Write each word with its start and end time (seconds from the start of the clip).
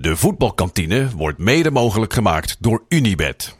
De 0.00 0.16
voetbalkantine 0.16 1.08
wordt 1.16 1.38
mede 1.38 1.70
mogelijk 1.70 2.12
gemaakt 2.12 2.56
door 2.58 2.84
Unibed. 2.88 3.58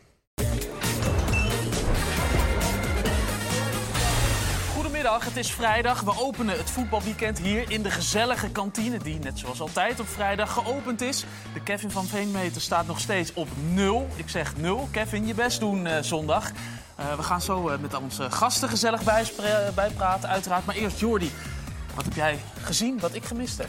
Goedemiddag, 4.75 5.25
het 5.25 5.36
is 5.36 5.50
vrijdag. 5.50 6.00
We 6.00 6.12
openen 6.20 6.57
het 6.57 6.70
voetbalweekend 6.70 7.38
hier 7.38 7.70
in 7.70 7.83
de 7.83 7.91
gezellige 7.91 8.50
kantine, 8.50 8.98
die 8.98 9.18
net 9.18 9.38
zoals 9.38 9.61
altijd 9.61 10.00
op 10.00 10.09
vrijdag 10.09 10.52
geopend 10.52 11.00
is. 11.00 11.25
De 11.54 11.62
Kevin 11.62 11.91
van 11.91 12.07
Veenmeter 12.07 12.61
staat 12.61 12.87
nog 12.87 13.00
steeds 13.00 13.32
op 13.34 13.48
nul. 13.73 14.09
Ik 14.16 14.29
zeg 14.29 14.57
nul. 14.57 14.89
Kevin, 14.91 15.27
je 15.27 15.34
best 15.34 15.61
doen 15.61 15.87
eh, 15.87 16.03
zondag. 16.03 16.53
Eh, 16.96 17.16
we 17.16 17.23
gaan 17.23 17.43
zo 17.43 17.68
eh, 17.68 17.79
met 17.79 17.95
onze 17.95 18.30
gasten 18.30 18.68
gezellig 18.68 19.03
bijpraten, 19.75 20.29
uiteraard. 20.29 20.64
Maar 20.64 20.77
eerst 20.77 21.00
Jordi, 21.00 21.30
wat 21.95 22.05
heb 22.05 22.14
jij 22.14 22.39
gezien 22.62 22.98
wat 22.98 23.14
ik 23.14 23.25
gemist 23.25 23.59
heb? 23.59 23.68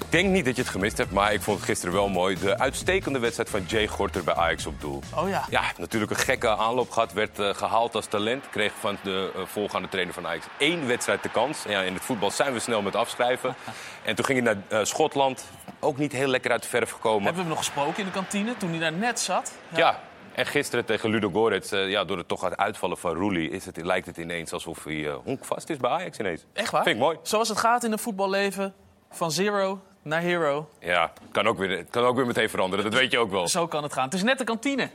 Ik 0.00 0.12
denk 0.12 0.28
niet 0.28 0.44
dat 0.44 0.56
je 0.56 0.62
het 0.62 0.70
gemist 0.70 0.98
hebt, 0.98 1.12
maar 1.12 1.32
ik 1.32 1.42
vond 1.42 1.56
het 1.56 1.66
gisteren 1.66 1.94
wel 1.94 2.08
mooi. 2.08 2.38
De 2.38 2.58
uitstekende 2.58 3.18
wedstrijd 3.18 3.50
van 3.50 3.62
Jay 3.66 3.86
Gorter 3.86 4.24
bij 4.24 4.34
Ajax 4.34 4.66
op 4.66 4.80
doel. 4.80 5.02
Oh 5.14 5.28
ja. 5.28 5.44
Ja, 5.50 5.62
natuurlijk 5.78 6.10
een 6.10 6.16
gekke 6.16 6.56
aanloop 6.56 6.90
gehad. 6.90 7.12
Werd 7.12 7.38
eh, 7.38 7.54
gehaald 7.54 7.94
als 7.94 8.06
talent. 8.06 8.48
Kreeg 8.50 8.72
van 8.80 8.98
de 9.02 9.32
uh, 9.36 9.42
voorgaande 9.46 9.88
trainer 9.88 10.14
van 10.14 10.26
Ajax 10.26 10.46
één 10.58 10.86
wedstrijd 10.86 11.22
de 11.22 11.28
kans. 11.28 11.62
Ja, 11.68 11.80
in 11.80 11.94
het 11.94 12.02
voetbal 12.02 12.30
zijn 12.30 12.52
we 12.52 12.58
snel 12.58 12.82
met 12.82 12.96
afschrijven. 12.96 13.54
En 14.04 14.14
toen 14.14 14.24
ging 14.24 14.42
hij 14.42 14.54
naar 14.54 14.80
eh, 14.80 14.84
Schotland. 14.84 15.44
Ook 15.80 15.98
niet 15.98 16.12
heel 16.12 16.28
lekker 16.28 16.50
uit 16.50 16.62
de 16.62 16.68
verf 16.68 16.90
gekomen. 16.90 17.22
Hebben 17.22 17.42
we 17.42 17.48
hem 17.48 17.56
nog 17.56 17.58
gesproken 17.58 17.98
in 17.98 18.04
de 18.04 18.10
kantine 18.10 18.56
toen 18.56 18.70
hij 18.70 18.78
daar 18.78 18.92
net 18.92 19.20
zat? 19.20 19.52
Ja. 19.74 20.00
En 20.36 20.46
gisteren 20.46 20.84
tegen 20.84 21.10
Ludo 21.10 21.30
Goretz, 21.30 21.72
eh, 21.72 21.90
ja, 21.90 22.04
door 22.04 22.18
het 22.18 22.28
toch 22.28 22.40
het 22.40 22.56
uitvallen 22.56 22.98
van 22.98 23.14
Roelie... 23.14 23.50
Is 23.50 23.64
het, 23.64 23.76
lijkt 23.76 24.06
het 24.06 24.16
ineens 24.16 24.52
alsof 24.52 24.84
hij 24.84 24.94
uh, 24.94 25.14
honkvast 25.24 25.70
is 25.70 25.76
bij 25.76 25.90
Ajax 25.90 26.18
ineens. 26.18 26.44
Echt 26.52 26.70
waar? 26.70 26.82
Vind 26.82 26.96
ik 26.96 27.02
mooi. 27.02 27.18
Zoals 27.22 27.48
het 27.48 27.58
gaat 27.58 27.84
in 27.84 27.90
het 27.90 28.00
voetballeven, 28.00 28.74
van 29.10 29.32
zero 29.32 29.80
naar 30.02 30.20
hero. 30.20 30.68
Ja, 30.80 31.12
kan 31.32 31.46
ook 31.46 31.58
weer, 31.58 31.84
kan 31.84 32.04
ook 32.04 32.16
weer 32.16 32.26
meteen 32.26 32.50
veranderen. 32.50 32.84
Dat 32.84 32.94
weet 32.94 33.10
je 33.10 33.18
ook 33.18 33.30
wel. 33.30 33.48
Zo 33.48 33.66
kan 33.66 33.82
het 33.82 33.92
gaan. 33.92 34.04
Het 34.04 34.14
is 34.14 34.22
net 34.22 34.38
de 34.38 34.44
kantine. 34.44 34.90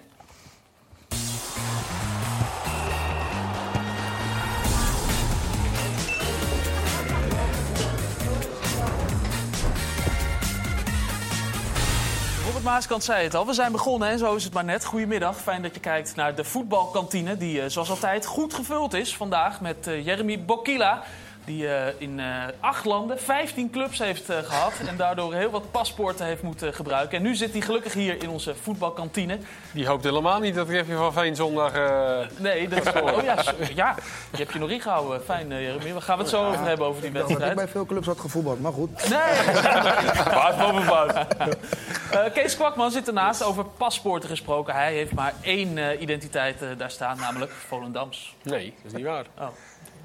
Robert 12.45 12.63
Maaskant 12.63 13.03
zei 13.03 13.23
het 13.23 13.35
al, 13.35 13.45
we 13.45 13.53
zijn 13.53 13.71
begonnen 13.71 14.09
en 14.09 14.19
zo 14.19 14.35
is 14.35 14.43
het 14.43 14.53
maar 14.53 14.63
net. 14.63 14.85
Goedemiddag, 14.85 15.37
fijn 15.37 15.61
dat 15.61 15.73
je 15.73 15.79
kijkt 15.79 16.15
naar 16.15 16.35
de 16.35 16.43
voetbalkantine... 16.43 17.37
die 17.37 17.61
eh, 17.61 17.69
zoals 17.69 17.89
altijd 17.89 18.25
goed 18.25 18.53
gevuld 18.53 18.93
is 18.93 19.15
vandaag 19.15 19.61
met 19.61 19.87
uh, 19.87 20.05
Jeremy 20.05 20.45
Bokila... 20.45 21.03
Die 21.45 21.63
uh, 21.63 21.87
in 21.97 22.19
uh, 22.19 22.43
acht 22.59 22.85
landen 22.85 23.19
15 23.19 23.69
clubs 23.69 23.99
heeft 23.99 24.29
uh, 24.29 24.37
gehad. 24.37 24.73
En 24.87 24.97
daardoor 24.97 25.33
heel 25.33 25.49
wat 25.49 25.71
paspoorten 25.71 26.25
heeft 26.25 26.41
moeten 26.41 26.73
gebruiken. 26.73 27.17
En 27.17 27.23
nu 27.23 27.35
zit 27.35 27.51
hij 27.51 27.61
gelukkig 27.61 27.93
hier 27.93 28.23
in 28.23 28.29
onze 28.29 28.55
voetbalkantine. 28.61 29.37
Die 29.71 29.87
hoopt 29.87 30.03
helemaal 30.03 30.39
niet 30.39 30.55
dat 30.55 30.67
Kevin 30.67 30.95
van 30.95 31.13
Veen 31.13 31.35
zondag. 31.35 31.73
Nee, 32.37 32.67
dat 32.67 32.85
is 32.85 33.01
Oh 33.01 33.23
ja, 33.23 33.43
ja, 33.75 33.95
je 34.31 34.37
hebt 34.37 34.53
je 34.53 34.59
nog 34.59 34.69
ingehouden. 34.69 35.23
Fijn, 35.23 35.47
Jeremy. 35.47 35.93
We 35.93 36.01
gaan 36.01 36.19
het 36.19 36.29
zo 36.29 36.47
over 36.47 36.65
hebben 36.65 36.87
over 36.87 37.01
die 37.01 37.11
wedstrijd. 37.11 37.49
Ik 37.49 37.55
bij 37.55 37.67
veel 37.67 37.85
clubs 37.85 38.07
had 38.07 38.19
gevoetbald, 38.19 38.61
maar 38.61 38.73
goed. 38.73 39.09
Nee! 39.09 39.53
baas 40.33 40.57
boven 40.57 40.85
baas. 40.85 41.25
Kees 42.33 42.55
Kwakman 42.55 42.91
zit 42.91 43.07
ernaast 43.07 43.43
over 43.43 43.65
paspoorten 43.65 44.29
gesproken. 44.29 44.73
Hij 44.73 44.93
heeft 44.93 45.13
maar 45.13 45.33
één 45.41 46.01
identiteit 46.01 46.57
daar 46.77 46.91
staan, 46.91 47.17
namelijk 47.17 47.51
Volendams. 47.51 48.35
Nee, 48.43 48.73
dat 48.75 48.91
is 48.91 48.97
niet 48.97 49.05
waar. 49.05 49.25
Oh. 49.39 49.47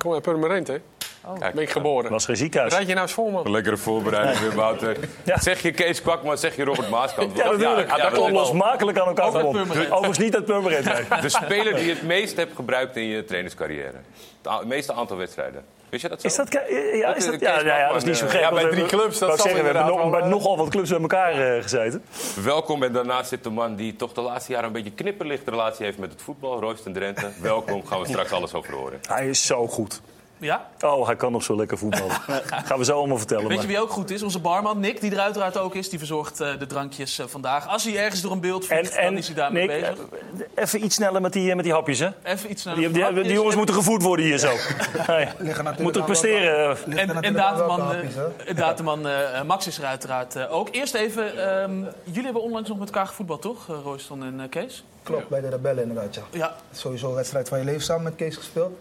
Kom 0.07 0.15
uit 0.15 0.25
Purmerend, 0.25 0.67
hè? 0.67 0.77
Oh. 1.25 1.39
ben 1.39 1.59
ik 1.59 1.71
geboren. 1.71 2.11
was 2.11 2.25
geen 2.25 2.37
ziekenhuis. 2.37 2.73
Rijd 2.73 2.87
je 2.87 2.93
nou 2.95 3.07
eens 3.07 3.15
vol, 3.15 3.31
man? 3.31 3.47
Een 3.47 3.51
lekkere 3.51 3.77
voorbereiding 3.77 4.39
weer, 4.39 4.55
Wouter. 4.55 4.97
Ja. 5.25 5.39
Zeg 5.39 5.63
je 5.63 5.71
Kees 5.71 6.03
Kwakman, 6.03 6.39
zeg 6.39 6.57
je 6.57 6.65
Robert 6.65 6.89
Maaskant. 6.91 7.37
Ja, 7.37 7.45
natuurlijk. 7.45 7.89
Ja, 7.91 7.97
dat 7.97 8.15
dat- 8.15 8.99
aan 8.99 9.07
elkaar. 9.07 9.31
Purmerend. 9.31 9.91
Overigens 9.91 10.19
niet 10.19 10.35
uit 10.35 10.45
Purmerend. 10.45 10.85
De 11.23 11.29
speler 11.29 11.75
die 11.75 11.85
je 11.85 11.93
het 11.93 12.03
meest 12.03 12.37
hebt 12.37 12.55
gebruikt 12.55 12.97
in 12.97 13.07
je 13.07 13.25
trainerscarrière. 13.25 14.01
Het 14.49 14.65
meeste 14.67 14.93
aantal 14.93 15.17
wedstrijden. 15.17 15.65
Wist 15.89 16.03
je 16.03 16.09
dat 16.09 16.21
zo? 16.21 16.27
Is 16.27 16.35
dat, 16.37 16.53
ja, 16.53 17.15
is 17.15 17.27
dat, 17.27 17.41
ja, 17.41 17.61
ja, 17.61 17.79
ja, 17.79 17.89
dat 17.89 17.97
is 17.97 18.05
niet 18.05 18.17
zo 18.17 18.25
eh, 18.25 18.31
gek. 18.31 18.41
ja, 18.41 18.51
bij 18.51 18.59
drie 18.63 18.73
hebben- 18.75 18.99
clubs, 18.99 19.19
dat 19.19 19.41
zeggen, 19.41 19.63
we 19.63 19.69
hebben 19.69 19.87
nog, 19.87 19.91
inderdaad 19.91 20.11
bij 20.11 20.21
wel, 20.21 20.29
eh, 20.31 20.37
nogal 20.37 20.57
wat 20.57 20.69
clubs 20.69 20.91
bij 20.91 21.01
elkaar 21.01 21.57
eh, 21.57 21.63
gezeten. 21.63 22.05
Welkom 22.45 22.83
en 22.83 22.93
daarnaast 22.93 23.29
zit 23.29 23.45
de 23.45 23.51
man 23.51 23.75
die 23.77 23.97
toch 23.97 24.13
de 24.13 24.21
laatste 24.21 24.53
jaren 24.53 24.67
een 24.67 24.73
beetje 24.73 24.91
knipperlicht 24.91 25.49
relatie 25.49 25.85
heeft 25.85 25.99
met 25.99 26.11
het 26.13 26.23
voetbal. 26.23 26.61
Royston 26.61 26.93
Drenthe. 26.93 27.29
Welkom, 27.41 27.87
gaan 27.87 28.01
we 28.01 28.07
straks 28.07 28.33
alles 28.33 28.55
over 28.55 28.75
horen. 28.75 29.01
Hij 29.09 29.29
is 29.29 29.47
zo 29.47 29.67
goed. 29.67 30.01
Ja? 30.39 30.69
Oh, 30.81 31.07
hij 31.07 31.17
kan 31.17 31.33
nog 31.33 31.43
zo 31.43 31.57
lekker 31.57 31.79
voetballen. 31.79 32.11
Gaan 32.67 32.79
we 32.79 32.85
zo 32.85 32.97
allemaal 32.99 33.19
vertellen. 33.19 33.49
Weet 33.49 33.61
je 33.61 33.67
wie 33.67 33.81
ook 33.81 33.91
goed 33.91 34.11
is? 34.11 34.23
Onze 34.23 34.39
barman 34.39 34.81
Nick, 34.81 35.01
die 35.01 35.11
er 35.13 35.19
uiteraard 35.19 35.59
ook 35.59 35.75
is. 35.75 35.89
Die 35.89 35.99
verzorgt 35.99 36.41
eh, 36.41 36.59
de 36.59 36.67
drankjes 36.67 37.19
eh, 37.19 37.27
vandaag. 37.27 37.69
Als 37.69 37.85
hij 37.85 37.99
ergens 37.99 38.21
door 38.21 38.33
een 38.33 38.41
beeld 38.41 38.67
En, 38.69 38.79
vliegt, 38.79 38.95
dan 38.95 39.05
en 39.05 39.17
is 39.17 39.27
hij 39.27 39.37
daarmee 39.37 39.67
Nick, 39.67 39.81
bezig. 39.81 39.99
eh, 39.99 40.63
even 40.65 40.85
iets 40.85 40.95
sneller 40.95 41.21
met 41.21 41.33
die, 41.33 41.55
met 41.55 41.65
die 41.65 41.73
hapjes, 41.73 41.99
hè? 41.99 42.09
Even 42.23 42.51
iets 42.51 42.65
naar 42.65 42.75
Die, 42.75 42.91
die, 42.91 43.13
die 43.13 43.33
jongens 43.33 43.57
moeten 43.57 43.75
gevoed 43.75 44.03
worden 44.03 44.25
hier 44.25 44.39
zo. 44.39 44.53
Hey, 44.97 45.33
natuurlijk 45.39 45.79
moeten 45.79 46.05
presteren. 46.05 46.69
Er 46.69 46.79
En, 46.89 47.23
en 47.23 47.37
hapjes, 47.37 49.07
eh, 49.07 49.43
Max 49.43 49.67
is 49.67 49.79
er 49.79 49.85
uiteraard 49.85 50.37
eh, 50.37 50.55
ook. 50.55 50.69
Eerst 50.71 50.95
even, 50.95 51.49
ehm, 51.61 51.85
jullie 52.05 52.25
hebben 52.25 52.43
onlangs 52.43 52.69
nog 52.69 52.79
met 52.79 52.89
elkaar 52.89 53.07
gevoetbald, 53.07 53.43
toch? 53.43 53.69
Uh, 53.69 53.77
Royston 53.85 54.23
en 54.23 54.49
Kees? 54.49 54.85
Klopt, 55.03 55.29
bij 55.29 55.41
de 55.41 55.49
Rebellen 55.49 55.83
inderdaad, 55.83 56.15
ja. 56.15 56.23
Ja. 56.31 56.55
Sowieso 56.73 57.09
een 57.09 57.15
wedstrijd 57.15 57.49
van 57.49 57.59
je 57.59 57.65
leven 57.65 57.83
samen 57.83 58.03
met 58.05 58.15
Kees 58.17 58.37
gespeeld. 58.37 58.79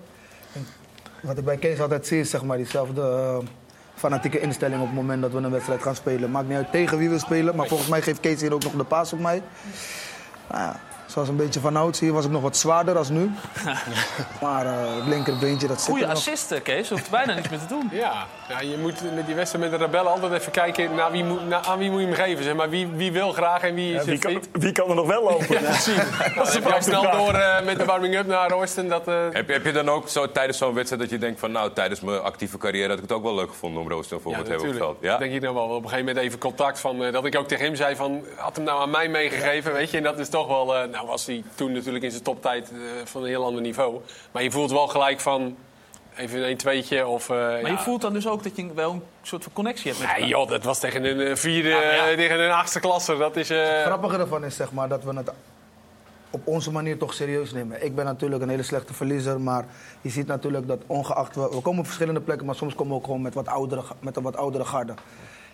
Wat 1.25 1.37
ik 1.37 1.45
bij 1.45 1.57
Kees 1.57 1.79
altijd 1.79 2.07
zie 2.07 2.19
is 2.19 2.29
zeg 2.29 2.43
maar 2.43 2.57
diezelfde 2.57 3.01
eh, 3.01 3.37
fanatieke 3.95 4.39
instelling 4.39 4.81
op 4.81 4.87
het 4.87 4.95
moment 4.95 5.21
dat 5.21 5.31
we 5.31 5.37
een 5.37 5.51
wedstrijd 5.51 5.81
gaan 5.81 5.95
spelen. 5.95 6.31
Maakt 6.31 6.47
niet 6.47 6.57
uit 6.57 6.71
tegen 6.71 6.97
wie 6.97 7.09
we 7.09 7.19
spelen, 7.19 7.55
maar 7.55 7.67
volgens 7.67 7.89
mij 7.89 8.01
geeft 8.01 8.19
Kees 8.19 8.41
hier 8.41 8.53
ook 8.53 8.63
nog 8.63 8.75
de 8.75 8.83
paas 8.83 9.13
op 9.13 9.19
mij. 9.19 9.41
Nou 10.49 10.61
ja, 10.61 10.79
zoals 11.15 11.29
een 11.29 11.35
beetje 11.35 11.59
van 11.59 11.75
ouds 11.75 11.99
hier 11.99 12.13
was 12.13 12.25
ik 12.25 12.31
nog 12.31 12.41
wat 12.41 12.57
zwaarder 12.57 12.97
als 12.97 13.09
nu. 13.09 13.31
maar 14.41 14.65
eh, 14.65 14.95
het 14.95 15.05
linkerbeentje 15.07 15.67
dat 15.67 15.77
zit 15.77 15.85
Goeie 15.89 16.01
er 16.03 16.09
nog. 16.09 16.17
assist, 16.17 16.51
eh, 16.51 16.61
Kees. 16.61 16.89
Hoeft 16.89 17.09
bijna 17.09 17.33
niks 17.33 17.49
meer 17.49 17.59
te 17.59 17.65
doen. 17.67 17.89
Ja. 17.91 18.25
ja, 18.49 18.59
je 18.61 18.77
moet 18.77 19.13
met 19.15 19.25
die 19.25 19.35
wedstrijd 19.35 19.69
met 19.69 19.79
de 19.79 19.85
rebellen 19.85 20.11
altijd 20.11 20.33
even 20.33 20.51
kijken 20.51 20.95
naar 20.95 21.11
wie 21.11 21.23
moet, 21.23 21.47
naar, 21.47 21.59
aan 21.65 21.77
wie 21.77 21.91
moet 21.91 21.99
je 21.99 22.05
hem 22.05 22.15
geven. 22.15 22.43
Zeg 22.43 22.55
maar. 22.55 22.69
wie, 22.69 22.87
wie 22.87 23.11
wil 23.11 23.31
graag 23.31 23.61
en 23.61 23.75
wie 23.75 23.93
is 23.95 24.03
Ja, 24.03 24.09
wie, 24.09 24.19
kan, 24.19 24.41
wie 24.51 24.71
kan 24.71 24.89
er 24.89 24.95
nog 24.95 25.07
wel 25.07 25.23
lopen? 25.29 25.47
Ja, 25.49 25.59
precies. 25.59 25.95
Dan 26.35 26.47
heb 26.47 26.63
je 26.67 26.73
al 26.73 26.81
snel 26.81 27.11
door 27.11 27.33
eh, 27.33 27.65
met 27.65 27.77
de 27.77 27.85
warming-up 27.85 28.25
naar 28.27 28.49
Royston. 28.49 28.87
Dat, 28.87 29.07
eh, 29.07 29.15
Heb 29.31 29.47
je, 29.47 29.53
heb 29.53 29.65
je 29.65 29.71
dan 29.71 29.89
ook 29.89 30.09
zo 30.09 30.31
tijdens 30.31 30.57
zo'n 30.57 30.73
wedstrijd 30.73 31.01
dat 31.01 31.11
je 31.11 31.17
denkt 31.17 31.39
van... 31.39 31.51
nou, 31.51 31.73
tijdens 31.73 31.99
mijn 32.01 32.21
actieve 32.21 32.57
carrière 32.57 32.87
had 32.87 32.95
ik 32.97 33.03
het 33.03 33.11
ook 33.11 33.23
wel 33.23 33.35
leuk 33.35 33.49
gevonden 33.49 33.81
om 33.81 33.89
Royston 33.89 34.19
voor 34.19 34.31
ja, 34.31 34.37
me 34.37 34.43
te 34.43 34.49
hebben 34.49 34.67
op 34.69 34.73
het 34.75 34.81
natuurlijk. 34.81 35.01
veld. 35.09 35.19
Ja? 35.19 35.25
denk 35.25 35.33
ik 35.33 35.41
dan 35.41 35.53
wel. 35.53 35.63
Op 35.63 35.83
een 35.83 35.89
gegeven 35.89 36.05
moment 36.05 36.25
even 36.25 36.39
contact 36.39 36.79
van... 36.79 37.03
eh, 37.03 37.11
dat 37.13 37.25
ik 37.25 37.37
ook 37.37 37.47
tegen 37.47 37.65
hem 37.65 37.75
zei 37.75 37.95
van... 37.95 38.23
had 38.35 38.55
hem 38.55 38.65
nou 38.65 38.81
aan 38.81 38.89
mij 38.89 39.07
meegegeven, 39.09 39.73
weet 39.73 39.91
je. 39.91 39.97
En 39.97 40.03
dat 40.03 40.19
is 40.19 40.29
toch 40.29 40.47
wel... 40.47 40.75
eh, 40.75 40.91
nou 41.05 41.17
was 41.17 41.25
hij 41.25 41.43
toen 41.55 41.71
natuurlijk 41.71 42.03
in 42.03 42.11
zijn 42.11 42.23
toptijd 42.23 42.69
eh, 42.71 42.77
van 43.03 43.21
een 43.21 43.27
heel 43.27 43.45
ander 43.45 43.61
niveau. 43.61 44.01
Maar 44.31 44.43
je 44.43 44.51
voelt 44.51 44.71
wel 44.71 44.87
gelijk 44.87 45.19
van... 45.19 45.55
Even 46.17 46.49
een 46.49 46.57
tweetje 46.57 47.07
of... 47.07 47.29
eh, 47.29 47.35
Maar 47.37 47.61
ja. 47.61 47.67
je 47.67 47.77
voelt 47.77 48.01
dan 48.01 48.13
dus 48.13 48.27
ook 48.27 48.43
dat 48.43 48.55
je 48.55 48.73
wel 48.73 48.91
een 48.91 49.01
soort 49.21 49.43
van 49.43 49.53
connectie 49.53 49.91
hebt 49.91 50.03
met 50.03 50.17
Ja, 50.19 50.25
joh, 50.25 50.49
dat 50.49 50.63
was 50.63 50.79
tegen 50.79 51.03
een 51.05 51.19
eh, 51.19 51.35
vierde, 51.35 51.69
Ja, 51.69 51.75
maar 51.75 52.09
ja. 52.09 52.15
tegen 52.15 52.39
een 52.39 52.51
achtste 52.51 52.79
klasse. 52.79 53.17
Dat 53.17 53.35
is... 53.35 53.49
eh, 53.49 53.57
Het 53.67 53.85
grappige 53.85 54.17
ervan 54.17 54.45
is 54.45 54.55
zeg 54.55 54.71
maar, 54.71 54.87
dat 54.87 55.03
we 55.03 55.15
het 55.15 55.31
op 56.29 56.47
onze 56.47 56.71
manier 56.71 56.97
toch 56.97 57.13
serieus 57.13 57.51
nemen. 57.51 57.85
Ik 57.85 57.95
ben 57.95 58.05
natuurlijk 58.05 58.41
een 58.43 58.49
hele 58.49 58.63
slechte 58.63 58.93
verliezer, 58.93 59.41
maar 59.41 59.65
je 60.01 60.09
ziet 60.09 60.27
natuurlijk 60.27 60.67
dat 60.67 60.79
ongeacht... 60.87 61.35
We, 61.35 61.41
we 61.51 61.61
komen 61.61 61.79
op 61.79 61.85
verschillende 61.85 62.21
plekken, 62.21 62.45
maar 62.45 62.55
soms 62.55 62.75
komen 62.75 62.91
we 62.93 62.99
ook 62.99 63.05
gewoon 63.05 63.21
met, 63.21 63.33
wat 63.33 63.47
oudere, 63.47 63.81
met 63.99 64.15
een 64.15 64.23
wat 64.23 64.37
oudere 64.37 64.65
garde. 64.65 64.93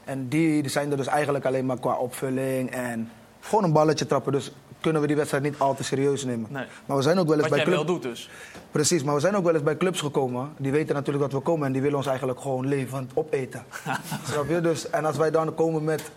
En 0.04 0.28
die, 0.28 0.62
die 0.62 0.72
zijn 0.72 0.92
er 0.92 0.98
dus 0.98 1.08
eigenlijk 1.08 1.46
alleen 1.46 1.66
maar 1.66 1.80
qua 1.80 1.94
opvulling 1.96 2.72
en 2.72 3.12
gewoon 3.40 3.64
een 3.64 3.74
balletje 3.74 4.06
trappen. 4.06 4.32
Dus 4.32 4.52
kunnen 4.81 5.02
we 5.02 5.08
die 5.08 5.16
wedstrijd 5.16 5.44
niet 5.44 5.56
al 5.58 5.75
te 5.75 5.84
serieus 5.84 6.25
nemen. 6.25 6.47
Nee. 6.52 6.66
Maar 6.86 6.97
we 6.97 7.03
zijn 7.03 7.19
ook 7.19 7.28
wel 7.28 7.34
eens 7.40 7.42
Wat 7.47 7.50
bij 7.50 7.59
jij 7.66 7.68
club- 7.68 7.86
wel 7.86 7.96
doet 7.96 8.03
dus. 8.03 8.30
Precies, 8.72 9.03
maar 9.03 9.14
we 9.16 9.19
zijn 9.22 9.36
ook 9.36 9.44
wel 9.44 9.53
eens 9.53 9.64
bij 9.64 9.78
clubs 9.78 10.00
gekomen. 10.02 10.53
Die 10.58 10.72
weten 10.72 10.96
natuurlijk 10.96 11.24
dat 11.31 11.34
we 11.34 11.40
komen 11.46 11.66
en 11.68 11.72
die 11.74 11.81
willen 11.81 11.97
ons 11.97 12.08
eigenlijk 12.08 12.40
gewoon 12.42 12.68
levend 12.68 13.12
opeten. 13.14 13.64
Snap 14.31 14.50
je? 14.50 14.62
Dus, 14.62 14.90
en 14.90 15.06
als 15.06 15.18
wij 15.18 15.31
dan 15.31 15.56
komen 15.56 15.84
met 15.84 16.12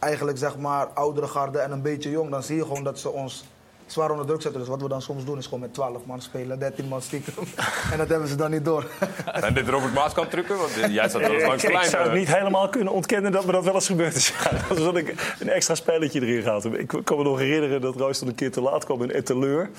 eigenlijk 0.00 0.38
zeg 0.38 0.56
maar 0.58 0.86
oudere 0.86 1.26
garde 1.26 1.58
en 1.58 1.70
een 1.72 1.82
beetje 1.82 2.10
jong, 2.10 2.30
dan 2.30 2.42
zie 2.42 2.56
je 2.56 2.62
gewoon 2.62 2.84
dat 2.84 2.98
ze 2.98 3.10
ons 3.10 3.44
zwaar 3.92 4.10
onder 4.10 4.26
druk 4.26 4.42
zetten. 4.42 4.60
Dus 4.60 4.68
wat 4.68 4.82
we 4.82 4.88
dan 4.88 5.02
soms 5.02 5.24
doen 5.24 5.38
is 5.38 5.44
gewoon 5.44 5.60
met 5.60 5.74
12 5.74 6.04
man 6.04 6.20
spelen, 6.20 6.58
13 6.58 6.88
man 6.88 7.02
stiekem. 7.02 7.34
en 7.92 7.98
dat 7.98 8.08
hebben 8.08 8.28
ze 8.28 8.34
dan 8.36 8.50
niet 8.50 8.64
door. 8.64 8.86
Zijn 9.40 9.54
dit 9.54 9.68
Robert 9.68 9.94
Maaskant 9.94 10.30
trucken? 10.30 10.56
Want 10.58 10.70
jij 10.88 11.08
staat 11.08 11.20
wel 11.20 11.32
eens 11.32 11.44
langs 11.44 11.62
de 11.62 11.72
ik, 11.72 11.82
zou 11.82 12.02
het 12.02 12.12
eh. 12.12 12.18
niet 12.18 12.34
helemaal 12.34 12.68
kunnen 12.68 12.92
ontkennen 12.92 13.32
dat 13.32 13.46
me 13.46 13.52
dat 13.52 13.64
wel 13.64 13.74
eens 13.74 13.86
gebeurd 13.86 14.14
is. 14.14 14.32
Alsof 14.70 14.96
ik 14.96 15.36
een 15.38 15.48
extra 15.48 15.74
spelletje 15.74 16.20
erin 16.20 16.42
gehad 16.42 16.62
heb. 16.62 16.74
Ik 16.74 16.86
kan 17.04 17.16
me 17.16 17.22
nog 17.22 17.38
herinneren 17.38 17.80
dat 17.80 17.96
Royston 17.96 18.28
een 18.28 18.34
keer 18.34 18.52
te 18.52 18.60
laat 18.60 18.84
kwam 18.84 19.02
in 19.02 19.12
Etteleur. 19.12 19.70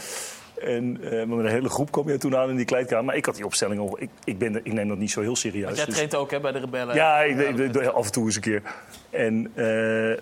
En 0.63 0.97
eh, 1.03 1.11
met 1.25 1.39
een 1.39 1.45
hele 1.51 1.69
groep 1.69 1.91
kwam 1.91 2.09
je 2.09 2.17
toen 2.17 2.35
aan 2.37 2.49
in 2.49 2.55
die 2.55 2.65
kleedkamer. 2.65 3.05
Maar 3.05 3.15
ik 3.15 3.25
had 3.25 3.35
die 3.35 3.45
opstelling 3.45 3.79
al. 3.79 3.97
Ik, 4.01 4.09
ik, 4.23 4.37
ben, 4.37 4.55
ik 4.63 4.73
neem 4.73 4.87
dat 4.87 4.97
niet 4.97 5.11
zo 5.11 5.21
heel 5.21 5.35
serieus. 5.35 5.63
Want 5.65 5.75
jij 5.77 5.85
Dus- 5.85 5.93
traint 5.93 6.15
ook 6.15 6.31
hè, 6.31 6.39
bij 6.39 6.51
de 6.51 6.59
rebellen. 6.59 6.95
ja, 6.95 7.19
ik, 7.21 7.39
ik- 7.39 7.75
ik- 7.75 7.85
af 7.87 8.05
en 8.05 8.11
toe 8.11 8.25
eens 8.25 8.35
een 8.35 8.41
keer. 8.41 8.61
En, 9.09 9.51
eh, 9.55 9.65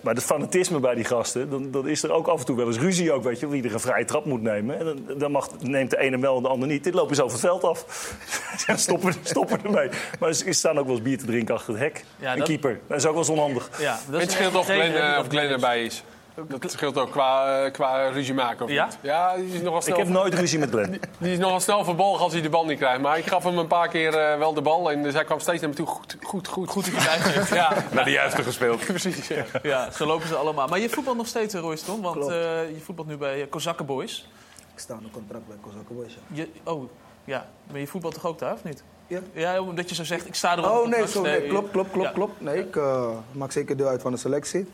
maar 0.02 0.14
het 0.14 0.24
fanatisme 0.24 0.80
bij 0.80 0.96
die 0.96 1.04
gasten, 1.04 1.50
dan, 1.50 1.72
dan 1.72 1.88
is 1.88 2.04
er 2.04 2.12
ook 2.12 2.28
af 2.28 2.40
en 2.40 2.46
toe 2.46 2.56
wel 2.56 2.68
eens 2.68 2.78
ruzie 2.80 3.12
ook, 3.12 3.24
weet 3.24 3.40
je, 3.40 3.48
wie 3.48 3.64
er 3.64 3.74
een 3.74 3.80
vrije 3.80 4.06
trap 4.06 4.26
moet 4.26 4.42
nemen. 4.42 4.80
En 4.80 4.86
dan, 4.86 5.18
dan 5.18 5.32
mag, 5.32 5.50
neemt 5.62 5.90
de 5.90 5.98
ene 6.00 6.20
wel 6.20 6.38
en 6.38 6.44
de 6.44 6.50
ander 6.50 6.68
niet. 6.68 6.84
Dit 6.84 6.94
lopen 6.94 7.16
ze 7.16 7.22
over 7.24 7.38
het 7.38 7.46
veld 7.46 7.64
af. 7.64 7.86
Ja, 8.68 8.78
stoppen, 8.78 9.14
stoppen 9.24 9.60
ermee. 9.64 9.90
Maar 10.20 10.34
ze 10.34 10.52
staan 10.54 10.78
ook 10.78 10.86
wel 10.86 10.94
eens 10.96 11.04
bier 11.04 11.18
te 11.18 11.26
drinken 11.26 11.56
achter 11.56 11.74
het 11.74 11.82
hek. 11.82 12.04
Ja, 12.20 12.32
een 12.32 12.38
dat- 12.38 12.48
keeper. 12.48 12.80
Dat 12.88 12.98
is 12.98 13.06
ook 13.06 13.12
wel 13.12 13.20
eens 13.22 13.30
onhandig. 13.30 13.70
Ja, 13.80 14.00
dat 14.10 14.16
is 14.16 14.22
Het 14.22 14.32
scheelt 14.32 14.54
een 14.54 14.60
of 14.60 14.66
Glenn, 14.66 14.82
eh, 14.82 14.92
die 14.94 15.10
of 15.10 15.16
dat 15.16 15.28
Glenn 15.28 15.52
erbij 15.52 15.84
is. 15.84 16.04
Dat 16.48 16.72
scheelt 16.72 16.98
ook 16.98 17.12
qua, 17.12 17.64
eh, 17.64 17.72
qua 17.72 18.08
ruzie 18.10 18.34
maken. 18.34 18.66
Of 18.66 18.72
Ja? 18.72 18.86
niet. 18.86 18.98
Ja, 19.02 19.36
die 19.36 19.54
is 19.54 19.62
nogal 19.62 19.78
Ik 19.78 19.84
snel. 19.84 19.98
heb 19.98 20.08
nooit 20.08 20.34
ruzie 20.34 20.60
met 20.60 20.70
Glenn. 20.70 21.00
Die 21.18 21.32
is 21.32 21.38
nogal 21.38 21.60
snel 21.60 21.84
verbolgen 21.84 22.24
als 22.24 22.34
hij 22.34 22.42
de 22.42 22.50
bal 22.50 22.66
niet 22.66 22.78
krijgt. 22.78 23.02
Maar 23.02 23.18
ik 23.18 23.26
gaf 23.28 23.44
hem 23.44 23.58
een 23.58 23.68
paar 23.68 23.88
keer 23.88 24.14
eh, 24.18 24.38
wel 24.38 24.54
de 24.54 24.62
bal. 24.62 24.92
En 24.92 25.12
zij 25.12 25.24
kwam 25.24 25.40
steeds 25.40 25.62
naar 25.62 25.70
me 25.70 25.76
toe. 25.76 25.88
Goed, 25.88 26.18
goed, 26.24 26.48
goed. 26.48 26.70
Goed 26.70 27.08
uitgeeft. 27.08 27.50
Ja, 27.50 27.74
Naar 27.94 28.04
de 28.04 28.12
juiste 28.12 28.44
gespeeld. 28.44 28.86
precies. 28.86 29.28
Ja. 29.28 29.46
Ja, 29.64 29.92
zo 29.92 30.06
lopen 30.06 30.28
ze 30.28 30.36
allemaal. 30.36 30.68
Maar 30.68 30.80
je 30.80 30.90
voetbalt 30.90 31.18
nog 31.18 31.28
steeds, 31.28 31.54
hè, 31.54 31.60
Royston? 31.60 32.02
Want 32.02 32.16
Klopt. 32.16 32.32
eh, 32.32 32.38
je 32.70 32.80
voetbalt 32.84 33.08
nu 33.08 33.18
bij 33.18 33.42
eh, 33.42 33.50
Kozakken 33.50 33.86
Boys. 33.86 34.30
Ik 34.74 34.80
sta 34.80 34.94
onder 34.94 35.12
contract 35.12 35.48
bij 35.48 35.58
Kozakken 35.62 35.96
Boys. 35.96 36.14
ja. 36.32 36.36
Je, 36.44 36.50
oh, 36.64 36.90
ja. 37.26 37.46
Maar 37.72 37.80
je 37.80 37.88
voetbalt 37.88 38.14
toch 38.14 38.26
ook 38.26 38.40
daar, 38.40 38.54
of 38.54 38.64
niet? 38.64 38.84
Ja. 39.08 39.20
Ja, 39.34 39.62
omdat 39.62 39.90
je 39.90 39.96
zo 39.96 40.04
zegt, 40.04 40.28
ik 40.28 40.36
sta 40.36 40.58
er 40.58 40.72
op 40.72 40.80
Oh 40.82 40.88
nee, 40.88 41.08
zo, 41.08 41.22
nee, 41.22 41.48
klopt, 41.48 41.72
klopt, 41.72 41.92
klopt, 41.92 42.08
Ja. 42.08 42.14
klopt. 42.14 42.42
Nee, 42.42 42.58
ik 42.60 42.76
eh, 42.76 43.10
maak 43.32 43.52
zeker 43.52 43.78
deel 43.78 43.88
uit 43.88 44.02
van 44.02 44.12
de 44.12 44.18
selectie. 44.18 44.68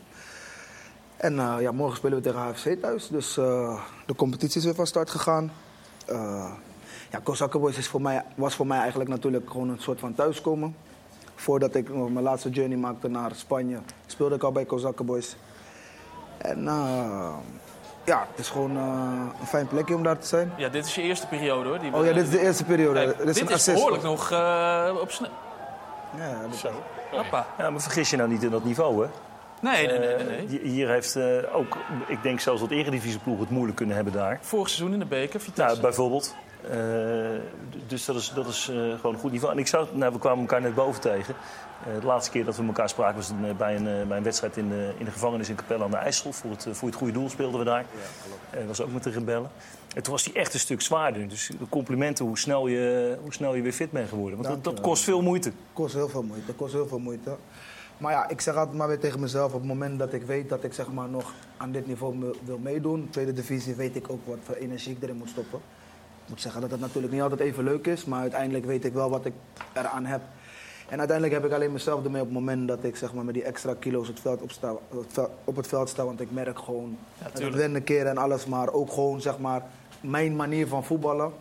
En 1.16 1.38
eh, 1.38 1.56
ja, 1.60 1.72
morgen 1.72 1.96
spelen 1.96 2.18
we 2.18 2.24
tegen 2.24 2.40
HFC 2.40 2.80
thuis. 2.80 3.08
Dus 3.08 3.36
eh, 3.36 3.80
de 4.06 4.14
competitie 4.14 4.58
is 4.58 4.64
weer 4.64 4.74
van 4.74 4.86
start 4.86 5.10
gegaan. 5.10 5.52
Eh 6.06 6.52
ja, 7.10 7.20
Kozakken 7.22 7.60
Boys 7.60 7.78
is 7.78 7.88
voor 7.88 8.02
mij, 8.02 8.24
was 8.34 8.54
voor 8.54 8.66
mij 8.66 8.78
eigenlijk 8.78 9.10
natuurlijk 9.10 9.50
gewoon 9.50 9.68
een 9.68 9.80
soort 9.80 10.00
van 10.00 10.14
thuiskomen. 10.14 10.76
Voordat 11.34 11.74
ik 11.74 11.88
nog 11.88 12.10
mijn 12.10 12.24
laatste 12.24 12.50
journey 12.50 12.76
maakte 12.76 13.08
naar 13.08 13.30
Spanje, 13.34 13.78
speelde 14.06 14.34
ik 14.34 14.42
al 14.42 14.52
bij 14.52 14.64
Kozakken 14.64 15.06
Boys. 15.06 15.36
En 16.38 16.68
ja, 18.04 18.26
het 18.30 18.38
is 18.38 18.48
gewoon 18.48 18.76
eh, 18.76 19.40
een 19.40 19.46
fijn 19.46 19.66
plekje 19.66 19.94
om 19.94 20.02
daar 20.02 20.18
te 20.18 20.26
zijn. 20.26 20.52
Ja, 20.56 20.68
dit 20.68 20.86
is 20.86 20.94
je 20.94 21.02
eerste 21.02 21.26
periode, 21.26 21.68
hoor. 21.68 21.78
Die 21.78 21.94
Oh 21.94 22.04
ja, 22.04 22.12
dit 22.12 22.24
is 22.24 22.30
de 22.30 22.40
eerste 22.40 22.64
periode. 22.64 23.04
Kijk, 23.04 23.16
dit 23.16 23.26
dit 23.26 23.36
is 23.36 23.66
een 23.66 23.72
is 23.72 23.78
behoorlijk 23.78 24.02
nog 24.02 24.30
eh, 24.30 24.96
op 25.00 25.10
snel. 25.10 25.30
Ja, 26.16 26.40
dat 26.40 26.54
is 26.54 26.64
Hoppa. 27.10 27.46
Ja, 27.58 27.70
maar 27.70 27.80
vergis 27.80 28.10
je 28.10 28.16
nou 28.16 28.28
niet 28.28 28.42
in 28.42 28.50
dat 28.50 28.64
niveau, 28.64 29.04
hè? 29.04 29.10
Nee, 29.72 29.86
nee, 29.86 29.98
nee. 29.98 30.16
nee, 30.16 30.26
nee. 30.26 30.36
Eh, 30.38 30.48
hi- 30.48 30.68
hier 30.68 30.88
heeft 30.88 31.16
eh, 31.16 31.56
ook, 31.56 31.76
ik 32.06 32.22
denk 32.22 32.40
zelfs 32.40 32.60
dat 32.60 32.70
eredivisieploeg 32.70 33.40
het 33.40 33.50
moeilijk 33.50 33.76
kunnen 33.76 33.94
hebben 33.94 34.12
daar. 34.12 34.38
Vorig 34.42 34.68
seizoen 34.68 34.92
in 34.92 34.98
de 34.98 35.04
beker, 35.06 35.40
Vitesse. 35.40 35.70
Nou, 35.70 35.80
bijvoorbeeld. 35.80 36.34
Eh, 36.70 36.78
dus 37.86 38.04
dat 38.04 38.16
is, 38.16 38.32
dat 38.34 38.46
is 38.46 38.68
eh, 38.68 38.76
gewoon 38.76 39.14
een 39.14 39.20
goed 39.20 39.32
niveau. 39.32 39.52
En 39.52 39.58
ik 39.58 39.66
zou, 39.66 39.86
nou, 39.92 40.12
we 40.12 40.18
kwamen 40.18 40.40
elkaar 40.40 40.60
net 40.60 40.74
boven 40.74 41.00
tegen. 41.00 41.34
Eh, 41.86 42.00
de 42.00 42.06
laatste 42.06 42.30
keer 42.30 42.44
dat 42.44 42.56
we 42.56 42.64
elkaar 42.66 42.88
spraken 42.88 43.16
was 43.16 43.28
een, 43.28 43.56
bij, 43.56 43.76
een, 43.76 44.08
bij 44.08 44.16
een 44.16 44.22
wedstrijd 44.22 44.56
in 44.56 44.68
de, 44.68 44.92
in 44.98 45.04
de 45.04 45.10
gevangenis 45.10 45.48
in 45.48 45.54
Capelle 45.54 45.84
aan 45.84 45.90
de 45.90 45.96
IJssel. 45.96 46.32
Voor 46.32 46.50
het, 46.50 46.66
voor 46.70 46.88
het 46.88 46.96
goede 46.96 47.12
doel 47.12 47.28
speelden 47.30 47.58
we 47.58 47.64
daar. 47.64 47.84
Dat 48.50 48.66
was 48.66 48.80
ook 48.80 48.92
met 48.92 49.02
de 49.02 49.10
rebellen. 49.10 49.50
En 49.94 50.02
toen 50.02 50.12
was 50.12 50.24
hij 50.24 50.34
echt 50.34 50.54
een 50.54 50.60
stuk 50.60 50.80
zwaarder. 50.80 51.28
Dus 51.28 51.50
complimenten 51.68 52.24
hoe 52.24 52.38
snel 52.38 52.66
je, 52.66 53.16
hoe 53.22 53.32
snel 53.32 53.54
je 53.54 53.62
weer 53.62 53.72
fit 53.72 53.90
bent 53.90 54.08
geworden. 54.08 54.42
Want 54.42 54.54
dat, 54.54 54.74
dat 54.74 54.80
kost 54.84 55.04
veel 55.04 55.22
moeite. 55.22 55.52
kost 55.72 55.94
heel 55.94 56.08
veel 56.08 56.22
moeite. 56.22 56.52
kost 56.52 56.72
heel 56.72 56.86
veel 56.88 56.98
moeite. 56.98 57.36
Maar 57.98 58.12
ja, 58.12 58.28
ik 58.28 58.40
zeg 58.40 58.56
altijd 58.56 58.76
maar 58.76 58.88
weer 58.88 58.98
tegen 58.98 59.20
mezelf... 59.20 59.52
op 59.52 59.58
het 59.60 59.68
moment 59.68 59.98
dat 59.98 60.12
ik 60.12 60.22
weet 60.22 60.48
dat 60.48 60.64
ik 60.64 60.72
zeg 60.72 60.92
maar 60.92 61.08
nog 61.08 61.32
aan 61.56 61.72
dit 61.72 61.86
niveau 61.86 62.14
me- 62.16 62.34
wil 62.44 62.58
meedoen... 62.58 63.08
tweede 63.10 63.32
divisie, 63.32 63.74
weet 63.74 63.96
ik 63.96 64.10
ook 64.10 64.26
wat 64.26 64.38
voor 64.42 64.54
energie 64.54 64.92
ik 64.96 65.02
erin 65.02 65.16
moet 65.16 65.28
stoppen. 65.28 65.58
Ik 66.24 66.30
moet 66.30 66.40
zeggen 66.40 66.60
dat 66.60 66.70
het 66.70 66.80
natuurlijk 66.80 67.12
niet 67.12 67.22
altijd 67.22 67.40
even 67.40 67.64
leuk 67.64 67.86
is... 67.86 68.04
maar 68.04 68.20
uiteindelijk 68.20 68.64
weet 68.64 68.84
ik 68.84 68.92
wel 68.92 69.10
wat 69.10 69.24
ik 69.24 69.32
eraan 69.72 70.04
heb. 70.04 70.20
En 70.88 70.98
uiteindelijk 70.98 71.40
heb 71.40 71.50
ik 71.50 71.56
alleen 71.56 71.72
mezelf 71.72 72.04
ermee 72.04 72.20
op 72.20 72.26
het 72.26 72.36
moment 72.36 72.68
dat 72.68 72.84
ik 72.84 72.96
zeg 72.96 73.14
maar, 73.14 73.24
met 73.24 73.34
die 73.34 73.42
extra 73.44 73.74
kilo's 73.78 74.08
het 74.08 74.20
veld 74.20 74.42
op, 74.42 74.48
het 74.48 74.58
veld- 75.08 75.30
op 75.44 75.56
het 75.56 75.66
veld 75.66 75.88
sta. 75.88 76.04
Want 76.04 76.20
ik 76.20 76.30
merk 76.30 76.58
gewoon 76.58 76.98
het 77.18 77.34
tuurlijk. 77.34 77.56
wennen 77.56 77.84
keren 77.84 78.10
en 78.10 78.18
alles. 78.18 78.46
Maar 78.46 78.72
ook 78.72 78.92
gewoon 78.92 79.20
zeg 79.20 79.38
maar, 79.38 79.62
mijn 80.00 80.36
manier 80.36 80.66
van 80.68 80.84
voetballen 80.84 81.32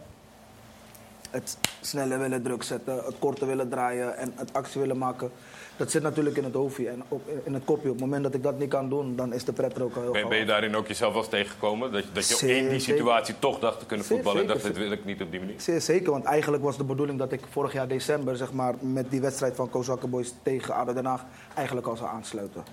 het 1.29 1.57
sneller 1.81 2.19
willen 2.19 2.43
druk 2.43 2.63
zetten, 2.63 2.95
het 2.95 3.15
korter 3.19 3.47
willen 3.47 3.69
draaien 3.69 4.17
en 4.17 4.33
het 4.35 4.53
actie 4.53 4.81
willen 4.81 4.97
maken. 4.97 5.31
Dat 5.77 5.91
zit 5.91 6.01
natuurlijk 6.03 6.37
in 6.37 6.43
het 6.43 6.53
hoofdje 6.53 6.89
en 6.89 7.03
ook 7.09 7.21
in 7.43 7.53
het 7.53 7.63
kopje. 7.65 7.87
Op 7.89 7.93
het 7.95 8.03
moment 8.03 8.23
dat 8.23 8.33
ik 8.33 8.43
dat 8.43 8.59
niet 8.59 8.69
kan 8.69 8.89
doen, 8.89 9.15
dan 9.15 9.33
is 9.33 9.43
de 9.45 9.53
pret 9.53 9.75
er 9.75 9.83
ook 9.83 9.95
al 9.95 10.01
heel 10.01 10.11
Ben, 10.11 10.29
ben 10.29 10.37
je 10.37 10.45
daarin 10.45 10.75
ook 10.75 10.87
jezelf 10.87 11.11
wel 11.13 11.21
eens 11.21 11.31
tegengekomen? 11.31 11.91
Dat, 11.91 12.03
je- 12.03 12.09
dat 12.13 12.39
je 12.39 12.55
in 12.57 12.69
die 12.69 12.79
situatie 12.79 13.35
toch 13.39 13.59
dacht 13.59 13.79
te 13.79 13.85
kunnen 13.85 14.05
voetballen 14.05 14.41
en 14.41 14.47
dacht, 14.47 14.63
dit 14.63 14.77
wil 14.77 14.91
ik 14.91 15.05
niet 15.05 15.21
op 15.21 15.31
die 15.31 15.39
manier? 15.39 15.55
Zeer 15.61 15.81
zeker, 15.81 16.11
want 16.11 16.25
eigenlijk 16.25 16.63
was 16.63 16.77
de 16.77 16.83
bedoeling 16.83 17.19
dat 17.19 17.31
ik 17.31 17.41
vorig 17.49 17.73
jaar 17.73 17.87
december 17.87 18.37
zeg 18.37 18.53
maar, 18.53 18.73
met 18.79 19.09
die 19.11 19.21
wedstrijd 19.21 19.55
van 19.55 19.69
Kozakken 19.69 20.09
Boys 20.09 20.33
tegen 20.43 20.73
ADO 20.75 20.93
Den 20.93 21.05
Haag 21.05 21.25
eigenlijk 21.55 21.87
al 21.87 21.97
zou 21.97 22.09
aansluiten. 22.09 22.63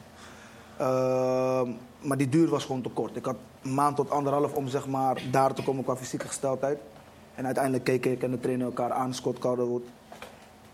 Ehm, 0.76 1.68
maar 2.00 2.16
die 2.16 2.28
duur 2.28 2.48
was 2.48 2.64
gewoon 2.64 2.82
te 2.82 2.88
kort. 2.88 3.16
Ik 3.16 3.24
had 3.24 3.36
een 3.62 3.74
maand 3.74 3.96
tot 3.96 4.10
anderhalf 4.10 4.52
om 4.54 4.68
zeg 4.68 4.86
maar, 4.86 5.22
daar 5.30 5.54
te 5.54 5.62
komen 5.62 5.84
qua 5.84 5.96
fysieke 5.96 6.26
gesteldheid. 6.26 6.78
En 7.34 7.44
uiteindelijk 7.44 7.84
keken 7.84 8.12
ik 8.12 8.22
en 8.22 8.30
de 8.30 8.40
trainer 8.40 8.66
elkaar 8.66 8.92
aan, 8.92 9.14
Scott 9.14 9.38
Calderwood. 9.38 9.82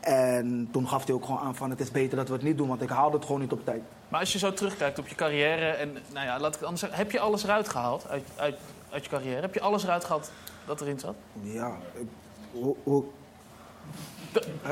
En 0.07 0.69
toen 0.73 0.89
gaf 0.89 1.05
hij 1.05 1.15
ook 1.15 1.25
gewoon 1.25 1.41
aan 1.41 1.55
van 1.55 1.71
het 1.71 1.81
is 1.81 1.91
beter 1.91 2.17
dat 2.17 2.29
we 2.29 2.35
het 2.35 2.43
niet 2.43 2.57
doen, 2.57 2.69
want 2.69 2.83
ik 2.83 2.89
haalde 2.89 3.17
het 3.17 3.25
gewoon 3.25 3.41
niet 3.41 3.53
op 3.53 3.65
tijd. 3.65 3.83
Maar 4.09 4.21
als 4.21 4.33
je 4.33 4.39
zo 4.39 4.53
terugkijkt 4.53 4.99
op 4.99 5.09
je 5.09 5.15
carrière... 5.15 5.71
en 5.71 5.93
nou 6.13 6.27
ja, 6.27 6.41
laat 6.41 6.47
ik 6.47 6.55
het 6.55 6.63
anders 6.63 6.81
zeggen... 6.81 6.99
heb 6.99 7.11
je 7.11 7.21
alles 7.21 7.45
eruit 7.45 7.69
gehaald 7.69 8.09
uit, 8.09 8.23
uit, 8.37 8.59
uit 8.91 9.05
je 9.05 9.11
carrière? 9.11 9.41
Heb 9.41 9.55
je 9.55 9.61
alles 9.61 9.85
eruit 9.85 10.05
gehaald 10.05 10.31
dat 10.67 10.81
erin 10.81 10.99
zat? 10.99 11.15
Ja, 11.43 11.77
ik, 11.95 12.07
hoe, 12.53 12.77
hoe, 12.83 13.05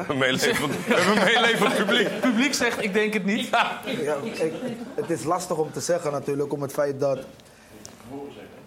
Een 0.08 0.18
meelevend, 0.18 0.86
we 0.86 0.94
hebben 0.94 1.16
een 1.16 1.32
meelevend 1.32 1.76
publiek. 1.76 2.08
Het 2.08 2.20
publiek 2.30 2.54
zegt, 2.54 2.82
ik 2.82 2.92
denk 2.92 3.12
het 3.12 3.24
niet. 3.24 3.48
Ja, 3.48 3.80
ik, 3.84 4.52
het 4.94 5.10
is 5.10 5.24
lastig 5.24 5.56
om 5.56 5.72
te 5.72 5.80
zeggen 5.80 6.12
natuurlijk, 6.12 6.52
om 6.52 6.62
het 6.62 6.72
feit 6.72 7.00
dat... 7.00 7.18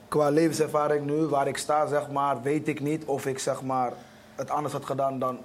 Qua 0.07 0.29
levenservaring 0.29 1.05
nu, 1.05 1.25
waar 1.25 1.47
ik 1.47 1.57
sta, 1.57 1.87
zeg 1.87 2.09
maar, 2.09 2.41
weet 2.41 2.67
ik 2.67 2.79
niet 2.79 3.05
of 3.05 3.25
ik 3.25 3.39
zeg 3.39 3.61
maar, 3.61 3.93
het 4.35 4.49
anders 4.49 4.73
had 4.73 4.85
gedaan 4.85 5.19
dan 5.19 5.39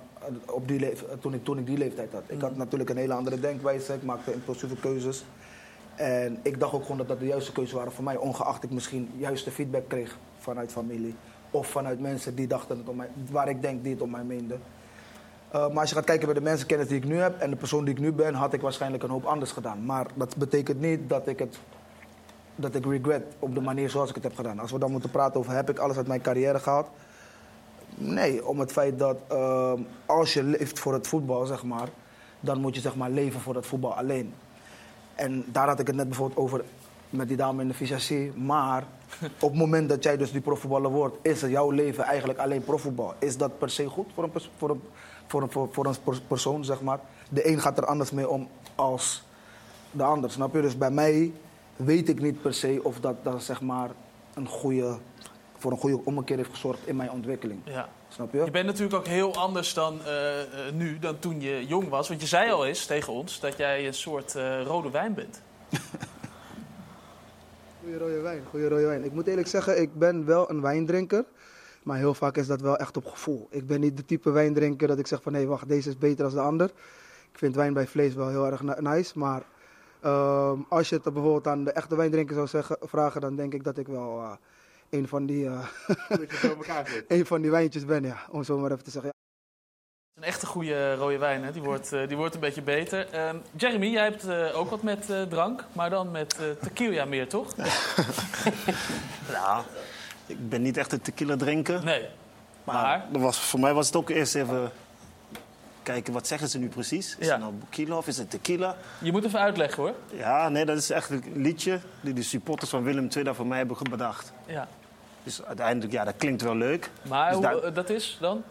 op 0.47 0.69
die 0.69 0.93
toen, 1.21 1.35
ik, 1.35 1.45
toen 1.45 1.59
ik 1.59 1.67
die 1.67 1.79
leeftijd 1.79 2.13
had. 2.13 2.23
Ik 2.27 2.41
had 2.41 2.57
natuurlijk 2.57 2.91
een 2.91 2.97
hele 2.97 3.15
andere 3.15 3.41
denkwijze, 3.41 3.95
ik 3.95 4.03
maakte 4.03 4.33
impulsieve 4.33 4.77
keuzes. 4.77 5.25
En 5.95 6.39
ik 6.43 6.61
dacht 6.61 6.73
ook 6.73 6.83
gewoon 6.83 6.97
dat 6.99 7.09
dat 7.09 7.19
de 7.19 7.27
juiste 7.27 7.53
keuzes 7.53 7.75
waren 7.75 7.93
voor 7.93 8.05
mij, 8.05 8.17
ongeacht 8.17 8.63
ik 8.63 8.71
misschien 8.71 9.11
juiste 9.17 9.51
feedback 9.51 9.89
kreeg 9.89 10.19
vanuit 10.39 10.73
familie. 10.73 11.15
Of 11.51 11.67
vanuit 11.67 12.01
mensen 12.01 12.35
die 12.35 12.47
dachten 12.47 12.79
het 12.79 12.89
om 12.89 12.97
mij, 12.97 13.09
waar 13.31 13.49
ik 13.49 13.63
denk 13.63 13.83
die 13.83 13.93
het 13.93 14.03
om 14.03 14.11
mij 14.11 14.25
meenden. 14.25 14.61
Uh, 15.55 15.69
maar 15.69 15.81
als 15.81 15.89
je 15.89 15.95
gaat 15.95 16.05
kijken 16.05 16.27
bij 16.27 16.35
de 16.35 16.41
mensenkennis 16.41 16.89
die 16.89 16.97
ik 16.97 17.05
nu 17.05 17.17
heb 17.17 17.41
en 17.41 17.51
de 17.51 17.57
persoon 17.57 17.85
die 17.85 17.95
ik 17.95 18.01
nu 18.01 18.13
ben, 18.13 18.35
had 18.35 18.53
ik 18.53 18.61
waarschijnlijk 18.61 19.03
een 19.03 19.11
hoop 19.11 19.25
anders 19.25 19.53
gedaan. 19.53 19.85
Maar 19.85 20.07
dat 20.15 20.37
betekent 20.37 20.81
niet 20.81 21.09
dat 21.09 21.27
ik 21.27 21.39
het 21.39 21.59
dat 22.57 22.75
ik 22.75 22.87
regret 22.87 23.23
op 23.39 23.55
de 23.55 23.61
manier 23.61 23.91
zoals 23.91 24.09
ik 24.09 24.15
het 24.15 24.25
heb 24.25 24.35
gedaan. 24.35 24.59
Als 24.59 24.73
we 24.73 24.79
dan 24.79 24.91
moeten 24.91 25.11
praten 25.11 25.41
over 25.41 25.53
heb 25.53 25.71
ik 25.71 25.79
alles 25.79 25.97
uit 25.97 26.07
mijn 26.07 26.21
carrière 26.21 26.59
gehaald. 26.59 26.87
Nee, 27.95 28.47
om 28.47 28.61
het 28.61 28.73
feit 28.73 28.99
dat 28.99 29.17
uh, 29.33 29.73
als 30.07 30.33
je 30.33 30.43
leeft 30.43 30.79
voor 30.79 30.93
het 30.93 31.07
voetbal, 31.07 31.47
zeg 31.47 31.65
maar, 31.65 31.89
dan 32.41 32.61
moet 32.61 32.75
je 32.75 32.81
zeg 32.81 32.97
maar 32.97 33.11
leven 33.11 33.41
voor 33.41 33.55
het 33.55 33.67
voetbal 33.67 33.95
alleen. 33.95 34.35
En 35.15 35.45
daar 35.47 35.69
had 35.69 35.81
ik 35.81 35.87
het 35.87 35.97
net 35.97 36.09
bijvoorbeeld 36.09 36.39
over 36.39 36.65
met 37.11 37.29
die 37.29 37.37
dame 37.37 37.63
in 37.63 37.69
de 37.69 37.75
visagie. 37.75 38.33
Maar 38.33 38.85
op 39.41 39.51
het 39.51 39.59
moment 39.59 39.89
dat 39.89 40.03
jij 40.03 40.17
dus 40.17 40.33
die 40.33 40.41
profvoetballer 40.41 40.91
wordt, 40.91 41.17
is 41.23 41.43
het 41.43 41.51
jouw 41.51 41.71
leven 41.71 42.05
eigenlijk 42.05 42.39
alleen 42.39 42.65
profvoetbal. 42.65 43.15
Is 43.19 43.37
dat 43.37 43.59
per 43.59 43.71
se 43.71 43.87
goed 43.87 44.07
voor 44.15 44.25
een, 44.25 44.31
pers 44.31 44.51
voor 44.57 44.71
een, 44.71 44.83
voor 45.27 45.43
een, 45.43 45.51
voor, 45.51 45.69
voor 45.71 45.87
een 45.87 46.27
persoon, 46.27 46.65
zeg 46.65 46.81
maar? 46.81 47.01
De 47.29 47.49
een 47.49 47.61
gaat 47.61 47.79
er 47.79 47.87
anders 47.87 48.11
mee 48.11 48.29
om 48.29 48.49
als 48.75 49.25
de 49.91 50.03
ander, 50.03 50.31
snap 50.31 50.55
je? 50.55 50.61
Dus 50.61 50.79
bij 50.79 50.91
mij 50.91 51.33
weet 51.77 52.09
ik 52.09 52.21
niet 52.21 52.43
per 52.43 52.55
se 52.55 52.81
of 52.83 53.01
dat, 53.01 53.17
dat 53.23 53.43
zeg 53.43 53.61
maar 53.61 53.91
een 54.35 54.49
goede, 54.49 54.97
voor 55.63 55.73
een 55.73 55.79
goede 55.79 56.01
ommekeer 56.05 56.37
heeft 56.37 56.51
gezorgd 56.51 56.87
in 56.87 56.97
mijn 56.97 57.11
ontwikkeling. 57.11 57.61
Ja. 57.65 57.89
Snap 58.09 58.33
je? 58.33 58.45
Je 58.45 58.51
bent 58.51 58.67
natuurlijk 58.67 58.95
ook 58.95 59.07
heel 59.07 59.35
anders 59.35 59.75
dan 59.75 60.01
uh, 60.07 60.41
uh, 60.41 60.73
nu, 60.73 60.99
dan 60.99 61.19
toen 61.19 61.41
je 61.41 61.67
jong 61.67 61.89
was. 61.89 62.09
Want 62.09 62.21
je 62.21 62.27
zei 62.27 62.51
al 62.51 62.67
eens 62.67 62.87
tegen 62.87 63.13
ons 63.13 63.41
dat 63.41 63.57
jij 63.57 63.87
een 63.87 63.95
soort 63.95 64.35
uh, 64.37 64.63
rode 64.63 64.91
wijn 64.91 65.15
bent. 65.15 65.43
Goeie 67.83 67.99
rode 67.99 68.21
wijn, 68.21 68.43
goeie 68.51 68.69
rode 68.69 68.87
wijn. 68.87 69.05
Ik 69.05 69.13
moet 69.13 69.27
eerlijk 69.27 69.49
zeggen, 69.49 69.81
ik 69.81 69.99
ben 69.99 70.25
wel 70.27 70.51
een 70.51 70.61
wijndrinker. 70.61 71.25
Maar 71.83 71.97
heel 71.97 72.15
vaak 72.15 72.37
is 72.37 72.47
dat 72.47 72.61
wel 72.61 72.77
echt 72.77 72.97
op 72.97 73.07
gevoel. 73.07 73.47
Ik 73.51 73.67
ben 73.67 73.81
niet 73.81 73.97
de 73.97 74.05
type 74.05 74.31
wijndrinker 74.31 74.89
dat 74.89 74.99
ik 74.99 75.07
zeg 75.07 75.23
van... 75.23 75.33
hé, 75.33 75.39
hey, 75.39 75.49
wacht, 75.49 75.69
deze 75.69 75.89
is 75.89 75.99
beter 75.99 76.25
dan 76.25 76.35
de 76.35 76.41
ander. 76.41 76.67
Ik 77.33 77.39
vind 77.39 77.55
wijn 77.55 77.73
bij 77.73 77.87
vlees 77.87 78.15
wel 78.15 78.29
heel 78.29 78.47
erg 78.47 78.63
nice. 78.63 79.19
Maar 79.19 79.43
uh, 80.05 80.53
als 80.69 80.89
je 80.89 80.95
het 80.95 81.13
bijvoorbeeld 81.13 81.47
aan 81.47 81.65
de 81.65 81.73
echte 81.73 81.97
wijndrinker 81.97 82.35
zou 82.35 82.47
zeggen, 82.47 82.77
vragen... 82.81 83.21
dan 83.21 83.37
denk 83.37 83.55
ik 83.55 83.65
dat 83.65 83.79
ik 83.79 83.87
wel 83.87 84.19
uh, 84.19 84.33
een, 84.93 85.09
van 85.09 85.27
die, 85.27 85.45
uh, 85.51 85.65
een 87.09 87.27
van 87.27 87.41
die 87.43 87.51
wijntjes 87.51 87.85
ben, 87.85 88.05
ja. 88.05 88.17
Om 88.31 88.43
zo 88.45 88.59
maar 88.59 88.71
even 88.71 88.85
te 88.85 88.91
zeggen. 88.91 89.11
Ja. 89.15 89.21
Een 90.21 90.29
echte 90.29 90.47
goede 90.47 90.95
rode 90.95 91.19
wijn, 91.19 91.45
hè? 91.45 91.53
Die, 91.53 91.63
wordt, 91.63 91.93
uh, 91.93 92.09
die 92.09 92.17
wordt 92.17 92.35
een 92.35 92.41
beetje 92.41 92.63
beter. 92.63 93.15
Uh, 93.15 93.31
Jeremy, 93.57 93.87
jij 93.87 94.03
hebt 94.05 94.27
uh, 94.27 94.59
ook 94.59 94.71
wat 94.71 94.83
met 94.83 95.07
drank, 95.29 95.65
maar 95.73 95.91
dan 95.91 96.11
met 96.11 96.39
tequila 96.61 97.05
meer, 97.05 97.29
toch? 97.29 97.57
nou, 99.33 99.65
ik 100.27 100.49
ben 100.49 100.63
niet 100.63 100.77
echt 100.77 100.93
een 100.93 101.01
tequila 101.01 101.37
drinker. 101.37 101.85
Nee. 101.85 102.09
Maar, 102.65 102.75
Maar? 102.83 103.07
dat 103.13 103.23
was, 103.23 103.41
voor 103.41 103.61
mij 103.61 103.75
was 103.75 103.87
het 103.87 103.97
ook 103.97 104.11
eerst 104.11 104.35
even 104.35 104.71
kijken, 105.83 106.13
wat 106.13 106.27
zeggen 106.27 106.49
ze 106.49 106.59
nu 106.59 106.69
precies? 106.69 107.17
Is 107.19 107.27
Ja. 107.27 107.33
het 107.33 107.41
nou 107.43 107.55
tequila 107.71 107.97
of 107.97 108.07
is 108.07 108.19
het 108.19 108.31
tequila? 108.31 108.77
Je 108.99 109.13
moet 109.13 109.25
even 109.25 109.41
uitleggen 109.41 109.83
hoor. 109.83 109.95
Ja, 110.13 110.49
nee, 110.49 110.65
dat 110.65 110.77
is 110.77 110.91
eigenlijk 110.91 111.27
een 111.27 111.43
liedje 111.43 111.81
die 112.01 112.13
de 112.15 112.23
supporters 112.23 112.71
van 112.71 112.83
Willem 112.83 113.09
II 113.15 113.25
daar 113.25 113.35
voor 113.35 113.47
mij 113.47 113.59
hebben 113.59 113.77
bedacht. 113.91 114.33
Ja. 114.47 114.69
Dus 115.25 115.45
uiteindelijk, 115.45 115.93
ja, 115.93 116.05
dat 116.05 116.15
klinkt 116.17 116.43
wel 116.43 116.57
leuk. 116.57 116.91
Maar 117.03 117.27
Dus 117.27 117.35
hoe, 117.35 117.43
daar- 117.45 117.57
eh, 117.63 117.75
dat 117.75 117.91
is 117.91 118.17
dan? 118.21 118.43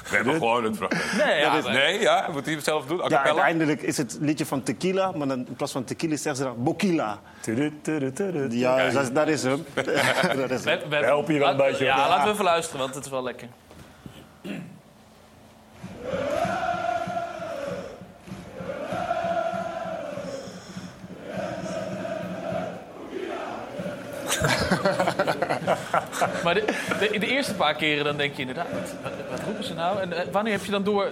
We 0.10 0.16
hebben 0.16 0.34
gewoon 0.34 0.63
het 0.63 0.75
fragment. 0.78 1.18
Nee, 1.25 1.40
ja, 1.40 1.58
is- 1.58 1.66
nee, 1.66 2.00
ja, 2.00 2.28
moet 2.32 2.46
hij 2.46 2.54
het 2.54 2.63
zelf 2.63 2.86
doen? 2.86 3.01
Ja, 3.08 3.24
uiteindelijk 3.24 3.82
is 3.82 3.98
het 3.98 4.18
liedje 4.22 4.46
van 4.46 4.63
tequila, 4.63 5.12
maar 5.12 5.28
dan, 5.28 5.38
in 5.48 5.56
plaats 5.56 5.72
van 5.72 5.84
tequila 5.84 6.16
zeggen 6.16 6.36
ze 6.36 6.44
dan 6.44 6.63
bokila. 6.63 7.20
Ja, 8.60 8.75
dat, 9.12 9.28
is- 9.28 9.44
hem. 9.44 9.66
dat 10.38 10.51
is 10.51 10.63
hem. 10.63 10.80
We, 10.80 10.86
we, 10.90 10.96
helpen 10.96 11.34
je 11.34 11.40
wel 11.40 11.50
een 11.50 11.58
beetje, 11.58 11.84
Ja, 11.86 12.08
laten 12.08 12.25
we 12.25 12.32
even 12.32 12.44
luisteren, 12.44 12.80
want 12.80 12.96
het 12.96 13.06
is 13.06 13.12
wel 13.12 13.24
lekker. 13.24 13.48
maar 26.44 26.53
de, 26.53 26.65
de, 27.00 27.20
de 27.20 27.27
eerste 27.27 27.53
paar 27.53 27.75
keren 27.75 28.03
dan 28.03 28.18
denk 28.18 28.34
je 28.36 28.39
inderdaad, 28.41 28.68
wat, 29.30 29.39
roepen 29.46 29.63
ze 29.63 29.74
nou? 29.74 30.00
En 30.00 30.13
eh, 30.13 30.32
wanneer 30.32 30.53
heb 30.53 30.63
je 30.65 30.72
dan 30.72 30.84
door, 30.84 31.08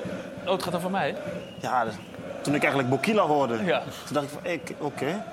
oh 0.46 0.52
het 0.52 0.64
gaat 0.64 0.72
dan 0.72 0.82
van 0.82 0.92
mij? 0.92 1.16
Ja, 1.62 1.86
dus 1.86 1.94
toen 2.42 2.56
ik 2.56 2.62
eigenlijk 2.62 2.90
Bokila 2.92 3.22
hoorde, 3.26 3.64
Ja. 3.66 3.80
toen 4.06 4.14
dacht 4.14 4.26
ik 4.26 4.32
van, 4.42 4.46
ik- 4.52 4.74
oké, 4.80 5.24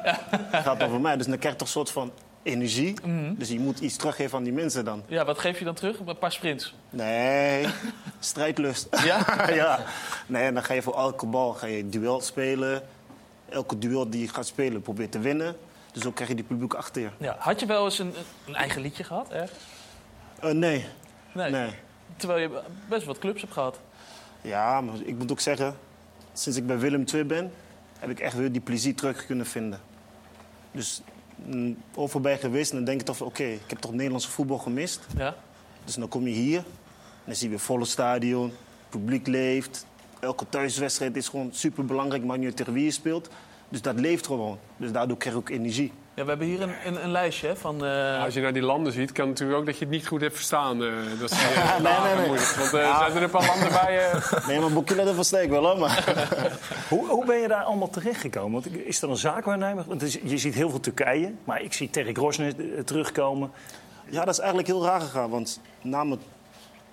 het 0.50 0.62
gaat 0.62 0.82
over 0.82 1.00
mij. 1.00 1.16
Dus 1.16 1.26
dan 1.26 1.38
krijg 1.38 1.54
je 1.54 1.58
toch 1.61 1.68
een 1.68 1.75
soort 1.75 1.90
van 1.90 2.12
energie. 2.42 2.94
Mhm. 3.04 3.35
Dus 3.35 3.49
je 3.49 3.61
moet 3.61 3.78
iets 3.80 3.96
teruggeven 3.96 4.38
aan 4.38 4.44
die 4.44 4.52
mensen 4.52 4.85
dan. 4.85 5.02
Ja, 5.06 5.25
wat 5.25 5.38
geef 5.38 5.58
je 5.58 5.64
dan 5.64 5.75
terug? 5.75 5.99
Een 6.06 6.18
paar 6.18 6.32
sprints. 6.32 6.75
Nee, 6.90 7.66
strijdlust. 8.20 8.88
Ja? 9.04 9.25
ja. 9.54 9.78
Nee, 10.26 10.42
en 10.44 10.54
dan 10.54 10.62
ga 10.64 10.75
je 10.75 10.82
voor 10.82 10.96
elke 10.96 11.26
bal 11.26 11.52
ga 11.52 11.66
je 11.66 11.88
duel 11.88 12.20
spelen. 12.20 12.82
Elke 13.49 13.78
duel 13.78 14.11
die 14.11 14.20
je 14.20 14.28
gaat 14.28 14.46
spelen, 14.46 14.82
probeer 14.82 15.08
te 15.08 15.18
winnen. 15.18 15.56
Dus 15.96 16.04
zo 16.04 16.12
krijg 16.12 16.30
je 16.30 16.36
die 16.36 16.44
publiek 16.44 16.74
achter 16.74 17.02
je. 17.02 17.08
ja. 17.18 17.36
Had 17.38 17.60
je 17.60 17.66
wel 17.66 17.84
eens 17.84 17.98
een, 17.98 18.14
een 18.46 18.54
eigen 18.54 18.82
liedje 18.82 19.04
gehad? 19.04 19.30
Ergens? 19.30 19.58
Eh, 20.40 20.50
nee. 20.50 20.86
Nee. 21.32 21.50
nee. 21.50 21.70
Terwijl 22.16 22.40
je 22.40 22.60
best 22.88 23.06
wat 23.06 23.18
clubs 23.18 23.40
hebt 23.40 23.52
gehad. 23.52 23.80
Ja, 24.40 24.80
maar 24.80 24.94
ik 25.04 25.18
moet 25.18 25.30
ook 25.30 25.40
zeggen, 25.40 25.76
sinds 26.32 26.58
ik 26.58 26.66
bij 26.66 26.78
Willem 26.78 27.04
II 27.14 27.24
ben, 27.24 27.52
heb 27.98 28.10
ik 28.10 28.20
echt 28.20 28.36
weer 28.36 28.52
die 28.52 28.60
plezier 28.60 28.94
terug 28.94 29.26
kunnen 29.26 29.46
vinden. 29.46 29.80
Dus 30.72 31.02
mm, 31.34 31.76
overbij 31.94 32.38
geweest 32.38 32.70
en 32.70 32.76
dan 32.76 32.84
denk 32.84 33.00
ik 33.00 33.06
toch 33.06 33.16
van, 33.16 33.26
oké, 33.26 33.44
ik 33.44 33.70
heb 33.70 33.78
toch 33.78 33.92
Nederlandse 33.92 34.30
voetbal 34.30 34.58
gemist. 34.58 35.06
Ja? 35.16 35.34
Dus 35.84 35.94
dan 35.94 36.08
kom 36.08 36.26
je 36.26 36.34
hier, 36.34 36.58
en 36.58 36.64
dan 37.24 37.34
zie 37.34 37.44
je 37.44 37.50
weer 37.50 37.64
volle 37.64 37.84
stadion, 37.84 38.44
het 38.44 38.88
publiek 38.88 39.26
leeft. 39.26 39.86
Elke 40.20 40.48
thuiswedstrijd 40.48 41.16
is 41.16 41.28
gewoon 41.28 41.48
super 41.52 41.84
belangrijk, 41.84 42.24
maar 42.24 42.38
niet 42.38 42.46
uit 42.46 42.56
tegen 42.56 42.72
wie 42.72 42.84
je 42.84 42.90
speelt. 42.90 43.30
Dus 43.68 43.82
dat 43.82 44.00
leeft 44.00 44.26
gewoon. 44.26 44.58
Dus 44.76 44.92
daardoor 44.92 45.16
krijg 45.16 45.35
je 45.35 45.40
ook 45.40 45.49
energie. 45.50 45.92
Ja, 46.14 46.23
we 46.23 46.28
hebben 46.28 46.46
hier 46.46 46.62
een, 46.62 46.75
een, 46.85 47.04
een 47.04 47.11
lijstje 47.11 47.46
hè, 47.49 47.56
van... 47.56 47.85
eh, 47.85 48.23
Als 48.25 48.35
je 48.35 48.40
naar 48.40 48.52
die 48.52 48.62
landen 48.62 48.92
ziet, 48.92 49.12
kan 49.12 49.25
het 49.28 49.32
natuurlijk 49.32 49.58
ook 49.61 49.66
dat 49.66 49.78
je 49.78 49.85
het 49.85 49.94
niet 49.94 50.06
goed 50.06 50.20
hebt 50.20 50.35
verstaan. 50.35 50.82
eh, 50.85 50.90
dat 51.20 51.30
is 51.30 51.38
eh, 51.42 51.78
nee, 51.80 51.92
nee, 52.00 52.14
nee. 52.14 52.26
moeilijk. 52.26 52.49
Want 52.50 52.73
eh, 52.75 52.99
zijn 52.99 53.12
er 53.16 53.23
een 53.23 53.30
paar 53.30 53.46
landen 53.46 53.68
bij... 53.73 54.11
eh, 54.11 54.46
Nee, 54.49 54.61
maar 54.61 54.73
Bokila, 54.73 55.04
dat 55.04 55.14
versta 55.14 55.38
ik 55.38 55.50
wel, 55.50 55.64
hoor. 55.66 55.78
Maar... 55.78 56.04
Hoe, 56.88 57.06
hoe 57.08 57.25
ben 57.25 57.37
je 57.38 57.49
daar 57.49 57.62
allemaal 57.62 57.90
terechtgekomen? 57.90 58.52
Want 58.62 58.76
is 58.87 59.02
er 59.02 59.11
een 59.11 59.16
zaakwaarnemer? 59.16 59.85
Want 59.87 60.02
is- 60.02 60.18
je 60.23 60.38
ziet 60.38 60.54
heel 60.54 60.70
veel 60.70 60.80
Turkije, 60.80 61.35
maar 61.44 61.62
ik 61.62 61.73
zie 61.73 61.90
Terry 61.90 62.12
Grosner 62.14 62.54
eh, 62.76 62.82
terugkomen. 62.85 63.50
Ja, 64.08 64.25
dat 64.25 64.35
is 64.35 64.38
eigenlijk 64.38 64.68
heel 64.68 64.85
raar 64.85 65.00
gegaan. 65.00 65.30
Want 65.30 65.61
na 65.82 66.04
mijn 66.04 66.20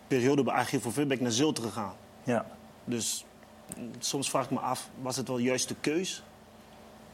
periode 0.08 0.44
bij 0.44 0.54
AGVV 0.54 0.96
ben 0.96 1.12
ik 1.12 1.22
naar 1.22 1.32
Zulte 1.32 1.62
gegaan. 1.62 1.94
Ja. 2.24 2.46
Dus 2.86 3.26
mm, 3.78 3.92
soms 4.00 4.30
vraag 4.30 4.44
ik 4.44 4.52
me 4.52 4.60
af, 4.60 4.90
was 5.02 5.16
het 5.16 5.28
wel 5.28 5.38
juist 5.38 5.68
de 5.68 5.76
keus? 5.82 6.24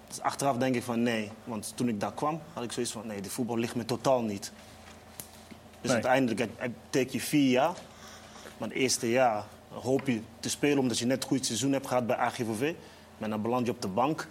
Dus 0.10 0.22
achteraf 0.22 0.58
denk 0.58 0.76
ik 0.76 0.84
van 0.84 1.04
nee. 1.04 1.32
Want 1.44 1.72
toen 1.76 1.88
ik 1.90 2.00
daar 2.00 2.14
kwam, 2.14 2.42
had 2.54 2.64
ik 2.64 2.72
zoiets 2.72 2.92
van 2.92 3.08
nee, 3.08 3.22
de 3.22 3.30
voetbal 3.30 3.58
ligt 3.58 3.76
me 3.76 3.86
totaal 3.86 4.22
niet. 4.22 4.52
Dus 5.82 5.92
Nee. 5.92 5.92
uiteindelijk 5.92 6.50
take 6.90 7.08
je 7.12 7.20
vier 7.20 7.50
jaar. 7.50 7.74
Maar 8.58 8.68
het 8.68 8.78
eerste 8.78 9.10
jaar 9.10 9.44
hoop 9.70 10.08
je 10.08 10.22
te 10.40 10.50
spelen 10.50 10.78
omdat 10.78 11.00
je 11.00 11.06
net 11.06 11.24
een 11.24 11.30
goed 11.30 11.46
seizoen 11.46 11.72
hebt 11.72 11.88
gehad 11.88 12.08
bij 12.08 12.16
AGVV. 12.16 12.74
Maar 13.18 13.30
dan 13.30 13.42
beland 13.42 13.66
je 13.66 13.72
op 13.72 13.82
de 13.82 13.88
bank. 13.88 14.28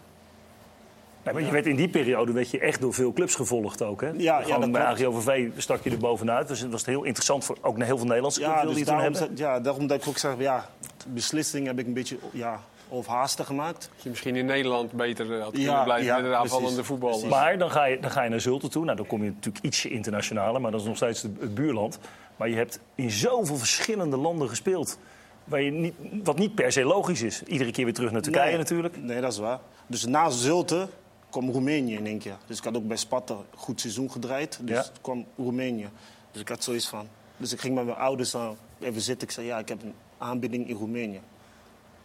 Nee, 1.25 1.35
maar 1.35 1.43
je 1.43 1.51
werd 1.51 1.67
in 1.67 1.77
die 1.77 1.89
periode 1.89 2.33
werd 2.33 2.51
je 2.51 2.59
echt 2.59 2.81
door 2.81 2.95
veel 2.95 3.13
clubs 3.13 3.35
gevolgd 3.35 3.83
ook. 3.83 4.01
Hè? 4.01 4.09
Ja, 4.09 4.15
ja, 4.17 4.43
Gewoon 4.43 4.73
bij. 4.73 4.83
AGOVV 4.83 5.51
stak 5.57 5.85
je 5.85 5.91
er 5.91 5.99
bovenuit. 5.99 6.49
Dus 6.49 6.61
het 6.61 6.71
was 6.71 6.85
heel 6.85 7.05
interessant 7.05 7.45
voor 7.45 7.59
ook 7.61 7.77
naar 7.77 7.87
heel 7.87 7.97
veel 7.97 8.07
Nederlandse 8.07 8.41
clubs 8.41 8.55
Ja, 8.55 8.67
dus 8.67 8.85
daarom, 8.85 9.13
hebben. 9.15 9.37
ja, 9.37 9.61
daarom 9.61 9.87
dat 9.87 10.01
ik 10.03 10.09
ook 10.09 10.19
zeg, 10.19 10.33
ja, 10.39 10.69
de 10.97 11.09
beslissing 11.09 11.67
heb 11.67 11.79
ik 11.79 11.87
een 11.87 11.93
beetje 11.93 12.19
ja, 12.33 12.61
overhaastig 12.89 13.47
gemaakt. 13.47 13.91
dat 13.95 14.03
je 14.03 14.09
misschien 14.09 14.37
in 14.37 14.47
Nederland 14.47 14.93
beter 14.93 15.33
eh, 15.37 15.43
had 15.43 15.57
Ja, 15.57 15.65
kunnen 15.65 15.85
blijven 15.85 16.07
ja, 16.07 16.17
met 16.17 16.25
een 16.25 16.35
aanvallende 16.37 16.85
voetbal. 16.85 17.27
Maar 17.27 17.59
dan 17.59 17.71
ga, 17.71 17.85
je, 17.85 18.01
dan 18.01 18.11
ga 18.11 18.23
je 18.23 18.31
naar 18.31 18.41
Zulte 18.41 18.69
toe. 18.69 18.85
Nou, 18.85 18.97
dan 18.97 19.07
kom 19.07 19.25
je 19.25 19.31
natuurlijk 19.31 19.65
ietsje 19.65 19.89
internationaler, 19.89 20.61
maar 20.61 20.71
dat 20.71 20.81
is 20.81 20.87
nog 20.87 20.97
steeds 20.97 21.23
het 21.23 21.55
buurland. 21.55 21.99
Maar 22.37 22.49
je 22.49 22.57
hebt 22.57 22.81
in 22.95 23.11
zoveel 23.11 23.57
verschillende 23.57 24.17
landen 24.17 24.49
gespeeld. 24.49 24.99
Waar 25.45 25.63
je 25.63 25.71
niet, 25.71 25.95
wat 26.25 26.39
niet 26.39 26.55
per 26.55 26.73
se 26.73 26.85
logisch 26.85 27.23
is. 27.23 27.43
Iedere 27.43 27.71
keer 27.71 27.85
weer 27.85 27.95
terug 27.95 28.11
naar 28.11 28.21
Turkije 28.23 28.47
Nee. 28.49 28.57
natuurlijk. 28.57 28.97
Nee, 29.03 29.21
dat 29.21 29.33
is 29.33 29.39
waar. 29.39 29.59
Dus 29.87 30.05
na 30.07 30.31
Zulte 30.31 30.89
kwam 31.31 31.51
Roemenië 31.51 31.95
in 31.95 32.07
één 32.07 32.19
keer. 32.19 32.37
Dus 32.47 32.59
ik 32.59 32.65
had 32.65 32.77
ook 32.77 32.87
bij 32.89 32.97
Sparta 32.97 33.35
een 33.35 33.45
goed 33.57 33.81
seizoen 33.81 34.11
gedraaid. 34.11 34.59
Dus 34.63 34.77
Ja. 34.77 34.85
kwam 35.01 35.25
Roemenië. 35.37 35.89
Dus 36.33 36.41
ik 36.41 36.49
had 36.49 36.65
zoiets 36.65 36.89
van... 36.89 37.09
Dus 37.37 37.53
ik 37.53 37.61
ging 37.61 37.75
met 37.75 37.85
mijn 37.85 37.97
ouders 37.97 38.31
dan 38.31 38.57
even 38.81 39.01
zitten. 39.01 39.29
Ik 39.29 39.35
zei, 39.35 39.47
ja, 39.47 39.59
ik 39.59 39.69
heb 39.69 39.83
een 39.83 39.95
aanbieding 40.19 40.69
in 40.69 40.77
Roemenië. 40.77 41.21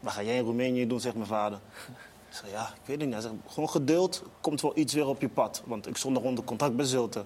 Wat 0.03 0.13
ga 0.13 0.23
jij 0.23 0.37
in 0.37 0.43
Roemenië 0.43 0.87
doen, 0.87 0.99
zegt 0.99 1.15
mijn 1.15 1.27
vader. 1.27 1.59
Ik 2.29 2.35
zei, 2.35 2.51
ja, 2.51 2.67
ik 2.67 2.81
weet 2.85 3.01
het 3.01 3.09
niet. 3.09 3.23
Hij 3.23 3.31
gewoon 3.47 3.69
geduld, 3.69 4.23
komt 4.41 4.61
wel 4.61 4.77
iets 4.77 4.93
weer 4.93 5.07
op 5.07 5.21
je 5.21 5.29
pad. 5.29 5.63
Want 5.65 5.87
ik 5.87 5.97
stond 5.97 6.13
nog 6.13 6.23
onder 6.23 6.43
contract 6.43 6.75
bij 6.75 6.85
Zulte. 6.85 7.25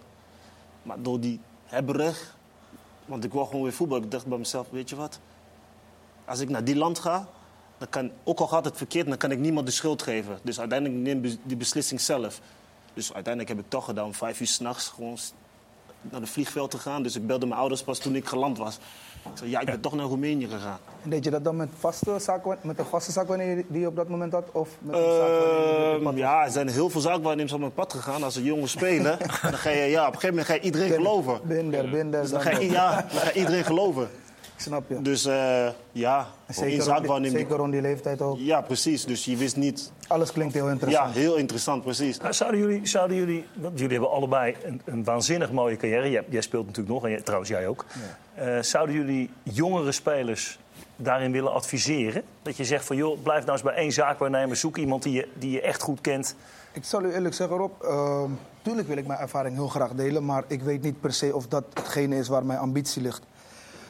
Maar 0.83 1.01
door 1.01 1.19
die 1.19 1.39
hebberig... 1.65 2.35
Want 3.05 3.23
ik 3.23 3.33
wou 3.33 3.45
gewoon 3.45 3.63
weer 3.63 3.73
voetbal. 3.73 3.97
Ik 3.97 4.11
dacht 4.11 4.25
bij 4.25 4.37
mezelf, 4.37 4.67
weet 4.69 4.89
je 4.89 4.95
wat? 4.95 5.19
Als 6.25 6.39
ik 6.39 6.49
naar 6.49 6.63
die 6.63 6.75
land 6.75 6.99
ga, 6.99 7.27
dan 7.77 7.89
kan, 7.89 8.11
ook 8.23 8.39
al 8.39 8.47
gaat 8.47 8.65
het 8.65 8.77
verkeerd, 8.77 9.07
dan 9.07 9.17
kan 9.17 9.31
ik 9.31 9.39
niemand 9.39 9.65
de 9.65 9.71
schuld 9.71 10.01
geven. 10.01 10.39
Dus 10.43 10.59
uiteindelijk 10.59 11.01
neem 11.01 11.23
ik 11.23 11.37
die 11.43 11.57
beslissing 11.57 12.01
zelf. 12.01 12.41
Dus 12.93 13.13
uiteindelijk 13.13 13.55
heb 13.55 13.65
ik 13.65 13.69
toch 13.69 13.85
gedaan 13.85 14.05
om 14.05 14.13
vijf 14.13 14.39
uur 14.39 14.47
s'nachts 14.47 14.87
gewoon 14.87 15.17
naar 16.01 16.19
de 16.19 16.27
vliegveld 16.27 16.71
te 16.71 16.77
gaan. 16.77 17.03
Dus 17.03 17.15
ik 17.15 17.27
belde 17.27 17.45
mijn 17.45 17.59
ouders 17.59 17.83
pas 17.83 17.99
toen 17.99 18.15
ik 18.15 18.27
geland 18.27 18.57
was. 18.57 18.77
Ik 19.23 19.31
zei, 19.33 19.49
ja, 19.49 19.59
ik 19.59 19.65
ben 19.65 19.79
toch 19.81 19.95
naar 19.95 20.05
Roemenië 20.05 20.47
gegaan. 20.47 20.77
En 21.03 21.09
deed 21.09 21.23
je 21.23 21.29
dat 21.29 21.43
dan 21.43 21.55
met, 21.55 21.69
vaste 21.79 22.19
zaken, 22.19 22.57
met 22.61 22.79
een 22.79 22.85
vaste 22.85 23.11
zaakwaarnemer 23.11 23.63
die 23.67 23.79
je 23.81 23.87
op 23.87 23.95
dat 23.95 24.07
moment 24.07 24.31
had? 24.33 24.49
Of 24.51 24.69
met 24.79 24.95
een 24.95 25.01
Ehm, 26.05 26.17
ja, 26.17 26.45
er 26.45 26.51
zijn 26.51 26.67
heel 26.67 26.89
veel 26.89 27.01
zaakwaarnemers 27.01 27.53
op 27.53 27.59
mijn 27.59 27.73
pad 27.73 27.93
gegaan. 27.93 28.23
Als 28.23 28.35
een 28.35 28.43
jongen 28.43 28.67
spelen, 28.69 29.17
dan 29.41 29.53
ga 29.53 29.69
je, 29.69 29.83
ja, 29.85 30.01
op 30.07 30.13
een 30.13 30.19
gegeven 30.19 30.29
moment 30.29 30.45
ga 30.47 30.53
je 30.53 30.59
iedereen 30.59 30.91
geloven. 30.91 31.39
Binder, 31.43 31.89
binder. 31.89 32.21
Dus 32.21 32.29
dan 32.31 32.43
dan 32.43 32.53
ga 32.53 32.59
je, 32.59 32.69
ja, 32.71 32.95
dan 33.11 33.19
ga 33.21 33.33
iedereen 33.33 33.63
geloven. 33.63 34.07
Ik 34.55 34.63
snap 34.63 34.83
je. 34.89 35.01
Dus 35.01 35.25
eh, 35.25 35.67
ja, 35.91 36.27
zeker, 36.47 36.61
rond 36.63 36.71
die, 36.71 36.81
zaakwaarnemer. 36.81 37.39
zeker 37.39 37.55
rond 37.55 37.71
die 37.71 37.81
leeftijd 37.81 38.21
ook. 38.21 38.37
Ja, 38.39 38.61
precies. 38.61 39.05
Dus 39.05 39.25
je 39.25 39.37
wist 39.37 39.55
niet... 39.55 39.91
Alles 40.07 40.31
klinkt 40.31 40.53
heel 40.53 40.65
Ja, 40.65 40.71
interessant. 40.71 41.13
heel 41.15 41.35
interessant, 41.35 41.83
precies. 41.83 42.17
Nou, 42.19 42.33
zouden 42.33 42.59
jullie, 42.59 42.85
zouden 42.87 43.17
jullie, 43.17 43.45
want 43.53 43.79
jullie 43.79 43.91
hebben 43.93 44.11
allebei 44.11 44.55
een, 44.63 44.81
een 44.85 45.03
waanzinnig 45.03 45.51
mooie 45.51 45.75
carrière. 45.77 46.09
Jij, 46.09 46.23
jij 46.29 46.41
speelt 46.41 46.65
natuurlijk 46.65 46.93
nog, 46.93 47.03
en 47.03 47.09
jij- 47.09 47.21
trouwens 47.21 47.49
jij 47.51 47.67
ook. 47.67 47.85
Eh, 48.37 48.61
zouden 48.61 48.95
jullie 48.95 49.29
jongere 49.43 49.91
spelers 49.91 50.59
daarin 50.95 51.31
willen 51.31 51.53
adviseren? 51.53 52.23
Dat 52.41 52.57
je 52.57 52.65
zegt 52.65 52.85
van, 52.85 52.95
joh, 52.95 53.23
blijf 53.23 53.39
nou 53.39 53.51
eens 53.51 53.61
bij 53.61 53.73
één 53.73 53.91
zaakwaarnemer. 53.91 54.55
Zoek 54.55 54.77
iemand 54.77 55.03
die 55.03 55.13
je, 55.13 55.27
die 55.33 55.51
je 55.51 55.61
echt 55.61 55.81
goed 55.81 56.01
kent. 56.01 56.35
Ik 56.71 56.83
zal 56.83 57.03
u 57.03 57.13
eerlijk 57.13 57.33
zeggen, 57.35 57.57
Rob. 57.57 57.81
ehm, 57.81 58.31
tuurlijk 58.61 58.87
wil 58.87 58.97
ik 58.97 59.07
mijn 59.07 59.19
ervaring 59.19 59.55
heel 59.55 59.67
graag 59.67 59.91
delen. 59.91 60.25
Maar 60.25 60.43
ik 60.47 60.61
weet 60.61 60.81
niet 60.81 61.01
per 61.01 61.13
se 61.13 61.35
of 61.35 61.47
dat 61.47 61.63
hetgene 61.73 62.17
is 62.17 62.27
waar 62.27 62.45
mijn 62.45 62.59
ambitie 62.59 63.01
ligt. 63.01 63.21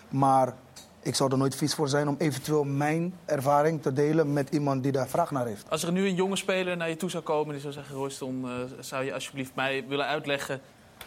Maar 0.10 0.54
ik 1.02 1.16
zou 1.16 1.32
er 1.32 1.38
nooit 1.38 1.56
vies 1.56 1.74
voor 1.74 1.88
zijn 1.90 2.08
om 2.08 2.16
eventueel 2.18 2.64
mijn 2.64 3.14
ervaring 3.26 3.82
te 3.82 3.94
delen 3.94 4.34
met 4.34 4.50
iemand 4.50 4.84
die 4.84 4.92
daar 4.92 5.08
vraag 5.08 5.32
naar 5.32 5.46
heeft. 5.46 5.70
Als 5.70 5.84
er 5.84 5.92
nu 5.92 6.08
een 6.08 6.16
jonge 6.16 6.36
speler 6.36 6.78
naar 6.78 6.90
je 6.90 6.98
toe 6.98 7.10
zou 7.10 7.24
komen 7.24 7.52
die 7.54 7.62
zou 7.62 7.74
zeggen... 7.74 7.96
Royston, 7.96 8.46
eh, 8.46 8.52
zou 8.80 9.04
je 9.04 9.14
alsjeblieft 9.14 9.56
mij 9.56 9.86
willen 9.88 10.06
uitleggen 10.06 10.62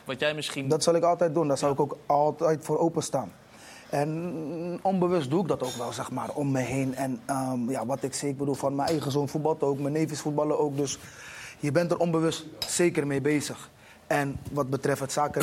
wat 0.05 0.21
jij 0.21 0.35
misschien... 0.35 0.69
Dat 0.69 0.83
zal 0.83 0.95
ik 0.95 1.03
altijd 1.03 1.35
doen. 1.35 1.49
Daar 1.49 1.59
zou 1.59 1.73
ik 1.73 1.81
ook 1.81 1.97
altijd 2.07 2.65
voor 2.65 2.79
openstaan. 2.79 3.33
En 3.91 4.79
onbewust 4.83 5.31
doe 5.31 5.43
ik 5.43 5.49
dat 5.49 5.63
ook 5.63 5.73
wel, 5.73 5.93
zeg 5.93 6.11
maar, 6.11 6.31
om 6.35 6.51
me 6.51 6.61
heen. 6.61 6.95
En 6.95 7.21
ehm, 7.27 7.71
ja, 7.71 7.87
wat 7.87 8.03
ik 8.03 8.15
zie, 8.15 8.29
ik 8.29 8.37
bedoel, 8.37 8.55
van 8.55 8.75
mijn 8.75 8.89
eigen 8.89 9.11
zoon 9.11 9.29
voetbalt 9.29 9.63
ook, 9.63 9.79
mijn 9.79 9.93
neefjes 9.93 10.21
voetballen 10.21 10.59
ook. 10.59 10.77
Dus 10.77 10.99
je 11.59 11.73
bent 11.73 11.91
er 11.91 11.99
onbewust 11.99 12.47
zeker 12.67 13.07
mee 13.07 13.21
bezig. 13.21 13.71
En 14.07 14.37
wat 14.53 14.71
betreft 14.71 15.01
het 15.01 15.13
zaken, 15.13 15.43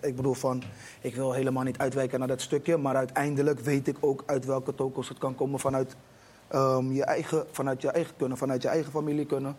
ik 0.00 0.16
bedoel 0.16 0.34
van, 0.34 0.62
ik 1.00 1.14
wil 1.14 1.32
helemaal 1.32 1.62
niet 1.62 1.78
uitwijken 1.78 2.18
naar 2.18 2.28
dat 2.28 2.40
stukje. 2.40 2.76
Maar 2.76 2.96
uiteindelijk 2.96 3.60
weet 3.60 3.88
ik 3.88 3.96
ook 4.00 4.22
uit 4.26 4.44
welke 4.44 4.74
tokens 4.74 5.08
het 5.08 5.18
kan 5.18 5.34
komen 5.34 5.60
vanuit, 5.60 5.96
ehm, 6.48 6.92
je, 6.92 7.04
eigen, 7.04 7.46
vanuit 7.50 7.82
je 7.82 7.90
eigen 7.90 8.16
kunnen, 8.16 8.38
vanuit 8.38 8.62
je 8.62 8.68
eigen 8.68 8.92
familie 8.92 9.26
kunnen. 9.26 9.56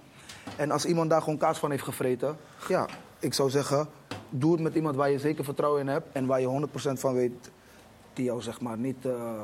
En 0.56 0.72
als 0.72 0.86
iemand 0.86 1.10
daar 1.10 1.22
gewoon 1.22 1.38
kaas 1.38 1.60
van 1.60 1.72
heeft 1.72 1.84
gevreten, 1.84 2.38
ja, 2.68 2.88
ik 3.20 3.34
zou 3.34 3.50
zeggen, 3.50 3.90
doe 4.30 4.52
het 4.52 4.62
met 4.62 4.76
iemand 4.76 4.96
waar 4.96 5.10
je 5.10 5.20
zeker 5.20 5.44
vertrouwen 5.44 5.82
in 5.82 5.88
hebt 5.88 6.08
en 6.12 6.26
waar 6.26 6.42
je 6.42 6.68
100% 6.70 6.72
van 6.94 7.14
weet, 7.14 7.52
die 8.14 8.26
jou 8.26 8.42
zeg 8.42 8.62
maar 8.62 8.78
niet. 8.78 9.06
eh, 9.06 9.42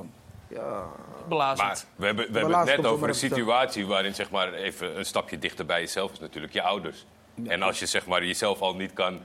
ja, 0.48 0.84
Belazerd. 1.28 1.68
Maar 1.68 1.86
we 1.96 2.06
hebben, 2.06 2.32
we 2.32 2.40
hebben 2.40 2.58
het 2.60 2.78
net 2.78 2.86
over 2.86 3.08
een 3.08 3.16
situatie 3.16 3.86
waarin 3.86 4.16
zeg 4.16 4.32
maar, 4.32 4.54
even 4.54 4.98
een 4.98 5.06
stapje 5.06 5.40
dichter 5.40 5.66
bij 5.66 5.80
jezelf 5.80 6.12
is 6.12 6.20
natuurlijk 6.20 6.54
je 6.54 6.62
ouders. 6.62 7.06
En 7.48 7.62
als 7.62 7.80
je 7.80 7.86
zeg 7.86 8.08
maar, 8.08 8.26
jezelf 8.26 8.62
al 8.62 8.76
niet 8.76 8.94
kan 8.94 9.20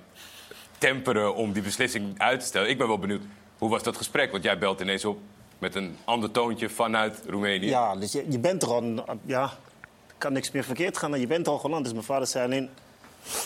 temperen 0.78 1.34
om 1.34 1.52
die 1.52 1.62
beslissing 1.62 2.18
uit 2.18 2.40
te 2.40 2.46
stellen. 2.46 2.68
Ik 2.70 2.78
ben 2.78 2.86
wel 2.86 2.98
benieuwd, 2.98 3.22
hoe 3.58 3.70
was 3.70 3.82
dat 3.82 3.96
gesprek? 3.96 4.30
Want 4.30 4.42
jij 4.42 4.58
belt 4.58 4.80
ineens 4.80 5.04
op 5.04 5.18
met 5.58 5.74
een 5.74 5.96
ander 6.04 6.30
toontje 6.30 6.68
vanuit 6.68 7.22
Roemenië. 7.26 7.68
Ja, 7.68 7.96
dus 7.96 8.12
je, 8.12 8.24
je 8.30 8.38
bent 8.38 8.62
er 8.62 8.68
al. 8.68 9.04
Ja, 9.24 9.42
er 9.42 10.14
kan 10.18 10.32
niks 10.32 10.50
meer 10.50 10.64
verkeerd 10.64 10.98
gaan. 10.98 11.20
Je 11.20 11.26
bent 11.26 11.46
er 11.46 11.52
al 11.52 11.58
geland. 11.58 11.84
Dus 11.84 11.92
mijn 11.92 12.04
vader 12.04 12.26
zei 12.26 12.44
alleen... 12.44 12.70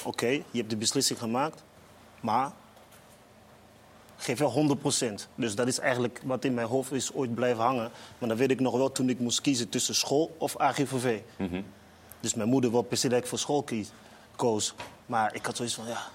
Oké, 0.05 0.27
je 0.27 0.43
hebt 0.53 0.71
de 0.71 0.77
beslissing 0.77 1.19
gemaakt. 1.19 1.63
Maar 2.21 2.53
geef 4.17 4.39
wel 4.39 4.79
100%. 5.13 5.29
Dus 5.35 5.55
dat 5.55 5.67
is 5.67 5.79
eigenlijk 5.79 6.21
wat 6.25 6.45
in 6.45 6.55
mijn 6.55 6.67
hoofd 6.67 6.93
is 6.93 7.13
ooit 7.13 7.35
blijven 7.35 7.63
hangen. 7.63 7.91
Maar 8.19 8.29
dan 8.29 8.39
weet 8.39 8.51
ik 8.51 8.61
nog 8.61 8.77
wel 8.77 8.93
toen 8.93 9.09
ik 9.09 9.19
moest 9.19 9.41
kiezen 9.41 9.69
tussen 9.69 9.95
school 9.95 10.35
of 10.39 10.59
AGVV. 10.59 11.21
Dus 12.21 12.35
mijn 12.35 12.49
moeder 12.49 12.71
wil 12.71 12.83
per 12.83 12.97
se 12.97 13.09
dat 13.09 13.19
ik 13.19 13.27
voor 13.27 13.39
school 13.39 13.63
kies, 13.63 13.93
koos. 14.37 14.75
Maar 15.07 15.35
ik 15.35 15.47
had 15.47 15.57
zoiets 15.57 15.75
van, 15.75 15.87
ja... 15.87 16.09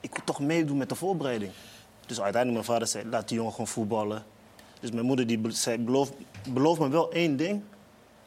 Ik 0.00 0.10
wil 0.14 0.24
toch 0.24 0.40
meedoen 0.40 0.76
met 0.76 0.88
de 0.88 0.94
voorbereiding. 0.94 1.52
Dus 2.06 2.20
uiteindelijk 2.20 2.66
mijn 2.66 2.78
vader 2.78 2.88
zei, 2.88 3.08
laat 3.08 3.28
die 3.28 3.36
jongen 3.36 3.52
gewoon 3.52 3.68
voetballen. 3.68 4.24
Dus 4.80 4.90
mijn 4.90 5.06
moeder 5.06 5.26
die 5.26 5.50
zei, 5.50 5.78
beloof, 5.78 6.12
beloof 6.48 6.78
me 6.78 6.88
wel 6.88 7.12
één 7.12 7.36
ding. 7.36 7.62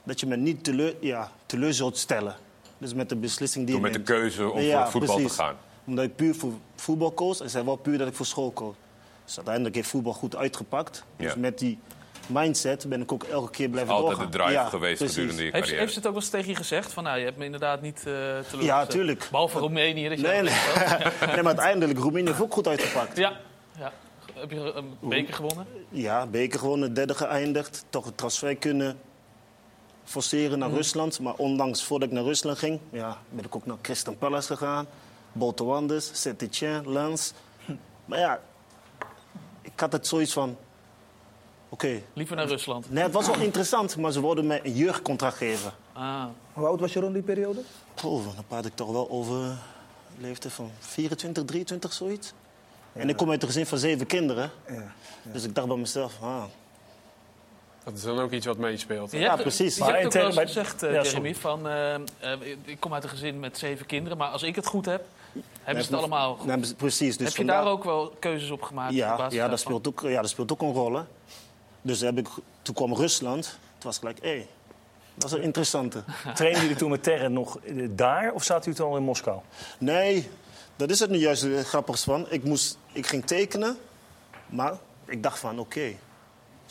Dat 0.04 0.20
je 0.20 0.26
me 0.26 0.36
niet 0.36 0.64
teleur, 0.64 0.96
ja, 1.00 1.32
teleur 1.46 1.74
zult 1.74 1.98
stellen. 1.98 2.36
Dus 2.82 2.94
met 2.94 3.10
de 3.10 3.16
beslissing 3.16 3.66
die 3.66 3.76
je 3.76 3.82
met 3.82 3.94
de 3.94 4.02
keuze 4.02 4.50
om 4.52 4.60
Ja, 4.60 4.72
voor 4.74 4.82
het 4.82 4.92
voetbal 4.92 5.16
precies. 5.16 5.36
te 5.36 5.42
gaan. 5.42 5.56
Omdat 5.86 6.06
ik 6.06 6.16
puur 6.16 6.36
voor 6.36 6.52
voetbal 6.76 7.12
koos. 7.12 7.42
En 7.42 7.50
zei 7.50 7.66
wel 7.66 7.76
puur 7.76 7.98
dat 7.98 8.08
ik 8.08 8.14
voor 8.14 8.26
school 8.26 8.52
koos. 8.52 8.76
Dus 9.26 9.36
uiteindelijk 9.36 9.76
heeft 9.76 9.90
voetbal 9.90 10.14
goed 10.14 10.36
uitgepakt. 10.36 11.04
Dus 11.16 11.34
Ja. 11.34 11.40
met 11.40 11.60
die 11.60 11.80
mindset 12.28 12.90
ben 12.90 13.02
ik 13.02 13.12
ook 13.12 13.24
elke 13.24 13.52
keer 13.52 13.70
blijven 13.70 13.94
Altijd 13.94 14.18
de 14.18 14.24
doorgaan. 14.24 14.42
drive 14.42 14.52
Ja, 14.64 14.70
geweest 14.70 14.98
precies. 14.98 15.16
gedurende 15.16 15.44
je 15.44 15.50
Heeft, 15.52 15.58
carrière. 15.60 15.80
heeft 15.80 15.92
ze 15.94 15.98
het 15.98 16.08
ook 16.08 16.14
wel 16.14 16.22
eens 16.22 16.32
tegen 16.32 16.50
je 16.50 16.56
gezegd? 16.56 16.94
Van, 16.94 17.04
nou, 17.04 17.18
je 17.20 17.26
hebt 17.26 17.38
me 17.38 17.46
inderdaad 17.46 17.82
niet 17.82 17.98
eh 17.98 18.04
teleurgesteld. 18.04 18.64
Ja, 18.64 18.86
tuurlijk. 18.86 19.28
Behalve 19.32 19.60
Roemenië. 19.60 20.10
Dat 20.10 20.20
je 20.20 20.28
Nee, 20.28 20.42
nee. 20.42 20.52
maar 21.36 21.46
uiteindelijk, 21.46 22.00
Roemenië 22.00 22.28
heeft 22.28 22.42
ook 22.42 22.54
goed 22.54 22.68
uitgepakt. 22.68 23.18
Ja, 23.18 23.38
ja. 23.80 23.92
Heb 24.34 24.52
je 24.52 24.74
een 24.76 24.98
beker 25.02 25.34
gewonnen? 25.34 25.66
Ja, 25.90 26.28
beker 26.28 26.60
gewonnen, 26.60 26.94
derde 26.94 27.14
geëindigd. 27.14 27.86
Toch 27.90 28.06
een 28.06 28.16
transfer 28.16 28.56
kunnen 28.56 29.00
forceren 30.04 30.60
naar 30.60 30.70
Rusland. 30.70 31.20
Maar 31.20 31.34
ondanks 31.34 31.84
voordat 31.84 32.08
ik 32.08 32.14
naar 32.14 32.24
Rusland 32.24 32.58
ging, 32.58 32.80
ja, 32.90 33.18
ben 33.30 33.46
ik 33.46 33.56
ook 33.56 33.66
naar 33.66 33.78
Crystal 33.82 34.14
Palace 34.14 34.48
gegaan. 34.48 34.88
Bolton 35.32 35.68
Wanderers, 35.68 36.22
Saint-Étienne, 36.22 36.90
Lens. 36.92 37.34
Maar 38.06 38.20
ja, 38.20 38.40
ik 39.62 39.80
had 39.80 39.92
het 39.92 40.08
zoiets 40.08 40.34
van... 40.34 40.58
Oké, 41.70 42.02
Liever 42.14 42.36
naar 42.36 42.48
Rusland. 42.48 42.92
nee, 42.92 43.04
het 43.04 43.14
was 43.14 43.28
wel 43.28 43.40
interessant, 43.40 43.98
maar 43.98 44.12
ze 44.12 44.22
wilden 44.22 44.48
mij 44.48 44.60
een 44.64 44.74
jeugdcontract 44.76 45.38
geven. 45.38 45.74
Ah. 45.94 46.26
hoe 46.54 46.66
oud 46.66 46.80
was 46.80 46.94
je 46.94 47.00
rond 47.00 47.14
die 47.14 47.24
periode? 47.24 47.62
Oh, 48.04 48.26
dan 48.36 48.46
praat 48.48 48.66
ik 48.66 48.76
toch 48.76 48.92
wel 48.92 49.10
over 49.10 49.36
een 49.36 49.58
leeftijd 50.18 50.54
van 50.54 50.72
24, 50.80 51.44
23, 51.46 51.94
zoiets. 51.94 52.34
En 52.94 53.10
ik 53.10 53.18
kom 53.18 53.30
uit 53.30 53.42
een 53.42 53.48
gezin 53.48 53.66
van 53.66 53.78
zeven 53.78 54.06
kinderen. 54.08 54.52
Ja. 54.68 54.94
Dus 55.24 55.44
ik 55.44 55.56
dacht 55.56 55.68
bij 55.68 55.78
mezelf, 55.78 56.18
ah, 56.22 56.44
Dat 57.84 57.94
is 57.94 58.02
dan 58.02 58.20
ook 58.20 58.32
iets 58.32 58.46
wat 58.46 58.58
meespeelt. 58.58 59.12
Ja, 59.12 59.36
precies. 59.36 59.76
Je 59.76 59.82
Maar 59.84 59.94
hebt 59.94 60.06
ook 60.06 60.14
wel 60.14 60.26
eens 60.26 60.38
gezegd, 60.38 60.84
eh, 60.84 60.94
Ja, 60.94 61.02
Jeremy, 61.02 61.36
van... 61.36 61.68
eh, 61.68 61.94
eh, 61.96 62.02
ik 62.66 62.80
kom 62.80 62.94
uit 62.94 63.04
een 63.04 63.10
gezin 63.10 63.40
met 63.40 63.58
zeven 63.58 63.86
kinderen, 63.86 64.18
maar 64.18 64.28
als 64.28 64.44
ik 64.44 64.56
het 64.56 64.66
goed 64.66 64.86
heb, 64.86 65.06
hebben 65.62 65.84
ze 65.84 65.90
het 65.90 66.00
allemaal 66.00 66.36
goed. 66.36 66.46
Nee, 66.46 66.74
precies. 66.76 67.18
Dus 67.18 67.28
heb 67.28 67.36
je 67.38 67.44
vandaar- 67.44 67.64
daar 67.64 67.72
ook 67.74 67.84
wel 67.84 68.14
keuzes 68.20 68.50
op 68.50 68.62
gemaakt? 68.62 68.94
Ja, 68.94 69.18
basis 69.18 69.34
ja, 69.34 69.48
dat 69.48 69.60
speelt 69.60 69.88
ook, 69.88 70.02
ja, 70.02 70.22
dat 70.22 70.30
speelt 70.30 70.52
ook 70.52 70.62
een 70.62 70.74
rol. 70.74 70.94
Hè. 70.96 71.04
Dus 71.82 72.00
heb 72.02 72.18
ik, 72.18 72.28
toen 72.62 72.76
kwam 72.76 72.94
Rusland. 72.96 73.58
Het 73.76 73.84
was 73.84 73.98
gelijk, 73.98 74.18
hé, 74.22 74.30
hey, 74.30 74.48
dat 75.14 75.30
is 75.32 75.38
een 75.38 75.44
interessante. 75.44 76.04
Trainen 76.36 76.62
jullie 76.62 76.76
toen 76.76 76.90
met 76.90 77.04
Terren 77.04 77.34
nog 77.34 77.60
daar 77.90 78.32
of 78.34 78.44
zaten 78.44 78.64
jullie 78.64 78.80
toen 78.80 78.90
al 78.90 78.98
in 78.98 79.04
Moskou? 79.04 79.40
Nee, 79.78 80.30
dat 80.76 80.90
is 80.90 81.00
het 81.00 81.10
nu 81.10 81.18
juist 81.18 81.42
het 81.42 81.68
grappigste 81.68 82.06
van. 82.06 82.26
Ik, 82.30 82.44
moest, 82.44 82.78
ik 82.92 83.08
ging 83.08 83.26
tekenen, 83.26 83.78
maar 84.46 84.74
ik 85.06 85.24
dacht 85.24 85.40
van, 85.40 85.60
oké. 85.60 85.94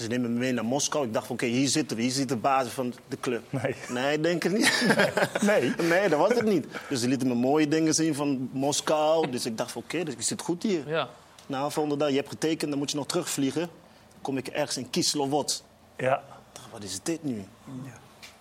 Ze 0.01 0.09
nemen 0.09 0.33
me 0.33 0.39
mee 0.39 0.53
naar 0.53 0.65
Moskou. 0.65 1.07
Ik 1.07 1.13
dacht 1.13 1.27
van, 1.27 1.35
oké, 1.35 1.47
hier 1.47 1.69
zitten 1.69 1.97
we. 1.97 2.03
Hier 2.03 2.13
zit 2.13 2.29
de 2.29 2.37
basis 2.37 2.73
van 2.73 2.95
de 3.09 3.21
club. 3.21 3.43
Nee. 3.51 3.75
Nee, 3.89 4.13
ik 4.17 4.23
denk 4.23 4.43
het 4.43 4.53
niet. 4.53 4.87
Nee. 5.51 5.73
nee, 5.89 6.09
dat 6.09 6.19
was 6.19 6.35
het 6.35 6.45
niet. 6.45 6.67
Dus 6.89 7.01
ze 7.01 7.09
lieten 7.09 7.29
me 7.29 7.35
mooie 7.35 7.69
dingen 7.69 7.95
zien 7.95 8.15
van 8.15 8.49
Moskou. 8.53 9.31
Dus 9.31 9.47
ik 9.47 9.59
dacht 9.59 9.73
van, 9.73 9.83
oké, 9.83 10.05
dus 10.05 10.15
ik 10.15 10.23
zit 10.23 10.43
goed 10.43 10.63
hier. 10.63 10.89
Ja. 10.89 11.09
Nou, 11.47 11.73
volgende 11.73 11.99
dag, 11.99 12.09
je 12.09 12.17
hebt 12.17 12.29
getekend, 12.29 12.71
dan 12.71 12.79
moet 12.79 12.91
je 12.91 12.97
nog 12.97 13.07
terugvliegen. 13.07 13.61
Dan 13.61 14.21
kom 14.23 14.37
ik 14.37 14.49
ergens 14.49 14.77
in 14.77 14.91
Kislovodsk. 14.91 15.63
Ja. 15.97 16.17
Ik 16.17 16.23
dacht, 16.53 16.71
wat 16.71 16.83
is 16.83 16.99
dit 17.03 17.25
nu? 17.25 17.45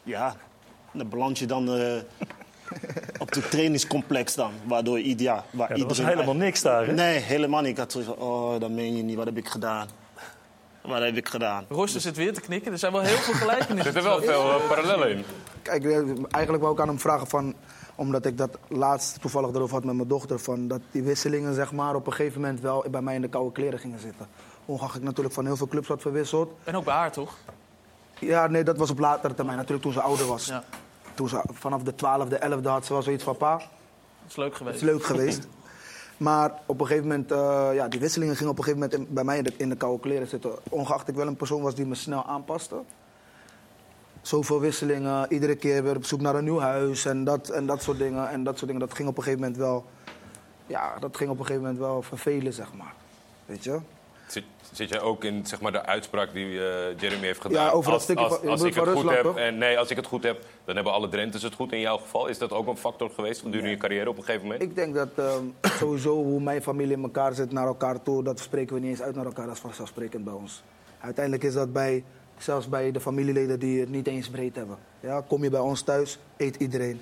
Ja, 0.04 0.36
dan 0.92 1.10
beland 1.10 1.40
je 1.40 1.46
dan 1.46 1.74
eh, 1.74 1.94
op 3.24 3.34
het 3.34 3.52
trainingscomplex 3.52 4.36
dan. 4.36 4.52
Waardoor 4.66 5.00
ja, 5.00 5.46
waar 5.50 5.70
ja 5.70 5.78
dat 5.78 5.88
was 5.88 6.06
helemaal 6.06 6.36
niks 6.36 6.62
daar, 6.62 6.86
hè? 6.86 6.94
Nee, 6.94 7.20
helemaal 7.20 7.62
niet. 7.62 7.72
Ik 7.72 7.78
had 7.78 7.92
zoiets 7.92 8.10
van, 8.10 8.20
oh, 8.20 8.60
dat 8.60 8.70
meen 8.70 8.96
je 8.96 9.04
niet. 9.04 9.16
Wat 9.16 9.26
heb 9.26 9.38
ik 9.38 9.48
gedaan? 9.48 9.88
Wat 10.82 11.02
heb 11.02 11.16
ik 11.16 11.30
gedaan? 11.30 11.66
Royster 11.70 12.02
zit 12.02 12.16
weer 12.16 12.34
te 12.34 12.42
knikken. 12.42 12.72
Er 12.72 12.78
zijn 12.78 12.92
wel 12.92 13.02
heel 13.02 13.18
veel 13.18 13.34
gelijkenissen. 13.34 13.78
Er 13.96 14.02
zitten 14.02 14.04
wel 14.04 14.22
veel 14.22 14.60
eh, 14.60 14.68
parallellen 14.68 15.10
in. 15.10 15.24
Kijk, 15.62 15.84
eh, 15.84 15.98
eigenlijk 16.32 16.64
wou 16.64 16.74
ik 16.74 16.80
aan 16.82 16.88
hem 16.88 17.00
vragen 17.00 17.28
van... 17.28 17.54
Omdat 17.96 18.26
ik 18.26 18.38
dat 18.38 18.58
laatst 18.68 19.22
toevallig 19.22 19.50
erover 19.50 19.74
had 19.76 19.84
met 19.84 19.96
mijn 19.96 20.08
dochter... 20.08 20.40
Van 20.40 20.68
dat 20.68 20.82
die 20.92 21.04
wisselingen 21.04 21.54
zeg 21.54 21.72
maar, 21.72 21.96
op 21.96 22.08
een 22.08 22.14
gegeven 22.14 22.42
moment 22.42 22.62
wel 22.62 22.86
bij 22.92 23.02
mij 23.02 23.16
in 23.16 23.22
de 23.22 23.28
koude 23.30 23.52
kleren 23.52 23.80
gingen 23.80 24.00
zitten. 24.00 24.28
Ongeacht 24.66 24.96
ik 24.96 25.02
natuurlijk 25.04 25.36
van 25.36 25.46
heel 25.46 25.56
veel 25.56 25.68
clubs 25.68 25.88
had 25.88 26.02
verwisseld. 26.02 26.54
En 26.64 26.76
ook 26.76 26.86
bij 26.86 26.94
haar, 26.94 27.12
toch? 27.12 27.36
Ja, 28.20 28.48
nee, 28.48 28.64
dat 28.64 28.78
was 28.78 28.90
op 28.90 29.00
latere 29.00 29.34
termijn. 29.34 29.58
Natuurlijk 29.58 29.84
toen 29.84 29.94
ze 29.94 30.02
ouder 30.02 30.26
was. 30.28 30.46
Ja. 30.46 30.64
Toen 31.14 31.30
ze 31.30 31.42
vanaf 31.54 31.84
de 31.84 31.92
12e, 31.94 32.60
11e 32.60 32.64
had 32.64 32.86
ze 32.86 32.94
wel 32.94 33.02
zoiets 33.02 33.24
van... 33.24 33.38
Pa, 33.38 33.58
Dat 33.58 33.68
is 34.30 34.36
leuk 34.36 34.48
het 34.48 34.58
geweest. 34.58 34.76
is 34.76 34.82
leuk 34.82 35.04
geweest. 35.04 35.48
Maar 36.20 36.52
op 36.66 36.80
een 36.80 36.88
gegeven 36.88 37.08
moment, 37.08 37.32
eh, 37.32 37.70
ja, 37.74 37.88
die 37.88 38.00
wisselingen 38.00 38.36
gingen 38.36 38.52
op 38.52 38.58
een 38.58 38.64
gegeven 38.64 38.90
moment 38.90 39.14
bij 39.14 39.24
mij 39.24 39.38
in 39.38 39.44
de, 39.44 39.54
in 39.58 39.70
de 39.70 39.76
koude 39.76 40.00
kleren 40.00 40.28
zitten. 40.28 40.52
Ongeacht 40.70 41.08
ik 41.08 41.16
wel 41.16 41.28
een 41.28 41.36
persoon 41.36 41.62
was 41.62 41.76
die 41.76 41.86
me 41.86 41.96
snel 41.96 42.26
aanpaste. 42.26 42.82
Zoveel 44.22 44.60
wisselingen, 44.60 45.34
iedere 45.34 45.56
keer 45.56 45.84
weer 45.84 45.96
op 45.96 46.06
zoek 46.06 46.22
naar 46.22 46.36
een 46.36 46.44
nieuw 46.44 46.60
huis 46.60 47.06
en 47.06 47.24
dat, 47.24 47.50
en 47.50 47.66
dat 47.66 47.82
soort 47.82 47.98
dingen. 47.98 48.30
En 48.30 48.44
dat 48.44 48.58
soort 48.58 48.66
dingen, 48.72 48.88
dat 48.88 48.96
ging 48.96 49.10
op 49.10 49.18
een 49.18 49.24
gegeven 49.24 49.44
moment 49.44 49.62
wel, 49.62 49.86
ja, 50.68 51.00
dat 51.00 51.18
ging 51.18 51.30
op 51.30 51.40
een 51.40 51.46
gegeven 51.46 51.68
moment 51.68 51.80
wel 51.80 52.02
vervelen, 52.02 52.54
zeg 52.54 52.74
maar. 52.74 52.94
Weet 53.46 53.64
je? 53.64 53.80
Zit, 54.32 54.44
zit 54.72 54.90
jij 54.90 55.02
ook 55.02 55.24
in 55.24 55.46
zeg 55.46 55.62
maar, 55.62 55.72
de 55.72 55.86
uitspraak 55.86 56.34
die 56.34 56.68
eh, 56.68 57.00
Jeremy 57.00 57.26
heeft 57.26 57.42
gedaan? 57.42 57.66
Ja, 57.66 57.72
over 57.72 57.92
dat 57.92 58.02
stukje 58.02 58.24
als, 58.24 58.34
van- 58.34 58.44
je 58.44 58.50
als 58.50 58.62
ik 58.62 58.74
het 58.76 58.84
van 58.84 58.94
goed 58.94 59.10
heb, 59.12 59.24
toch? 59.24 59.38
en 59.38 59.58
nee, 59.58 59.78
als 59.78 59.90
ik 59.90 59.96
het 59.96 60.06
goed 60.06 60.24
heb, 60.24 60.46
dan 60.66 60.76
hebben 60.76 60.94
alle 60.94 61.10
Drenthes 61.10 61.42
het 61.44 61.54
goed 61.54 61.72
in 61.72 61.80
jouw 61.80 61.98
geval. 61.98 62.28
Is 62.28 62.38
dat 62.38 62.52
ook 62.52 62.68
een 62.68 62.78
factor 62.78 63.10
geweest 63.10 63.42
gedurende 63.42 63.70
je 63.70 63.78
carrière 63.78 64.10
op 64.10 64.18
een 64.18 64.24
gegeven 64.24 64.44
moment? 64.44 64.62
Ik 64.64 64.76
denk 64.76 64.96
dat 64.96 65.10
ehm, 65.16 65.44
sowieso 65.80 66.16
hoe 66.24 66.42
mijn 66.42 66.62
familie 66.62 66.96
in 66.96 67.04
elkaar 67.04 67.34
zit 67.34 67.52
naar 67.52 67.68
elkaar 67.68 68.02
toe, 68.02 68.24
dat 68.24 68.40
spreken 68.40 68.74
we 68.76 68.82
niet 68.82 68.90
eens 68.90 69.02
uit 69.02 69.16
naar 69.16 69.26
elkaar, 69.26 69.46
dat 69.46 69.56
is 69.56 69.62
vanzelfsprekend 69.62 70.24
bij 70.24 70.34
ons. 70.34 70.64
Uiteindelijk 71.00 71.44
is 71.44 71.54
dat 71.54 71.74
bij, 71.74 72.04
zelfs 72.38 72.70
bij 72.70 72.92
de 72.92 73.00
familieleden 73.00 73.60
die 73.60 73.80
het 73.80 73.90
niet 73.90 74.08
eens 74.08 74.30
breed 74.30 74.56
hebben. 74.56 74.78
Ja, 75.00 75.24
kom 75.28 75.44
je 75.44 75.50
bij 75.50 75.60
ons 75.60 75.82
thuis, 75.82 76.18
eet 76.38 76.56
iedereen. 76.56 77.02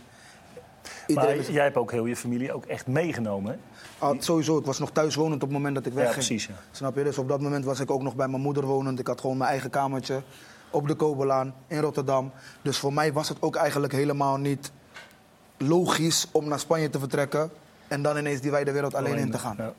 Iedereen 1.07 1.29
Maar 1.29 1.39
is- 1.39 1.47
jij 1.53 1.63
hebt 1.63 1.77
ook 1.77 1.91
heel 1.91 2.05
je 2.05 2.15
familie 2.15 2.53
ook 2.53 2.65
echt 2.65 2.87
meegenomen, 2.87 3.51
hè? 3.51 3.57
Ah, 4.05 4.21
sowieso, 4.21 4.57
ik 4.57 4.65
was 4.65 4.79
nog 4.79 4.91
thuis 4.91 5.15
wonend 5.15 5.35
op 5.43 5.49
het 5.49 5.57
moment 5.57 5.75
dat 5.75 5.85
ik 5.85 5.93
wegging. 5.93 6.13
precies, 6.13 6.45
ja. 6.45 6.53
Snap 6.71 6.95
je? 6.95 7.03
Dus 7.03 7.17
op 7.17 7.27
dat 7.27 7.41
moment 7.41 7.65
was 7.65 7.79
ik 7.79 7.91
ook 7.91 8.01
nog 8.01 8.15
bij 8.15 8.27
mijn 8.27 8.41
moeder 8.41 8.65
wonend. 8.65 8.99
Ik 8.99 9.07
had 9.07 9.21
gewoon 9.21 9.37
mijn 9.37 9.49
eigen 9.49 9.69
kamertje 9.69 10.21
op 10.69 10.87
de 10.87 10.95
Kobelaan 10.95 11.53
in 11.67 11.79
Rotterdam. 11.79 12.31
Dus 12.61 12.77
voor 12.77 12.93
mij 12.93 13.13
was 13.13 13.29
het 13.29 13.37
ook 13.41 13.55
eigenlijk 13.55 13.93
helemaal 13.93 14.37
niet 14.37 14.71
logisch 15.57 16.27
om 16.31 16.47
naar 16.47 16.59
Spanje 16.59 16.89
te 16.89 16.99
vertrekken... 16.99 17.49
en 17.87 18.01
dan 18.01 18.17
ineens 18.17 18.41
die 18.41 18.51
wijde 18.51 18.71
wereld 18.71 18.95
alleen 18.95 19.17
in 19.17 19.31
te 19.31 19.37
gaan. 19.39 19.55
Ja. 19.57 19.73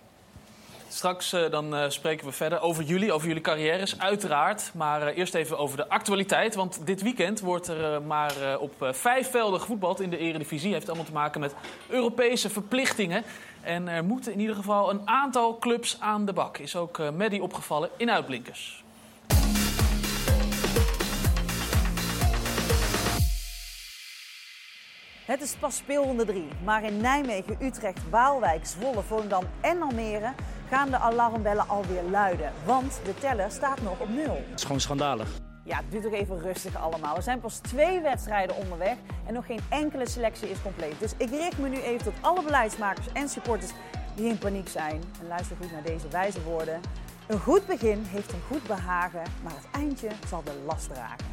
Straks 0.91 1.33
eh, 1.33 1.51
dan 1.51 1.75
eh, 1.75 1.89
spreken 1.89 2.27
we 2.27 2.33
verder 2.33 2.61
over 2.61 2.85
jullie, 2.85 3.13
over 3.13 3.27
jullie 3.27 3.43
carrières, 3.43 3.99
uiteraard. 3.99 4.71
Maar 4.75 5.03
eh, 5.03 5.17
eerst 5.17 5.35
even 5.35 5.59
over 5.59 5.77
de 5.77 5.89
actualiteit. 5.89 6.55
Want 6.55 6.87
dit 6.87 7.03
weekend 7.03 7.41
wordt 7.41 7.69
er 7.69 8.03
maar 8.03 8.59
op 8.59 8.73
vijf 8.93 9.31
velden 9.31 9.61
gevoetbald 9.61 10.01
in 10.01 10.11
de 10.11 10.19
Eredivisie. 10.19 10.73
Heeft 10.73 10.87
allemaal 10.87 11.07
te 11.07 11.13
maken 11.13 11.41
met 11.41 11.55
Europese 11.89 12.51
verplichtingen. 12.51 13.23
En 13.61 13.89
er 13.89 14.05
moeten 14.05 14.33
in 14.33 14.41
ieder 14.41 14.57
geval 14.57 14.91
een 14.91 15.09
aantal 15.09 15.59
clubs 15.59 15.97
aan 16.01 16.25
de 16.25 16.33
bak. 16.33 16.59
Is 16.59 16.77
ook 16.77 16.99
eh 16.99 17.11
Maddy 17.11 17.39
opgevallen 17.39 17.91
in 17.97 18.11
Uitblinkers. 18.11 18.85
Het 25.25 25.41
is 25.41 25.55
pas 25.61 25.77
speelronde 25.77 26.25
3, 26.25 26.49
maar 26.65 26.85
in 26.85 26.97
Nijmegen, 26.97 27.57
Utrecht, 27.61 28.11
Waalwijk, 28.11 28.67
Zwolle, 28.67 29.03
Volendam 29.03 29.45
en 29.61 29.83
Almere 29.83 30.33
gaan 30.69 30.91
de 30.91 30.99
alarmbellen 30.99 31.69
alweer 31.69 32.03
luiden. 32.03 32.53
Want 32.65 33.01
de 33.05 33.15
teller 33.15 33.51
staat 33.51 33.83
nog 33.83 34.01
op 34.01 34.09
nul. 34.09 34.35
Het 34.35 34.59
is 34.59 34.63
gewoon 34.63 34.81
schandalig. 34.81 35.29
Ja, 35.65 35.81
doe 35.91 36.01
toch 36.01 36.13
even 36.13 36.41
rustig 36.41 36.77
allemaal. 36.77 37.15
We 37.15 37.23
zijn 37.23 37.41
pas 37.41 37.59
twee 37.59 38.01
wedstrijden 38.01 38.57
onderweg 38.57 38.97
en 39.27 39.35
nog 39.35 39.47
geen 39.47 39.61
enkele 39.69 40.09
selectie 40.09 40.51
is 40.51 40.63
compleet. 40.63 40.99
Dus 40.99 41.13
ik 41.17 41.31
richt 41.31 41.59
me 41.59 41.69
nu 41.69 41.81
even 41.81 42.05
tot 42.05 42.15
alle 42.21 42.43
beleidsmakers 42.43 43.07
en 43.13 43.29
supporters 43.29 43.73
die 44.15 44.29
in 44.29 44.39
paniek 44.39 44.69
zijn. 44.69 45.03
En 45.21 45.29
luister 45.29 45.57
goed 45.57 45.73
naar 45.73 45.83
deze 45.83 46.09
wijze 46.09 46.43
woorden. 46.43 46.81
Een 47.27 47.39
goed 47.41 47.67
begin 47.67 48.03
heeft 48.07 48.33
een 48.33 48.43
goed 48.49 48.67
behagen, 48.67 49.23
maar 49.43 49.53
het 49.53 49.69
eindje 49.73 50.09
zal 50.29 50.43
de 50.45 50.63
last 50.67 50.89
dragen. 50.89 51.27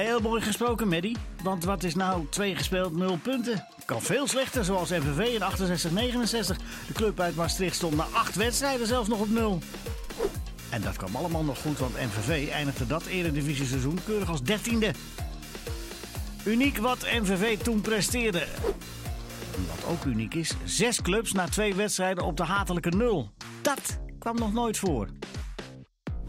Heel 0.00 0.20
mooi 0.20 0.42
gesproken, 0.42 0.88
Meddy. 0.88 1.14
Want 1.42 1.64
wat 1.64 1.82
is 1.82 1.94
nou 1.94 2.26
twee 2.30 2.56
gespeeld, 2.56 2.96
nul 2.96 3.18
punten? 3.22 3.66
Kan 3.84 4.02
veel 4.02 4.26
slechter, 4.26 4.64
zoals 4.64 4.90
MVV 4.90 5.18
in 5.18 5.40
68-69. 5.40 6.56
De 6.86 6.92
club 6.92 7.20
uit 7.20 7.34
Maastricht 7.34 7.76
stond 7.76 7.96
na 7.96 8.06
acht 8.12 8.34
wedstrijden 8.34 8.86
zelfs 8.86 9.08
nog 9.08 9.20
op 9.20 9.28
nul. 9.28 9.58
En 10.70 10.82
dat 10.82 10.96
kwam 10.96 11.16
allemaal 11.16 11.44
nog 11.44 11.60
goed, 11.60 11.78
want 11.78 11.94
MVV 11.94 12.50
eindigde 12.50 12.86
dat 12.86 13.06
eredivisie-seizoen 13.06 13.98
keurig 14.04 14.28
als 14.28 14.42
dertiende. 14.42 14.92
Uniek 16.44 16.78
wat 16.78 17.06
MVV 17.20 17.58
toen 17.58 17.80
presteerde. 17.80 18.46
Wat 19.68 19.90
ook 19.90 20.04
uniek 20.04 20.34
is, 20.34 20.54
zes 20.64 21.02
clubs 21.02 21.32
na 21.32 21.48
twee 21.48 21.74
wedstrijden 21.74 22.24
op 22.24 22.36
de 22.36 22.44
hatelijke 22.44 22.90
nul. 22.90 23.30
Dat 23.62 23.98
kwam 24.18 24.36
nog 24.38 24.52
nooit 24.52 24.78
voor. 24.78 25.08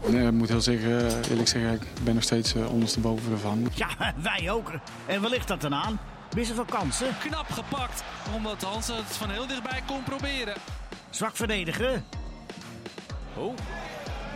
Nee, 0.06 0.26
ik 0.26 0.32
moet 0.32 0.48
heel 0.48 0.60
zeggen, 0.60 1.22
eerlijk 1.30 1.48
zeggen, 1.48 1.72
ik 1.72 2.04
ben 2.04 2.14
nog 2.14 2.22
steeds 2.22 2.54
uh, 2.54 2.72
ondersteboven 2.72 3.32
ervan. 3.32 3.70
Ja, 3.74 3.88
wij 4.22 4.50
ook. 4.50 4.70
En 5.06 5.20
waar 5.20 5.30
ligt 5.30 5.48
dat 5.48 5.60
dan 5.60 5.74
aan? 5.74 6.00
Missen 6.34 6.56
van 6.56 6.66
kansen? 6.66 7.06
Knap 7.18 7.50
gepakt, 7.50 8.02
omdat 8.34 8.62
Hansen 8.62 8.96
het 8.96 9.16
van 9.16 9.30
heel 9.30 9.46
dichtbij 9.46 9.82
kon 9.86 10.02
proberen. 10.02 10.54
Zwak 11.10 11.36
verdedigen? 11.36 12.04
Oh, 13.36 13.54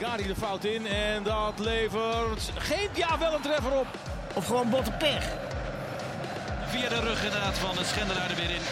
Gary 0.01 0.27
de 0.27 0.35
fout 0.37 0.65
in 0.65 0.87
en 0.87 1.23
dat 1.23 1.59
levert 1.59 2.53
geen, 2.59 2.89
ja 2.95 3.19
wel 3.19 3.35
een 3.35 3.41
treffer 3.41 3.79
op. 3.79 3.87
Of 4.35 4.47
gewoon 4.47 4.71
botte 4.71 4.91
pech? 4.91 5.33
Via 6.67 6.89
de 6.89 7.01
rug 7.01 7.25
inderdaad 7.25 7.59
van 7.59 7.77
de 7.77 7.85
Schendelaar 7.85 8.31
er 8.31 8.37
weer 8.37 8.51
in. 8.51 8.63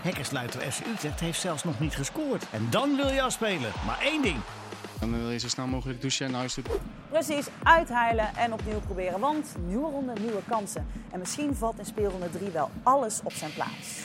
Hekkersluiter 0.00 0.72
FC 0.72 0.86
Utrecht 0.94 1.20
heeft 1.20 1.40
zelfs 1.40 1.64
nog 1.64 1.80
niet 1.80 1.94
gescoord. 1.94 2.44
En 2.50 2.66
dan 2.70 2.96
wil 2.96 3.08
je 3.08 3.22
afspelen. 3.22 3.72
Maar 3.86 3.98
één 4.02 4.22
ding. 4.22 4.40
Dan 5.00 5.18
wil 5.18 5.30
je 5.30 5.38
zo 5.38 5.48
snel 5.48 5.66
mogelijk 5.66 6.00
douchen 6.00 6.24
en 6.24 6.30
naar 6.30 6.40
huis 6.40 6.54
toe. 6.54 6.64
Precies, 7.08 7.46
uitheilen 7.62 8.36
en 8.36 8.52
opnieuw 8.52 8.80
proberen. 8.80 9.20
Want 9.20 9.54
nieuwe 9.66 9.90
ronde, 9.90 10.12
nieuwe 10.20 10.42
kansen. 10.48 10.86
En 11.10 11.18
misschien 11.18 11.54
valt 11.54 11.78
in 11.78 11.84
speelronde 11.84 12.30
3 12.30 12.50
wel 12.50 12.70
alles 12.82 13.20
op 13.24 13.32
zijn 13.32 13.52
plaats. 13.52 14.00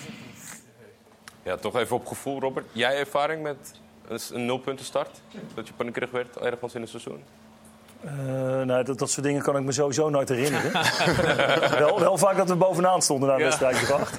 Ja, 1.44 1.56
toch 1.56 1.76
even 1.76 1.96
op 1.96 2.06
gevoel, 2.06 2.40
Robert. 2.40 2.66
Jij 2.72 3.00
ervaring 3.00 3.44
met 3.44 3.82
een 4.32 4.46
nulpunten 4.46 4.86
start? 4.86 5.22
Dat 5.54 5.68
je 5.68 5.74
paniekerig 5.74 6.12
werd 6.12 6.38
ergens 6.38 6.76
in 6.76 6.82
het 6.82 6.90
seizoen? 6.90 7.24
Uh, 8.06 8.12
nou, 8.62 8.84
dat, 8.84 9.00
dat 9.00 9.10
soort 9.10 9.26
dingen 9.26 9.42
kan 9.42 9.58
ik 9.58 9.64
me 9.64 9.72
sowieso 9.72 10.10
nooit 10.10 10.30
herinneren. 10.30 10.72
wel, 11.86 12.00
wel 12.00 12.18
vaak 12.18 12.38
dat 12.38 12.50
we 12.50 12.56
bovenaan 12.56 13.02
stonden 13.02 13.30
na 13.30 13.38
de 13.38 13.44
wedstrijd 13.44 13.76
gebracht. 13.76 14.18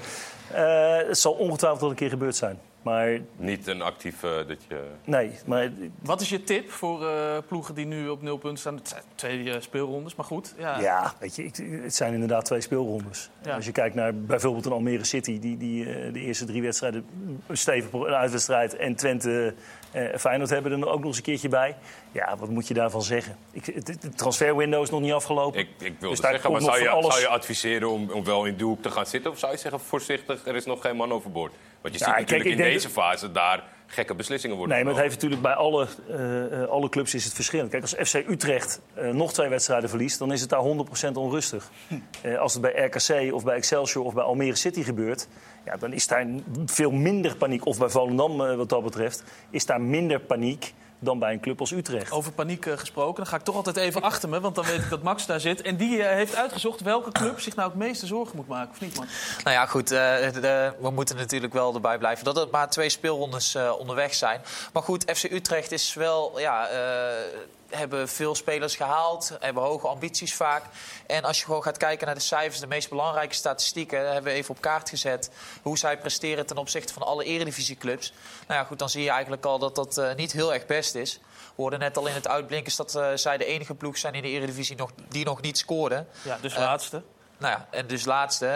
Uh, 0.53 0.97
het 1.09 1.19
zal 1.19 1.33
ongetwijfeld 1.33 1.81
wel 1.81 1.91
een 1.91 1.97
keer 1.97 2.09
gebeurd 2.09 2.37
zijn. 2.37 2.59
Maar... 2.87 3.19
Niet 3.37 3.67
een 3.67 3.83
actief 3.83 4.23
uh, 4.23 4.31
dat 4.31 4.59
je... 4.69 4.85
Nee, 5.05 5.31
maar... 5.47 5.71
Wat 6.03 6.21
is 6.21 6.29
je 6.29 6.43
tip 6.43 6.71
voor 6.71 7.03
uh, 7.03 7.39
ploegen 7.49 7.75
die 7.75 7.87
nu 7.87 8.09
op 8.09 8.23
nul 8.23 8.37
punten 8.37 8.59
staan? 8.59 8.75
Het 8.75 8.89
zijn 8.89 9.03
twee 9.15 9.39
uh, 9.39 9.55
speelrondes, 9.59 10.15
maar 10.15 10.27
goed. 10.27 10.55
Ja, 10.59 10.81
ja 10.81 11.15
weet 11.19 11.37
je, 11.37 11.45
ik, 11.45 11.57
het 11.83 11.95
zijn 11.95 12.13
inderdaad 12.13 12.45
twee 12.45 12.61
speelrondes. 12.61 13.31
Ja. 13.43 13.55
Als 13.55 13.67
je 13.67 13.73
kijkt 13.73 13.95
naar 13.95 14.15
bijvoorbeeld 14.15 14.67
een 14.67 14.73
Almere 14.73 15.05
City... 15.05 15.39
die, 15.39 15.57
die 15.57 15.85
de 16.13 16.21
eerste 16.21 16.45
drie 16.45 16.63
wedstrijden 16.63 17.07
stevig 17.51 17.93
een 17.93 18.05
uitwedstrijd... 18.05 18.77
en 18.77 18.97
Twente 18.97 19.55
Feyenoord 20.19 20.51
hebben 20.51 20.73
er 20.73 20.89
ook 20.89 20.99
nog 20.99 21.07
eens 21.07 21.17
een 21.17 21.23
keertje 21.23 21.49
bij. 21.49 21.77
Ja, 22.17 22.37
wat 22.37 22.49
moet 22.49 22.69
je 22.69 22.75
daarvan 22.75 23.03
zeggen? 23.03 23.37
Ik, 23.53 23.87
de 23.87 24.09
transferwindow 24.15 24.83
is 24.83 24.91
nog 24.91 25.01
niet 25.01 25.13
afgelopen. 25.13 25.61
Ik, 25.61 25.69
ik 25.79 25.95
wil 25.99 26.11
dus 26.11 26.21
zeggen, 26.21 26.53
maar 26.53 26.61
zou 26.61 26.83
je, 26.83 26.89
alles... 26.89 27.07
zou 27.07 27.21
je 27.21 27.29
adviseren 27.29 27.91
om, 27.91 28.11
om 28.11 28.25
wel 28.25 28.45
in 28.45 28.57
doelhoek 28.57 28.83
te 28.83 28.91
gaan 28.91 29.07
zitten? 29.07 29.31
Of 29.31 29.39
zou 29.39 29.53
je 29.53 29.59
zeggen, 29.59 29.81
voorzichtig, 29.81 30.47
er 30.47 30.55
is 30.55 30.65
nog 30.65 30.81
geen 30.81 30.97
man 30.97 31.13
overboord? 31.13 31.53
Want 31.81 31.95
je 31.95 32.01
ja, 32.01 32.07
ziet 32.07 32.17
natuurlijk 32.17 32.51
in 32.51 32.57
deze 32.57 32.89
fase 32.89 33.33
daar 33.33 33.65
gekke 33.87 34.15
beslissingen 34.15 34.57
worden 34.57 34.75
Nee, 34.75 34.85
maar 34.85 34.95
het 34.95 35.03
heeft 35.03 35.15
natuurlijk 35.15 35.43
bij 35.43 35.55
alle, 35.55 35.87
uh, 36.11 36.69
alle 36.69 36.89
clubs 36.89 37.15
is 37.15 37.25
het 37.25 37.35
verschillend. 37.35 37.71
Kijk, 37.71 37.83
als 37.83 38.11
FC 38.11 38.15
Utrecht 38.15 38.81
uh, 38.99 39.11
nog 39.11 39.33
twee 39.33 39.49
wedstrijden 39.49 39.89
verliest... 39.89 40.19
dan 40.19 40.33
is 40.33 40.41
het 40.41 40.51
daar 40.51 40.63
100% 41.11 41.13
onrustig. 41.13 41.71
Uh, 42.25 42.39
als 42.39 42.53
het 42.53 42.63
bij 42.63 42.85
RKC 42.85 43.35
of 43.35 43.45
bij 43.45 43.57
Excelsior 43.57 44.05
of 44.05 44.15
bij 44.15 44.25
Almere 44.25 44.57
City 44.57 44.83
gebeurt... 44.83 45.29
Ja, 45.65 45.77
dan 45.77 45.93
is 45.93 46.07
daar 46.07 46.27
veel 46.67 46.91
minder 46.91 47.37
paniek. 47.37 47.67
Of 47.67 47.79
bij 47.79 47.89
Volendam, 47.89 48.37
wat 48.37 48.69
dat 48.69 48.83
betreft, 48.83 49.25
is 49.51 49.67
daar 49.67 49.81
minder 49.81 50.21
paniek 50.21 50.75
dan 50.99 51.19
bij 51.19 51.33
een 51.33 51.41
club 51.41 51.61
als 51.61 51.71
Utrecht. 51.71 52.13
Over 52.13 52.33
paniek 52.33 52.67
uh, 52.67 52.77
gesproken, 52.77 53.17
dan 53.17 53.27
ga 53.27 53.37
ik 53.37 53.43
toch 53.43 53.55
altijd 53.55 53.77
even 53.77 54.03
achter 54.03 54.29
me, 54.29 54.41
want 54.41 54.55
dan 54.55 54.65
weet 54.65 54.79
ik 54.79 54.91
dat 54.91 55.03
Max 55.03 55.27
daar 55.27 55.41
zit. 55.41 55.63
En 55.63 55.77
die 55.77 55.97
uh, 55.97 56.07
heeft 56.07 56.35
uitgezocht 56.35 56.81
welke 56.81 57.13
club 57.13 57.41
zich 57.41 57.57
nou 57.57 57.69
het 57.69 57.79
meeste 57.79 58.07
zorgen 58.07 58.37
moet 58.37 58.49
maken, 58.49 58.71
of 58.71 58.81
niet, 58.81 58.97
man? 58.97 59.07
Nou 59.45 59.57
ja, 59.57 59.67
goed, 59.67 59.93
uh, 59.93 59.99
de, 59.99 60.73
we 60.81 60.91
moeten 60.91 61.17
natuurlijk 61.17 61.53
wel 61.53 61.75
erbij 61.75 61.99
blijven 61.99 62.25
dat 62.25 62.37
het 62.37 62.51
maar 62.51 62.71
twee 62.71 62.91
speelrondes 62.91 63.57
onderweg 63.79 64.15
zijn. 64.15 64.41
Maar 64.73 64.83
goed, 64.83 65.11
FC 65.17 65.25
Utrecht 65.25 65.73
is 65.73 65.95
wel, 65.95 66.41
ja 66.41 66.69
hebben 67.71 68.09
veel 68.09 68.35
spelers 68.35 68.77
gehaald, 68.77 69.37
hebben 69.41 69.63
hoge 69.63 69.89
ambities 69.89 70.35
vaak. 70.35 70.65
En 71.07 71.25
als 71.25 71.39
je 71.39 71.45
gewoon 71.45 71.63
gaat 71.63 71.77
kijken 71.77 72.07
naar 72.07 72.15
de 72.15 72.21
cijfers, 72.21 72.61
de 72.61 72.67
meest 72.67 72.89
belangrijke 72.89 73.35
statistieken, 73.35 74.13
hebben 74.13 74.33
we 74.33 74.39
even 74.39 74.55
op 74.55 74.61
kaart 74.61 74.89
gezet 74.89 75.31
hoe 75.63 75.79
zij 75.79 75.99
presteren 75.99 76.47
ten 76.47 76.57
opzichte 76.57 76.93
van 76.93 77.03
alle 77.03 77.25
eredivisieclubs. 77.25 78.13
Nou 78.47 78.61
ja, 78.61 78.67
goed, 78.67 78.79
dan 78.79 78.91
zie 78.91 79.03
je 79.03 79.11
eigenlijk 79.11 79.45
al 79.45 79.59
dat 79.59 79.75
dat 79.75 79.99
uh, 79.99 80.15
niet 80.15 80.33
heel 80.33 80.55
erg 80.55 80.67
best 80.67 80.95
is. 80.95 81.21
We 81.57 81.63
hoorden 81.63 81.79
net 81.79 81.97
al 81.97 82.07
in 82.07 82.15
het 82.15 82.29
uitblinken 82.29 82.77
dat 82.77 82.95
uh, 82.95 83.09
zij 83.15 83.37
de 83.37 83.45
enige 83.45 83.75
ploeg 83.75 83.99
zijn 83.99 84.15
in 84.15 84.23
de 84.23 84.29
eredivisie 84.29 84.77
nog, 84.77 84.91
die 85.09 85.25
nog 85.25 85.41
niet 85.41 85.59
scoorden. 85.59 86.09
Ja, 86.23 86.39
dus 86.41 86.57
laatste. 86.57 87.03
Nou 87.39 87.53
ja, 87.53 87.69
en 87.71 87.87
dus 87.87 88.05
laatste, 88.05 88.47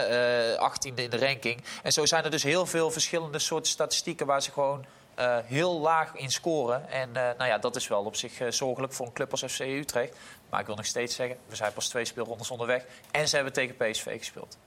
uh, 0.60 0.70
18e 0.70 0.94
in 0.94 1.10
de 1.10 1.18
ranking. 1.18 1.64
En 1.82 1.92
zo 1.92 2.06
zijn 2.06 2.24
er 2.24 2.30
dus 2.30 2.42
heel 2.42 2.66
veel 2.66 2.90
verschillende 2.90 3.38
soorten 3.38 3.70
statistieken 3.70 4.26
waar 4.26 4.42
ze 4.42 4.50
gewoon 4.50 4.84
uh, 5.20 5.36
heel 5.44 5.80
laag 5.80 6.14
in 6.14 6.30
scoren. 6.30 6.90
En 6.90 7.08
uh, 7.08 7.14
nou 7.14 7.44
ja, 7.44 7.58
dat 7.58 7.76
is 7.76 7.88
wel 7.88 8.04
op 8.04 8.16
zich 8.16 8.40
uh, 8.40 8.50
zorgelijk 8.50 8.92
voor 8.92 9.06
een 9.06 9.12
club 9.12 9.30
als 9.30 9.44
FC 9.44 9.60
Utrecht. 9.60 10.16
Maar 10.50 10.60
ik 10.60 10.66
wil 10.66 10.76
nog 10.76 10.86
steeds 10.86 11.14
zeggen, 11.14 11.36
we 11.48 11.56
zijn 11.56 11.72
pas 11.72 11.88
twee 11.88 12.04
speelrondes 12.04 12.50
onderweg. 12.50 12.84
En 13.10 13.28
ze 13.28 13.34
hebben 13.34 13.52
tegen 13.52 13.76
PSV 13.76 14.18
gespeeld. 14.18 14.58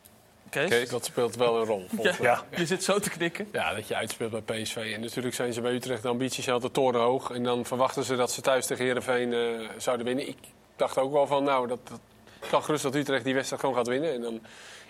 Kees? 0.49 0.69
Kees? 0.69 0.89
Dat 0.89 1.05
speelt 1.05 1.35
wel 1.35 1.59
een 1.59 1.65
rol. 1.65 1.85
Ja, 2.01 2.13
ja. 2.21 2.43
Je 2.57 2.65
zit 2.65 2.83
zo 2.83 2.99
te 2.99 3.09
knikken. 3.09 3.47
Ja, 3.51 3.73
dat 3.73 3.87
je 3.87 3.95
uitspeelt 3.95 4.45
bij 4.45 4.61
PSV. 4.61 4.91
En 4.95 5.01
natuurlijk 5.01 5.35
zijn 5.35 5.53
ze 5.53 5.61
bij 5.61 5.73
Utrecht 5.73 6.01
de 6.01 6.07
ambities 6.07 6.49
altijd 6.49 6.73
torenhoog. 6.73 7.31
En 7.31 7.43
dan 7.43 7.65
verwachten 7.65 8.03
ze 8.03 8.15
dat 8.15 8.31
ze 8.31 8.41
thuis 8.41 8.65
tegen 8.65 8.85
Heerenveen 8.85 9.59
zouden 9.77 10.05
winnen. 10.05 10.27
Ik 10.27 10.37
dacht 10.75 10.97
ook 10.97 11.11
wel 11.11 11.27
van, 11.27 11.43
nou, 11.43 11.67
dat, 11.67 11.79
dat 11.87 11.99
kan 12.49 12.63
gerust 12.63 12.83
dat 12.83 12.95
Utrecht 12.95 13.23
die 13.23 13.33
wedstrijd 13.33 13.61
gewoon 13.61 13.77
gaat 13.77 13.87
winnen. 13.87 14.13
En 14.13 14.21
dan 14.21 14.41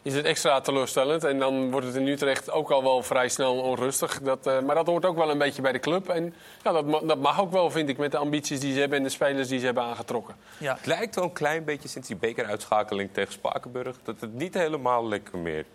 is 0.03 0.13
het 0.13 0.25
extra 0.25 0.61
teleurstellend. 0.61 1.23
En 1.23 1.39
dan 1.39 1.71
wordt 1.71 1.85
het 1.87 1.95
in 1.95 2.07
Utrecht 2.07 2.51
ook 2.51 2.71
al 2.71 2.83
wel 2.83 3.03
vrij 3.03 3.29
snel 3.29 3.61
onrustig. 3.61 4.21
Dat, 4.21 4.47
uh, 4.47 4.59
maar 4.59 4.75
dat 4.75 4.87
hoort 4.87 5.05
ook 5.05 5.15
wel 5.15 5.29
een 5.29 5.37
beetje 5.37 5.61
bij 5.61 5.71
de 5.71 5.79
club. 5.79 6.09
En 6.09 6.35
ja, 6.63 6.71
dat, 6.71 7.07
dat, 7.07 7.19
mag 7.19 7.39
ook 7.39 7.51
wel, 7.51 7.71
vind 7.71 7.89
ik, 7.89 7.97
met 7.97 8.11
de 8.11 8.17
ambities 8.17 8.59
die 8.59 8.73
ze 8.73 8.79
hebben 8.79 8.97
en 8.97 9.03
de 9.03 9.09
spelers 9.09 9.47
die 9.47 9.59
ze 9.59 9.65
hebben 9.65 9.83
aangetrokken. 9.83 10.35
Ja. 10.57 10.75
Het 10.75 10.85
lijkt 10.85 11.15
wel 11.15 11.23
een 11.23 11.33
klein 11.33 11.63
beetje 11.63 11.87
sinds 11.87 12.07
die 12.07 12.17
bekeruitschakeling 12.17 13.09
tegen 13.11 13.33
Spakenburg... 13.33 13.95
dat 14.03 14.15
het 14.19 14.33
niet 14.33 14.53
helemaal 14.53 15.07
lekker 15.07 15.37
meer... 15.37 15.65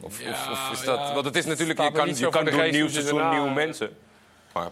Of, 0.00 0.22
ja, 0.22 0.30
of, 0.30 0.50
of 0.50 0.70
is 0.72 0.84
dat... 0.84 0.98
Ja, 0.98 1.14
want 1.14 1.24
het 1.24 1.36
is 1.36 1.44
natuurlijk... 1.44 1.80
Je 1.82 1.92
kan, 1.92 2.16
je 2.16 2.28
kan 2.28 2.44
door 2.44 2.60
een 2.60 2.72
nieuw 2.72 2.88
seizoen 2.88 3.28
nieuwe 3.30 3.50
mensen. 3.50 3.96
Maar 4.52 4.70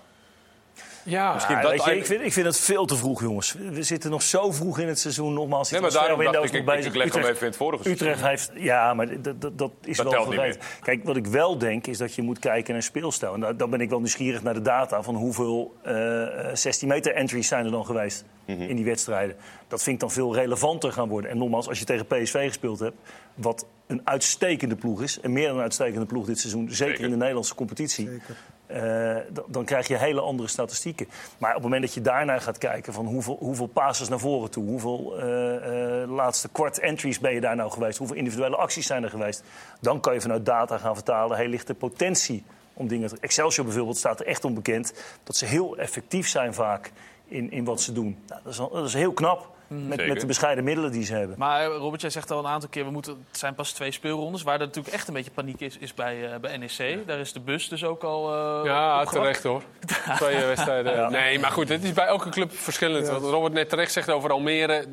ja, 1.08 1.32
Misschien 1.32 1.60
dat 1.60 1.84
je, 1.84 1.96
ik, 1.96 2.06
vind, 2.06 2.22
ik 2.22 2.32
vind 2.32 2.46
het 2.46 2.60
veel 2.60 2.86
te 2.86 2.96
vroeg, 2.96 3.20
jongens. 3.20 3.54
We 3.70 3.82
zitten 3.82 4.10
nog 4.10 4.22
zo 4.22 4.52
vroeg 4.52 4.78
in 4.78 4.88
het 4.88 4.98
seizoen. 4.98 5.32
Nogmaals, 5.32 5.70
nee, 5.70 5.80
maar 5.80 5.90
daarom 5.90 6.22
dacht 6.22 6.36
ik, 6.36 6.66
ik, 6.68 6.84
ik 6.84 6.94
leg 6.94 7.12
hem 7.12 7.22
even 7.22 7.40
in 7.40 7.46
het 7.46 7.56
vorige 7.56 7.90
Utrecht 7.90 8.22
heeft, 8.22 8.50
ja, 8.54 8.94
maar 8.94 9.22
dat, 9.22 9.40
dat, 9.40 9.58
dat 9.58 9.72
is 9.84 9.96
dat 9.96 10.12
wel 10.12 10.24
gereed. 10.24 10.58
Kijk, 10.80 11.04
wat 11.04 11.16
ik 11.16 11.26
wel 11.26 11.58
denk, 11.58 11.86
is 11.86 11.98
dat 11.98 12.14
je 12.14 12.22
moet 12.22 12.38
kijken 12.38 12.72
naar 12.72 12.82
speelstijl. 12.82 13.34
En 13.34 13.56
dan 13.56 13.70
ben 13.70 13.80
ik 13.80 13.88
wel 13.88 13.98
nieuwsgierig 13.98 14.42
naar 14.42 14.54
de 14.54 14.62
data 14.62 15.02
van 15.02 15.14
hoeveel 15.14 15.74
uh, 15.86 16.26
16 16.52 16.88
meter 16.88 17.14
entries 17.14 17.48
zijn 17.48 17.64
er 17.64 17.70
dan 17.70 17.86
geweest 17.86 18.24
mm 18.46 18.56
-hmm. 18.56 18.68
in 18.68 18.76
die 18.76 18.84
wedstrijden. 18.84 19.36
Dat 19.68 19.82
vind 19.82 19.94
ik 19.94 20.00
dan 20.00 20.10
veel 20.10 20.34
relevanter 20.34 20.92
gaan 20.92 21.08
worden. 21.08 21.30
En 21.30 21.38
nogmaals, 21.38 21.68
als 21.68 21.78
je 21.78 21.84
tegen 21.84 22.06
PSV 22.06 22.46
gespeeld 22.46 22.78
hebt, 22.78 22.96
wat 23.34 23.66
een 23.86 24.00
uitstekende 24.04 24.76
ploeg 24.76 25.02
is... 25.02 25.20
en 25.20 25.32
meer 25.32 25.46
dan 25.46 25.56
een 25.56 25.62
uitstekende 25.62 26.06
ploeg 26.06 26.26
dit 26.26 26.38
seizoen, 26.38 26.68
zeker, 26.70 26.86
zeker. 26.86 27.04
in 27.04 27.10
de 27.10 27.16
Nederlandse 27.16 27.54
competitie... 27.54 28.08
Zeker. 28.08 28.36
Uh, 28.72 29.16
dan 29.46 29.64
krijg 29.64 29.88
je 29.88 29.96
hele 29.96 30.20
andere 30.20 30.48
statistieken. 30.48 31.08
Maar 31.38 31.48
op 31.48 31.54
het 31.54 31.62
moment 31.62 31.82
dat 31.82 31.94
je 31.94 32.00
daarnaar 32.00 32.40
gaat 32.40 32.58
kijken 32.58 32.92
van 32.92 33.06
hoeveel, 33.06 33.36
hoeveel 33.40 33.66
passes 33.66 34.08
naar 34.08 34.18
voren 34.18 34.50
toe, 34.50 34.64
hoeveel 34.64 35.18
uh, 35.18 36.02
uh, 36.02 36.10
laatste 36.10 36.48
kwart 36.48 36.78
entries 36.78 37.18
ben 37.18 37.34
je 37.34 37.40
daar 37.40 37.56
nou 37.56 37.70
geweest, 37.70 37.98
hoeveel 37.98 38.16
individuele 38.16 38.56
acties 38.56 38.86
zijn 38.86 39.02
er 39.02 39.10
geweest, 39.10 39.42
dan 39.80 40.00
kan 40.00 40.14
je 40.14 40.20
vanuit 40.20 40.46
data 40.46 40.78
gaan 40.78 40.94
vertalen, 40.94 41.36
hey, 41.36 41.48
ligt 41.48 41.66
de 41.66 41.74
potentie 41.74 42.44
om 42.72 42.88
dingen 42.88 43.08
te... 43.08 43.16
Excelsior 43.20 43.64
bijvoorbeeld 43.66 43.96
staat 43.96 44.20
er 44.20 44.26
echt 44.26 44.44
onbekend 44.44 44.92
dat 45.24 45.36
ze 45.36 45.44
heel 45.44 45.76
effectief 45.76 46.28
zijn 46.28 46.54
vaak 46.54 46.92
in, 47.26 47.50
in 47.50 47.64
wat 47.64 47.80
ze 47.80 47.92
doen. 47.92 48.18
Nou, 48.26 48.40
dat, 48.44 48.52
is, 48.52 48.58
dat 48.58 48.84
is 48.84 48.94
heel 48.94 49.12
knap. 49.12 49.56
Met, 49.68 50.06
met, 50.06 50.20
de 50.20 50.26
bescheiden 50.26 50.64
middelen 50.64 50.92
die 50.92 51.04
ze 51.04 51.14
hebben. 51.14 51.38
Maar 51.38 51.64
Robert, 51.64 52.00
jij 52.00 52.10
zegt 52.10 52.30
al 52.30 52.38
een 52.38 52.46
aantal 52.46 52.68
keer, 52.68 52.84
we 52.84 52.90
moeten, 52.90 53.24
het 53.28 53.38
zijn 53.38 53.54
pas 53.54 53.72
twee 53.72 53.90
speelrondes. 53.90 54.42
Waar 54.42 54.60
er 54.60 54.66
natuurlijk 54.66 54.94
echt 54.94 55.08
een 55.08 55.14
beetje 55.14 55.30
paniek 55.30 55.60
is, 55.60 55.78
is 55.78 55.94
bij, 55.94 56.16
uh, 56.16 56.36
bij 56.40 56.56
NEC. 56.56 57.06
Daar 57.06 57.18
is 57.18 57.32
de 57.32 57.40
bus 57.40 57.68
dus 57.68 57.84
ook 57.84 58.02
al 58.02 58.34
uh, 58.34 58.64
Ja, 58.64 59.04
terecht 59.04 59.42
hoor. 59.42 59.62
twee 60.16 60.44
wedstrijden. 60.44 60.92
Ja. 60.92 61.08
Nee, 61.08 61.38
maar 61.38 61.50
goed, 61.50 61.68
het 61.68 61.84
is 61.84 61.92
bij 61.92 62.06
elke 62.06 62.28
club 62.28 62.52
verschillend. 62.52 63.06
Ja. 63.06 63.12
Wat 63.12 63.30
Robert 63.30 63.52
net 63.52 63.68
terecht 63.68 63.92
zegt 63.92 64.10
over 64.10 64.30
Almere... 64.30 64.86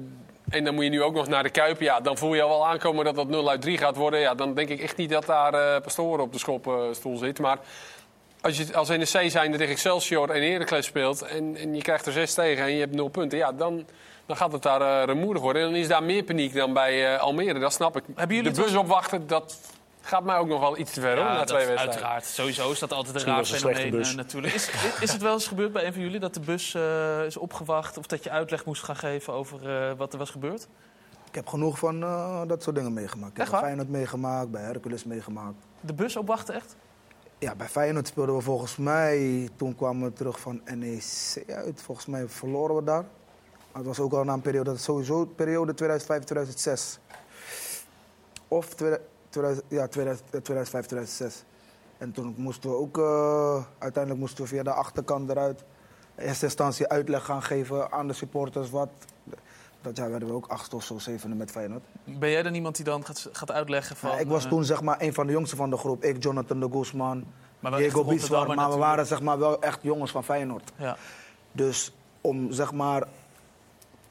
En 0.50 0.64
dan 0.64 0.74
moet 0.74 0.84
je 0.84 0.90
nu 0.90 1.02
ook 1.02 1.14
nog 1.14 1.28
naar 1.28 1.44
de 1.44 1.50
Kuip. 1.50 1.82
Ja, 1.82 2.00
dan 2.00 2.18
voel 2.18 2.34
je 2.34 2.42
al 2.42 2.50
wel 2.50 2.68
aankomen 2.68 3.06
dat 3.06 3.16
dat 3.16 3.28
0 3.28 3.50
uit 3.50 3.62
3 3.62 3.78
gaat 3.78 3.96
worden. 3.96 4.20
Ja, 4.20 4.36
dan 4.36 4.54
denk 4.54 4.70
ik 4.70 4.82
echt 4.82 4.98
niet 4.98 5.10
dat 5.10 5.26
daar 5.26 5.54
eh 5.54 5.82
Pastoren 5.82 6.24
op 6.24 6.34
de 6.34 6.40
schopstoel 6.40 7.18
zit. 7.18 7.40
Maar 7.40 7.58
als 8.42 8.58
je 8.58 8.76
als 8.76 8.90
NEC 8.90 9.32
zijnde 9.32 9.58
tegen 9.58 9.74
Excelsior 9.74 10.30
en 10.30 10.52
Heracles 10.52 10.86
speelt... 10.86 11.22
En, 11.22 11.56
en 11.56 11.76
je 11.76 11.82
krijgt 11.82 12.06
er 12.06 12.12
6 12.12 12.34
tegen 12.34 12.64
en 12.64 12.74
je 12.74 12.80
hebt 12.80 12.96
0 12.96 13.08
punten... 13.08 13.38
Ja, 13.38 13.52
dan, 13.52 13.86
dan 14.26 14.38
gaat 14.38 14.52
het 14.52 14.62
daar 14.62 14.82
eh, 14.82 15.06
rumoerig 15.06 15.42
worden. 15.42 15.62
En 15.62 15.68
dan 15.72 15.78
is 15.78 15.88
daar 15.88 16.04
meer 16.04 16.24
paniek 16.24 16.54
dan 16.54 16.74
bij 16.74 17.14
eh, 17.16 17.22
Almere, 17.22 17.60
dat 17.60 17.74
snap 17.74 17.98
ik. 17.98 18.04
Hebben 18.16 18.36
jullie 18.36 18.52
de 18.52 18.62
bus 18.62 18.76
opwachten, 18.76 19.28
dat 19.28 19.60
gaat 20.02 20.24
mij 20.24 20.38
ook 20.38 20.48
nog 20.48 20.60
wel 20.60 20.78
iets 20.78 20.94
te 20.94 21.02
ver, 21.02 21.16
hoor, 21.16 21.26
Ja, 21.26 21.32
na 21.32 21.38
dat- 21.38 21.48
twee 21.48 21.66
wedstrijden. 21.66 21.94
uiteraard. 21.94 22.26
Sowieso 22.26 22.72
is 22.72 22.80
dat 22.80 22.94
altijd 22.94 23.16
een 23.16 23.26
raar 23.26 23.46
fenomeen 23.46 24.02
eh, 24.04 24.14
natuurlijk. 24.14 24.54
Is, 24.54 24.70
is- 24.70 25.00
is 25.02 25.12
het 25.12 25.22
wel 25.22 25.34
eens 25.34 25.48
gebeurd 25.48 25.72
bij 25.74 25.86
een 25.86 25.94
van 25.94 26.02
jullie 26.02 26.20
dat 26.20 26.34
de 26.34 26.40
bus 26.40 26.74
eh, 26.74 27.26
is 27.26 27.38
opgewacht... 27.38 27.98
of 27.98 28.06
dat 28.08 28.24
je 28.24 28.30
uitleg 28.30 28.66
moest 28.66 28.84
gaan 28.84 28.96
geven 28.96 29.34
over 29.34 29.70
eh, 29.90 29.92
wat 29.98 30.14
er 30.14 30.20
was 30.20 30.30
gebeurd? 30.30 30.68
Ik 31.30 31.36
heb 31.36 31.48
genoeg 31.48 31.80
van 31.80 32.04
eh, 32.04 32.42
dat 32.48 32.64
soort 32.64 32.76
dingen 32.76 32.94
meegemaakt. 32.94 33.32
Ik 33.32 33.38
heb 33.38 33.52
Echt? 33.54 33.62
Feyenoord 33.62 33.90
meegemaakt, 33.90 34.52
bij 34.52 34.62
Hercules 34.62 35.04
meegemaakt. 35.04 35.56
De 35.80 35.94
bus 35.94 36.16
opwachten 36.16 36.54
echt? 36.56 36.76
Ja, 37.40 37.56
bij 37.56 37.68
Feyenoord 37.68 38.08
speelden 38.08 38.36
we 38.36 38.42
volgens 38.42 38.76
mij... 38.78 39.50
Toen 39.56 39.76
kwamen 39.76 40.08
we 40.10 40.14
terug 40.14 40.40
van 40.40 40.62
NEC 40.76 41.44
uit. 41.50 41.82
Volgens 41.82 42.06
mij 42.08 42.28
verloren 42.28 42.76
we 42.76 42.84
daar. 42.84 43.04
Maar 43.76 43.84
het 43.84 43.98
was 43.98 44.06
ook 44.06 44.14
al 44.14 44.24
na 44.24 44.34
een 44.34 44.42
periode... 44.42 44.70
Dat 44.70 44.76
is 44.76 44.84
sowieso 44.84 45.26
periode 45.26 45.74
2005-2006. 45.74 47.00
Of 48.48 48.74
2000, 48.74 49.10
2000 49.30 49.66
ja, 49.68 49.88
2000, 49.88 50.30
2005, 50.30 50.86
2006. 50.86 51.44
En 51.98 52.12
toen 52.12 52.34
moesten 52.38 52.70
we 52.70 52.76
ook... 52.76 52.98
eh, 52.98 53.64
uiteindelijk 53.78 54.22
moesten 54.24 54.44
we 54.44 54.50
via 54.50 54.64
de 54.64 54.74
achterkant 54.74 55.30
eruit... 55.30 55.64
In 56.16 56.28
eerste 56.28 56.46
instantie 56.46 56.88
uitleg 56.88 57.26
gaan 57.26 57.44
geven 57.44 57.92
aan 57.92 58.08
de 58.08 58.14
supporters. 58.14 58.70
Wat, 58.70 58.90
dat 59.82 59.98
jaar 59.98 60.10
werden 60.10 60.28
we 60.28 60.34
ook 60.34 60.48
acht 60.48 60.74
of 60.74 60.84
zo, 60.84 61.00
zevende 61.00 61.36
met 61.36 61.52
Feyenoord. 61.52 61.84
Ben 62.04 62.30
jij 62.30 62.44
dan 62.44 62.54
iemand 62.54 62.76
die 62.76 62.86
dan 62.86 63.06
gaat, 63.06 63.30
gaat 63.32 63.52
uitleggen 63.52 63.96
van... 63.96 64.10
Ja, 64.10 64.18
ik 64.18 64.28
was 64.28 64.44
eh, 64.44 64.50
toen 64.50 64.64
zeg 64.64 64.82
maar 64.82 65.02
een 65.02 65.14
van 65.14 65.26
de 65.26 65.32
jongsten 65.32 65.58
van 65.58 65.70
de 65.70 65.78
groep. 65.78 66.04
Ik, 66.04 66.24
Jonathan 66.24 66.60
de 66.60 66.70
Guzman, 66.72 67.26
Maar 67.60 67.72
Diego 67.72 68.04
Biswar. 68.04 68.18
Rotterdammer 68.18 68.56
Maar 68.56 68.70
we 68.70 68.78
waren 68.78 69.06
zeg 69.06 69.22
maar 69.22 69.40
wel 69.40 69.62
echt 69.62 69.80
jongens 69.82 70.12
van 70.12 70.24
Feyenoord. 70.24 70.72
Ja. 70.76 70.98
Dus 71.52 71.94
om 72.22 72.52
zeg 72.52 72.72
maar 72.72 73.08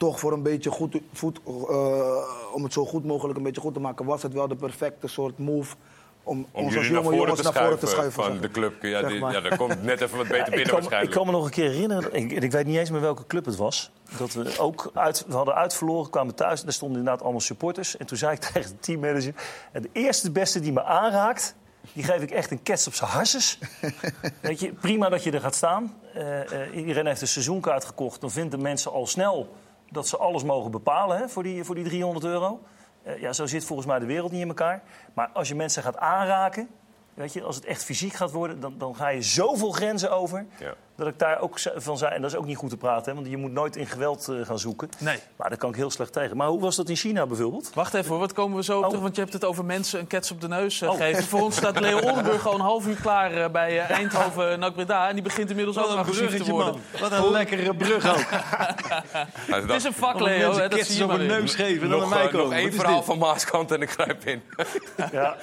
toch 0.05 0.21
voor 0.21 0.33
een 0.33 0.43
beetje 0.43 0.71
goed, 0.71 1.01
voet, 1.13 1.41
eh, 1.47 2.53
om 2.53 2.63
het 2.63 2.73
zo 2.73 2.85
goed 2.85 3.05
mogelijk 3.05 3.39
een 3.39 3.45
beetje 3.45 3.61
goed 3.61 3.75
te 3.75 3.81
maken, 3.81 4.05
was 4.05 4.23
het 4.23 4.33
wel 4.33 4.49
de 4.49 4.57
perfecte 4.57 5.09
soort 5.09 5.39
move 5.39 5.75
om, 6.23 6.47
Om 6.53 6.65
ons 6.65 6.77
als 6.77 6.87
jonge 6.87 7.03
voren, 7.03 7.19
jongens 7.19 7.37
te 7.41 7.45
naar 7.53 7.63
voren 7.63 7.79
te 7.79 7.87
schuiven 7.87 8.23
van 8.23 8.33
zeg 8.33 8.41
de 8.41 8.51
club. 8.51 8.83
Ja, 8.83 9.01
Zeg 9.01 9.11
die, 9.11 9.21
maar. 9.21 9.33
ja, 9.33 9.41
dat 9.41 9.57
komt 9.57 9.83
net 9.83 10.01
even 10.01 10.17
wat 10.17 10.29
beter 10.29 10.51
binnen 10.57 10.67
kan, 10.67 10.77
ik 10.77 10.83
waarschijnlijk. 10.83 11.15
kan 11.15 11.27
me 11.27 11.33
nog 11.33 11.45
een 11.45 11.51
keer 11.51 11.71
herinneren, 11.71 12.15
ik, 12.15 12.33
ik 12.33 12.51
weet 12.53 12.67
niet 12.67 12.77
eens 12.77 12.91
meer 12.91 13.01
welke 13.01 13.27
club 13.27 13.45
het 13.45 13.57
was. 13.57 13.91
Dat 14.19 14.33
we 14.33 14.59
ook 14.59 14.91
uit, 14.95 15.25
we 15.27 15.35
hadden 15.35 15.55
uitverloren, 15.55 16.11
kwamen 16.11 16.35
thuis. 16.35 16.63
Daar 16.63 16.73
stonden 16.73 16.99
inderdaad 16.99 17.23
allemaal 17.23 17.41
supporters. 17.41 17.97
En 17.97 18.07
toen 18.07 18.17
zei 18.19 18.33
ik 18.33 18.41
tegen 18.53 18.71
de 18.71 18.79
teammanager: 18.79 19.35
"En 19.73 19.83
De 19.83 19.91
eerste 19.93 20.31
beste 20.31 20.61
die 20.61 20.73
me 20.73 20.83
aanraakt, 20.83 21.55
die 21.93 22.05
geef 22.05 22.23
ik 22.23 22.31
echt 22.31 22.51
een 22.51 22.63
kets 22.63 22.87
op 22.87 22.95
zijn 22.95 23.11
harses. 23.11 23.59
weet 24.41 24.61
je, 24.61 24.73
prima 24.73 25.09
dat 25.09 25.25
je 25.25 25.31
er 25.31 25.41
gaat 25.41 25.55
staan. 25.55 25.95
Eh, 26.15 26.63
eh, 26.63 26.77
iedereen 26.77 27.07
heeft 27.07 27.21
een 27.21 27.29
seizoenkaart 27.29 27.85
gekocht. 27.85 28.21
Dan 28.21 28.31
vinden 28.31 28.63
mensen 28.63 28.93
al 28.93 29.07
snel 29.07 29.49
dat 29.95 30.09
ze 30.09 30.17
alles 30.17 30.43
mogen 30.43 30.71
bepalen 30.71 31.19
hè, 31.19 31.29
voor, 31.29 31.43
die, 31.43 31.65
voor 31.65 31.75
die 31.75 31.85
300 31.85 32.25
euro. 32.25 32.61
Eh, 33.03 33.21
ja, 33.21 33.33
zo 33.33 33.47
zit 33.47 33.65
volgens 33.65 33.89
mij 33.89 33.99
de 33.99 34.07
wereld 34.07 34.33
niet 34.33 34.41
in 34.41 34.49
elkaar. 34.49 34.83
Maar 35.15 35.31
als 35.33 35.49
je 35.49 35.55
mensen 35.55 35.83
gaat 35.83 35.97
aanraken, 35.97 36.69
weet 37.15 37.33
je, 37.33 37.43
als 37.43 37.57
het 37.57 37.65
echt 37.65 37.85
fysiek 37.85 38.13
gaat 38.13 38.31
worden, 38.31 38.61
dan, 38.61 38.75
dan 38.79 38.97
ga 38.97 39.09
je 39.09 39.23
zoveel 39.23 39.71
grenzen 39.71 40.11
over. 40.13 40.47
Ja. 40.59 40.75
Dat 40.97 41.07
ik 41.07 41.19
daar 41.19 41.41
ook 41.41 41.59
van 41.77 41.99
zei, 41.99 42.15
en 42.15 42.23
dat 42.23 42.31
is 42.31 42.37
ook 42.37 42.47
niet 42.47 42.57
goed 42.57 42.71
te 42.71 42.77
praten, 42.77 43.05
hè, 43.11 43.15
want 43.15 43.31
je 43.31 43.37
moet 43.37 43.53
nooit 43.53 43.77
in 43.77 43.87
geweld 43.87 44.29
eh, 44.29 44.37
gaan 44.47 44.59
zoeken. 44.59 44.89
Nee. 44.99 45.19
Maar 45.37 45.49
daar 45.49 45.59
kan 45.59 45.71
ik 45.71 45.77
heel 45.77 45.91
slecht 45.91 46.13
tegen. 46.13 46.37
Maar 46.37 46.47
hoe 46.49 46.61
was 46.61 46.77
dat 46.77 46.89
in 46.89 46.97
China 46.97 47.27
bijvoorbeeld? 47.27 47.71
Wacht 47.75 47.95
even 47.95 48.09
hoor, 48.11 48.19
wat 48.19 48.33
komen 48.33 48.57
we 48.57 48.65
zo 48.65 48.77
op 48.77 48.83
Oh. 48.83 48.87
terug? 48.89 49.03
Want 49.03 49.15
je 49.15 49.21
hebt 49.21 49.33
het 49.33 49.45
over 49.45 49.65
mensen 49.65 50.01
een 50.01 50.07
kets 50.07 50.31
op 50.31 50.41
de 50.41 50.49
neus 50.49 50.81
eh, 50.81 50.91
Oh. 50.91 50.97
geven. 50.97 51.25
Voor 51.25 51.43
ons 51.43 51.57
staat 51.57 51.81
Leo 51.81 51.99
Oldenburg 52.09 52.47
al 52.47 52.55
een 52.55 52.61
half 52.61 52.87
uur 52.87 52.97
klaar 53.01 53.33
eh, 53.33 53.51
bij 53.51 53.79
Eindhoven 53.79 54.59
NAC 54.59 54.75
Breda. 54.75 55.09
En 55.09 55.15
die 55.15 55.23
begint 55.23 55.51
inmiddels 55.51 55.79
ook 55.79 55.87
agressief 55.97 56.43
te 56.43 56.51
worden. 56.51 56.75
Wat 57.01 57.13
een 57.13 57.31
lekkere 57.31 57.75
brug 57.75 58.09
ook. 58.09 58.25
Het 59.61 59.71
is 59.71 59.85
een 59.85 59.93
vak, 59.95 60.21
Leo. 60.21 60.53
Hè, 60.53 60.69
dat 60.69 60.81
zie 60.81 60.97
je 60.97 61.03
op 61.03 61.09
maar 61.11 61.21
een 61.21 61.27
neus 61.27 61.55
geven 61.55 61.83
en 61.83 61.89
dan 61.89 62.01
nog, 62.01 62.11
naar 62.11 62.19
mij 62.19 62.29
komen. 62.29 62.45
nog 62.47 62.53
één 62.55 62.65
Wat 62.67 62.75
verhaal 62.75 62.97
dit? 62.97 63.05
van 63.05 63.19
Maaskant 63.19 63.71
en 63.71 63.83
ik 63.83 63.91
grijp 63.91 64.25
in. 64.25 64.43
Ja. 65.13 65.37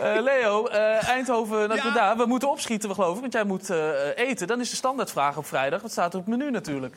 Eh, 0.00 0.22
Leo, 0.22 0.66
eh, 0.66 1.08
Eindhoven 1.08 1.68
NAC 1.68 1.80
Breda. 1.80 2.16
We 2.16 2.26
moeten 2.26 2.50
opschieten, 2.50 2.88
we 2.88 2.94
geloven. 2.94 3.20
Want 3.20 3.32
jij 3.32 3.44
moet 3.44 3.70
eh, 3.70 3.78
eten. 4.16 4.46
Dan 4.56 4.64
is 4.64 4.70
de 4.70 4.76
standaardvraag 4.76 5.36
op 5.36 5.46
vrijdag. 5.46 5.82
Wat 5.82 5.90
staat 5.90 6.12
er 6.12 6.18
op 6.18 6.26
het 6.26 6.36
menu 6.36 6.50
natuurlijk? 6.50 6.96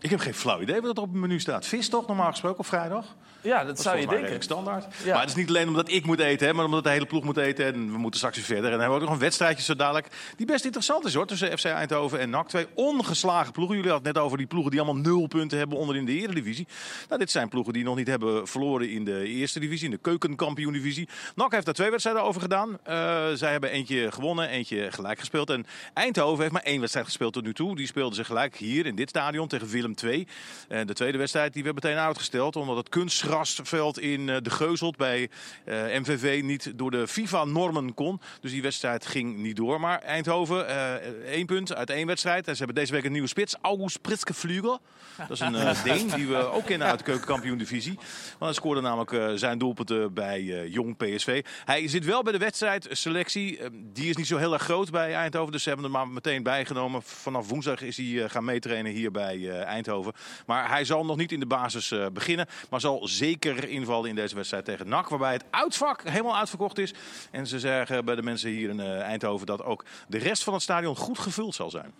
Ik 0.00 0.10
heb 0.10 0.20
geen 0.20 0.34
flauw 0.34 0.60
idee 0.60 0.80
wat 0.80 0.96
er 0.96 1.02
op 1.02 1.12
het 1.12 1.20
menu 1.20 1.40
staat. 1.40 1.66
Vis 1.66 1.88
toch, 1.88 2.06
normaal 2.06 2.30
gesproken, 2.30 2.58
op 2.58 2.66
vrijdag? 2.66 3.16
Ja, 3.46 3.64
dat, 3.64 3.80
zou 3.80 3.98
je 3.98 4.06
denken. 4.06 4.42
standaard. 4.42 4.94
Ja. 5.04 5.12
Maar 5.12 5.20
het 5.20 5.30
is 5.30 5.36
niet 5.36 5.48
alleen 5.48 5.68
omdat 5.68 5.90
ik 5.90 6.06
moet 6.06 6.20
eten, 6.20 6.46
hè, 6.46 6.52
maar 6.52 6.64
omdat 6.64 6.84
de 6.84 6.90
hele 6.90 7.06
ploeg 7.06 7.24
moet 7.24 7.36
eten. 7.36 7.66
En 7.66 7.92
we 7.92 7.98
moeten 7.98 8.18
straks 8.18 8.36
weer 8.36 8.44
verder. 8.44 8.64
En 8.64 8.70
dan 8.70 8.80
hebben 8.80 8.96
we 8.96 9.02
ook 9.02 9.08
nog 9.08 9.18
een 9.18 9.24
wedstrijdje 9.24 9.62
zo 9.62 9.74
dadelijk. 9.74 10.08
Die 10.36 10.46
best 10.46 10.64
interessant 10.64 11.04
is 11.04 11.14
hoor, 11.14 11.26
tussen 11.26 11.58
FC 11.58 11.64
Eindhoven 11.64 12.18
en 12.18 12.30
NAC. 12.30 12.48
Twee 12.48 12.66
ongeslagen 12.74 13.52
ploegen. 13.52 13.76
Jullie 13.76 13.90
hadden 13.90 14.08
het 14.08 14.16
net 14.16 14.26
over 14.26 14.38
die 14.38 14.46
ploegen 14.46 14.70
die 14.70 14.80
allemaal 14.80 15.02
nul 15.02 15.26
punten 15.26 15.58
hebben 15.58 15.78
onder 15.78 15.96
in 15.96 16.04
de 16.04 16.12
eredivisie. 16.12 16.66
Nou, 17.08 17.20
dit 17.20 17.30
zijn 17.30 17.48
ploegen 17.48 17.72
die 17.72 17.84
nog 17.84 17.96
niet 17.96 18.06
hebben 18.06 18.48
verloren 18.48 18.90
in 18.90 19.04
de 19.04 19.24
eerste 19.24 19.60
divisie, 19.60 19.84
in 19.84 19.90
de 19.90 20.00
keukenkampioen-divisie. 20.00 21.08
NAC 21.34 21.52
heeft 21.52 21.64
daar 21.64 21.74
twee 21.74 21.90
wedstrijden 21.90 22.22
over 22.22 22.40
gedaan. 22.40 22.78
Eh, 22.82 23.26
zij 23.34 23.50
hebben 23.50 23.70
eentje 23.70 24.12
gewonnen, 24.12 24.48
eentje 24.48 24.92
gelijk 24.92 25.18
gespeeld. 25.18 25.50
En 25.50 25.66
Eindhoven 25.94 26.40
heeft 26.40 26.52
maar 26.52 26.62
één 26.62 26.80
wedstrijd 26.80 27.06
gespeeld 27.06 27.32
tot 27.32 27.44
nu 27.44 27.54
toe. 27.54 27.76
Die 27.76 27.86
speelden 27.86 28.16
ze 28.16 28.24
gelijk 28.24 28.56
hier 28.56 28.86
in 28.86 28.94
dit 28.94 29.08
stadion 29.08 29.48
tegen 29.48 29.68
Willem 29.68 29.94
II. 30.04 30.26
En 30.68 30.86
de 30.86 30.94
tweede 30.94 31.18
wedstrijd 31.18 31.52
die 31.52 31.62
werd 31.62 31.74
meteen 31.74 31.96
uitgesteld 31.96 32.56
omdat 32.56 32.76
het 32.76 32.88
kunstgrasveld 33.36 33.98
in 33.98 34.28
eh, 34.28 34.36
de 34.42 34.50
Geuzelt 34.50 34.96
bij 34.96 35.28
eh, 35.64 35.76
MVV 35.76 36.40
niet 36.42 36.72
door 36.74 36.90
de 36.90 37.08
FIFA-normen 37.08 37.94
kon. 37.94 38.20
Dus 38.40 38.50
die 38.50 38.62
wedstrijd 38.62 39.06
ging 39.06 39.36
niet 39.36 39.56
door. 39.56 39.80
Maar 39.80 39.98
Eindhoven, 39.98 40.68
eh, 40.68 40.94
één 41.32 41.46
punt 41.46 41.74
uit 41.74 41.90
één 41.90 42.06
wedstrijd. 42.06 42.46
En 42.46 42.52
ze 42.52 42.64
hebben 42.64 42.82
deze 42.82 42.92
week 42.92 43.04
een 43.04 43.12
nieuwe 43.12 43.28
spits, 43.28 43.56
August 43.60 44.00
Priske 44.00 44.34
Vlugel. 44.34 44.80
Dat 45.16 45.30
is 45.30 45.40
een 45.40 45.52
Deen 45.84 46.08
die 46.08 46.26
we 46.26 46.36
ook 46.36 46.64
kennen 46.64 46.88
uit 46.88 46.98
de 46.98 47.04
keukenkampioen-divisie. 47.04 47.94
Want 47.94 48.38
hij 48.38 48.52
scoorde 48.52 48.80
namelijk 48.80 49.38
zijn 49.38 49.58
doelpunten 49.58 50.14
bij 50.14 50.42
Jong 50.68 50.96
PSV. 50.96 51.44
Hij 51.64 51.88
zit 51.88 52.04
wel 52.04 52.22
bij 52.22 52.32
de 52.32 52.38
wedstrijdselectie. 52.38 53.58
Die 53.92 54.08
is 54.08 54.16
niet 54.16 54.26
zo 54.26 54.36
heel 54.36 54.52
erg 54.52 54.62
groot 54.62 54.90
bij 54.90 55.14
Eindhoven. 55.14 55.52
Dus 55.52 55.62
ze 55.62 55.68
hebben 55.68 55.86
hem 55.86 55.96
maar 55.96 56.08
meteen 56.08 56.42
bijgenomen. 56.42 57.02
Vanaf 57.02 57.48
woensdag 57.48 57.80
is 57.80 57.96
hij 57.96 58.28
gaan 58.28 58.44
meetrainen 58.44 58.92
hier 58.92 59.10
bij 59.10 59.50
Eindhoven. 59.50 60.12
Maar 60.46 60.68
hij 60.68 60.84
zal 60.84 61.04
nog 61.04 61.16
niet 61.16 61.32
in 61.32 61.40
de 61.40 61.46
basis 61.46 61.94
beginnen. 62.12 62.46
Maar 62.70 62.80
zal 62.80 63.08
zeker 63.08 63.25
invallen 63.68 64.08
in 64.08 64.14
deze 64.14 64.34
wedstrijd 64.34 64.64
tegen 64.64 64.88
NAC. 64.88 65.08
Waarbij 65.08 65.32
het 65.32 65.44
uitvak 65.50 66.02
helemaal 66.02 66.36
uitverkocht 66.36 66.78
is. 66.78 66.94
En 67.30 67.46
ze 67.46 67.58
zeggen 67.58 68.04
bij 68.04 68.14
de 68.14 68.22
mensen 68.22 68.50
hier 68.50 68.70
in 68.70 68.80
eh, 68.80 69.00
Eindhoven 69.00 69.46
dat 69.46 69.64
ook 69.64 69.84
de 70.08 70.18
rest 70.18 70.44
van 70.44 70.52
het 70.52 70.62
stadion 70.62 70.96
goed 70.96 71.18
gevuld 71.18 71.54
zal 71.54 71.70
zijn. 71.70 71.94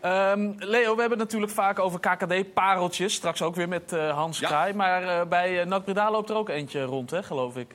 Ehm, 0.00 0.52
Leo, 0.56 0.94
we 0.94 1.00
hebben 1.00 1.18
het 1.18 1.28
natuurlijk 1.28 1.52
vaak 1.52 1.78
over 1.78 2.00
KKD-pareltjes. 2.00 3.14
Straks 3.14 3.42
ook 3.42 3.54
weer 3.54 3.68
met 3.68 3.92
eh, 3.92 4.14
Hans 4.14 4.40
Kraai. 4.40 4.72
Maar 4.72 5.02
eh, 5.02 5.26
bij 5.26 5.60
uh, 5.60 5.66
NAC 5.66 5.84
Breda 5.84 6.10
loopt 6.10 6.30
er 6.30 6.36
ook 6.36 6.48
eentje 6.48 6.82
rond, 6.82 7.10
hè, 7.10 7.22
geloof 7.22 7.56
ik. 7.56 7.74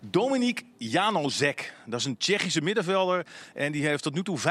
Dominik 0.00 0.64
Janozek. 0.76 1.74
Dat 1.86 2.00
is 2.00 2.06
een 2.06 2.16
Tsjechische 2.16 2.60
middenvelder. 2.60 3.26
En 3.54 3.72
die 3.72 3.86
heeft 3.86 4.02
tot 4.02 4.14
nu 4.14 4.22
toe 4.22 4.38
75% 4.38 4.42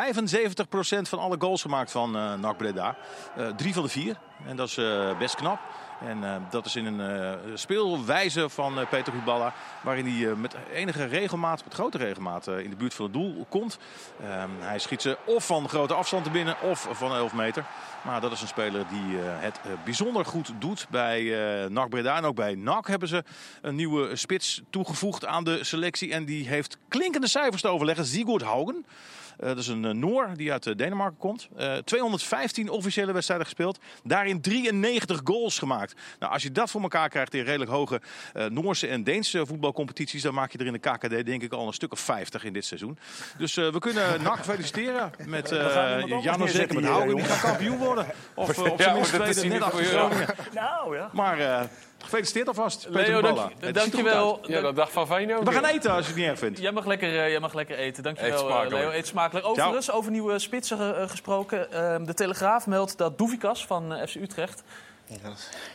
van 1.02 1.20
alle 1.20 1.36
goals 1.39 1.62
gemaakt 1.62 1.91
van 1.91 2.15
uh, 2.15 2.34
NAC 2.34 2.58
Breda. 2.58 2.98
Uh, 3.38 3.48
drie 3.48 3.74
van 3.74 3.84
de 3.84 3.89
vier. 3.89 4.17
En 4.46 4.56
dat 4.56 4.67
is 4.67 4.78
uh, 4.78 5.17
best 5.17 5.36
knap. 5.36 5.60
En 6.06 6.18
uh, 6.18 6.36
dat 6.50 6.66
is 6.66 6.76
in 6.76 6.86
een 6.86 7.22
uh, 7.22 7.56
speelwijze 7.56 8.50
van 8.50 8.80
uh, 8.80 8.88
Peter 8.90 9.14
Huballa. 9.14 9.54
Waarin 9.82 10.08
hij 10.08 10.36
met 10.36 10.56
enige 10.74 11.06
regelmaat, 11.06 11.64
met 11.64 11.74
grote 11.74 11.98
regelmaat, 11.98 12.48
in 12.48 12.70
de 12.70 12.76
buurt 12.76 12.94
van 12.94 13.06
het 13.06 13.14
doel 13.14 13.46
komt. 13.50 13.78
Ehm, 14.22 14.50
hij 14.60 14.80
schiet 14.80 15.02
ze 15.02 15.18
of 15.26 15.46
van 15.46 15.70
grote 15.70 15.94
afstand 15.94 16.32
binnen 16.32 16.62
of 16.62 16.88
van 16.92 17.14
11 17.14 17.34
meter. 17.34 17.66
Maar 18.04 18.22
dat 18.22 18.32
is 18.32 18.42
een 18.42 18.48
speler 18.48 18.86
die 18.90 19.18
het 19.18 19.60
bijzonder 19.84 20.26
goed 20.26 20.52
doet 20.60 20.88
bij 20.90 21.24
NAC 21.70 21.90
Breda. 21.90 22.18
En 22.18 22.26
ook 22.26 22.36
bij 22.36 22.56
NAC 22.56 22.88
hebben 22.88 23.08
ze 23.08 23.24
een 23.62 23.76
nieuwe 23.76 24.16
spits 24.16 24.62
toegevoegd 24.70 25.26
aan 25.26 25.44
de 25.44 25.64
selectie. 25.64 26.14
En 26.14 26.26
die 26.26 26.48
heeft 26.48 26.78
klinkende 26.88 27.28
cijfers 27.28 27.62
te 27.62 27.68
overleggen. 27.68 28.06
Sigurd 28.06 28.42
Haugen. 28.42 28.86
Uh, 29.41 29.47
dat 29.47 29.58
is 29.58 29.67
een 29.67 29.84
uh, 29.84 29.91
Noor 29.91 30.30
die 30.36 30.51
uit 30.51 30.65
uh, 30.65 30.75
Denemarken 30.75 31.17
komt. 31.17 31.49
215 31.84 32.69
officiële 32.69 33.12
wedstrijden 33.12 33.45
gespeeld. 33.45 33.80
Daarin 34.04 34.41
93 34.41 35.21
goals 35.23 35.60
gemaakt. 35.60 35.95
Nou, 36.19 36.34
als 36.34 36.43
je 36.43 36.51
dat 36.51 36.69
voor 36.71 36.82
elkaar 36.82 37.10
krijgt 37.10 37.34
in 37.34 37.43
redelijk 37.43 37.71
hoge 37.71 38.01
Noorse 38.49 38.88
en 38.88 39.04
Deense 39.04 39.45
voetbalcompetities... 39.45 40.21
dan 40.21 40.34
maak 40.34 40.51
je 40.51 40.58
er 40.58 40.65
in 40.65 40.73
de 40.73 40.80
KKD 40.80 41.25
denk 41.25 41.41
ik 41.41 41.54
al 41.54 41.67
een 41.67 41.73
stuk 41.73 41.91
of 41.91 41.99
50 41.99 42.43
in 42.43 42.54
dit 42.54 42.65
seizoen. 42.65 42.97
Dus 43.38 43.56
we 43.56 43.80
kunnen 43.80 44.21
NAC 44.23 44.43
feliciteren 44.43 45.12
met 45.25 45.49
Jan 46.21 46.47
Zeker 46.47 46.75
met 46.75 46.86
Haugen. 46.86 47.15
Die 47.15 47.25
gaat 47.25 47.41
kampioen 47.41 47.77
worden. 47.77 48.06
Of 48.36 48.60
op 48.60 48.82
zijn 48.82 48.95
minst 48.95 49.13
tweede, 49.13 49.47
net 49.47 49.62
achter 49.62 49.86
Groningen. 49.86 50.27
Nou 50.54 50.97
ja. 50.97 51.10
Maar... 51.13 51.69
Gefeliciteerd 52.04 52.48
alvast, 52.48 52.88
Leo, 52.90 53.22
dank, 53.22 53.74
dankjewel. 53.74 54.40
Ja, 54.48 54.62
dat 54.62 54.76
dag 54.76 54.92
van 54.92 55.08
Feyenoord. 55.08 55.44
We 55.48 55.52
gaan 55.52 55.66
eten 55.66 55.92
als 55.92 56.02
je 56.06 56.12
het 56.12 56.16
niet 56.22 56.30
erg 56.30 56.40
vindt. 56.40 56.60
Jij 56.60 56.72
mag 56.72 56.86
lekker, 56.86 57.10
uh, 57.10 57.30
jij 57.30 57.40
mag 57.40 57.54
lekker 57.54 57.78
eten. 57.78 58.04
Dankjewel, 58.04 58.34
Eet 58.34 58.40
smakelijk. 58.40 58.74
Leo. 58.84 58.92
Eet 58.92 59.08
smakelijk. 59.08 59.46
Overigens, 59.46 59.86
Ciao. 59.86 59.98
over 59.98 60.12
nieuwe 60.12 60.40
spitsen 60.40 60.80
uh, 61.02 61.10
gesproken. 61.10 61.68
Uh, 61.74 61.96
de 62.06 62.14
Telegraaf 62.14 62.68
meldt 62.68 62.98
dat 62.98 63.18
Doevikas 63.18 63.66
van 63.66 64.08
FC 64.08 64.16
Utrecht 64.16 64.64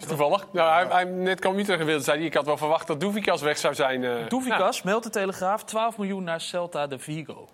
Toevallig. 0.07 0.47
Nou, 0.53 0.73
hij, 0.73 0.87
hij 0.97 1.05
net 1.05 1.41
kwam 1.41 1.59
Utrecht 1.59 1.81
in 1.81 1.87
beeld. 1.87 2.05
Zei 2.05 2.17
hij, 2.19 2.27
ik 2.27 2.35
had 2.35 2.47
wel 2.47 2.57
verwacht 2.57 2.87
dat 2.87 3.01
Doevikas 3.01 3.41
weg 3.43 3.59
zou 3.59 3.75
zijn. 3.75 4.05
eh. 4.05 4.29
Doevikas, 4.29 4.83
meldt 4.83 5.05
de 5.05 5.11
Telegraaf, 5.11 5.65
12 5.65 5.99
miljoen 5.99 6.25
naar 6.25 6.41
Celta 6.41 6.87
de 6.87 6.99
Vigo. 6.99 7.49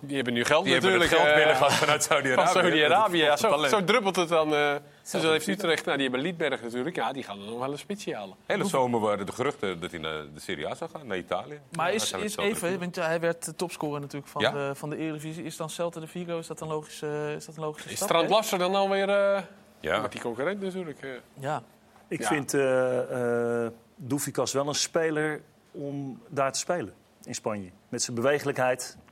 Die 0.00 0.16
hebben 0.16 0.32
nu 0.34 0.44
geld 0.44 0.64
Die 0.64 0.72
hebben 0.72 0.90
natuurlijk. 0.90 1.10
het 1.20 1.20
geld 1.20 1.30
eh, 1.32 1.44
binnengehad 1.44 1.72
vanuit 1.72 2.02
Saudi-Arabië. 2.10 2.52
Van 2.52 2.62
Saudi-Arabië, 2.62 3.18
ja. 3.18 3.32
Is 3.32 3.40
Zo, 3.40 3.62
zo 3.66 3.84
druppelt 3.84 4.16
het 4.16 4.28
dan. 4.28 4.54
eh 4.54 4.74
dus 5.12 5.22
dan 5.22 5.30
heeft 5.30 5.46
Utrecht, 5.46 5.84
nou, 5.84 5.96
die 5.96 6.06
hebben 6.06 6.24
Liedberg 6.26 6.62
natuurlijk. 6.62 6.96
Ja, 6.96 7.12
die 7.12 7.22
gaan 7.22 7.38
er 7.40 7.46
nog 7.46 7.58
wel 7.58 7.72
een 7.72 7.78
spitsje 7.78 8.14
halen. 8.14 8.36
Hele 8.46 8.64
zomer 8.64 9.00
waren 9.00 9.26
de 9.26 9.32
geruchten 9.32 9.80
dat 9.80 9.90
hij 9.90 10.00
naar 10.00 10.22
de 10.34 10.40
Serie 10.40 10.68
A 10.68 10.74
zou 10.74 10.90
gaan, 10.90 11.06
naar 11.06 11.16
Italië. 11.16 11.60
Maar 11.76 11.88
Ja, 11.88 11.94
is, 11.94 12.12
is 12.12 12.36
even, 12.36 12.78
want 12.78 12.96
hij 12.96 13.20
werd 13.20 13.44
de 13.44 13.54
topscorer 13.56 14.00
natuurlijk 14.00 14.30
van, 14.30 14.42
Ja. 14.42 14.50
de, 14.50 14.70
van 14.74 14.90
de 14.90 14.96
Eredivisie. 14.96 15.44
Is 15.44 15.56
dan 15.56 15.70
Celta 15.70 16.00
de 16.00 16.06
Vigo, 16.06 16.38
is 16.38 16.46
dat 16.46 16.60
een 16.60 16.68
logische, 16.68 17.34
is 17.36 17.44
dat 17.46 17.56
een 17.56 17.62
logische 17.62 17.88
Is 17.88 17.94
stap? 17.96 18.08
Strand 18.08 18.28
hè? 18.28 18.34
Lasser 18.34 18.58
dan 18.58 18.74
alweer 18.74 19.08
eh 19.08 19.42
Ja. 19.80 20.00
met 20.00 20.12
die 20.12 20.20
concurrent 20.20 20.60
natuurlijk? 20.60 21.02
eh. 21.02 21.08
Ja. 21.34 21.62
Ik 22.08 22.20
Ja. 22.20 22.26
vind 22.28 22.54
eh 22.54 23.64
eh 23.64 23.70
Doefikas 23.96 24.52
wel 24.52 24.68
een 24.68 24.74
speler 24.74 25.40
om 25.70 26.22
daar 26.28 26.52
te 26.52 26.58
spelen 26.58 26.94
in 27.24 27.34
Spanje. 27.34 27.70
Met 27.88 28.02
zijn 28.02 28.16
bewegelijkheid, 28.16 28.96
eh, 28.98 29.09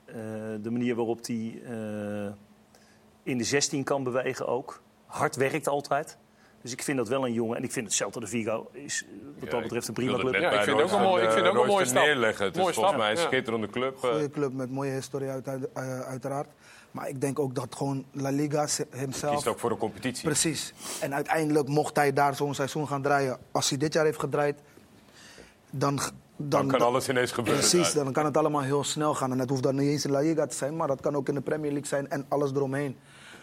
de 0.63 0.71
manier 0.71 0.95
waarop 0.95 1.27
hij 1.27 1.61
eh, 1.65 2.33
in 3.23 3.39
de 3.39 3.45
16 3.45 3.85
kan 3.85 4.03
bewegen 4.03 4.47
ook. 4.47 4.81
Hard 5.07 5.37
werkt 5.37 5.69
altijd. 5.69 6.17
Dus 6.63 6.73
ik 6.73 6.83
vind 6.83 6.97
dat 6.99 7.09
wel 7.09 7.27
een 7.27 7.33
jongen. 7.33 7.57
En 7.57 7.63
ik 7.63 7.73
vind 7.73 7.87
het 7.87 7.95
Celta 7.95 8.21
de 8.21 8.27
Vigo 8.27 8.69
is 8.73 9.05
eh, 9.05 9.11
wat 9.41 9.51
dat 9.51 9.63
betreft 9.63 9.89
een 9.89 9.95
prima 9.95 10.19
club. 10.19 10.35
Ja, 10.35 10.51
ik 10.51 10.63
vind 10.63 10.81
het 10.81 10.93
ook 10.93 10.99
een 10.99 10.99
Royston, 10.99 11.03
mooi- 11.03 11.23
ik 11.23 11.31
vind 11.31 11.45
het 11.47 11.51
ook 11.51 11.57
eh, 11.57 11.63
een 11.63 11.69
mooie 11.69 11.85
stap. 11.85 12.03
neerleggen. 12.05 12.45
Het 12.45 12.55
is 12.57 12.61
Mooie 12.61 12.75
volgens 12.75 12.95
stap, 12.95 13.05
mij 13.07 13.15
een 13.17 13.21
ja. 13.23 13.27
schitterende 13.27 13.69
club. 13.69 13.95
eh. 13.95 14.01
Goede 14.11 14.31
club 14.31 14.53
met 14.53 14.71
mooie 14.71 14.91
historie 14.93 15.29
uit, 15.29 15.49
uit- 15.49 15.69
eh, 15.75 16.01
uiteraard. 16.01 16.49
Maar 16.91 17.09
ik 17.09 17.21
denk 17.21 17.39
ook 17.39 17.55
dat 17.55 17.75
gewoon 17.77 18.05
La 18.13 18.31
Liga 18.31 18.67
hemzelf... 18.91 19.35
Kiest 19.35 19.47
ook 19.47 19.59
voor 19.59 19.71
de 19.71 19.77
competitie. 19.77 20.25
Precies. 20.25 20.73
En 21.01 21.15
uiteindelijk 21.15 21.69
mocht 21.69 21.97
hij 21.97 22.13
daar 22.13 22.35
zo'n 22.35 22.55
seizoen 22.55 22.87
gaan 22.89 23.03
draaien. 23.03 23.39
Als 23.53 23.69
hij 23.69 23.79
dit 23.79 23.93
jaar 23.93 24.05
heeft 24.05 24.21
gedraaid, 24.21 24.61
dan... 25.71 26.01
Dan 26.41 26.67
kan 26.69 26.81
alles 26.81 27.09
ineens 27.09 27.33
gebeuren. 27.33 27.61
Precies, 27.69 27.93
dan 27.93 28.13
kan 28.13 28.25
het 28.25 28.37
allemaal 28.37 28.63
heel 28.63 28.85
snel 28.85 29.15
gaan. 29.15 29.33
En 29.33 29.39
het 29.39 29.49
hoeft 29.51 29.63
dan 29.63 29.75
niet 29.75 29.89
eens 29.89 30.05
in 30.05 30.11
La 30.11 30.19
Liga 30.21 30.47
te 30.47 30.57
zijn, 30.57 30.77
maar 30.77 30.87
dat 30.89 31.01
kan 31.01 31.17
ook 31.17 31.29
in 31.29 31.35
de 31.35 31.41
Premier 31.41 31.71
League 31.71 31.89
zijn 31.89 32.11
en 32.11 32.25
alles 32.29 32.51
eromheen. 32.51 32.97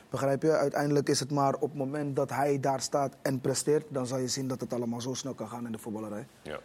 Begrijp 0.10 0.42
je? 0.42 0.52
Uiteindelijk 0.52 1.10
is 1.10 1.20
het 1.20 1.32
maar 1.32 1.54
op 1.54 1.62
het 1.70 1.74
moment 1.76 2.16
dat 2.16 2.30
hij 2.30 2.60
daar 2.60 2.82
staat 2.82 3.16
en 3.22 3.40
presteert, 3.42 3.86
dan 3.90 4.08
zal 4.08 4.18
je 4.18 4.28
zien 4.28 4.48
dat 4.48 4.60
het 4.60 4.74
allemaal 4.74 5.02
zo 5.02 5.14
snel 5.14 5.34
kan 5.34 5.48
gaan 5.48 5.66
in 5.66 5.72
de 5.72 5.78
voetballerij. 5.78 6.28
Ja. 6.42 6.60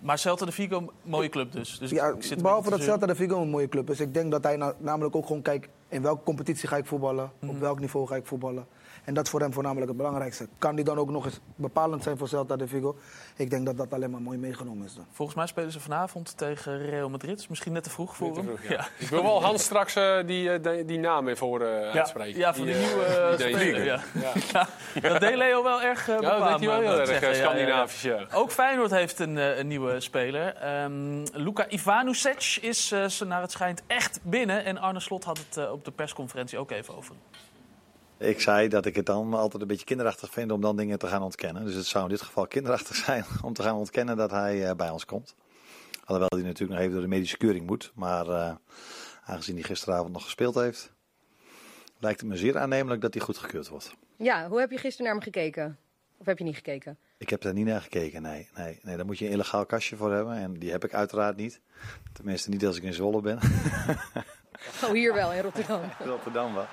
Maar 0.00 0.18
Celta 0.18 0.44
de 0.44 0.52
Vigo, 0.52 0.92
mooie 1.02 1.28
club 1.28 1.52
dus. 1.52 1.78
dus 1.78 1.90
Ja, 1.90 2.06
ik 2.08 2.22
zit 2.22 2.36
een 2.36 2.42
behalve 2.42 2.70
dat 2.70 2.82
Celta 2.82 3.06
de 3.06 3.14
Vigo 3.14 3.40
een 3.42 3.48
mooie 3.50 3.68
club 3.68 3.90
is. 3.90 4.00
Ik 4.00 4.14
denk 4.14 4.30
dat 4.30 4.42
hij 4.44 4.56
na- 4.56 4.74
namelijk 4.78 5.16
ook 5.16 5.26
gewoon 5.26 5.42
kijkt 5.42 5.68
in 5.88 6.02
welke 6.02 6.22
competitie 6.22 6.68
ga 6.68 6.76
ik 6.76 6.86
voetballen, 6.86 7.30
Mhm. 7.38 7.50
op 7.50 7.60
welk 7.60 7.80
niveau 7.80 8.06
ga 8.06 8.16
ik 8.16 8.26
voetballen. 8.26 8.66
En 9.04 9.14
dat 9.14 9.24
is 9.24 9.30
voor 9.30 9.40
hem 9.40 9.52
voornamelijk 9.52 9.88
het 9.88 9.96
belangrijkste. 9.96 10.48
Kan 10.58 10.74
die 10.74 10.84
dan 10.84 10.98
ook 10.98 11.10
nog 11.10 11.24
eens 11.24 11.40
bepalend 11.54 12.02
zijn 12.02 12.18
voor 12.18 12.28
Celta 12.28 12.56
de 12.56 12.68
Vigo? 12.68 12.96
Ik 13.36 13.50
denk 13.50 13.66
dat 13.66 13.76
dat 13.76 13.94
alleen 13.94 14.10
maar 14.10 14.22
mooi 14.22 14.38
meegenomen 14.38 14.86
is 14.86 14.94
dan. 14.94 15.06
Volgens 15.12 15.36
mij 15.36 15.46
spelen 15.46 15.72
ze 15.72 15.80
vanavond 15.80 16.36
tegen 16.36 16.78
Real 16.78 17.10
Madrid. 17.10 17.36
Dus 17.36 17.48
misschien 17.48 17.72
net 17.72 17.82
te 17.82 17.90
vroeg 17.90 18.16
voor 18.16 18.36
hem. 18.36 18.50
Ja. 18.68 18.86
Ik 18.98 19.08
wil 19.08 19.22
wel 19.22 19.42
Hans 19.42 19.62
straks 19.62 19.94
eh, 19.94 20.16
die, 20.26 20.50
eh, 20.52 20.62
die, 20.62 20.84
die 20.84 20.98
naam 20.98 21.28
even 21.28 21.46
horen 21.46 21.92
uitspreken. 21.92 22.38
Ja, 22.38 22.54
van 22.54 22.64
die, 22.64 22.74
eh, 22.74 22.86
nieuwe 22.86 23.04
eh, 23.04 23.32
speler. 23.32 23.84
Ja. 23.84 24.00
Ja. 24.52 24.66
Ja, 24.94 25.08
dat 25.08 25.20
deed 25.20 25.36
Leo 25.36 25.62
wel 25.62 25.82
erg 25.82 26.08
uh, 26.08 26.20
Ja, 26.20 26.38
dat 26.38 26.48
deed 26.48 26.58
hij 26.58 26.68
wel 26.68 26.80
heel 26.80 27.00
erg 27.00 27.22
eh, 27.22 27.34
Scandinavisch, 27.34 28.02
ja. 28.02 28.26
Ook 28.32 28.50
Feyenoord 28.50 28.90
heeft 28.90 29.18
een, 29.18 29.38
eh, 29.38 29.58
een 29.58 29.66
nieuwe 29.66 30.00
speler. 30.00 30.54
Ehm 30.54 31.24
Luka 31.32 31.68
Ivanusec 31.68 32.58
is 32.60 32.92
eh, 32.92 33.06
ze 33.06 33.24
naar 33.24 33.40
het 33.40 33.50
schijnt 33.50 33.82
echt 33.86 34.20
binnen. 34.22 34.64
En 34.64 34.78
Arne 34.78 35.00
Slot 35.00 35.24
had 35.24 35.38
het 35.38 35.56
eh, 35.56 35.72
op 35.72 35.84
de 35.84 35.90
persconferentie 35.90 36.58
ook 36.58 36.70
even 36.70 36.96
over. 36.96 37.14
Ik 38.20 38.40
zei 38.40 38.68
dat 38.68 38.86
ik 38.86 38.96
het 38.96 39.06
dan 39.06 39.34
altijd 39.34 39.62
een 39.62 39.68
beetje 39.68 39.84
kinderachtig 39.84 40.30
vind 40.32 40.52
om 40.52 40.60
dan 40.60 40.76
dingen 40.76 40.98
te 40.98 41.06
gaan 41.06 41.22
ontkennen. 41.22 41.64
Dus 41.64 41.74
het 41.74 41.86
zou 41.86 42.04
in 42.04 42.10
dit 42.10 42.22
geval 42.22 42.46
kinderachtig 42.46 42.96
zijn 43.06 43.24
om 43.42 43.52
te 43.52 43.62
gaan 43.62 43.76
ontkennen 43.76 44.16
dat 44.16 44.30
hij 44.30 44.68
eh, 44.68 44.76
bij 44.76 44.90
ons 44.90 45.04
komt. 45.04 45.34
Alhoewel 46.04 46.38
hij 46.38 46.48
natuurlijk 46.48 46.70
nog 46.70 46.80
even 46.80 46.92
door 46.92 47.02
de 47.02 47.08
medische 47.08 47.36
keuring 47.36 47.66
moet. 47.66 47.92
Maar 47.94 48.28
eh, 48.28 48.54
aangezien 49.24 49.54
hij 49.54 49.64
gisteravond 49.64 50.12
nog 50.12 50.22
gespeeld 50.22 50.54
heeft, 50.54 50.92
lijkt 51.98 52.20
het 52.20 52.28
me 52.28 52.36
zeer 52.36 52.58
aannemelijk 52.58 53.00
dat 53.00 53.14
hij 53.14 53.22
goedgekeurd 53.22 53.68
wordt. 53.68 53.94
Ja, 54.16 54.48
hoe 54.48 54.60
heb 54.60 54.70
je 54.70 54.78
gisteren 54.78 55.06
naar 55.06 55.14
hem 55.14 55.24
gekeken? 55.24 55.78
Of 56.16 56.26
heb 56.26 56.38
je 56.38 56.44
niet 56.44 56.56
gekeken? 56.56 56.98
Ik 57.18 57.30
heb 57.30 57.40
daar 57.40 57.52
niet 57.52 57.66
naar 57.66 57.80
gekeken, 57.80 58.22
nee. 58.22 58.48
nee, 58.54 58.78
nee. 58.82 58.96
Daar 58.96 59.06
moet 59.06 59.18
je 59.18 59.24
een 59.26 59.32
illegaal 59.32 59.66
kastje 59.66 59.96
voor 59.96 60.12
hebben 60.12 60.34
en 60.34 60.54
die 60.54 60.70
heb 60.70 60.84
ik 60.84 60.94
uiteraard 60.94 61.36
niet. 61.36 61.60
Tenminste 62.12 62.50
niet 62.50 62.66
als 62.66 62.76
ik 62.76 62.82
in 62.82 62.94
Zwolle 62.94 63.20
ben. 63.20 63.38
Oh, 64.84 64.90
hier 64.90 65.14
wel, 65.14 65.32
in 65.32 65.42
Rotterdam. 65.48 65.80
Rotterdam 65.98 66.54
wel. 66.54 66.66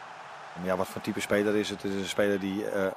Ja, 0.64 0.78
wat 0.78 0.88
voor 0.88 1.02
type 1.02 1.20
speler 1.20 1.56
is 1.56 1.70
het? 1.70 1.82
Het 1.82 1.92
is 1.92 2.02
een 2.02 2.08
speler 2.08 2.40
die 2.40 2.70
eh, 2.70 2.92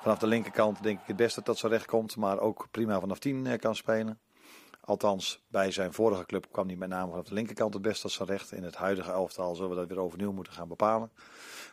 vanaf 0.00 0.18
de 0.18 0.26
linkerkant 0.26 0.82
denk 0.82 1.00
ik 1.00 1.06
het 1.06 1.16
beste 1.16 1.42
tot 1.42 1.58
zijn 1.58 1.72
recht 1.72 1.86
komt, 1.86 2.16
maar 2.16 2.38
ook 2.38 2.68
prima 2.70 3.00
vanaf 3.00 3.18
10 3.18 3.46
eh, 3.46 3.58
kan 3.58 3.74
spelen. 3.74 4.20
Althans, 4.80 5.44
bij 5.48 5.70
zijn 5.70 5.92
vorige 5.92 6.26
club 6.26 6.46
kwam 6.50 6.66
hij 6.66 6.76
met 6.76 6.88
name 6.88 7.10
vanaf 7.10 7.24
de 7.24 7.34
linkerkant 7.34 7.74
het 7.74 7.82
beste 7.82 8.02
tot 8.02 8.12
zijn 8.12 8.28
recht. 8.28 8.52
In 8.52 8.62
het 8.62 8.74
huidige 8.74 9.10
elftal 9.10 9.54
zullen 9.54 9.70
we 9.70 9.76
dat 9.76 9.88
weer 9.88 10.00
overnieuw 10.00 10.32
moeten 10.32 10.52
gaan 10.52 10.68
bepalen. 10.68 11.10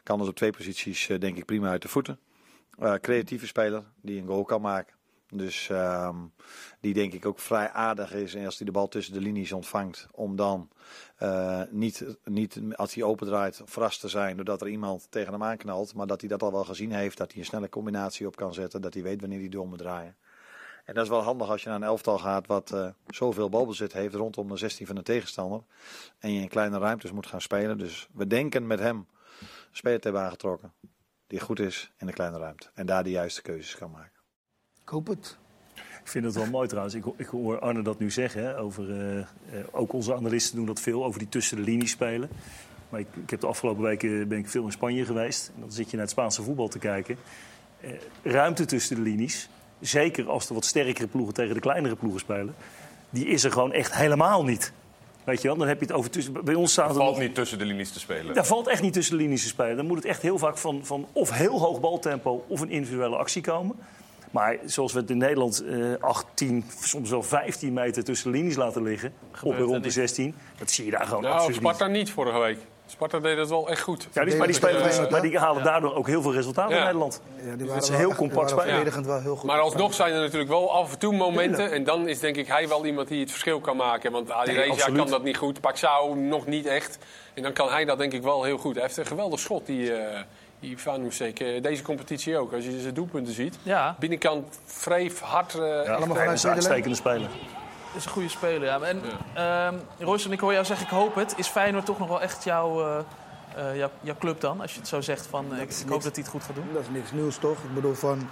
Kan 0.03 0.19
dus 0.19 0.27
op 0.27 0.35
twee 0.35 0.51
posities 0.51 1.09
eh, 1.09 1.19
denk 1.19 1.37
ik 1.37 1.45
prima 1.45 1.69
uit 1.69 1.81
de 1.81 1.87
voeten. 1.87 2.19
Creatieve 3.01 3.47
speler 3.47 3.83
die 4.01 4.21
een 4.21 4.27
goal 4.27 4.43
kan 4.43 4.61
maken. 4.61 4.95
Dus 5.37 5.69
ehm, 5.69 6.15
die 6.79 6.93
denk 6.93 7.13
ik 7.13 7.25
ook 7.25 7.39
vrij 7.39 7.69
aardig 7.69 8.13
is. 8.13 8.35
En 8.35 8.45
als 8.45 8.57
hij 8.57 8.65
de 8.65 8.71
bal 8.71 8.87
tussen 8.87 9.13
de 9.13 9.21
linies 9.21 9.51
ontvangt, 9.51 10.07
om 10.11 10.35
dan 10.35 10.69
eh, 11.15 11.61
niet, 11.69 12.05
niet 12.25 12.59
als 12.75 12.93
hij 12.93 13.03
opendraait 13.03 13.61
verrast 13.65 13.99
te 13.99 14.07
zijn 14.07 14.35
doordat 14.35 14.61
er 14.61 14.67
iemand 14.67 15.07
tegen 15.09 15.31
hem 15.31 15.43
aanknalt. 15.43 15.93
Maar 15.93 16.07
dat 16.07 16.19
hij 16.19 16.29
dat 16.29 16.43
al 16.43 16.51
wel 16.51 16.63
gezien 16.63 16.91
heeft, 16.91 17.17
dat 17.17 17.31
hij 17.31 17.39
een 17.39 17.47
snelle 17.47 17.69
combinatie 17.69 18.27
op 18.27 18.35
kan 18.35 18.53
zetten. 18.53 18.81
Dat 18.81 18.93
hij 18.93 19.03
weet 19.03 19.21
wanneer 19.21 19.39
hij 19.39 19.49
door 19.49 19.67
moet 19.67 19.77
draaien. 19.77 20.15
En 20.85 20.93
dat 20.93 21.03
is 21.03 21.09
wel 21.09 21.21
handig 21.21 21.49
als 21.49 21.63
je 21.63 21.69
naar 21.69 21.77
een 21.77 21.83
elftal 21.83 22.19
gaat 22.19 22.47
wat 22.47 22.71
eh, 22.71 22.87
zoveel 23.07 23.49
balbezit 23.49 23.93
heeft 23.93 24.15
rondom 24.15 24.47
de 24.47 24.57
16 24.57 24.85
van 24.85 24.95
de 24.95 25.03
tegenstander. 25.03 25.61
En 26.19 26.33
je 26.33 26.41
in 26.41 26.47
kleine 26.47 26.77
ruimtes 26.77 27.11
moet 27.11 27.27
gaan 27.27 27.41
spelen. 27.41 27.77
Dus 27.77 28.07
we 28.13 28.27
denken 28.27 28.67
met 28.67 28.79
hem 28.79 28.97
een 28.97 29.47
speler 29.71 29.99
te 29.99 30.07
hebben 30.07 30.25
aangetrokken 30.25 30.73
die 31.33 31.39
goed 31.39 31.59
is 31.59 31.91
in 31.97 32.07
de 32.07 32.13
kleine 32.13 32.37
ruimte. 32.37 32.69
En 32.73 32.85
daar 32.85 33.03
de 33.03 33.09
juiste 33.09 33.41
keuzes 33.41 33.75
kan 33.75 33.91
maken. 33.91 34.12
Ik 34.93 34.99
hoop 35.05 35.17
het. 35.17 35.37
Ik 35.75 36.07
vind 36.09 36.25
het 36.25 36.35
wel 36.35 36.45
mooi 36.45 36.67
trouwens. 36.67 36.95
Ik, 36.95 37.03
ik 37.17 37.25
hoor 37.27 37.59
Arne 37.59 37.81
dat 37.81 37.99
nu 37.99 38.11
zeggen. 38.11 38.43
Hè, 38.43 38.59
over, 38.59 38.89
eh, 38.91 39.19
eh, 39.19 39.25
ook 39.71 39.93
onze 39.93 40.15
analisten 40.15 40.55
doen 40.55 40.65
dat 40.65 40.79
veel, 40.79 41.05
over 41.05 41.19
die 41.19 41.29
tussen 41.29 41.57
de 41.57 41.63
linies 41.63 41.91
spelen. 41.91 42.29
Maar 42.89 42.99
ik, 42.99 43.07
ik 43.23 43.29
heb 43.29 43.39
de 43.39 43.47
afgelopen 43.47 43.83
weken 43.83 44.27
ben 44.27 44.37
ik 44.37 44.49
veel 44.49 44.65
in 44.65 44.71
Spanje 44.71 45.05
geweest. 45.05 45.51
En 45.55 45.61
dan 45.61 45.71
zit 45.71 45.85
je 45.85 45.91
naar 45.91 46.01
het 46.05 46.11
Spaanse 46.13 46.43
voetbal 46.43 46.67
te 46.67 46.79
kijken. 46.79 47.17
Eh, 47.81 47.89
ruimte 48.23 48.65
tussen 48.65 48.95
de 48.95 49.01
linies. 49.01 49.49
Zeker 49.79 50.29
als 50.29 50.47
er 50.47 50.53
wat 50.53 50.65
sterkere 50.65 51.07
ploegen 51.07 51.33
tegen 51.33 51.53
de 51.53 51.59
kleinere 51.59 51.95
ploegen 51.95 52.19
spelen. 52.19 52.55
Die 53.09 53.25
is 53.25 53.43
er 53.43 53.51
gewoon 53.51 53.71
echt 53.73 53.95
helemaal 53.95 54.43
niet. 54.43 54.73
Weet 55.23 55.41
je 55.41 55.47
wel, 55.47 55.57
dan 55.57 55.67
heb 55.67 55.79
je 55.79 55.85
het 55.85 55.95
over 55.95 56.09
tussen. 56.09 56.43
Bij 56.45 56.55
ons 56.55 56.71
staat 56.71 56.87
Het 56.87 56.95
er 56.95 57.01
valt 57.01 57.15
nog- 57.15 57.25
niet 57.25 57.35
tussen 57.35 57.57
de 57.57 57.65
linies 57.65 57.91
te 57.91 57.99
spelen. 57.99 58.33
daar 58.35 58.45
valt 58.45 58.67
echt 58.67 58.81
niet 58.81 58.93
tussen 58.93 59.17
de 59.17 59.23
linies 59.23 59.41
te 59.41 59.47
spelen. 59.47 59.75
Dan 59.75 59.85
moet 59.87 59.97
het 59.97 60.05
echt 60.05 60.21
heel 60.21 60.37
vaak 60.37 60.57
van, 60.57 60.85
van 60.85 61.07
of 61.13 61.31
heel 61.31 61.59
hoog 61.59 61.79
baltempo 61.79 62.45
of 62.47 62.61
een 62.61 62.69
individuele 62.69 63.15
actie 63.15 63.41
komen. 63.41 63.75
Maar 64.33 64.57
zoals 64.65 64.93
we 64.93 64.99
het 64.99 65.09
in 65.09 65.17
Nederland 65.17 65.63
eh 65.65 65.93
18, 65.99 66.65
soms 66.81 67.09
wel 67.09 67.23
15 67.23 67.73
meter 67.73 68.03
tussen 68.03 68.31
linies 68.31 68.55
laten 68.55 68.83
liggen, 68.83 69.13
op 69.43 69.53
en 69.53 69.59
rond 69.59 69.73
de 69.73 69.79
niet. 69.79 69.93
16, 69.93 70.35
dat 70.57 70.71
zie 70.71 70.85
je 70.85 70.91
daar 70.91 71.05
gewoon 71.05 71.21
Nou, 71.21 71.33
absoluut 71.33 71.55
Sparta 71.57 71.87
niet 71.87 72.11
vorige 72.11 72.39
week. 72.39 72.57
Sparta 72.85 73.19
deed 73.19 73.37
dat 73.37 73.49
wel 73.49 73.69
echt 73.69 73.81
goed. 73.81 74.07
Ja, 74.13 74.25
die, 74.25 74.35
maar, 74.35 74.47
die 74.47 74.55
spelen, 74.55 75.11
maar 75.11 75.21
die 75.21 75.37
halen 75.37 75.63
daardoor 75.63 75.95
ook 75.95 76.07
heel 76.07 76.21
veel 76.21 76.33
resultaten 76.33 76.71
Ja. 76.71 76.77
in 76.77 76.83
Nederland. 76.83 77.21
Ja, 77.45 77.55
Dus 77.55 77.71
het 77.73 77.83
is 77.83 77.89
heel 77.89 78.15
compact 78.15 78.49
spelen. 78.49 78.67
verdedigend 78.67 79.05
wel 79.05 79.21
heel 79.21 79.35
goed. 79.35 79.49
Maar 79.49 79.59
alsnog 79.59 79.93
zijn 79.93 80.13
er 80.13 80.21
natuurlijk 80.21 80.49
wel 80.49 80.71
af 80.73 80.91
en 80.91 80.99
toe 80.99 81.15
momenten. 81.15 81.71
En 81.71 81.83
dan 81.83 82.07
is 82.07 82.19
denk 82.19 82.35
ik 82.35 82.47
hij 82.47 82.67
wel 82.67 82.85
iemand 82.85 83.07
die 83.07 83.19
het 83.19 83.29
verschil 83.31 83.59
kan 83.59 83.77
maken. 83.77 84.11
Want 84.11 84.31
Ali 84.31 84.53
Nee, 84.53 84.69
Reza 84.69 84.89
kan 84.91 85.07
dat 85.09 85.23
niet 85.23 85.37
goed. 85.37 85.61
Paxao 85.61 86.13
nog 86.15 86.45
niet 86.45 86.65
echt. 86.65 86.97
En 87.33 87.43
dan 87.43 87.53
kan 87.53 87.69
hij 87.69 87.85
dat 87.85 87.97
denk 87.97 88.13
ik 88.13 88.21
wel 88.23 88.43
heel 88.43 88.57
goed. 88.57 88.73
Hij 88.73 88.83
heeft 88.83 88.97
een 88.97 89.05
geweldig 89.05 89.39
schot, 89.39 89.65
die, 89.65 89.93
eh 89.93 90.21
die 90.63 90.77
Vanusek. 90.77 91.39
Eh, 91.39 91.61
Deze 91.61 91.83
competitie 91.83 92.37
ook. 92.37 92.53
Als 92.53 92.65
je 92.65 92.79
zijn 92.79 92.93
doelpunten 92.93 93.33
ziet. 93.33 93.57
Ja. 93.63 93.95
Binnenkant 93.99 94.59
vreef, 94.65 95.19
hard. 95.19 95.53
eh, 95.53 95.61
allemaal 95.61 96.15
vanuit 96.15 96.43
een 96.43 96.49
uitstekende 96.49 96.95
speler. 96.95 97.29
is 97.95 98.05
een 98.05 98.11
goede 98.11 98.29
speler, 98.29 98.67
ja. 98.67 98.79
En, 98.81 99.01
ehm 99.33 99.75
Royce, 99.99 100.29
ik 100.29 100.39
hoor 100.39 100.53
jou 100.53 100.65
zeggen, 100.65 100.85
ik 100.85 100.91
hoop 100.91 101.15
het. 101.15 101.33
Is 101.37 101.47
Feyenoord 101.47 101.85
toch 101.85 101.99
nog 101.99 102.07
wel 102.07 102.21
echt 102.21 102.43
jouw, 102.43 102.81
eh, 102.81 102.99
eh, 103.55 103.77
jouw, 103.77 103.89
jouw 104.01 104.15
club 104.19 104.41
dan? 104.41 104.61
Als 104.61 104.73
je 104.73 104.79
het 104.79 104.87
zo 104.87 105.01
zegt 105.01 105.25
van, 105.25 105.45
ik, 105.55 105.69
ik 105.69 105.89
hoop 105.89 106.03
dat 106.03 106.15
hij 106.15 106.23
het 106.23 106.27
goed 106.27 106.43
gaat 106.43 106.55
doen. 106.55 106.67
Dat 106.73 106.81
is 106.81 106.89
niks 106.89 107.11
nieuws, 107.11 107.37
toch? 107.37 107.57
Ik 107.57 107.73
bedoel, 107.73 107.93
van... 107.93 108.29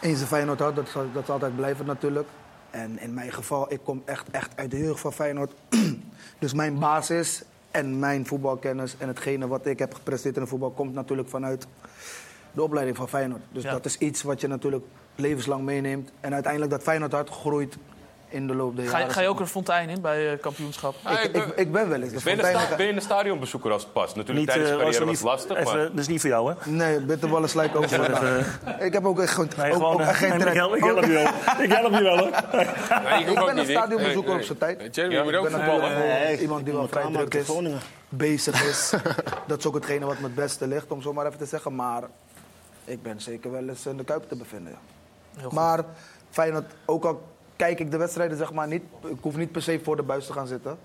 Eens 0.00 0.20
een 0.20 0.26
Feyenoord 0.26 0.58
had, 0.60 0.76
dat 0.76 0.88
zal, 0.88 1.06
dat 1.12 1.24
zal 1.24 1.34
altijd 1.34 1.56
blijven 1.56 1.86
natuurlijk. 1.86 2.28
En 2.70 2.98
in 2.98 3.14
mijn 3.14 3.32
geval, 3.32 3.72
ik 3.72 3.80
kom 3.84 4.02
echt, 4.04 4.30
echt 4.30 4.50
uit 4.56 4.70
de 4.70 4.78
jeugd 4.78 5.00
van 5.00 5.12
Feyenoord. 5.12 5.52
dus 6.38 6.52
mijn 6.52 6.78
basis 6.78 7.42
en 7.70 7.98
mijn 7.98 8.26
voetbalkennis 8.26 8.96
en 8.98 9.08
hetgene 9.08 9.46
wat 9.48 9.66
ik 9.66 9.78
heb 9.78 9.94
gepresteerd 9.94 10.36
in 10.36 10.42
de 10.42 10.48
voetbal... 10.48 10.70
komt 10.70 10.94
natuurlijk 10.94 11.28
vanuit 11.28 11.66
de 12.52 12.62
opleiding 12.62 12.96
van 12.96 13.08
Feyenoord. 13.08 13.42
Dus 13.52 13.62
Ja. 13.62 13.70
dat 13.70 13.84
is 13.84 13.98
iets 13.98 14.22
wat 14.22 14.40
je 14.40 14.46
natuurlijk 14.46 14.84
levenslang 15.14 15.62
meeneemt. 15.64 16.10
En 16.20 16.32
uiteindelijk 16.32 16.72
dat 16.72 16.82
Feyenoord 16.82 17.12
hart 17.12 17.28
groeit 17.28 17.76
in 18.30 18.46
de 18.46 18.54
loop 18.54 18.76
der 18.76 18.84
Ga 18.84 18.90
jaren. 18.90 19.06
je, 19.06 19.12
ga 19.12 19.20
je 19.20 19.28
ook 19.28 19.40
een 19.40 19.46
fontein 19.46 19.88
in 19.88 20.00
bij 20.00 20.32
eh, 20.32 20.40
kampioenschap? 20.40 20.94
Ik, 21.22 21.22
ik, 21.36 21.46
ik 21.56 21.72
ben 21.72 21.88
wel 21.88 22.02
eens. 22.02 22.12
De 22.12 22.20
Ben 22.24 22.32
je, 22.36 22.38
een 22.38 22.44
fontein- 22.44 22.66
sta- 22.66 22.76
ben 22.76 22.86
je 22.86 22.92
een 22.92 23.00
stadionbezoeker 23.02 23.72
als 23.72 23.82
het 23.82 23.92
past? 23.92 24.16
Natuurlijk, 24.16 24.38
Niet, 24.38 24.46
tijdens 24.48 24.68
je 24.68 24.74
eh, 24.76 24.82
carrière 24.82 25.04
was 25.04 25.14
niet- 25.14 25.24
lastig, 25.24 25.56
even, 25.56 25.76
maar... 25.76 25.86
Dat 25.88 25.98
is 25.98 26.08
niet 26.08 26.20
voor 26.20 26.30
jou, 26.30 26.54
hè? 26.54 26.70
Nee, 26.70 27.00
bitterballen 27.00 27.48
ik 27.64 27.76
ook 27.76 27.88
vandaag. 27.88 28.58
Ik 28.80 28.92
heb 28.92 29.04
ook 29.06 29.20
echt, 29.20 29.32
gewoon- 29.32 29.48
Nee, 29.56 29.70
ook, 29.70 29.76
gewoon, 29.76 29.92
ook 29.92 30.00
eh, 30.00 30.08
geen 30.08 30.28
maar 30.28 30.38
trek. 30.38 30.52
ik 30.52 30.58
help- 30.58 30.74
ik 30.74 30.84
help 30.84 31.04
je 31.04 31.10
wel. 31.12 31.26
Ik 31.64 31.72
help 31.72 31.92
je 31.92 32.02
wel, 32.02 32.18
hoor. 32.18 32.30
Nee, 33.04 33.24
ik 33.24 33.38
ook 33.40 33.46
ben 33.46 33.58
een 33.58 33.66
stadionbezoeker 33.66 34.34
op 34.34 34.42
zijn 34.42 34.58
tijd. 34.58 34.78
moet 34.78 34.96
ook 35.18 35.34
Ik 35.34 35.40
ben 35.42 35.50
voetballen. 35.50 35.98
Nee, 35.98 36.40
iemand 36.40 36.64
die 36.64 36.74
wel 36.74 36.88
vrij 36.88 37.02
druk 37.12 37.44
voor 37.44 37.62
is, 37.64 37.72
bezig 38.08 38.62
is. 38.70 38.92
dat 39.46 39.58
is 39.58 39.66
ook 39.66 39.74
hetgene 39.74 40.06
wat 40.06 40.18
me 40.18 40.24
het 40.24 40.34
beste 40.34 40.66
ligt, 40.66 40.90
om 40.90 41.02
zo 41.02 41.12
maar 41.12 41.26
even 41.26 41.38
te 41.38 41.46
zeggen. 41.46 41.74
Maar 41.74 42.02
ik 42.84 43.02
ben 43.02 43.20
zeker 43.20 43.50
wel 43.50 43.68
eens 43.68 43.86
in 43.86 43.96
de 43.96 44.04
Kuip 44.04 44.28
te 44.28 44.36
bevinden. 44.36 44.76
Ja. 45.40 45.46
Maar 45.50 45.84
Feyenoord, 46.30 46.64
ook 46.86 47.04
al 47.04 47.22
kijk 47.60 47.80
ik 47.80 47.90
de 47.90 47.96
wedstrijden 47.96 48.36
zeg 48.36 48.52
maar 48.52 48.68
niet... 48.68 48.82
Ik 49.06 49.18
hoef 49.20 49.36
niet 49.36 49.52
per 49.52 49.62
se 49.62 49.80
voor 49.82 49.96
de 49.96 50.02
buis 50.02 50.26
te 50.26 50.32
gaan 50.32 50.46
zitten. 50.46 50.78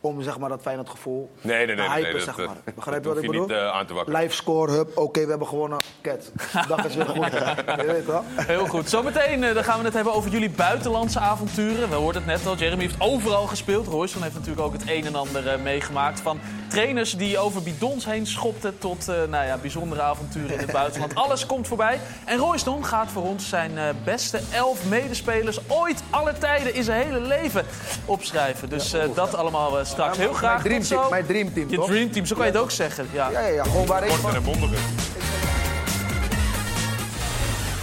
Om 0.00 0.22
zeg 0.22 0.38
maar 0.38 0.48
dat 0.48 0.62
Feyenoord 0.62 0.88
gevoel 0.88 1.30
Nee, 1.40 1.66
nee, 1.66 1.76
nee. 1.76 1.86
te 1.86 1.92
hypen, 1.92 2.12
nee, 2.12 2.20
zeg 2.20 2.36
dat, 2.36 2.46
maar. 2.46 2.74
Begrijp 2.74 3.02
je 3.02 3.08
wat 3.08 3.18
ik 3.18 3.26
bedoel? 3.26 3.46
niet 3.46 3.56
eh, 3.56 3.68
aan 3.68 3.86
te 3.86 3.94
wakkeren. 3.94 4.20
Live 4.20 4.34
score, 4.34 4.72
hup, 4.72 4.96
oké, 4.98 5.22
we 5.22 5.28
hebben 5.28 5.48
gewonnen. 5.48 5.78
Ket. 6.00 6.32
Dag 6.68 6.84
is 6.84 6.94
weer 6.94 7.06
goed. 7.06 7.32
je 7.80 7.84
weet 7.86 8.06
wel. 8.06 8.22
Heel 8.26 8.66
goed. 8.66 8.88
Zometeen 8.88 9.44
eh, 9.44 9.54
dan 9.54 9.64
gaan 9.64 9.78
we 9.78 9.84
het 9.84 9.94
hebben 9.94 10.12
over 10.12 10.30
jullie 10.30 10.50
buitenlandse 10.50 11.18
avonturen. 11.20 11.88
We 11.88 11.94
hoorden 11.94 12.22
het 12.22 12.30
net 12.30 12.46
al, 12.46 12.56
Jeremy 12.56 12.82
heeft 12.82 13.00
overal 13.00 13.46
gespeeld. 13.46 13.86
Royston 13.86 14.22
heeft 14.22 14.34
natuurlijk 14.34 14.66
ook 14.66 14.72
het 14.72 14.82
een 14.86 15.04
en 15.04 15.14
ander 15.14 15.48
eh, 15.48 15.62
meegemaakt. 15.62 16.20
Van 16.20 16.40
trainers 16.68 17.16
die 17.16 17.38
over 17.38 17.62
bidons 17.62 18.04
heen 18.04 18.26
schopten 18.26 18.78
tot 18.78 19.08
eh, 19.08 19.16
nou 19.28 19.46
ja, 19.46 19.56
bijzondere 19.56 20.02
avonturen 20.02 20.52
in 20.52 20.58
het 20.58 20.72
buitenland. 20.72 21.14
Alles 21.24 21.46
komt 21.46 21.66
voorbij. 21.66 22.00
En 22.24 22.38
Royston 22.38 22.84
gaat 22.84 23.10
voor 23.10 23.22
ons 23.22 23.48
zijn 23.48 23.72
beste 24.04 24.40
elf 24.52 24.88
medespelers 24.88 25.58
ooit 25.68 26.02
aller 26.10 26.38
tijden 26.38 26.74
in 26.74 26.84
zijn 26.84 27.06
hele 27.06 27.20
leven 27.20 27.64
opschrijven. 28.04 28.68
Dus 28.68 28.92
eh, 28.92 29.04
dat 29.14 29.34
allemaal 29.34 29.78
straks. 29.86 30.18
Heel 30.18 30.32
graag. 30.32 30.62
Mijn 30.62 30.82
dreamteam, 30.82 31.10
mijn 31.10 31.26
dreamteam, 31.26 31.70
Je 31.70 31.76
toch? 31.76 31.86
dreamteam, 31.86 32.26
zo 32.26 32.36
kan 32.36 32.46
je 32.46 32.52
het 32.52 32.60
ook 32.60 32.70
zeggen. 32.70 33.08
Ja. 33.12 33.30
Ja, 33.30 33.40
ja, 33.40 33.46
ja. 33.46 33.64
Gewoon 33.64 33.86
waar 33.86 34.06
ik 34.06 34.12
van... 34.12 34.34
En. 34.34 34.42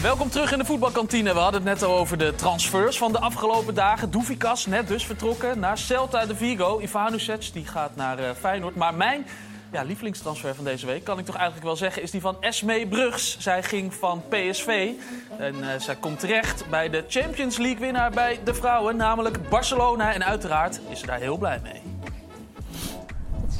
Welkom 0.01 0.29
terug 0.29 0.51
in 0.51 0.57
de 0.57 0.65
voetbalkantine. 0.65 1.33
We 1.33 1.39
hadden 1.39 1.61
het 1.61 1.79
net 1.79 1.89
al 1.89 1.97
over 1.97 2.17
de 2.17 2.35
transfers 2.35 2.97
van 2.97 3.11
de 3.11 3.19
afgelopen 3.19 3.75
dagen. 3.75 4.11
Doefikas 4.11 4.65
net 4.65 4.87
dus 4.87 5.05
vertrokken 5.05 5.59
naar 5.59 5.77
Celta 5.77 6.25
de 6.25 6.35
Vigo. 6.35 6.79
Ivanovic 6.79 7.53
die 7.53 7.65
gaat 7.65 7.95
naar 7.95 8.19
eh, 8.19 8.29
Feyenoord. 8.39 8.75
Maar 8.75 8.93
mijn 8.93 9.25
ja, 9.71 9.81
lievelingstransfer 9.81 10.55
van 10.55 10.63
deze 10.63 10.85
week, 10.85 11.03
kan 11.03 11.19
ik 11.19 11.25
toch 11.25 11.35
eigenlijk 11.35 11.65
wel 11.65 11.75
zeggen, 11.75 12.01
is 12.01 12.11
die 12.11 12.21
van 12.21 12.37
Esme 12.39 12.87
Brugs. 12.87 13.37
Zij 13.39 13.63
ging 13.63 13.93
van 13.93 14.23
PSV 14.29 14.89
en 15.37 15.73
eh, 15.73 15.79
zij 15.79 15.95
komt 15.95 16.19
terecht 16.19 16.69
bij 16.69 16.89
de 16.89 17.03
Champions 17.07 17.57
League 17.57 17.79
winnaar 17.79 18.11
bij 18.11 18.39
de 18.43 18.53
vrouwen, 18.53 18.95
namelijk 18.95 19.49
Barcelona. 19.49 20.13
En 20.13 20.25
uiteraard 20.25 20.79
is 20.89 20.99
ze 20.99 21.05
daar 21.05 21.19
heel 21.19 21.37
blij 21.37 21.59
mee. 21.63 21.92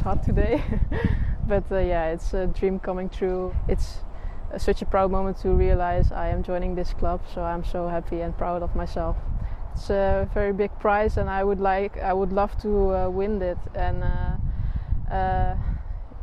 Hot 0.04 0.22
today, 0.22 0.62
but 1.48 1.64
uh, 1.72 1.78
yeah, 1.78 2.08
it's 2.08 2.34
a 2.34 2.48
dream 2.48 2.78
coming 2.78 3.08
true. 3.08 3.56
It's 3.70 4.00
such 4.58 4.82
a 4.82 4.86
proud 4.86 5.12
moment 5.12 5.38
to 5.44 5.52
realize 5.52 6.12
I 6.12 6.28
am 6.28 6.44
joining 6.44 6.76
this 6.76 6.92
club, 6.92 7.22
so 7.34 7.42
I'm 7.42 7.64
so 7.64 7.88
happy 7.88 8.20
and 8.20 8.38
proud 8.38 8.64
of 8.64 8.76
myself. 8.76 9.16
It's 9.72 9.90
a 9.90 10.30
very 10.34 10.52
big 10.52 10.78
prize, 10.80 11.16
and 11.16 11.30
I 11.30 11.46
would 11.46 11.62
like, 11.62 11.98
I 12.00 12.12
would 12.12 12.34
love 12.34 12.52
to 12.64 12.94
uh, 12.94 13.10
win 13.12 13.42
it. 13.42 13.58
And 13.76 14.04
uh, 14.04 15.14
uh, 15.14 15.56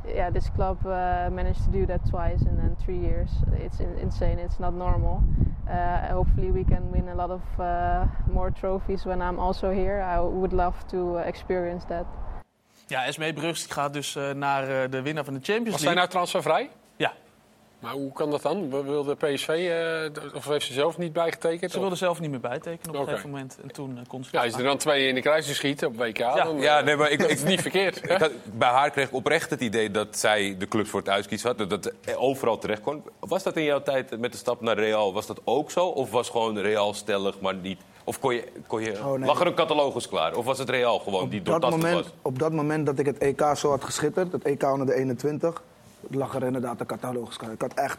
yeah, 0.06 0.28
this 0.28 0.50
club 0.50 0.84
uh, 0.84 1.30
managed 1.32 1.64
to 1.64 1.70
do 1.70 1.86
that 1.86 2.06
twice 2.06 2.42
in, 2.42 2.58
in 2.60 2.76
three 2.84 2.98
years. 2.98 3.30
It's 3.54 3.80
in, 3.80 3.96
insane. 3.96 4.38
It's 4.38 4.60
not 4.60 4.74
normal. 4.74 5.24
Uh, 5.66 6.06
hopefully, 6.08 6.50
we 6.50 6.64
can 6.64 6.92
win 6.92 7.08
a 7.08 7.14
lot 7.14 7.30
of 7.30 7.40
more 8.30 8.50
trophies 8.50 9.06
when 9.06 9.22
I'm 9.22 9.38
also 9.38 9.70
here. 9.70 10.02
I 10.02 10.20
would 10.20 10.52
love 10.52 10.86
to 10.88 11.16
experience 11.16 11.86
that. 11.86 12.06
Ja, 12.90 13.04
Esme 13.04 13.32
Brugs 13.32 13.62
die 13.62 13.72
gaat 13.72 13.92
dus 13.92 14.16
eh, 14.16 14.30
naar 14.30 14.82
eh, 14.82 14.90
de 14.90 15.02
winnaar 15.02 15.24
van 15.24 15.34
de 15.34 15.40
Champions 15.42 15.70
Was 15.70 15.80
League. 15.80 15.86
zij 15.88 15.94
nou 15.94 16.08
transfervrij? 16.08 16.70
Ja. 16.96 17.12
Maar 17.78 17.92
hoe 17.92 18.12
kan 18.12 18.30
dat 18.30 18.42
dan? 18.42 18.70
Wilde 18.84 19.14
PSV, 19.16 19.48
eh, 19.48 20.34
of 20.34 20.44
heeft 20.46 20.66
ze 20.66 20.72
zelf 20.72 20.98
niet 20.98 21.12
bijgetekend? 21.12 21.72
Ze 21.72 21.80
wilde 21.80 21.94
zelf 21.96 22.20
niet 22.20 22.30
meer 22.30 22.40
bijtekenen 22.40 22.88
op 22.88 22.94
een 22.94 23.00
Oké. 23.00 23.10
gegeven 23.10 23.30
moment. 23.30 23.58
En 23.62 23.72
toen 23.72 23.96
eh, 23.98 24.02
kon 24.08 24.24
ze 24.24 24.30
Ja, 24.32 24.42
als 24.42 24.52
je 24.52 24.58
er 24.58 24.64
dan 24.64 24.76
twee 24.76 25.08
in 25.08 25.14
de 25.14 25.20
kruising 25.20 25.56
schiet 25.56 25.84
op 25.84 25.96
WK, 25.96 26.16
Ja. 26.18 26.34
dan 26.44 26.60
Ja, 26.60 26.80
nee, 26.80 26.96
maar 26.96 27.10
ik, 27.10 27.20
ik, 27.22 27.28
is 27.30 27.42
niet 27.42 27.60
verkeerd. 27.60 28.04
Ik 28.10 28.18
had- 28.18 28.30
bij 28.44 28.68
haar 28.68 28.90
kreeg 28.90 29.06
ik 29.08 29.14
oprecht 29.14 29.50
het 29.50 29.60
idee 29.60 29.90
dat 29.90 30.18
zij 30.18 30.56
de 30.58 30.68
clubs 30.68 30.90
voor 30.90 31.00
het 31.00 31.08
uitkiezen 31.08 31.48
had. 31.48 31.58
Dat 31.58 31.70
het 31.84 32.16
overal 32.16 32.58
terecht 32.58 32.80
kon. 32.80 33.02
Was 33.20 33.42
dat 33.42 33.56
in 33.56 33.64
jouw 33.64 33.82
tijd 33.82 34.18
met 34.18 34.32
de 34.32 34.38
stap 34.38 34.60
naar 34.60 34.78
Real, 34.78 35.12
was 35.12 35.26
dat 35.26 35.40
ook 35.44 35.70
zo? 35.70 35.86
Of 35.86 36.10
was 36.10 36.28
gewoon 36.28 36.58
Real 36.58 36.94
stellig, 36.94 37.40
maar 37.40 37.54
niet... 37.54 37.80
Of 38.10 38.18
kon 38.18 38.34
je, 38.34 38.44
kon 38.66 38.82
je, 38.82 38.98
Oh, 39.04 39.18
nee. 39.18 39.26
lag 39.26 39.40
er 39.40 39.46
een 39.46 39.54
catalogus 39.54 40.08
klaar? 40.08 40.34
Of 40.36 40.44
was 40.44 40.58
het 40.58 40.70
Real 40.70 40.98
gewoon 40.98 41.28
die 41.28 41.42
dat 41.42 41.70
moment, 41.70 41.94
was? 41.94 42.12
op 42.22 42.38
dat 42.38 42.52
moment 42.52 42.86
dat 42.86 42.98
ik 42.98 43.06
het 43.06 43.18
EK 43.18 43.42
zo 43.56 43.70
had 43.70 43.84
geschitterd, 43.84 44.32
het 44.32 44.42
EK 44.44 44.62
onder 44.62 44.86
de 44.86 44.94
21, 44.94 45.62
lag 46.10 46.34
er 46.34 46.42
inderdaad 46.42 46.80
een 46.80 46.86
catalogus 46.86 47.36
klaar. 47.36 47.52
Ik 47.52 47.60
had 47.60 47.74
echt 47.74 47.98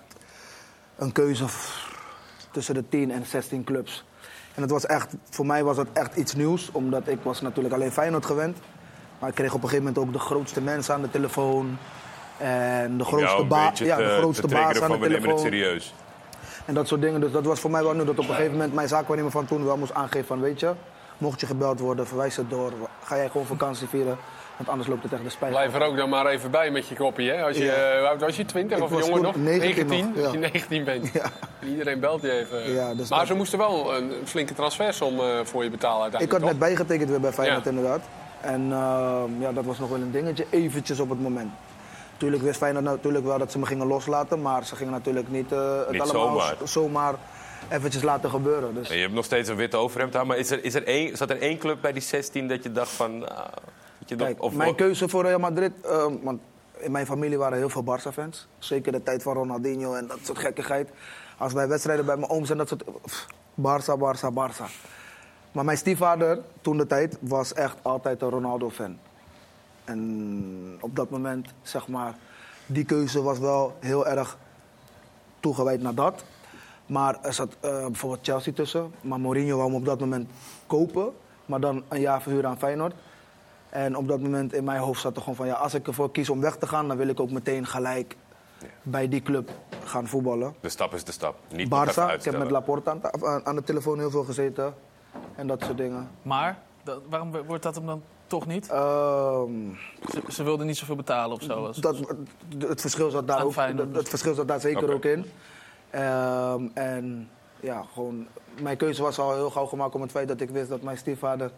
een 0.95 1.11
keuze 1.11 1.45
tussen 2.51 2.73
de 2.73 2.89
10 2.89 3.11
en 3.11 3.25
16 3.25 3.63
clubs. 3.63 4.03
En 4.55 4.61
het 4.61 4.71
was 4.71 4.85
echt, 4.85 5.13
voor 5.29 5.45
mij 5.45 5.63
was 5.63 5.77
het 5.77 5.87
echt 5.93 6.15
iets 6.15 6.33
nieuws, 6.33 6.69
omdat 6.71 7.07
ik 7.07 7.19
was 7.23 7.41
natuurlijk 7.41 7.73
alleen 7.75 7.91
Feyenoord 7.91 8.25
gewend. 8.25 8.57
Maar 9.19 9.29
ik 9.29 9.35
kreeg 9.35 9.53
op 9.53 9.63
een 9.63 9.69
gegeven 9.69 9.85
moment 9.93 10.05
ook 10.07 10.13
de 10.13 10.19
grootste 10.19 10.61
mensen 10.61 10.93
aan 10.93 11.01
de 11.01 11.09
telefoon. 11.09 11.77
En 12.37 12.97
de 12.97 13.03
grootste, 13.03 13.43
ba 13.45 13.71
ja, 13.75 13.95
de 13.95 14.03
te 14.03 14.09
grootste 14.17 14.47
baas 14.47 14.81
aan 14.81 14.91
de 14.91 14.97
het 14.97 15.01
telefoon. 15.21 15.39
serieus. 15.39 15.93
En 16.65 16.73
dat 16.73 16.87
soort 16.87 17.01
dingen. 17.01 17.21
Dus 17.21 17.31
dat 17.31 17.45
was 17.45 17.59
voor 17.59 17.71
mij 17.71 17.83
wel 17.83 17.93
nu 17.93 17.99
dat 18.05 18.09
op 18.09 18.17
een 18.17 18.23
gegeven 18.35 18.51
moment 18.51 18.73
mijn 18.73 18.87
zaakwaarnemer 18.87 19.31
van 19.31 19.45
toen 19.45 19.65
wel 19.65 19.77
moest 19.77 19.93
aangeven 19.93 20.25
van 20.27 20.39
weet 20.41 20.59
je, 20.59 20.71
mocht 21.17 21.39
je 21.39 21.45
gebeld 21.45 21.79
worden, 21.79 22.07
verwijs 22.07 22.35
het 22.35 22.49
door. 22.49 22.71
Ga 23.03 23.15
jij 23.15 23.29
gewoon 23.29 23.47
vakantie 23.47 23.87
vieren, 23.87 24.17
want 24.57 24.69
anders 24.69 24.89
loopt 24.89 25.03
het 25.03 25.13
echt 25.13 25.23
de 25.23 25.29
spijt. 25.29 25.51
Blijf 25.51 25.73
er 25.75 25.81
ook 25.81 25.97
dan 25.97 26.09
maar 26.09 26.25
even 26.25 26.51
bij 26.51 26.71
met 26.71 26.87
je 26.87 26.95
koppie. 26.95 27.29
Hè? 27.29 27.43
Als 27.43 27.57
je, 27.57 27.63
Ja. 27.63 27.73
eh, 28.11 28.19
was 28.19 28.35
je 28.35 28.45
20 28.45 28.77
Ik 28.77 28.83
of 28.83 28.89
jonger 28.91 29.05
toen 29.13 29.21
nog? 29.21 29.35
19 29.35 29.87
nog, 29.87 30.23
Als 30.25 30.31
je 30.33 30.39
ja. 30.39 30.49
19 30.51 30.83
bent. 30.83 31.11
Iedereen 31.65 31.99
belt 31.99 32.21
je 32.21 32.31
even. 32.31 32.73
Ja, 32.73 32.93
dus 32.93 33.09
maar 33.09 33.25
ze 33.25 33.33
moesten 33.33 33.57
wel 33.59 33.95
een 33.95 34.11
flinke 34.23 34.53
transfersom 34.53 35.19
eh, 35.19 35.25
voor 35.43 35.63
je 35.63 35.69
betalen 35.69 35.97
Ik 36.07 36.13
uiteindelijk. 36.13 36.31
had 36.43 36.51
net 36.51 36.59
bijgetekend 36.59 37.09
weer 37.09 37.19
bij 37.19 37.31
Feyenoord 37.31 37.63
Ja. 37.63 37.69
inderdaad. 37.69 38.01
En 38.41 38.71
ehm, 38.71 39.41
ja, 39.41 39.51
dat 39.51 39.65
was 39.65 39.79
nog 39.79 39.89
wel 39.89 39.99
een 39.99 40.11
dingetje, 40.11 40.45
eventjes 40.49 40.99
op 40.99 41.09
het 41.09 41.21
moment. 41.21 41.51
Tuurlijk 42.21 42.43
wist 42.43 42.57
Feyenoord 42.57 42.85
natuurlijk 42.85 43.25
wel 43.25 43.37
dat 43.37 43.51
ze 43.51 43.59
me 43.59 43.65
gingen 43.65 43.87
loslaten, 43.87 44.41
maar 44.41 44.65
ze 44.65 44.75
gingen 44.75 44.93
natuurlijk 44.93 45.29
niet, 45.29 45.51
eh, 45.51 45.77
het 45.77 45.91
Niet 45.91 46.01
allemaal 46.01 46.41
zomaar. 46.63 47.15
eventjes 47.69 48.03
laten 48.03 48.29
gebeuren. 48.29 48.73
Dus 48.73 48.89
En 48.89 48.95
je 48.95 49.01
hebt 49.01 49.13
nog 49.13 49.25
steeds 49.25 49.49
een 49.49 49.55
witte 49.55 49.77
overhemd 49.77 50.15
aan, 50.15 50.27
maar 50.27 50.37
is 50.37 50.51
er, 50.51 50.63
is 50.63 50.73
er 50.73 50.83
één, 50.83 51.17
zat 51.17 51.29
er 51.29 51.41
één 51.41 51.57
club 51.57 51.81
bij 51.81 51.91
die 51.91 52.01
16 52.01 52.47
dat 52.47 52.63
je 52.63 52.71
dacht 52.71 52.89
van... 52.91 53.29
ah, 53.29 53.47
je, 54.05 54.35
of, 54.37 54.53
mijn 54.53 54.75
keuze 54.75 55.09
voor 55.09 55.23
Real 55.23 55.39
Madrid, 55.39 55.71
ehm, 55.83 56.13
want 56.21 56.41
in 56.77 56.91
mijn 56.91 57.05
familie 57.05 57.37
waren 57.37 57.57
heel 57.57 57.69
veel 57.69 57.83
Barça-fans. 57.83 58.47
Zeker 58.59 58.91
de 58.91 59.03
tijd 59.03 59.23
van 59.23 59.33
Ronaldinho 59.33 59.93
en 59.93 60.07
dat 60.07 60.19
soort 60.23 60.39
gekkigheid. 60.39 60.89
Als 61.37 61.53
bij 61.53 61.67
wedstrijden 61.67 62.05
bij 62.05 62.17
mijn 62.17 62.31
ooms 62.31 62.49
en 62.49 62.57
dat 62.57 62.67
soort... 62.67 62.83
pff, 63.01 63.27
Barça, 63.61 63.97
Barça, 63.99 64.33
Barça. 64.33 64.65
Maar 65.51 65.65
mijn 65.65 65.77
stiefvader, 65.77 66.39
toen 66.61 66.77
de 66.77 66.87
tijd, 66.87 67.17
was 67.19 67.53
echt 67.53 67.77
altijd 67.81 68.21
een 68.21 68.29
Ronaldo-fan. 68.29 68.97
En 69.91 70.77
op 70.81 70.95
dat 70.95 71.09
moment, 71.09 71.47
zeg 71.61 71.87
maar, 71.87 72.15
die 72.65 72.85
keuze 72.85 73.21
was 73.21 73.39
wel 73.39 73.75
heel 73.79 74.07
erg 74.07 74.37
toegewijd 75.39 75.81
naar 75.81 75.95
dat. 75.95 76.23
Maar 76.85 77.17
er 77.21 77.33
zat 77.33 77.55
eh, 77.59 77.85
bijvoorbeeld 77.85 78.25
Chelsea 78.25 78.53
tussen. 78.53 78.93
Maar 79.01 79.19
Mourinho 79.19 79.55
wou 79.57 79.67
hem 79.69 79.77
op 79.79 79.85
dat 79.85 79.99
moment 79.99 80.29
kopen. 80.67 81.11
Maar 81.45 81.59
dan 81.59 81.83
een 81.87 81.99
jaar 82.01 82.21
verhuren 82.21 82.49
aan 82.49 82.57
Feyenoord. 82.57 82.93
En 83.69 83.95
op 83.97 84.07
dat 84.07 84.19
moment 84.21 84.53
in 84.53 84.63
mijn 84.63 84.79
hoofd 84.79 85.01
zat 85.01 85.15
er 85.15 85.21
gewoon 85.21 85.35
van... 85.35 85.45
Ja, 85.47 85.53
als 85.53 85.73
ik 85.73 85.87
ervoor 85.87 86.11
kies 86.11 86.29
om 86.29 86.41
weg 86.41 86.55
te 86.57 86.67
gaan, 86.67 86.87
dan 86.87 86.97
wil 86.97 87.07
ik 87.07 87.19
ook 87.19 87.31
meteen 87.31 87.65
gelijk 87.65 88.15
bij 88.81 89.07
die 89.07 89.21
club 89.21 89.51
gaan 89.83 90.07
voetballen. 90.07 90.55
De 90.59 90.69
stap 90.69 90.93
is 90.93 91.03
de 91.03 91.11
stap. 91.11 91.35
Niet 91.53 91.67
Barça, 91.67 92.13
ik 92.13 92.23
heb 92.23 92.37
met 92.37 92.51
Laporta 92.51 92.91
aan, 92.91 93.01
ta- 93.01 93.11
aan- 93.21 93.45
aan 93.45 93.55
de 93.55 93.63
telefoon 93.63 93.99
heel 93.99 94.09
veel 94.11 94.23
gezeten. 94.23 94.73
En 95.35 95.47
dat 95.47 95.63
soort 95.63 95.77
dingen. 95.77 96.09
Maar, 96.21 96.57
waarom 97.09 97.31
wordt 97.45 97.63
dat 97.63 97.75
hem 97.75 97.85
dan 97.85 98.01
toch 98.31 98.47
niet? 98.47 98.69
Ehm, 98.69 99.49
Ze, 100.11 100.21
ze 100.27 100.43
wilden 100.43 100.65
niet 100.65 100.77
zoveel 100.77 100.95
betalen 100.95 101.35
of 101.35 101.43
zo. 101.43 101.65
Als- 101.65 101.77
dat, 101.77 101.97
het, 102.57 102.81
verschil 102.81 103.09
zat 103.09 103.27
daar 103.27 103.43
ook, 103.43 103.55
het, 103.55 103.95
het 103.95 104.09
verschil 104.09 104.33
zat 104.33 104.47
daar 104.47 104.59
zeker 104.59 104.93
ook 104.93 105.05
in. 105.05 105.25
Ehm, 105.89 106.67
en 106.73 107.29
ja, 107.59 107.85
gewoon, 107.93 108.27
mijn 108.61 108.77
keuze 108.77 109.01
was 109.01 109.19
al 109.19 109.33
heel 109.33 109.49
gauw 109.49 109.65
gemaakt 109.65 109.95
om 109.95 110.01
het 110.01 110.11
feit 110.11 110.27
dat 110.27 110.41
ik 110.41 110.49
wist 110.49 110.69
dat 110.69 110.81
mijn 110.81 110.97
stiefvader 110.97 111.51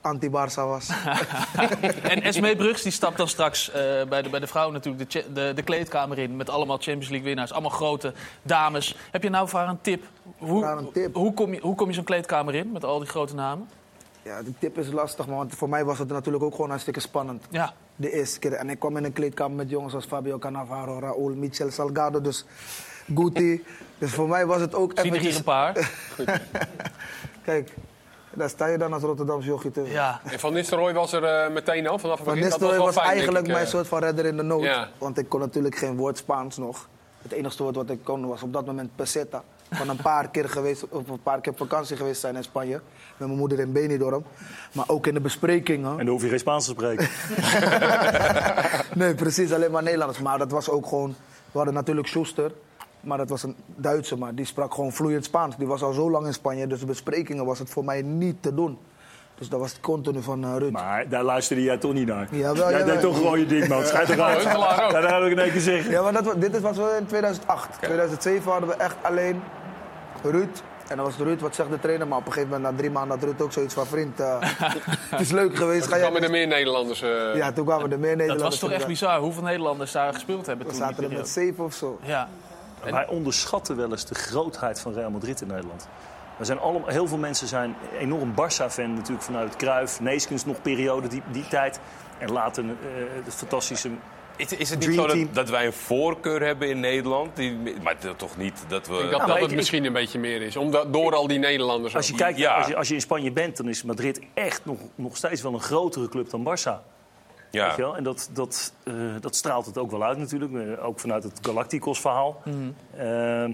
anti-Barça 0.00 0.64
was. 0.64 0.90
En 2.12 2.22
Esme 2.22 2.56
Brugs 2.62 2.82
die 2.82 2.92
stapt 2.92 3.16
dan 3.16 3.28
straks 3.28 3.70
eh, 3.70 3.74
bij, 4.08 4.22
de, 4.22 4.28
bij 4.28 4.40
de 4.40 4.46
vrouwen 4.46 4.74
natuurlijk 4.74 5.10
de, 5.10 5.24
de, 5.32 5.52
de 5.54 5.62
kleedkamer 5.62 6.18
in. 6.18 6.36
Met 6.36 6.50
allemaal 6.50 6.76
Champions 6.76 7.08
League 7.08 7.26
winnaars. 7.26 7.52
Allemaal 7.52 7.70
grote 7.70 8.12
dames. 8.42 8.96
Heb 9.10 9.22
je 9.22 9.30
nou 9.30 9.48
voor 9.48 9.58
haar 9.58 9.68
een 9.68 9.80
tip? 9.80 10.04
Hoe, 10.38 10.88
hoe 11.12 11.34
kom 11.34 11.54
je, 11.54 11.60
hoe 11.60 11.74
kom 11.74 11.88
je 11.88 11.94
zo'n 11.94 12.04
kleedkamer 12.04 12.54
in 12.54 12.72
met 12.72 12.84
al 12.84 12.98
die 12.98 13.08
grote 13.08 13.34
namen? 13.34 13.68
Ja, 14.22 14.42
de 14.42 14.52
tip 14.58 14.78
is 14.78 14.90
lastig, 14.90 15.26
man, 15.26 15.36
want 15.36 15.54
voor 15.54 15.68
mij 15.68 15.84
was 15.84 15.98
het 15.98 16.08
natuurlijk 16.08 16.44
ook 16.44 16.54
gewoon 16.54 16.68
hartstikke 16.70 17.00
spannend. 17.00 17.44
Ja. 17.50 17.72
De 17.96 18.10
eerste 18.12 18.38
keer. 18.38 18.52
En 18.52 18.70
ik 18.70 18.78
kwam 18.78 18.96
in 18.96 19.04
een 19.04 19.12
kleedkamer 19.12 19.56
met 19.56 19.70
jongens 19.70 19.94
als 19.94 20.04
Fabio 20.04 20.38
Cannavaro, 20.38 20.98
Raúl, 20.98 21.34
Michel 21.34 21.70
Salgado, 21.70 22.20
dus 22.20 22.44
Guti. 23.14 23.64
Dus 23.98 24.10
voor 24.12 24.28
mij 24.28 24.46
was 24.46 24.60
het 24.60 24.74
ook 24.74 24.90
Zie 24.90 24.98
er 24.98 25.02
hier 25.04 25.12
eventjes- 25.12 25.36
een 25.36 25.44
paar. 25.44 25.90
Kijk, 27.44 27.72
Daar 28.34 28.48
sta 28.48 28.66
je 28.66 28.78
dan 28.78 28.92
als 28.92 29.02
Rotterdamse 29.02 29.48
jochie 29.48 29.70
te. 29.70 29.82
Ja. 29.82 30.20
En 30.24 30.38
Van 30.38 30.52
Nistelrooy 30.52 30.92
was 30.92 31.12
er 31.12 31.24
eh, 31.24 31.50
meteen 31.52 31.86
al 31.88 31.98
vanaf 31.98 32.16
het 32.16 32.24
Van 32.24 32.34
begin. 32.34 32.48
Nistelrooy 32.48 32.76
wel 32.76 32.86
was, 32.86 32.94
fijn, 32.94 33.06
eigenlijk 33.08 33.46
ik, 33.46 33.52
mijn 33.52 33.64
eh. 33.64 33.70
soort 33.70 33.86
van 33.88 33.98
redder 33.98 34.24
in 34.26 34.36
de 34.36 34.42
nood. 34.42 34.62
Ja. 34.62 34.88
Want 34.98 35.18
ik 35.18 35.28
kon 35.28 35.40
natuurlijk 35.40 35.76
geen 35.76 35.96
woord 35.96 36.16
Spaans 36.18 36.56
nog. 36.56 36.88
Het 37.22 37.32
enige 37.32 37.62
woord 37.62 37.74
wat 37.76 37.90
ik 37.90 38.04
kon 38.04 38.26
was 38.26 38.42
op 38.42 38.52
dat 38.52 38.66
moment 38.66 38.90
peseta. 38.96 39.42
Van 39.70 39.88
een 39.88 39.96
paar 39.96 40.28
keer 40.30 40.48
geweest, 40.48 40.88
of 40.88 41.08
een 41.08 41.22
paar 41.22 41.40
keer 41.40 41.52
op 41.52 41.58
vakantie 41.58 41.96
geweest 41.96 42.20
zijn 42.20 42.36
in 42.36 42.42
Spanje. 42.42 42.80
Met 43.16 43.28
mijn 43.28 43.38
moeder 43.38 43.58
in 43.58 43.72
Benidorm. 43.72 44.24
Maar 44.72 44.88
ook 44.88 45.06
in 45.06 45.14
de 45.14 45.20
besprekingen. 45.20 45.90
En 45.90 45.96
dan 45.96 46.06
hoef 46.08 46.22
je 46.22 46.28
geen 46.28 46.38
Spaans 46.38 46.64
te 46.64 46.70
spreken. 46.70 47.08
Nee, 48.94 49.14
precies, 49.14 49.52
alleen 49.52 49.70
maar 49.70 49.82
Nederlands. 49.82 50.18
Maar 50.18 50.38
dat 50.38 50.50
was 50.50 50.70
ook 50.70 50.86
gewoon... 50.86 51.14
We 51.52 51.56
hadden 51.56 51.74
natuurlijk 51.74 52.06
Schuster, 52.06 52.52
maar 53.00 53.18
dat 53.18 53.28
was 53.28 53.42
een 53.42 53.56
Duitser. 53.76 54.18
Maar 54.18 54.34
die 54.34 54.44
sprak 54.44 54.74
gewoon 54.74 54.92
vloeiend 54.92 55.24
Spaans. 55.24 55.56
Die 55.56 55.66
was 55.66 55.82
al 55.82 55.92
zo 55.92 56.10
lang 56.10 56.26
in 56.26 56.32
Spanje, 56.32 56.66
dus 56.66 56.80
de 56.80 56.86
besprekingen 56.86 57.44
was 57.44 57.58
het 57.58 57.70
voor 57.70 57.84
mij 57.84 58.02
niet 58.02 58.42
te 58.42 58.54
doen. 58.54 58.78
Dus 59.38 59.48
dat 59.48 59.60
was 59.60 59.72
het 59.72 59.80
continu 59.80 60.22
van 60.22 60.44
eh 60.44 60.56
Ruud. 60.58 60.72
Maar 60.72 61.08
daar 61.08 61.22
luisterde 61.22 61.62
jij 61.62 61.78
toch 61.78 61.92
niet 61.92 62.06
naar. 62.06 62.28
Jawel, 62.30 62.70
jij 62.70 62.78
jawel. 62.78 62.94
deed 62.94 63.00
toch 63.00 63.16
gewoon 63.16 63.38
je 63.38 63.46
ding, 63.46 63.68
man. 63.68 63.84
Schijt 63.84 64.10
ook. 64.10 64.16
Ja, 64.16 65.00
dat 65.00 65.10
heb 65.10 65.22
ik 65.22 65.30
in 65.30 65.38
één 65.38 65.52
keer 65.52 65.60
zeggen. 65.60 65.90
Ja, 65.90 66.02
maar 66.02 66.22
dat, 66.22 66.40
dit 66.40 66.60
was 66.60 66.76
wel 66.76 66.94
in 66.94 67.06
2008. 67.06 67.82
2007 67.82 68.50
hadden 68.50 68.68
we 68.68 68.74
echt 68.74 68.96
alleen 69.02 69.42
Ruud. 70.22 70.62
En 70.88 70.96
dan 70.96 71.04
was 71.06 71.16
Ruud, 71.16 71.40
wat 71.40 71.54
zegt 71.54 71.70
de 71.70 71.78
trainer? 71.80 72.08
Maar 72.08 72.18
op 72.18 72.26
een 72.26 72.32
gegeven 72.32 72.54
moment, 72.54 72.72
na 72.72 72.78
drie 72.78 72.90
maanden, 72.90 73.18
had 73.18 73.24
Ruud 73.28 73.40
ook 73.40 73.52
zoiets 73.52 73.74
van... 73.74 73.86
Vriend, 73.86 74.20
eh, 74.20 74.36
het 75.10 75.20
is 75.20 75.30
leuk 75.30 75.56
geweest. 75.56 75.88
Toen 75.90 75.98
kwamen 75.98 76.22
er 76.22 76.30
meer 76.30 76.46
Nederlanders. 76.46 77.02
eh. 77.02 77.34
Ja, 77.34 77.52
toen 77.52 77.64
kwamen 77.64 77.92
er 77.92 77.98
meer 77.98 78.08
Dat 78.08 78.18
Nederlanders. 78.18 78.60
was 78.60 78.70
toch 78.70 78.78
echt 78.78 78.86
bizar 78.86 79.18
hoeveel 79.18 79.42
Nederlanders 79.42 79.92
daar 79.92 80.12
gespeeld 80.14 80.46
hebben 80.46 80.66
We 80.66 80.72
toen. 80.72 80.80
die 80.82 80.90
zaten 80.94 81.10
er 81.10 81.16
met 81.16 81.28
zeven 81.28 81.64
of 81.64 81.74
zo. 81.74 81.98
Ja. 82.02 82.28
En- 82.84 82.92
Wij 82.92 83.06
onderschatten 83.08 83.76
wel 83.76 83.90
eens 83.90 84.04
de 84.04 84.14
grootheid 84.14 84.80
van 84.80 84.92
Real 84.92 85.10
Madrid 85.10 85.40
in 85.40 85.46
Nederland. 85.46 85.88
We 86.36 86.44
zijn 86.44 86.58
allemaal, 86.58 86.88
heel 86.88 87.06
veel 87.06 87.18
mensen 87.18 87.46
zijn 87.48 87.76
enorm 87.98 88.32
Barça-fan 88.32 88.94
natuurlijk 88.94 89.22
vanuit 89.22 89.56
Cruijff, 89.56 90.00
Neeskens 90.00 90.44
nog 90.44 90.62
periode, 90.62 91.08
die, 91.08 91.22
die 91.32 91.48
tijd. 91.48 91.80
En 92.18 92.32
later 92.32 92.64
eh 92.64 92.70
het 93.24 93.34
fantastische... 93.34 93.90
Is, 94.38 94.52
is 94.52 94.70
het 94.70 94.78
niet 94.86 94.94
zo 94.94 95.06
dat, 95.06 95.16
dat 95.34 95.48
wij 95.50 95.66
een 95.66 95.72
voorkeur 95.72 96.42
hebben 96.42 96.68
in 96.68 96.80
Nederland? 96.80 97.36
Die, 97.36 97.56
maar 97.82 97.96
toch 98.16 98.36
niet 98.36 98.64
dat 98.68 98.86
we... 98.86 98.92
Ik 98.94 98.98
denk 99.00 99.10
dat, 99.10 99.20
Ja, 99.20 99.26
dat 99.26 99.26
maar 99.34 99.40
het 99.40 99.50
ik- 99.50 99.56
misschien 99.56 99.84
een 99.84 99.92
beetje 99.92 100.18
meer 100.18 100.42
is. 100.42 100.56
Omdat, 100.56 100.92
door 100.92 101.14
al 101.14 101.26
die 101.26 101.38
Nederlanders. 101.38 101.96
Als 101.96 102.06
je 102.06 102.12
ook. 102.12 102.18
kijkt, 102.18 102.38
Ja. 102.38 102.54
als, 102.56 102.66
je, 102.66 102.76
als 102.76 102.88
je 102.88 102.94
in 102.94 103.00
Spanje 103.00 103.32
bent, 103.32 103.56
dan 103.56 103.68
is 103.68 103.82
Madrid 103.82 104.20
echt 104.34 104.64
nog, 104.64 104.78
nog 104.94 105.16
steeds 105.16 105.42
wel 105.42 105.52
een 105.52 105.60
grotere 105.60 106.08
club 106.08 106.30
dan 106.30 106.40
Barça. 106.44 106.62
ja. 107.50 107.66
Weet 107.66 107.76
je 107.76 107.82
wel? 107.82 107.96
En 107.96 108.04
dat, 108.04 108.30
dat, 108.32 108.72
eh, 108.84 108.94
dat 109.20 109.36
straalt 109.36 109.66
het 109.66 109.78
ook 109.78 109.90
wel 109.90 110.04
uit 110.04 110.18
natuurlijk. 110.18 110.52
eh, 110.54 110.84
Ook 110.86 111.00
vanuit 111.00 111.22
het 111.22 111.38
Galacticos-verhaal. 111.42 112.42
Eh, 112.96 113.44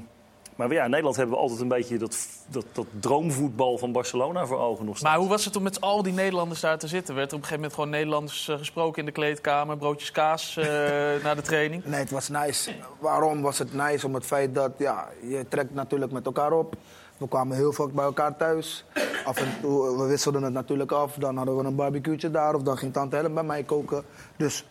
maar 0.56 0.72
ja, 0.72 0.84
in 0.84 0.90
Nederland 0.90 1.16
hebben 1.16 1.34
we 1.34 1.40
altijd 1.40 1.60
een 1.60 1.68
beetje 1.68 1.98
dat, 1.98 2.16
dat, 2.46 2.64
dat 2.72 2.86
droomvoetbal 3.00 3.78
van 3.78 3.92
Barcelona 3.92 4.46
voor 4.46 4.58
ogen 4.58 4.84
nog 4.84 4.96
steeds. 4.96 5.10
Maar 5.10 5.20
hoe 5.20 5.28
was 5.28 5.44
het 5.44 5.56
om 5.56 5.62
met 5.62 5.80
al 5.80 6.02
die 6.02 6.12
Nederlanders 6.12 6.60
daar 6.60 6.78
te 6.78 6.88
zitten? 6.88 7.14
Werd 7.14 7.30
er 7.30 7.36
op 7.36 7.42
een 7.42 7.48
gegeven 7.48 7.70
moment 7.70 7.74
gewoon 7.74 7.90
Nederlands 7.90 8.48
eh, 8.48 8.58
gesproken 8.58 8.98
in 8.98 9.04
de 9.04 9.12
kleedkamer? 9.12 9.76
Broodjes 9.76 10.10
kaas 10.10 10.56
eh, 10.56 10.64
na 11.24 11.34
de 11.34 11.42
training? 11.42 11.84
Nee, 11.84 12.00
het 12.00 12.10
was 12.10 12.28
nice. 12.28 12.72
Waarom 12.98 13.42
was 13.42 13.58
het 13.58 13.74
nice? 13.74 14.06
Om 14.06 14.14
het 14.14 14.26
feit 14.26 14.54
dat 14.54 14.72
ja, 14.78 15.08
je 15.22 15.46
trekt 15.48 15.74
natuurlijk 15.74 16.12
met 16.12 16.26
elkaar 16.26 16.52
op. 16.52 16.76
We 17.16 17.28
kwamen 17.28 17.56
heel 17.56 17.72
vaak 17.72 17.92
bij 17.92 18.04
elkaar 18.04 18.36
thuis. 18.36 18.84
Af 19.24 19.36
en 19.36 19.48
toe, 19.60 19.96
we 19.96 20.06
wisselden 20.06 20.42
het 20.42 20.52
natuurlijk 20.52 20.92
af. 20.92 21.14
Dan 21.14 21.36
hadden 21.36 21.56
we 21.56 21.64
een 21.64 21.74
barbecue'tje 21.74 22.30
daar 22.30 22.54
of 22.54 22.62
dan 22.62 22.78
ging 22.78 22.92
tante 22.92 23.16
Helen 23.16 23.34
bij 23.34 23.42
mij 23.42 23.62
koken. 23.62 24.04
Dus 24.36 24.64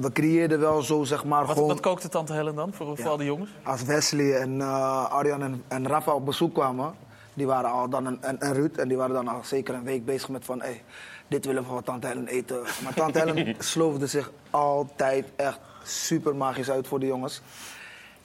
we 0.00 0.12
creëerden 0.12 0.60
wel 0.60 0.82
zo, 0.82 1.04
zeg 1.04 1.24
maar, 1.24 1.46
Wat, 1.46 1.52
gewoon... 1.54 1.68
wat 1.68 1.80
kookte 1.80 2.08
tante 2.08 2.32
Helen 2.32 2.54
dan 2.54 2.72
voor, 2.72 2.96
voor 2.96 3.08
al 3.08 3.16
die 3.16 3.26
jongens? 3.26 3.50
Als 3.62 3.82
Wesley 3.82 4.36
en 4.36 4.60
eh, 4.60 5.04
Arjan 5.04 5.42
en, 5.42 5.64
en 5.68 5.86
Rafa 5.86 6.12
op 6.12 6.24
bezoek 6.24 6.54
kwamen, 6.54 6.94
die 7.34 7.46
waren 7.46 7.70
al 7.70 7.88
dan 7.88 8.06
een, 8.06 8.22
en 8.22 8.52
Ruud, 8.52 8.76
en 8.76 8.88
die 8.88 8.96
waren 8.96 9.14
dan 9.14 9.28
al 9.28 9.44
zeker 9.44 9.74
een 9.74 9.84
week 9.84 10.04
bezig 10.04 10.28
met 10.28 10.44
van, 10.44 10.60
hey, 10.60 10.82
dit 11.28 11.44
willen 11.44 11.62
we 11.62 11.68
van 11.68 11.82
tante 11.82 12.06
Helen 12.06 12.26
eten. 12.26 12.60
Maar 12.82 12.94
tante 12.94 13.18
Helen 13.18 13.54
sloofde 13.74 14.06
zich 14.06 14.30
altijd 14.50 15.26
echt 15.36 15.58
super 15.82 16.36
magisch 16.36 16.70
uit 16.70 16.88
voor 16.88 17.00
de 17.00 17.06
jongens. 17.06 17.42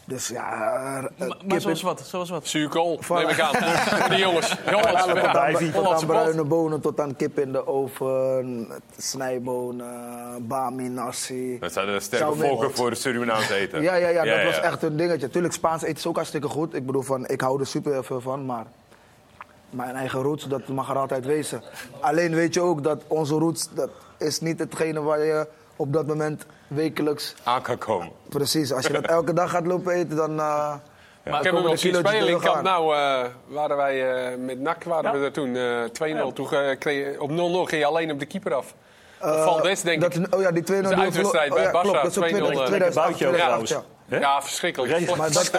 Dus 0.05 0.27
ja, 0.27 1.09
eh, 1.17 1.27
Maar, 1.45 1.61
zoals 1.61 1.81
wat? 1.81 2.01
Zoals 2.05 2.29
wat? 2.29 2.47
Zuurkool, 2.47 2.99
neem 3.09 3.29
ik 3.29 3.39
aan. 3.39 3.55
Voor 3.55 4.09
die 4.09 4.17
jongens. 4.17 4.55
Jongens, 4.69 5.05
Tot 5.05 5.25
aan, 5.25 5.51
Ivy. 5.51 5.71
tot 5.71 5.87
aan 5.87 6.05
bruine 6.05 6.43
bonen, 6.43 6.81
tot 6.81 6.99
aan 6.99 7.15
kip 7.15 7.39
in 7.39 7.51
de 7.51 7.67
oven, 7.67 8.67
snijbonen, 8.97 10.47
bami, 10.47 10.89
nasi. 10.89 11.59
Dat 11.59 11.73
zijn 11.73 11.87
de 11.87 11.99
sterke 11.99 12.35
volken 12.35 12.75
voor 12.75 12.89
de 12.89 12.95
Surinaams 12.95 13.49
eten. 13.49 13.81
Ja, 13.81 13.95
ja, 13.95 14.07
ja, 14.07 14.23
dat 14.23 14.43
was 14.43 14.59
echt 14.59 14.83
een 14.83 14.97
dingetje. 14.97 15.29
Tuurlijk, 15.29 15.53
Spaans 15.53 15.81
eten 15.83 15.95
is 15.95 16.07
ook 16.07 16.15
hartstikke 16.15 16.47
goed. 16.47 16.73
Ik 16.73 16.85
bedoel, 16.85 17.01
van, 17.01 17.27
ik 17.27 17.41
hou 17.41 17.59
er 17.59 17.67
super 17.67 18.03
veel 18.03 18.21
van, 18.21 18.45
maar 18.45 18.65
mijn 19.69 19.95
eigen 19.95 20.21
roots, 20.21 20.47
dat 20.47 20.67
mag 20.67 20.89
er 20.89 20.97
altijd 20.97 21.25
wezen. 21.25 21.61
Alleen 21.99 22.35
weet 22.35 22.53
je 22.53 22.61
ook 22.61 22.83
dat 22.83 23.03
onze 23.07 23.35
roots, 23.35 23.69
dat 23.73 23.89
is 24.17 24.39
niet 24.39 24.59
hetgene 24.59 25.01
waar 25.01 25.23
je 25.23 25.47
op 25.83 25.93
dat 25.93 26.07
moment 26.07 26.45
wekelijks... 26.67 27.35
Aan 27.43 27.61
kan 27.61 27.77
komen. 27.77 28.09
Precies, 28.29 28.73
als 28.73 28.85
je 28.87 28.93
dat 28.93 29.05
elke 29.17 29.33
dag 29.33 29.49
gaat 29.49 29.65
lopen 29.65 29.93
eten, 29.93 30.15
dan... 30.15 30.39
eh, 30.39 30.73
Ik 31.23 31.31
heb 31.33 31.43
hem 31.43 31.53
nog 31.53 31.71
de 31.71 31.77
zien 31.77 31.95
spelen 31.95 32.27
in. 32.27 32.63
Nou. 32.63 32.95
eh, 32.95 33.25
waren 33.47 33.77
wij 33.77 34.11
eh, 34.31 34.37
met 34.37 34.59
NAC 34.59 34.83
waren 34.83 35.19
we 35.19 35.25
er 35.25 35.31
toen 35.31 35.55
eh 35.55 36.29
2-0. 36.29 36.33
Toen 36.33 36.47
kreeg, 36.79 37.17
op 37.19 37.29
0-0 37.29 37.33
ging 37.33 37.71
je 37.71 37.85
alleen 37.85 38.11
op 38.11 38.19
de 38.19 38.25
keeper 38.25 38.53
af. 38.53 38.73
Eh, 39.19 39.43
Valdes, 39.43 39.81
denk 39.81 40.01
dat, 40.01 40.15
ik. 40.15 40.35
Oh 40.35 40.41
ja, 40.41 40.51
die 40.51 40.63
2-0 40.63 40.65
Dat 40.65 40.75
is 40.75 40.81
die 40.81 40.91
een 40.91 40.95
we 40.97 41.01
uitwedstrijd 41.01 41.53
bij 41.53 41.65
oh, 41.67 41.71
ja, 41.71 41.79
Barça, 41.79 41.81
klopt, 41.81 42.01
dat 42.03 42.11
is 42.11 42.17
op 42.17 42.23
2-0, 42.23 42.27
2008, 42.27 42.95
buitje 42.95 43.27
ook 43.27 43.33
2008, 43.33 43.69
ja. 43.69 43.83
Hè? 44.13 44.19
Ja, 44.19 44.41
verschrikkelijk. 44.41 45.15
Maar, 45.17 45.31
dat, 45.31 45.51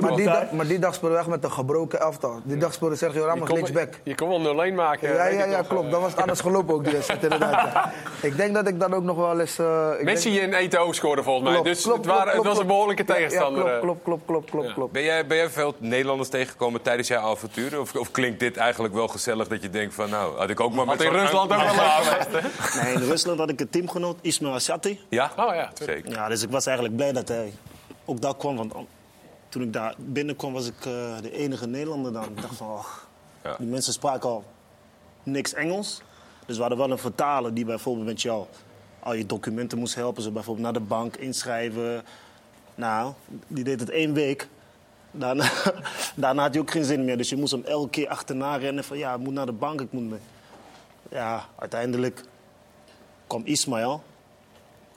maar, 0.00 0.16
die, 0.16 0.24
dag, 0.24 0.50
maar 0.50 0.66
die 0.66 0.78
dag 0.78 0.94
speelde 0.94 1.14
we 1.14 1.20
echt 1.20 1.30
met 1.30 1.44
een 1.44 1.52
gebroken 1.52 2.00
elftal. 2.00 2.40
Die 2.44 2.56
dag 2.56 2.72
speelde 2.72 2.96
Sergio 2.96 3.20
Je 3.20 3.26
Ramos 3.26 3.46
kon- 3.48 3.56
linksback. 3.56 3.94
Je 4.02 4.14
kon 4.14 4.28
wel 4.42 4.70
0-1 4.70 4.74
maken. 4.74 5.14
Ja, 5.14 5.26
ja, 5.26 5.44
ja, 5.44 5.62
klopt. 5.62 5.90
Dan 5.90 6.00
was 6.00 6.10
het 6.10 6.20
anders 6.20 6.40
gelopen 6.40 6.74
ook 6.74 6.84
die 6.84 6.92
wedstrijd, 6.92 7.22
inderdaad. 7.22 7.72
ja. 7.72 7.92
Ik 8.28 8.36
denk 8.36 8.54
dat 8.54 8.68
ik 8.68 8.80
dan 8.80 8.94
ook 8.94 9.02
nog 9.02 9.16
wel 9.16 9.40
eens... 9.40 9.58
eh, 9.58 9.88
ik 9.98 10.04
Messi 10.04 10.30
denk- 10.32 10.52
en 10.52 10.58
Eto'o 10.58 10.92
scoorden 10.92 11.24
volgens 11.24 11.44
mij. 11.44 11.54
Klopt, 11.54 11.68
dus 11.68 11.82
klopt, 11.82 11.98
het, 11.98 12.06
waren, 12.06 12.22
klopt, 12.32 12.36
het 12.36 12.46
was 12.46 12.52
een 12.58 12.66
klopt. 12.66 12.68
behoorlijke 12.68 13.04
tegenstander. 13.04 13.66
Ja, 13.66 13.74
eh. 13.74 13.80
klopt, 13.80 14.02
klopt, 14.02 14.24
klopt, 14.24 14.50
klopt, 14.50 14.72
klopt. 14.72 14.92
Ben 14.92 15.02
jij, 15.02 15.26
ben 15.26 15.36
jij 15.36 15.48
veel 15.50 15.74
Nederlanders 15.78 16.28
tegengekomen 16.28 16.82
tijdens 16.82 17.08
jouw 17.08 17.30
avonturen? 17.30 17.80
Of, 17.80 17.94
of 17.96 18.10
klinkt 18.10 18.40
dit 18.40 18.56
eigenlijk 18.56 18.94
wel 18.94 19.08
gezellig 19.08 19.48
dat 19.48 19.62
je 19.62 19.70
denkt 19.70 19.94
van... 19.94 20.10
nou, 20.10 20.38
had 20.38 20.50
ik 20.50 20.60
ook 20.60 20.72
maar 20.74 20.86
Had 20.86 20.98
met 20.98 21.06
in 21.06 21.12
Rusland 21.12 21.52
ook 21.52 21.58
wel 21.58 21.68
geweest? 21.68 22.82
Nee, 22.82 22.92
in 22.94 23.02
Rusland 23.08 23.38
had 23.38 23.50
ik 23.50 23.60
een 23.60 23.70
teamgenoot, 23.70 24.16
Ismail 24.20 24.54
Assati. 24.54 25.00
Ja? 25.08 25.30
Oh 25.36 25.54
ja, 25.54 25.70
Zeker. 25.84 26.10
Ja, 26.10 26.28
dus 26.28 26.42
ik 26.42 26.50
was 26.50 26.66
eigenlijk 26.66 26.96
blij 26.96 27.12
dat 27.12 27.28
hij 27.28 27.52
ook 28.10 28.20
daar 28.20 28.36
kwam. 28.36 28.56
Want 28.56 28.74
toen 29.48 29.62
ik 29.62 29.72
daar 29.72 29.94
binnenkwam 29.98 30.52
was 30.52 30.66
ik 30.66 30.78
eh, 30.78 31.20
de 31.22 31.32
enige 31.32 31.66
Nederlander 31.66 32.12
dan. 32.12 32.24
Ik 32.24 32.42
dacht 32.42 32.56
van, 32.56 32.76
ach, 32.76 33.08
Ja. 33.44 33.56
die 33.58 33.66
mensen 33.66 33.92
spraken 33.92 34.28
al 34.28 34.44
niks 35.22 35.54
Engels. 35.54 36.02
Dus 36.46 36.54
we 36.56 36.60
hadden 36.60 36.78
wel 36.80 36.90
een 36.90 36.98
vertaler 36.98 37.54
die 37.54 37.64
bijvoorbeeld 37.64 38.06
met 38.06 38.22
jou 38.22 38.46
al 39.00 39.14
je 39.14 39.26
documenten 39.26 39.78
moest 39.78 39.94
helpen. 39.94 40.22
Zo 40.22 40.30
bijvoorbeeld 40.30 40.64
naar 40.64 40.82
de 40.82 40.88
bank 40.88 41.16
inschrijven. 41.16 42.02
Nou, 42.74 43.12
die 43.46 43.64
deed 43.64 43.80
het 43.80 43.90
één 43.90 44.12
week. 44.12 44.48
Daarna, 45.10 45.50
daarna 46.14 46.42
had 46.42 46.52
hij 46.52 46.60
ook 46.62 46.70
geen 46.70 46.84
zin 46.84 47.04
meer. 47.04 47.16
Dus 47.16 47.28
je 47.28 47.36
moest 47.36 47.52
hem 47.52 47.64
elke 47.64 47.90
keer 47.90 48.08
achterna 48.08 48.56
rennen 48.56 48.84
van, 48.84 48.98
ja, 48.98 49.14
ik 49.14 49.20
moet 49.20 49.34
naar 49.34 49.46
de 49.46 49.52
bank, 49.52 49.80
ik 49.80 49.92
moet 49.92 50.08
mee. 50.10 50.18
Ja, 51.10 51.48
uiteindelijk 51.58 52.24
kwam 53.26 53.42
Ismaël. 53.44 54.02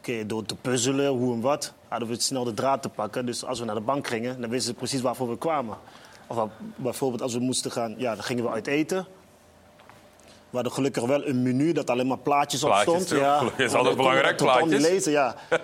Oké, 0.08 0.26
door 0.26 0.46
te 0.46 0.56
puzzelen, 0.56 1.08
hoe 1.08 1.34
en 1.34 1.42
wat, 1.42 1.74
hadden 1.88 2.08
we 2.08 2.14
het 2.14 2.24
snel 2.24 2.44
de 2.44 2.54
draad 2.54 2.82
te 2.82 2.90
pakken. 2.90 3.26
Dus 3.26 3.46
als 3.46 3.60
we 3.60 3.66
naar 3.66 3.76
de 3.76 3.82
bank 3.82 4.08
gingen, 4.08 4.42
dan 4.42 4.50
wisten 4.50 4.72
ze 4.72 4.78
precies 4.78 5.02
waarvoor 5.02 5.30
we 5.30 5.38
kwamen. 5.38 5.78
Of 6.28 6.48
bijvoorbeeld 6.76 7.22
als 7.22 7.34
we 7.34 7.40
moesten 7.40 7.72
gaan, 7.72 7.96
ja, 7.98 8.16
dan 8.16 8.24
gingen 8.24 8.44
we 8.44 8.50
uit 8.50 8.68
eten. 8.68 9.06
We 10.50 10.60
hadden 10.60 10.72
gelukkig 10.72 11.04
wel 11.06 11.28
een 11.28 11.42
menu 11.44 11.72
dat 11.72 11.90
alleen 11.90 12.08
maar 12.08 12.18
plaatjes, 12.18 12.64
op 12.64 12.70
Plaatjes, 12.70 13.04
stond. 13.06 13.22
toch? 13.22 13.38
Gelukkig 13.38 13.66
is 13.66 13.74
altijd 13.74 13.96
belangrijk, 13.98 14.38
totaal 14.38 14.60
niet 14.60 14.70
plaatjes. 14.70 14.90
lezen, 14.90 15.12
ja. 15.12 15.36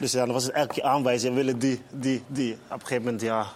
Dus 0.00 0.12
ja, 0.12 0.24
dan 0.24 0.32
was 0.34 0.44
het 0.44 0.52
elke 0.52 0.74
keer 0.74 0.82
aanwijzen. 0.82 1.30
We 1.30 1.36
willen 1.36 1.58
die, 1.58 1.82
die, 1.90 2.22
die. 2.26 2.52
Op 2.52 2.58
een 2.72 2.80
gegeven 2.80 3.02
moment, 3.02 3.20
ja, 3.22 3.46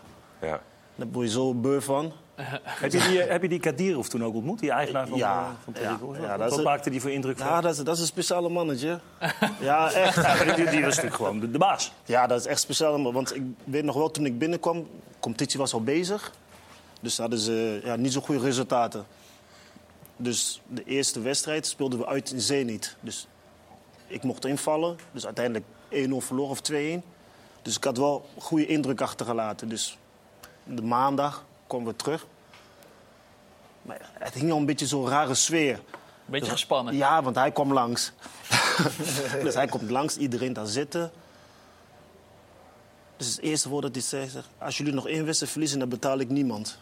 Ja. 0.41 0.61
daar 0.95 1.07
word 1.13 1.27
je 1.27 1.33
zo 1.33 1.55
beu 1.55 1.81
van. 1.81 2.13
Heb 2.65 2.93
je 2.93 2.99
die, 3.09 3.21
heb 3.21 3.43
je 3.43 3.49
die 3.49 3.61
Kadirov 3.61 4.07
toen 4.07 4.25
ook 4.25 4.35
ontmoet, 4.35 4.59
die 4.59 4.71
eigenaar 4.71 5.09
van, 5.09 5.19
Ja, 5.19 5.41
eh, 5.43 5.47
van 5.65 5.75
ja, 5.83 5.99
ja, 6.21 6.39
Wat 6.39 6.59
een- 6.59 6.65
maakte 6.65 6.91
die 6.91 7.01
voor 7.01 7.11
indruk? 7.11 7.39
Ja, 7.39 7.61
dat 7.61 7.73
is, 7.73 7.85
dat 7.85 7.95
is 7.95 8.01
een 8.01 8.07
speciale 8.07 8.49
mannetje. 8.49 9.01
Ja, 9.61 9.93
echt. 9.93 10.15
Ja, 10.17 10.55
die, 10.55 10.55
die 10.55 10.65
was 10.65 10.89
natuurlijk 10.89 11.15
gewoon 11.15 11.41
de, 11.41 11.51
de 11.51 11.59
baas. 11.59 11.93
Ja, 12.05 12.27
dat 12.27 12.41
is 12.41 12.47
echt 12.47 12.61
speciaal. 12.61 13.13
Want 13.13 13.35
ik 13.37 13.43
weet 13.65 13.85
nog 13.85 13.95
wel, 13.95 14.11
toen 14.11 14.27
ik 14.27 14.39
binnenkwam, 14.39 14.89
competitie 15.21 15.59
was 15.59 15.73
al 15.73 15.83
bezig. 15.83 16.33
Dus 17.01 17.19
hadden 17.19 17.39
ze 17.39 17.81
ja, 17.85 17.97
niet 17.97 18.13
zo 18.13 18.21
goede 18.21 18.41
resultaten. 18.41 19.07
Dus 20.17 20.61
de 20.67 20.85
eerste 20.85 21.21
wedstrijd 21.21 21.67
speelden 21.67 21.99
we 21.99 22.07
uit 22.07 22.31
in 22.33 22.41
Zenit. 22.41 22.97
Dus 23.01 23.29
ik 24.07 24.23
mocht 24.23 24.45
invallen. 24.45 24.97
Dus 25.13 25.25
uiteindelijk 25.25 25.65
1-0 25.91 26.27
verloren 26.27 26.51
of 26.51 26.61
2-1. 26.73 27.03
Dus 27.63 27.77
ik 27.77 27.85
had 27.85 27.97
wel 27.99 28.29
goede 28.39 28.67
indruk 28.67 29.01
achtergelaten. 29.01 29.69
Dus 29.69 29.99
de 30.65 30.83
maandag 30.83 31.45
kwamen 31.69 31.87
we 31.87 31.97
terug. 31.97 32.27
Maar 33.83 34.11
het 34.13 34.35
hing 34.35 34.51
al 34.51 34.57
een 34.59 34.67
beetje 34.67 34.87
zo'n 34.87 35.09
rare 35.09 35.35
sfeer. 35.35 35.81
Beetje 36.25 36.51
gespannen. 36.51 36.97
Ja, 36.97 37.23
want 37.23 37.37
hij 37.37 37.53
kwam 37.53 37.73
langs. 37.73 38.13
dus 39.43 39.55
hij 39.55 39.67
komt 39.67 39.91
langs, 39.91 40.17
iedereen 40.17 40.53
daar 40.53 40.67
zitten. 40.67 41.13
Dus 43.17 43.27
het 43.27 43.41
eerste 43.41 43.69
woord 43.69 43.83
dat 43.83 43.93
hij 43.95 44.03
zei, 44.03 44.29
zegt, 44.29 44.47
als 44.59 44.77
jullie 44.77 44.93
nog 44.93 45.09
één 45.09 45.25
wedstrijd 45.25 45.53
verliezen, 45.53 45.79
dan 45.79 45.89
betaal 45.89 46.19
ik 46.19 46.29
niemand. 46.29 46.79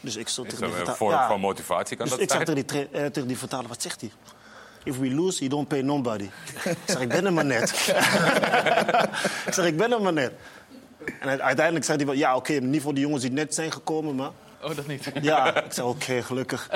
Dus 0.00 0.16
ik 0.16 0.28
stond 0.28 0.46
Is 0.52 0.58
tegen 0.58 0.70
die 0.70 0.80
een 0.80 0.86
vertaler- 0.86 1.26
van 1.28 1.40
motivatie? 1.40 1.96
Kan 1.96 2.06
dus 2.06 2.14
dat 2.14 2.24
ik 2.24 2.30
zeg 2.30 2.42
zijn? 2.46 2.56
tegen 2.56 2.88
die, 2.90 3.00
eh, 3.00 3.06
tegen 3.10 3.28
die 3.28 3.38
vertaler, 3.38 3.68
wat 3.68 3.82
zegt 3.82 4.00
hij? 4.00 4.10
If 4.84 4.98
we 4.98 5.14
lose, 5.14 5.38
you 5.38 5.50
don't 5.50 5.68
pay 5.68 5.80
nobody. 5.80 6.30
ik 6.64 6.76
zeg, 6.86 7.00
ik 7.00 7.08
ben 7.08 7.26
er 7.26 7.32
maar 7.32 7.44
net. 7.44 7.70
ik 9.46 9.52
zeg, 9.52 9.64
ik 9.66 9.76
ben 9.76 9.92
er 9.92 10.02
maar 10.02 10.12
net. 10.12 10.32
En 11.20 11.28
uite- 11.28 11.42
uiteindelijk 11.42 11.84
zei 11.84 11.96
hij, 11.96 12.06
wel, 12.06 12.14
ja, 12.14 12.36
oké, 12.36 12.52
niet 12.52 12.82
voor 12.82 12.94
de 12.94 13.00
jongens 13.00 13.22
die 13.22 13.30
net 13.32 13.54
zijn 13.54 13.72
gekomen, 13.72 14.14
maar... 14.14 14.30
Oh, 14.62 14.76
dat 14.76 14.86
niet. 14.86 15.12
Ja, 15.22 15.64
ik 15.64 15.72
zeg, 15.72 15.84
oké, 15.84 16.22
gelukkig. 16.22 16.68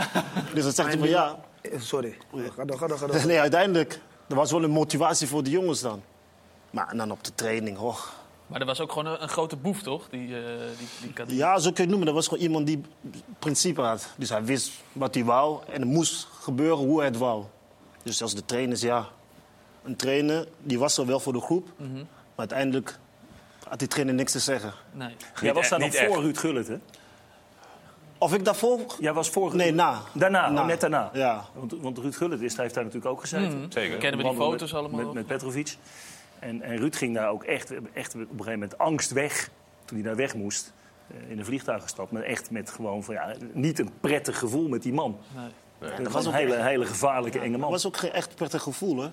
Dus 0.55 0.63
dan 0.63 0.73
zegt 0.73 0.89
hij 0.89 0.99
van, 0.99 1.09
ja... 1.09 1.39
Sorry. 1.79 2.17
Ga 2.57 2.65
door, 2.65 2.79
ga 2.79 2.87
door, 2.87 2.99
ga 2.99 3.07
door. 3.07 3.27
Nee, 3.27 3.41
uiteindelijk, 3.41 4.01
er 4.29 4.35
was 4.35 4.51
wel 4.51 4.63
een 4.65 4.71
motivatie 4.71 5.27
voor 5.29 5.43
de 5.43 5.51
jongens 5.51 5.81
dan. 5.81 6.03
Maar 6.71 6.89
en 6.89 6.97
dan 6.97 7.11
op 7.11 7.25
de 7.25 7.35
training, 7.35 7.77
hoor. 7.77 8.13
Maar 8.47 8.61
er 8.61 8.67
was 8.67 8.81
ook 8.81 8.93
gewoon 8.93 9.07
een, 9.13 9.23
een 9.23 9.29
grote 9.29 9.57
boef, 9.57 9.83
toch? 9.83 10.09
Die, 10.11 10.37
eh 10.37 10.43
die, 11.03 11.27
die. 11.27 11.37
Ja, 11.37 11.59
zo 11.59 11.63
kun 11.73 11.75
je 11.75 11.81
het 11.81 11.89
noemen. 11.89 12.07
Dat 12.07 12.15
was 12.15 12.29
gewoon 12.29 12.43
iemand 12.43 12.67
die 12.67 12.83
principe 13.39 13.81
had. 13.81 14.09
Dus 14.17 14.29
hij 14.29 14.45
wist 14.45 14.73
wat 14.93 15.15
hij 15.15 15.25
wou 15.25 15.61
en 15.73 15.81
het 15.81 15.91
moest 15.91 16.29
gebeuren 16.41 16.77
hoe 16.85 16.97
hij 16.99 17.07
het 17.07 17.17
wou. 17.17 17.45
Dus 18.03 18.23
als 18.23 18.35
de 18.35 18.45
trainers, 18.45 18.81
ja... 18.81 19.07
Een 19.83 19.97
trainer, 19.97 20.49
die 20.63 20.79
was 20.79 20.99
er 20.99 21.07
wel 21.07 21.21
voor 21.21 21.33
de 21.33 21.41
groep. 21.41 21.69
Mhm. 21.77 21.95
Maar 21.95 22.05
uiteindelijk 22.37 22.99
had 23.69 23.79
die 23.79 23.89
trainer 23.89 24.15
niks 24.15 24.33
te 24.33 24.39
zeggen. 24.39 24.73
Nee. 24.93 25.17
Jij 25.41 25.55
was 25.55 25.69
daar 25.69 25.79
nog 25.79 25.97
voor 25.97 26.21
Ruud 26.23 26.39
Gullit, 26.39 26.69
hè? 26.69 26.77
Of 28.19 28.35
ik 28.35 28.45
daarvoor... 28.45 28.81
Jij 29.01 29.13
was 29.13 29.31
voor... 29.31 29.57
Nee, 29.57 29.73
na. 29.73 30.01
Daarna, 30.15 30.51
Na. 30.51 30.61
oh, 30.61 30.67
net 30.67 30.81
daarna. 30.81 31.11
Ja. 31.13 31.45
Want, 31.55 31.73
want 31.81 31.99
Ruud 31.99 32.15
Gullit 32.17 32.41
is, 32.41 32.57
heeft 32.57 32.75
daar 32.75 32.85
natuurlijk 32.85 33.13
ook 33.13 33.21
gezeten. 33.21 33.59
Mhm. 33.59 33.71
Zeker. 33.71 33.99
Kennen 33.99 34.21
we 34.23 34.27
die 34.29 34.37
foto's 34.37 34.73
met, 34.73 34.81
allemaal 34.81 35.05
Met, 35.05 35.13
met 35.15 35.27
Petrovic. 35.27 35.77
En, 36.39 36.63
en 36.63 36.77
Ruud 36.77 36.97
ging 36.97 37.15
daar 37.15 37.29
ook 37.31 37.45
echt, 37.45 37.73
echt 37.93 38.15
op 38.15 38.21
een 38.21 38.27
gegeven 38.29 38.53
moment 38.53 38.79
angst 38.79 39.11
weg. 39.11 39.51
Toen 39.85 39.97
hij 39.99 40.07
daar 40.07 40.17
weg 40.17 40.35
moest. 40.35 40.73
eh, 41.11 41.31
In 41.31 41.39
een 41.39 41.45
vliegtuig 41.45 41.83
gestapt. 41.83 42.11
Maar 42.11 42.23
echt 42.23 42.51
met 42.51 42.71
gewoon 42.71 43.05
van, 43.05 43.15
ja, 43.15 43.35
niet 43.53 43.79
een 43.79 43.91
prettig 44.01 44.39
gevoel 44.39 44.69
met 44.69 44.83
die 44.83 44.93
man. 44.93 45.19
Nee. 45.81 45.91
Dat 46.03 46.13
was 46.13 46.27
een 46.27 46.33
hele, 46.33 46.63
hele 46.63 46.87
gevaarlijke, 46.87 47.39
enge 47.39 47.51
man. 47.59 47.61
Dat 47.61 47.83
was 47.83 47.87
ook 47.87 47.97
geen 47.97 48.13
echt 48.13 48.35
prettig 48.35 48.63
gevoel, 48.63 49.03
hè? 49.03 49.09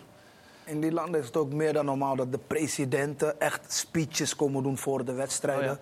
In 0.65 0.81
die 0.81 0.91
landen 0.91 1.19
is 1.19 1.25
het 1.25 1.37
ook 1.37 1.53
meer 1.53 1.73
dan 1.73 1.85
normaal 1.85 2.15
dat 2.15 2.31
de 2.31 2.39
presidenten 2.47 3.39
echt 3.39 3.73
speeches 3.73 4.35
komen 4.35 4.63
doen 4.63 4.77
voor 4.77 5.05
de 5.05 5.13
wedstrijden. 5.13 5.71
Oh 5.71 5.77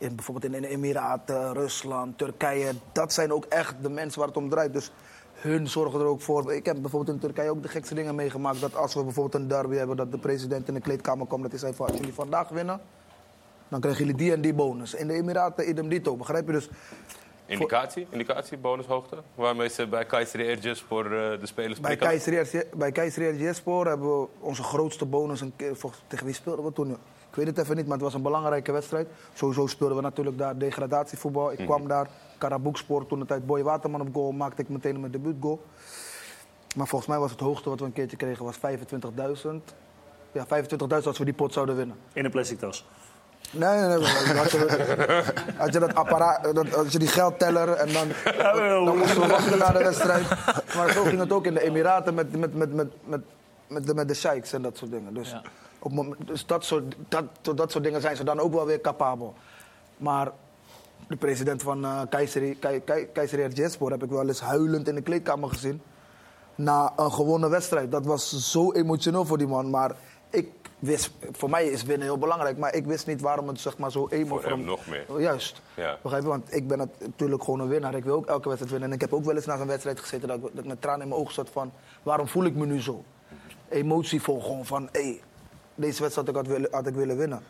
in, 0.00 0.14
bijvoorbeeld 0.14 0.54
in 0.54 0.62
de 0.62 0.68
Emiraten, 0.68 1.52
Rusland, 1.52 2.18
Turkije. 2.18 2.72
Dat 2.92 3.12
zijn 3.12 3.32
ook 3.32 3.44
echt 3.44 3.74
de 3.82 3.90
mensen 3.90 4.18
waar 4.18 4.28
het 4.28 4.36
om 4.36 4.48
draait. 4.48 4.72
Dus 4.72 4.92
hun 5.32 5.68
zorgen 5.68 6.00
er 6.00 6.06
ook 6.06 6.20
voor. 6.20 6.54
Ik 6.54 6.66
heb 6.66 6.80
bijvoorbeeld 6.80 7.16
in 7.16 7.22
Turkije 7.22 7.50
ook 7.50 7.62
de 7.62 7.68
gekste 7.68 7.94
dingen 7.94 8.14
meegemaakt. 8.14 8.60
Dat 8.60 8.76
als 8.76 8.94
we 8.94 9.02
bijvoorbeeld 9.02 9.42
een 9.42 9.48
derby 9.48 9.76
hebben, 9.76 9.96
dat 9.96 10.12
de 10.12 10.18
president 10.18 10.68
in 10.68 10.74
de 10.74 10.80
kleedkamer 10.80 11.26
komt. 11.26 11.42
Dat 11.42 11.50
hij 11.50 11.60
zei 11.60 11.74
van 11.74 11.86
als 11.86 11.96
jullie 11.96 12.14
vandaag 12.14 12.48
winnen, 12.48 12.80
dan 13.68 13.80
krijgen 13.80 14.04
jullie 14.04 14.20
die 14.20 14.32
en 14.32 14.40
die 14.40 14.54
bonus. 14.54 14.94
In 14.94 15.06
de 15.06 15.14
Emiraten 15.14 15.68
idem 15.68 15.88
dito, 15.88 16.16
begrijp 16.16 16.46
je? 16.46 16.52
Dus 16.52 16.68
Indicatie? 17.50 18.06
Indicatie, 18.10 18.58
bonushoogte? 18.58 19.16
Waarmee 19.34 19.68
ze 19.68 19.86
bij 19.86 20.04
Kayseri 20.04 20.48
Erciyesspor 20.48 21.04
eh 21.04 21.40
de 21.40 21.46
spelers 21.46 21.80
Bij 21.80 21.96
bij 22.76 22.92
Keizer 22.92 23.22
Erciyesspor 23.26 23.86
hebben 23.86 24.20
we 24.20 24.26
onze 24.40 24.62
grootste 24.62 25.04
bonus 25.06 25.40
een 25.40 25.52
keer... 25.56 25.76
Volgens, 25.76 26.02
tegen 26.06 26.24
wie 26.26 26.34
speelden 26.34 26.64
we 26.64 26.72
toen? 26.72 26.90
Ik 26.90 27.36
weet 27.36 27.46
het 27.46 27.58
even 27.58 27.76
niet, 27.76 27.84
maar 27.84 27.94
het 27.94 28.04
was 28.04 28.14
een 28.14 28.22
belangrijke 28.22 28.72
wedstrijd. 28.72 29.08
Sowieso 29.34 29.66
speelden 29.66 29.96
we 29.96 30.02
natuurlijk 30.02 30.38
daar 30.38 30.58
degradatievoetbal. 30.58 31.52
Ik 31.52 31.58
Mhm. 31.58 31.66
kwam 31.66 31.88
daar, 31.88 32.08
Karaboekspor, 32.38 33.06
toen 33.06 33.18
de 33.18 33.24
tijd 33.26 33.46
Boy 33.46 33.62
Waterman 33.62 34.00
op 34.00 34.08
goal. 34.14 34.32
Maakte 34.32 34.62
ik 34.62 34.68
meteen 34.68 35.00
mijn 35.00 35.12
debuutgoal. 35.12 35.60
Maar 36.76 36.86
volgens 36.86 37.10
mij 37.10 37.18
was 37.18 37.30
het 37.30 37.40
hoogste 37.40 37.68
wat 37.68 37.78
we 37.80 37.84
een 37.84 37.92
keertje 37.92 38.16
kregen 38.16 38.44
was 38.44 38.56
25.000. 38.56 39.74
Ja, 40.32 40.46
25.000 40.46 41.06
als 41.06 41.18
we 41.18 41.24
die 41.24 41.34
pot 41.34 41.52
zouden 41.52 41.76
winnen. 41.76 41.96
In 42.12 42.24
een 42.24 42.30
plastic 42.30 42.58
tas. 42.58 42.86
Nee, 43.50 43.78
nee, 43.78 43.98
nee. 43.98 44.06
Had 44.36 44.50
je, 44.50 45.22
had 45.56 45.72
je 45.74 45.78
dat 45.78 45.94
apparaat, 45.94 46.54
dat, 46.54 46.68
had 46.68 46.92
je 46.92 46.98
die 46.98 47.08
geldteller 47.08 47.68
en 47.72 47.92
dan, 47.92 48.08
dan 48.84 48.98
moesten 48.98 49.20
we 49.20 49.26
wachten 49.26 49.58
naar 49.58 49.72
de 49.72 49.78
wedstrijd. 49.84 50.28
Maar 50.76 50.92
zo 50.92 51.02
ging 51.04 51.20
het 51.20 51.32
ook 51.32 51.44
in 51.46 51.54
de 51.54 51.62
Emiraten 51.62 52.14
met, 52.14 52.36
met, 52.38 52.54
met, 52.54 52.74
met, 52.74 52.92
met, 53.04 53.20
met, 53.66 53.86
de, 53.86 53.94
met 53.94 54.08
de 54.08 54.14
sheiks 54.14 54.52
en 54.52 54.62
dat 54.62 54.76
soort 54.76 54.90
dingen. 54.90 55.14
Dus, 55.14 55.36
op, 55.78 55.92
moment- 55.92 56.26
dus 56.26 56.46
dat, 56.46 56.64
soort, 56.64 56.94
dat, 57.08 57.24
dat 57.56 57.70
soort 57.70 57.84
dingen 57.84 58.00
zijn 58.00 58.16
ze 58.16 58.24
dan 58.24 58.38
ook 58.40 58.52
wel 58.52 58.66
weer 58.66 58.80
capabel. 58.80 59.34
Maar 59.96 60.28
de 61.08 61.16
president 61.16 61.62
van 61.62 61.84
eh 61.84 62.00
Kayseri, 62.10 62.58
Kei- 62.58 62.80
Kei- 62.84 63.08
Kayseri 63.12 63.42
Erciyesspor 63.42 63.90
heb 63.90 64.02
ik 64.02 64.10
wel 64.10 64.28
eens 64.28 64.40
huilend 64.40 64.88
in 64.88 64.94
de 64.94 65.02
kleedkamer 65.02 65.48
gezien. 65.48 65.82
Na 66.54 66.92
een 66.96 67.12
gewonnen 67.12 67.50
wedstrijd. 67.50 67.90
Dat 67.90 68.04
was 68.06 68.50
zo 68.50 68.72
emotioneel 68.72 69.24
voor 69.24 69.38
die 69.38 69.46
man. 69.46 69.70
Maar 69.70 69.90
ik 70.30 70.48
wist, 70.80 71.10
voor 71.32 71.50
mij 71.50 71.66
is 71.66 71.82
winnen 71.82 72.06
heel 72.06 72.18
belangrijk. 72.18 72.58
Maar 72.58 72.74
ik 72.74 72.86
wist 72.86 73.06
niet 73.06 73.20
waarom 73.20 73.48
het 73.48 73.60
zeg 73.60 73.78
maar, 73.78 73.90
zo 73.90 74.08
emo 74.10 74.38
Voor 74.38 74.50
hem 74.50 74.64
nog 74.64 74.86
meer. 74.86 75.20
Juist. 75.20 75.60
Ja. 75.74 75.98
Begrijp 76.02 76.22
je? 76.22 76.28
Want 76.28 76.54
ik 76.54 76.68
ben 76.68 76.78
nat- 76.78 77.00
natuurlijk 77.00 77.44
gewoon 77.44 77.60
een 77.60 77.68
winnaar. 77.68 77.94
Ik 77.94 78.04
wil 78.04 78.14
ook 78.14 78.26
elke 78.26 78.44
wedstrijd 78.48 78.70
winnen. 78.70 78.88
En 78.88 78.94
ik 78.94 79.00
heb 79.00 79.12
ook 79.12 79.24
wel 79.24 79.34
eens 79.34 79.46
na 79.46 79.56
zo'n 79.56 79.66
wedstrijd 79.66 80.00
gezeten 80.00 80.28
dat 80.28 80.36
ik, 80.36 80.42
dat 80.42 80.52
ik 80.64 80.64
met 80.64 80.80
tranen 80.80 81.02
in 81.02 81.08
mijn 81.08 81.20
ogen 81.20 81.34
zat 81.34 81.48
van... 81.52 81.72
waarom 82.02 82.28
voel 82.28 82.44
ik 82.44 82.54
me 82.54 82.66
nu 82.66 82.80
zo? 82.80 83.04
Emotievol 83.68 84.40
gewoon 84.40 84.66
van, 84.66 84.88
hé, 84.92 85.00
hey, 85.02 85.20
deze 85.74 86.02
wedstrijd 86.02 86.14
had 86.14 86.28
ik, 86.28 86.34
had, 86.34 86.46
willen, 86.46 86.68
had 86.72 86.86
ik 86.86 86.94
willen 86.94 87.16
winnen. 87.16 87.42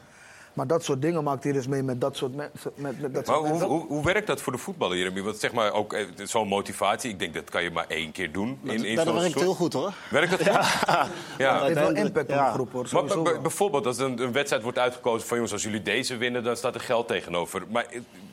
Maar 0.52 0.66
dat 0.66 0.84
soort 0.84 1.02
dingen 1.02 1.24
maakt 1.24 1.44
hij 1.44 1.52
dus 1.52 1.66
mee 1.66 1.82
met 1.82 2.00
dat 2.00 2.16
soort 2.16 2.34
mensen. 2.34 2.72
Met, 2.74 3.00
met 3.00 3.14
dat 3.14 3.26
Maar 3.26 3.36
soort 3.36 3.38
hoe, 3.38 3.48
mensen. 3.48 3.68
hoe, 3.68 3.86
hoe 3.86 4.04
werkt 4.04 4.26
dat 4.26 4.40
voor 4.40 4.52
de 4.52 4.58
voetballer, 4.58 4.96
Jeremy? 4.96 5.22
Want 5.22 5.36
zeg 5.36 5.52
maar 5.52 5.72
ook 5.72 5.92
eh, 5.92 6.04
zo'n 6.24 6.48
motivatie, 6.48 7.10
ik 7.10 7.18
denk 7.18 7.34
dat 7.34 7.50
kan 7.50 7.62
je 7.62 7.70
maar 7.70 7.84
één 7.88 8.12
keer 8.12 8.32
doen. 8.32 8.58
In, 8.62 8.84
in 8.84 8.96
dat 8.96 9.04
zo'n 9.06 9.14
werkt 9.14 9.30
soort- 9.32 9.44
heel 9.44 9.54
goed, 9.54 9.72
hoor. 9.72 9.92
Werkt 10.10 10.30
dat 10.30 10.38
goed? 10.38 10.48
Ja. 10.88 11.08
Ja. 11.38 11.54
Het 11.54 11.62
heeft 11.66 11.78
wel 11.80 11.94
impact 12.04 12.30
op 12.30 12.36
de 12.36 12.50
groep 12.52 12.72
hoor. 12.72 12.88
Maar 12.92 13.08
Sowieso 13.08 13.40
bijvoorbeeld 13.40 13.86
als 13.86 13.98
een, 13.98 14.22
een 14.22 14.32
wedstrijd 14.32 14.62
wordt 14.62 14.78
uitgekozen 14.78 15.26
van 15.26 15.34
jongens, 15.36 15.52
als 15.52 15.62
jullie 15.62 15.82
deze 15.82 16.16
winnen, 16.16 16.42
dan 16.44 16.56
staat 16.56 16.74
er 16.74 16.80
geld 16.80 17.08
tegenover. 17.08 17.62
Maar 17.68 17.86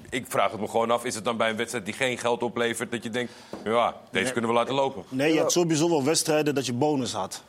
ik- 0.10 0.26
vraag 0.28 0.52
het 0.52 0.60
me 0.60 0.68
gewoon 0.68 0.92
af, 0.92 1.06
is 1.06 1.16
het 1.16 1.24
dan 1.26 1.38
bij 1.38 1.50
een 1.50 1.56
wedstrijd 1.58 1.86
die 1.86 1.94
geen 1.94 2.18
geld 2.18 2.44
oplevert, 2.44 2.92
dat 2.92 3.04
je 3.04 3.10
denkt, 3.10 3.32
ja, 3.64 3.96
deze 4.12 4.24
Nee. 4.24 4.32
kunnen 4.32 4.50
we 4.50 4.56
laten 4.56 4.74
lopen? 4.74 5.04
Nee, 5.10 5.34
je 5.34 5.40
had 5.40 5.52
sowieso 5.52 5.90
wel 5.90 6.04
wedstrijden 6.04 6.56
dat 6.56 6.66
je 6.66 6.74
bonus 6.74 7.14
had. 7.14 7.44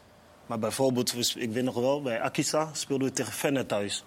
Maar 0.46 0.58
bijvoorbeeld, 0.58 1.34
ik 1.36 1.52
weet 1.52 1.64
nog 1.64 1.74
wel, 1.74 2.02
bij 2.02 2.20
Akisa 2.20 2.68
speelden 2.72 3.06
we 3.08 3.12
tegen 3.12 3.32
Feyenoord 3.32 3.68
thuis. 3.68 4.04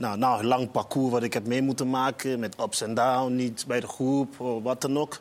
Nou, 0.00 0.18
nou, 0.18 0.44
lang 0.44 0.70
parcours 0.70 1.12
wat 1.12 1.22
ik 1.22 1.32
heb 1.32 1.46
mee 1.46 1.62
moeten 1.62 1.90
maken 1.90 2.38
met 2.38 2.60
ups 2.60 2.80
en 2.80 2.94
downs, 2.94 3.30
niet 3.30 3.64
bij 3.66 3.80
de 3.80 3.86
groep, 3.86 4.40
of 4.40 4.62
wat 4.62 4.80
dan 4.80 4.98
ook. 4.98 5.20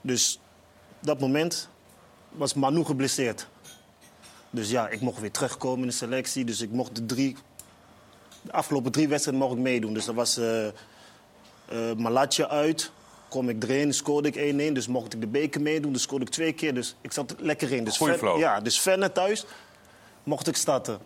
Dus 0.00 0.40
dat 1.00 1.20
moment 1.20 1.68
was 2.30 2.54
Manu 2.54 2.84
geblesseerd. 2.84 3.46
Dus 4.50 4.70
ja, 4.70 4.88
ik 4.88 5.00
mocht 5.00 5.20
weer 5.20 5.30
terugkomen 5.30 5.80
in 5.80 5.86
de 5.86 5.92
selectie. 5.92 6.44
Dus 6.44 6.60
ik 6.60 6.70
mocht 6.70 6.94
de 6.94 7.06
drie, 7.06 7.36
de 8.42 8.52
afgelopen 8.52 8.92
drie 8.92 9.08
wedstrijden 9.08 9.42
mocht 9.42 9.56
ik 9.56 9.62
meedoen. 9.62 9.94
Dus 9.94 10.04
dat 10.04 10.14
was 10.14 10.36
eh 10.36 10.66
eh 10.66 10.72
Malatje 11.96 12.48
uit, 12.48 12.90
kom 13.28 13.48
ik 13.48 13.62
erin, 13.62 13.94
scoorde 13.94 14.28
ik 14.28 14.54
1-1. 14.70 14.72
Dus 14.72 14.86
mocht 14.86 15.14
ik 15.14 15.20
de 15.20 15.26
beker 15.26 15.60
meedoen, 15.60 15.92
dus 15.92 16.02
scoorde 16.02 16.24
ik 16.24 16.30
twee 16.30 16.52
keer. 16.52 16.74
Dus 16.74 16.96
ik 17.00 17.12
zat 17.12 17.30
er 17.30 17.36
lekker 17.38 17.72
in. 17.72 17.84
Dus 17.84 17.96
Goeie 17.96 18.18
flow. 18.18 18.38
Ja, 18.38 18.60
dus 18.60 18.78
Feyenoord 18.78 19.14
thuis 19.14 19.44
mocht 20.22 20.46
ik 20.48 20.56
starten. 20.56 20.98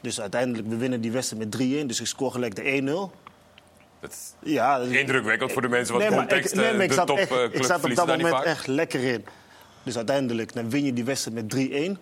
Dus 0.00 0.20
uiteindelijk, 0.20 0.68
we 0.68 0.76
winnen 0.76 1.00
die 1.00 1.12
wedstrijd 1.12 1.44
met 1.44 1.82
3-1. 1.82 1.86
Dus 1.86 2.00
ik 2.00 2.06
scoor 2.06 2.30
gelijk 2.32 2.54
de 2.54 3.08
1-0. 3.12 3.24
Dat 4.00 4.10
is 4.10 4.32
Ja, 4.52 4.78
indrukwekkend 4.78 5.52
voor 5.52 5.62
de 5.62 5.68
mensen 5.68 5.94
wat 5.94 6.08
nee, 6.08 6.18
context. 6.18 6.52
ik, 6.52 6.60
nee, 6.60 6.72
maar 6.72 6.82
ik 6.82 6.88
de 6.88 6.94
zat, 6.94 7.06
top 7.06 7.18
echt, 7.18 7.30
eh, 7.30 7.44
ik 7.44 7.64
zat 7.64 7.84
op 7.84 7.94
dat 7.94 8.06
moment 8.06 8.44
echt 8.44 8.66
lekker 8.66 9.04
in. 9.04 9.24
Dus 9.82 9.96
uiteindelijk, 9.96 10.54
dan 10.54 10.70
win 10.70 10.84
je 10.84 10.92
die 10.92 11.04
wedstrijd 11.04 11.36
met 11.36 11.50
3-1. 11.50 11.98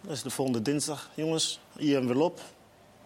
Dat 0.00 0.12
is 0.12 0.22
de 0.22 0.30
volgende 0.30 0.62
dinsdag, 0.62 1.10
jongens. 1.14 1.60
Hier 1.76 1.98
envelop. 1.98 2.40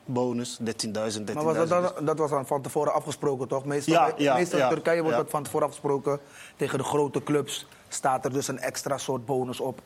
Bonus, 0.05 0.59
13.000, 0.59 0.65
13.000. 0.65 1.35
Maar 1.35 1.45
was 1.45 1.57
dat, 1.57 1.69
dan, 1.69 2.05
dat 2.05 2.19
was 2.19 2.31
dan 2.31 2.47
van 2.47 2.63
tevoren 2.63 2.93
afgesproken, 2.93 3.49
toch? 3.49 3.65
Meestal, 3.65 3.95
Ja, 3.95 4.15
ja, 4.17 4.35
meestal 4.35 4.59
in 4.59 4.65
ja, 4.65 4.71
Turkije 4.71 5.03
wordt 5.03 5.17
dat 5.17 5.31
van 5.31 5.43
tevoren 5.43 5.67
afgesproken. 5.67 6.21
Tegen 6.57 6.79
de 6.79 6.85
grote 6.85 7.23
clubs 7.23 7.67
staat 7.89 8.25
er 8.25 8.33
dus 8.33 8.49
een 8.49 8.59
extra 8.59 8.99
soort 8.99 9.27
bonus 9.27 9.61
op. 9.61 9.81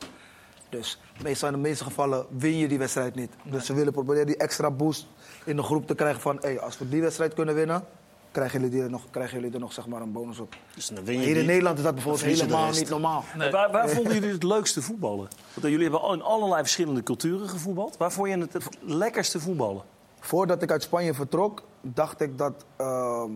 Dus 0.77 0.99
meestal 1.21 1.49
in 1.49 1.55
de 1.55 1.61
meeste 1.61 1.83
gevallen 1.83 2.25
win 2.29 2.57
je 2.57 2.67
die 2.67 2.77
wedstrijd 2.77 3.15
niet. 3.15 3.31
Dus 3.43 3.65
ze 3.65 3.73
willen 3.73 3.93
proberen 3.93 4.25
die 4.25 4.37
extra 4.37 4.71
boost 4.71 5.07
in 5.45 5.55
de 5.55 5.63
groep 5.63 5.87
te 5.87 5.95
krijgen 5.95 6.21
van... 6.21 6.37
Hey, 6.41 6.59
als 6.59 6.77
we 6.77 6.89
die 6.89 7.01
wedstrijd 7.01 7.33
kunnen 7.33 7.55
winnen, 7.55 7.83
krijgen 8.31 8.61
jullie 8.61 8.81
er 8.83 8.89
nog, 8.89 9.01
krijgen 9.09 9.39
jullie 9.39 9.53
er 9.53 9.59
nog 9.59 9.73
zeg 9.73 9.87
maar, 9.87 10.01
een 10.01 10.11
bonus 10.11 10.39
op. 10.39 10.55
Dus 10.75 10.87
dan 10.87 11.03
win 11.03 11.19
je 11.19 11.25
hier 11.25 11.29
in 11.29 11.33
die, 11.37 11.47
Nederland 11.47 11.77
is 11.77 11.83
dat 11.83 11.93
bijvoorbeeld 11.93 12.23
helemaal 12.23 12.71
niet 12.71 12.89
normaal. 12.89 13.23
Waar, 13.51 13.71
waar 13.71 13.89
vonden 13.89 14.13
jullie 14.13 14.31
het 14.31 14.43
leukste 14.43 14.81
voetballen? 14.81 15.27
Want 15.53 15.67
jullie 15.67 15.89
hebben 15.89 16.11
in 16.11 16.21
allerlei 16.21 16.61
verschillende 16.61 17.03
culturen 17.03 17.49
gevoetbald. 17.49 17.97
Waar 17.97 18.11
vond 18.11 18.29
je 18.29 18.37
het 18.37 18.53
het 18.53 18.67
lekkerste 18.81 19.39
voetballen? 19.39 19.83
Voordat 20.19 20.61
ik 20.61 20.71
uit 20.71 20.83
Spanje 20.83 21.13
vertrok, 21.13 21.63
dacht 21.81 22.21
ik 22.21 22.37
dat 22.37 22.65
ehm, 22.75 23.31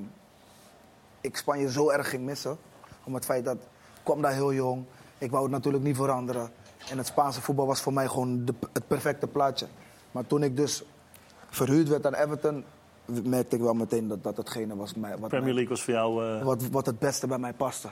ik 1.22 1.38
Spanje 1.38 1.72
zo 1.72 1.90
erg 1.90 2.10
ging 2.10 2.24
missen. 2.24 2.58
Om 3.04 3.14
het 3.14 3.26
feit 3.26 3.46
dat 3.46 3.56
ik 3.56 3.62
kwam 4.04 4.22
daar 4.22 4.34
heel 4.34 4.54
jong. 4.54 4.86
Ik 5.18 5.32
wou 5.32 5.44
het 5.44 5.52
natuurlijk 5.52 5.84
niet 5.84 5.96
veranderen. 5.96 6.52
En 6.90 6.98
het 6.98 7.08
Spaanse 7.08 7.42
voetbal 7.42 7.66
was 7.68 7.82
voor 7.82 7.94
mij 7.94 8.08
gewoon 8.08 8.46
de, 8.46 8.54
het 8.74 8.88
perfecte 8.88 9.28
plaatje. 9.28 9.68
Maar 10.12 10.28
toen 10.28 10.44
ik 10.44 10.58
dus 10.58 10.84
verhuurd 11.50 11.88
werd 11.88 12.06
aan 12.06 12.14
Everton, 12.14 12.64
merkte 13.06 13.56
ik 13.56 13.62
wel 13.62 13.74
meteen 13.74 14.08
dat 14.08 14.24
dat 14.24 14.38
hetgene 14.38 14.76
was 14.76 14.94
mij, 14.94 15.10
wat, 15.18 15.30
Premier 15.30 15.44
mij- 15.46 15.54
League 15.54 15.70
was 15.70 15.84
voor 15.84 15.94
jou... 15.94 16.26
eh, 16.38 16.44
wat, 16.44 16.68
wat 16.68 16.86
het 16.86 17.00
beste 17.00 17.28
bij 17.28 17.38
mij 17.38 17.54
paste. 17.54 17.88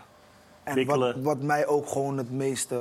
En 0.63 0.85
wat, 0.85 1.15
wat 1.21 1.41
mij 1.41 1.67
ook 1.67 1.87
gewoon 1.89 2.17
het 2.17 2.31
meeste 2.31 2.75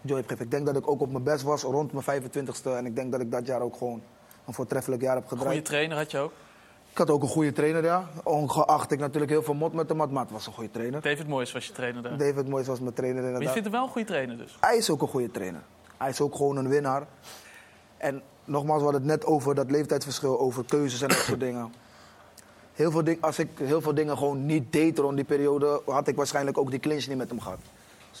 joy 0.00 0.16
heeft 0.16 0.28
gegeven. 0.28 0.44
Ik 0.44 0.50
denk 0.50 0.66
dat 0.66 0.76
ik 0.76 0.90
ook 0.90 1.00
op 1.00 1.10
mijn 1.10 1.24
best 1.24 1.42
was 1.42 1.62
rond 1.62 1.92
mijn 1.92 2.22
25ste. 2.22 2.62
En 2.76 2.86
ik 2.86 2.94
denk 2.96 3.12
dat 3.12 3.20
ik 3.20 3.30
dat 3.30 3.46
jaar 3.46 3.60
ook 3.60 3.76
gewoon 3.76 4.02
een 4.46 4.54
voortreffelijk 4.54 5.02
jaar 5.02 5.14
heb 5.14 5.26
gedraaid. 5.26 5.48
Goede 5.50 5.62
trainer 5.66 5.96
had 5.96 6.10
je 6.10 6.18
ook. 6.18 6.32
Ik 6.90 6.98
had 6.98 7.10
ook 7.10 7.22
een 7.22 7.28
goede 7.28 7.52
trainer, 7.52 7.84
ja. 7.84 8.08
Ongeacht 8.24 8.90
ik 8.92 8.98
natuurlijk 8.98 9.30
heel 9.32 9.42
veel 9.42 9.54
mot 9.54 9.72
met 9.72 9.88
hem 9.88 9.98
had, 9.98 10.10
maar 10.10 10.22
het 10.22 10.32
was 10.32 10.46
een 10.46 10.52
goede 10.52 10.70
trainer. 10.70 11.00
David 11.00 11.28
Moyes 11.28 11.52
was 11.52 11.66
je 11.66 11.72
trainer 11.72 12.02
daar. 12.02 12.18
David 12.18 12.48
Moyes 12.48 12.66
was 12.66 12.80
mijn 12.80 12.94
trainer 12.94 13.22
Maar 13.22 13.30
je 13.30 13.36
inderdaad. 13.36 13.52
vindt 13.62 13.68
hem 13.68 13.76
wel 13.78 13.86
een 13.86 13.92
goede 13.92 14.08
trainer 14.08 14.36
dus? 14.36 14.56
Hij 14.60 14.76
is 14.76 14.90
ook 14.90 15.02
een 15.02 15.08
goede 15.08 15.30
trainer. 15.30 15.60
Hij 15.96 16.08
is 16.08 16.20
ook 16.20 16.34
gewoon 16.34 16.56
een 16.56 16.68
winnaar. 16.68 17.06
En 17.96 18.22
nogmaals, 18.44 18.78
we 18.78 18.84
hadden 18.84 19.02
het 19.02 19.10
net 19.10 19.24
over 19.24 19.54
dat 19.54 19.70
leeftijdsverschil, 19.70 20.40
over 20.40 20.64
keuzes 20.64 21.02
en 21.02 21.08
dat 21.08 21.16
soort 21.16 21.40
dingen. 21.40 21.72
Heel 22.72 22.90
veel 22.90 23.04
ding, 23.04 23.22
als 23.22 23.38
ik 23.38 23.48
heel 23.54 23.80
veel 23.80 23.94
dingen 23.94 24.18
gewoon 24.18 24.46
niet 24.46 24.72
deed 24.72 24.98
rond 24.98 25.16
die 25.16 25.24
periode, 25.24 25.82
had 25.86 26.08
ik 26.08 26.16
waarschijnlijk 26.16 26.58
ook 26.58 26.70
die 26.70 26.80
clinch 26.80 27.06
niet 27.08 27.16
met 27.16 27.28
hem 27.28 27.40
gehad. 27.40 27.58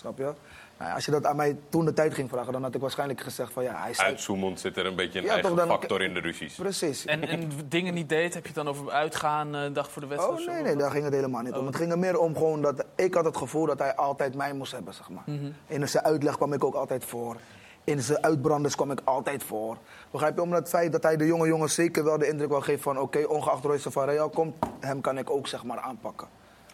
Snap 0.00 0.18
je? 0.18 0.22
Nou 0.24 0.90
ja, 0.90 0.94
als 0.94 1.04
je 1.04 1.10
dat 1.10 1.24
aan 1.26 1.36
mij 1.36 1.56
toen 1.68 1.84
de 1.84 1.92
tijd 1.92 2.14
ging 2.14 2.28
vragen, 2.28 2.52
dan 2.52 2.62
had 2.62 2.74
ik 2.74 2.80
waarschijnlijk 2.80 3.20
gezegd 3.20 3.52
van 3.52 3.62
ja, 3.62 3.80
hij 3.80 3.90
is... 3.90 3.98
Uitzoemend 4.00 4.60
zit 4.60 4.76
er 4.76 4.86
een 4.86 4.94
beetje 4.94 5.18
een 5.18 5.24
Ja, 5.24 5.30
eigen 5.32 5.48
toch, 5.48 5.58
dan- 5.58 5.68
factor 5.68 6.02
in 6.02 6.14
de 6.14 6.20
ruzies. 6.20 6.54
Precies. 6.54 7.04
En, 7.04 7.28
en 7.28 7.50
dingen 7.68 7.94
niet 7.94 8.08
deed, 8.08 8.34
heb 8.34 8.42
je 8.42 8.48
het 8.48 8.56
dan 8.64 8.68
over 8.68 8.90
uitgaan, 8.90 9.54
eh, 9.56 9.72
dag 9.72 9.90
voor 9.90 10.02
de 10.02 10.08
wedstrijd? 10.08 10.38
Oh 10.38 10.44
zo? 10.44 10.52
nee, 10.52 10.62
nee, 10.62 10.76
daar 10.76 10.90
ging 10.90 11.04
het 11.04 11.14
helemaal 11.14 11.42
niet 11.42 11.52
om. 11.54 11.66
Het 11.66 11.76
ging 11.76 11.90
er 11.90 11.98
meer 11.98 12.18
om 12.18 12.34
gewoon 12.36 12.62
dat 12.62 12.84
ik 12.96 13.14
had 13.14 13.24
het 13.24 13.36
gevoel 13.36 13.66
dat 13.66 13.78
hij 13.78 13.96
altijd 13.96 14.34
mij 14.34 14.52
moest 14.52 14.72
hebben, 14.72 14.94
zeg 14.94 15.08
maar. 15.10 15.22
Mhm. 15.26 15.50
In 15.66 15.88
zijn 15.88 16.04
uitleg 16.04 16.36
kwam 16.36 16.52
ik 16.52 16.64
ook 16.64 16.74
altijd 16.74 17.04
voor. 17.04 17.36
In 17.84 18.00
zijn 18.02 18.22
uitbranders 18.22 18.74
kwam 18.74 18.90
ik 18.90 19.00
altijd 19.04 19.42
voor. 19.44 19.76
Begrijp 20.10 20.34
je? 20.36 20.42
Omdat 20.42 20.58
het 20.58 20.68
feit 20.68 20.92
dat 20.92 21.02
hij 21.02 21.16
de 21.16 21.26
jonge 21.26 21.46
jongens 21.46 21.74
zeker 21.74 22.04
wel 22.04 22.18
de 22.18 22.28
indruk 22.28 22.48
wil 22.48 22.60
geven 22.60 22.82
van... 22.82 22.98
oké, 22.98 23.24
ongeacht 23.26 23.64
Royce 23.64 23.90
van 23.90 24.04
Real 24.04 24.28
komt, 24.30 24.54
hem 24.80 25.00
kan 25.00 25.18
ik 25.18 25.30
ook 25.30 25.46
zeg 25.48 25.64
maar 25.64 25.78
aanpakken. 25.80 26.28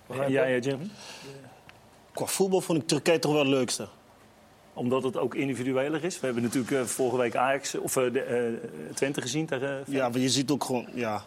Begrijp 0.06 0.28
En 0.28 0.32
je? 0.34 0.38
jij, 0.40 0.56
eh, 0.56 0.62
Jeremy? 0.62 0.90
Qua 2.16 2.26
voetbal 2.26 2.60
vond 2.60 2.78
ik 2.78 2.86
Turkije 2.86 3.18
toch 3.18 3.32
wel 3.32 3.40
het 3.40 3.50
leukste. 3.50 3.88
Omdat 4.72 5.02
het 5.02 5.16
ook 5.16 5.34
individueler 5.34 6.04
is. 6.04 6.20
We 6.20 6.24
hebben 6.26 6.42
natuurlijk 6.42 6.72
eh, 6.72 6.82
vorige 6.82 7.16
week 7.16 7.36
Ajax 7.36 7.74
of 7.74 7.96
eh, 7.96 8.12
de, 8.12 8.20
eh, 8.20 8.94
Twente 8.94 9.20
gezien 9.20 9.46
tegen. 9.46 9.84
Ja, 9.86 10.08
maar 10.08 10.20
je 10.20 10.28
ziet 10.28 10.50
ook 10.50 10.64
gewoon, 10.64 10.86
ja, 10.94 11.24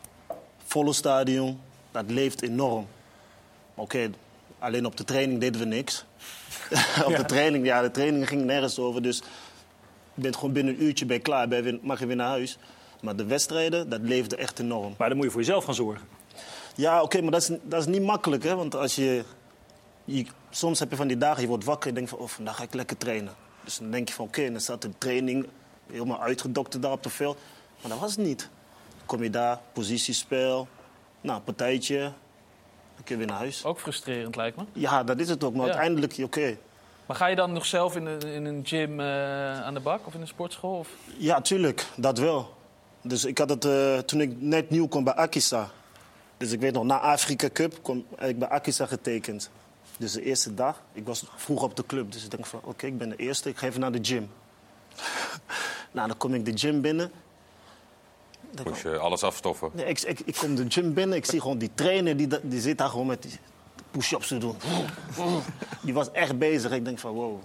volle 0.65 0.93
stadion, 0.93 1.59
dat 1.91 2.03
leeft 2.07 2.41
enorm. 2.41 2.87
Oké, 3.75 4.09
alleen 4.59 4.85
op 4.85 4.97
de 4.97 5.03
training 5.03 5.39
deden 5.39 5.61
we 5.61 5.67
niks. 5.67 6.05
op 7.07 7.15
de 7.15 7.25
training, 7.25 7.65
ja, 7.65 7.81
de 7.81 7.91
training 7.91 8.27
ging 8.27 8.43
nergens 8.43 8.79
over. 8.79 9.01
Dus 9.01 9.17
je 10.13 10.21
bent 10.21 10.35
gewoon 10.35 10.53
binnen 10.53 10.73
een 10.73 10.83
uurtje 10.83 11.05
bij 11.05 11.19
klaar, 11.19 11.47
ben 11.47 11.79
mag 11.81 11.99
je 11.99 12.05
weer 12.05 12.15
naar 12.15 12.29
huis. 12.29 12.57
Maar 13.01 13.15
de 13.15 13.25
wedstrijden, 13.25 13.89
dat 13.89 14.01
leefde 14.01 14.35
echt 14.35 14.59
enorm. 14.59 14.93
Maar 14.97 15.07
dan 15.07 15.17
moet 15.17 15.25
je 15.25 15.31
voor 15.31 15.41
jezelf 15.41 15.63
gaan 15.63 15.73
zorgen. 15.73 16.07
Ja, 16.75 17.01
oké, 17.01 17.21
maar 17.21 17.31
dat 17.31 17.41
is, 17.41 17.57
dat 17.63 17.79
is 17.79 17.85
niet 17.85 18.01
makkelijk, 18.01 18.43
hè. 18.43 18.55
Want 18.55 18.75
als 18.75 18.95
je, 18.95 19.23
je... 20.17 20.25
Soms 20.49 20.79
heb 20.79 20.89
je 20.89 20.95
van 20.95 21.07
die 21.07 21.17
dagen, 21.17 21.41
je 21.41 21.47
wordt 21.47 21.63
wakker 21.63 21.83
en 21.89 21.89
je 21.89 21.95
denkt 21.95 22.09
van... 22.09 22.19
Oh, 22.19 22.27
vandaag 22.27 22.55
ga 22.55 22.63
ik 22.63 22.73
lekker 22.73 22.97
trainen. 22.97 23.33
Dus 23.63 23.77
dan 23.77 23.91
denk 23.91 24.07
je 24.07 24.13
van, 24.13 24.25
oké, 24.25 24.51
dan 24.51 24.59
staat 24.61 24.81
de 24.81 24.89
training 24.97 25.47
helemaal 25.91 26.21
uitgedokterd 26.21 26.83
daar 26.83 26.91
op 26.91 27.03
het 27.03 27.13
veld. 27.13 27.37
Maar 27.81 27.91
dat 27.91 27.99
was 27.99 28.15
het 28.15 28.25
niet. 28.25 28.49
Dan 28.97 29.05
kom 29.05 29.23
je 29.23 29.29
daar, 29.29 29.59
positiespel, 29.73 30.67
nou, 31.21 31.41
partijtje, 31.41 31.99
dan 31.99 33.03
kun 33.03 33.15
je 33.15 33.17
weer 33.17 33.27
naar 33.27 33.37
huis. 33.37 33.65
Ook 33.65 33.79
frustrerend 33.79 34.35
lijkt 34.35 34.57
me. 34.57 34.63
Ja, 34.73 35.03
dat 35.03 35.19
is 35.19 35.29
het 35.29 35.43
ook, 35.43 35.53
maar 35.53 35.65
Ja. 35.65 35.71
uiteindelijk, 35.71 36.17
oké. 36.23 36.57
Maar 37.05 37.17
ga 37.17 37.27
je 37.27 37.35
dan 37.35 37.53
nog 37.53 37.65
zelf 37.65 37.95
in 37.95 38.05
een, 38.05 38.21
in 38.21 38.45
een 38.45 38.61
gym 38.65 38.99
eh, 38.99 39.61
aan 39.61 39.73
de 39.73 39.79
bak 39.79 40.07
of 40.07 40.13
in 40.13 40.21
een 40.21 40.27
sportschool? 40.27 40.77
Of? 40.77 40.89
Ja, 41.17 41.41
tuurlijk, 41.41 41.85
dat 41.95 42.17
wel. 42.17 42.57
Dus 43.01 43.25
ik 43.25 43.37
had 43.37 43.49
het 43.49 43.65
eh, 43.65 43.97
toen 43.97 44.21
ik 44.21 44.41
net 44.41 44.69
nieuw 44.69 44.87
kwam 44.87 45.03
bij 45.03 45.13
Akisa. 45.13 45.69
Dus 46.37 46.51
ik 46.51 46.59
weet 46.59 46.73
nog, 46.73 46.83
na 46.83 46.99
Afrika 46.99 47.49
Cup 47.53 47.79
kwam 47.81 48.05
ik 48.19 48.39
bij 48.39 48.47
Akisa 48.47 48.85
getekend. 48.85 49.49
Dus 49.99 50.11
de 50.11 50.23
eerste 50.23 50.53
dag, 50.53 50.81
ik 50.93 51.05
was 51.05 51.23
vroeg 51.35 51.63
op 51.63 51.75
de 51.75 51.85
club. 51.85 52.11
Dus 52.11 52.23
ik 52.23 52.31
denk 52.31 52.45
van, 52.45 52.59
oké, 52.63 52.85
ik 52.85 52.97
ben 52.97 53.09
de 53.09 53.15
eerste, 53.15 53.49
ik 53.49 53.57
ga 53.57 53.67
even 53.67 53.79
naar 53.79 53.91
de 53.91 53.99
gym. 54.01 54.29
nou, 55.91 56.07
dan 56.07 56.17
kom 56.17 56.33
ik 56.33 56.45
de 56.45 56.57
gym 56.57 56.81
binnen. 56.81 57.11
Moest 58.63 58.81
je 58.81 58.97
alles 58.97 59.23
afstoffen. 59.23 59.69
Nee, 59.73 59.85
ik, 59.85 60.01
ik, 60.01 60.19
ik 60.19 60.35
kom 60.35 60.55
de 60.55 60.65
gym 60.67 60.93
binnen, 60.93 61.17
ik 61.17 61.25
zie 61.25 61.41
gewoon 61.41 61.57
die 61.57 61.71
trainer, 61.73 62.17
die, 62.17 62.27
die 62.43 62.61
zit 62.61 62.77
daar 62.77 62.89
gewoon 62.89 63.07
met 63.07 63.21
die 63.21 63.39
push-ups 63.91 64.27
te 64.27 64.37
doen. 64.37 64.55
Die 65.81 65.93
was 65.93 66.11
echt 66.11 66.37
bezig. 66.37 66.71
Ik 66.71 66.85
denk 66.85 66.99
van, 66.99 67.11
wow. 67.11 67.41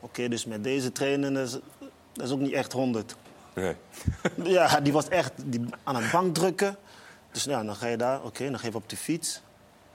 Oké, 0.00 0.28
dus 0.28 0.44
met 0.44 0.64
deze 0.64 0.92
trainer, 0.92 1.32
dat 1.32 1.46
is, 1.46 1.58
dat 2.12 2.26
is 2.26 2.32
ook 2.32 2.40
niet 2.40 2.52
echt 2.52 2.72
100. 2.72 3.16
Nee. 3.54 3.76
Ja, 4.56 4.80
die 4.80 4.92
was 4.92 5.08
echt 5.08 5.32
die, 5.44 5.60
aan 5.82 5.96
het 5.96 6.10
bank 6.10 6.34
drukken. 6.34 6.76
Dus 7.32 7.44
ja, 7.44 7.64
dan 7.64 7.76
ga 7.76 7.86
je 7.86 7.96
daar, 7.96 8.24
oké, 8.24 8.50
dan 8.50 8.58
ga 8.58 8.66
je 8.66 8.74
op 8.74 8.88
de 8.88 8.96
fiets. 8.96 9.42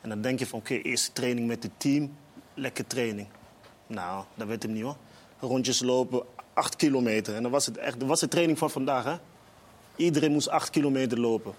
En 0.02 0.10
dan 0.10 0.22
denk 0.22 0.40
je 0.40 0.48
van, 0.48 0.60
oké, 0.60 0.74
eerste 0.74 1.12
training 1.12 1.48
met 1.48 1.64
het 1.64 1.72
team. 1.78 2.16
Lekker 2.54 2.88
training. 2.88 3.28
Nou, 3.88 4.24
dat 4.36 4.48
werd 4.48 4.64
hem 4.64 4.72
niet 4.72 4.84
hoor. 4.84 4.96
Rondjes 5.40 5.82
lopen, 5.82 6.24
acht 6.54 6.76
kilometer. 6.76 7.36
En 7.36 7.44
dat 7.44 7.52
was 7.52 7.66
het 7.66 7.78
echt, 7.78 8.00
dat 8.00 8.08
was 8.08 8.20
de 8.20 8.28
training 8.28 8.58
van 8.58 8.70
vandaag, 8.70 9.04
hè. 9.04 9.16
Iedereen 9.96 10.32
moest 10.32 10.50
acht 10.50 10.70
kilometer 10.70 11.20
lopen. 11.20 11.54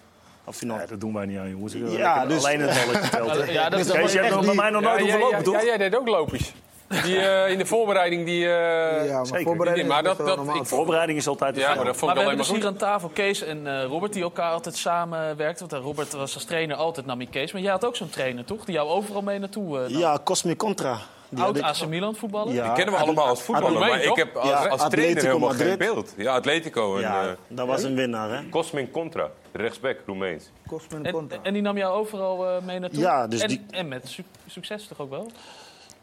Of 0.44 0.62
nou... 0.62 0.86
dat 0.86 1.00
doen 1.00 1.12
wij 1.12 1.26
niet 1.26 1.38
aan, 1.38 1.50
jongens. 1.50 1.72
Ja, 1.72 2.26
dus... 2.26 2.44
Alleen 2.44 2.60
het 2.60 2.86
balletje 2.86 3.10
telt. 3.16 3.50
Ja, 3.50 3.68
dat 3.68 3.80
is 3.80 3.90
Kees, 3.90 4.12
je 4.12 4.18
hebt 4.18 4.34
nog 4.34 4.44
bij 4.44 4.54
mij 4.54 4.70
nog 4.70 4.82
nooit 4.82 4.98
ja, 4.98 5.02
hoeven 5.02 5.18
ja, 5.18 5.24
lopen, 5.24 5.38
ja, 5.38 5.44
toch? 5.44 5.54
Ja, 5.54 5.64
jij 5.64 5.76
deed 5.76 5.96
ook 5.96 6.08
loopjes. 6.08 6.52
Die, 6.88 7.18
eh, 7.20 7.50
in 7.50 7.58
de 7.58 7.66
voorbereiding, 7.66 8.24
die... 8.26 8.44
eh, 8.44 9.06
Ja, 9.08 9.16
maar 9.16 9.26
Zeker. 9.26 9.42
voorbereiding 9.42 9.88
maar 9.88 9.98
is 10.04 10.16
dat, 10.16 10.26
dat, 10.26 10.56
ik, 10.56 10.64
Voorbereiding 10.66 11.18
is 11.18 11.26
altijd 11.28 11.56
ja, 11.56 11.74
maar 11.74 11.84
dat 11.84 11.96
vond 11.96 12.00
Maar 12.00 12.10
ik 12.10 12.14
we 12.14 12.20
alleen 12.20 12.26
hebben 12.28 12.36
dus 12.36 12.46
goed. 12.48 12.56
hier 12.56 12.66
aan 12.66 12.76
tafel 12.76 13.08
Kees 13.08 13.42
en 13.42 13.66
eh, 13.66 13.84
Robert 13.84 14.12
die 14.12 14.22
elkaar 14.22 14.52
altijd 14.52 14.76
samenwerkten. 14.76 15.68
Want 15.68 15.82
Robert 15.84 16.12
was 16.12 16.34
als 16.34 16.44
trainer 16.44 16.76
altijd 16.76 17.06
nam 17.06 17.20
je 17.20 17.28
Kees. 17.28 17.52
Maar 17.52 17.62
jij 17.62 17.70
had 17.70 17.84
ook 17.84 17.96
zo'n 17.96 18.10
trainer, 18.10 18.44
toch? 18.44 18.64
Die 18.64 18.74
jou 18.74 18.88
overal 18.88 19.22
mee 19.22 19.38
naartoe 19.38 19.78
nam. 19.78 19.98
Ja, 19.98 20.18
Cosmic 20.24 20.56
Contra. 20.58 20.98
Die 21.30 21.44
Oud 21.44 21.56
ik- 21.56 21.62
AC 21.62 21.86
Milan 21.86 22.14
voetballer? 22.14 22.54
Ja. 22.54 22.64
Die 22.64 22.72
kennen 22.72 22.94
we 22.94 23.00
allemaal 23.00 23.26
als 23.26 23.42
voetballer, 23.42 23.78
maar 23.80 24.02
ik 24.02 24.16
heb 24.16 24.36
als, 24.36 24.48
Ja, 24.48 24.66
als 24.66 24.88
trainer 24.88 25.22
helemaal 25.24 25.48
geen 25.48 25.58
Madrid. 25.58 25.78
beeld. 25.78 26.14
Ja, 26.16 26.34
Atletico. 26.34 26.94
En, 26.96 27.00
Ja, 27.00 27.22
eh, 27.22 27.28
dat 27.48 27.66
was 27.66 27.82
een 27.82 27.94
winnaar, 27.94 28.30
hè. 28.30 28.48
Cosmin 28.48 28.90
Contra, 28.90 29.30
rechtsback, 29.52 29.96
Roemeens. 30.06 30.50
Cosmin 30.68 31.04
En, 31.06 31.12
Contra. 31.12 31.38
en 31.42 31.52
die 31.52 31.62
nam 31.62 31.76
jou 31.76 31.94
overal 31.98 32.46
eh, 32.46 32.62
mee 32.62 32.78
naartoe? 32.78 32.98
Ja, 33.00 33.26
dus 33.26 33.40
en, 33.40 33.48
die- 33.48 33.66
en 33.70 33.88
met 33.88 34.08
su- 34.08 34.22
succes 34.46 34.86
toch 34.86 34.98
ook 35.00 35.10
wel? 35.10 35.30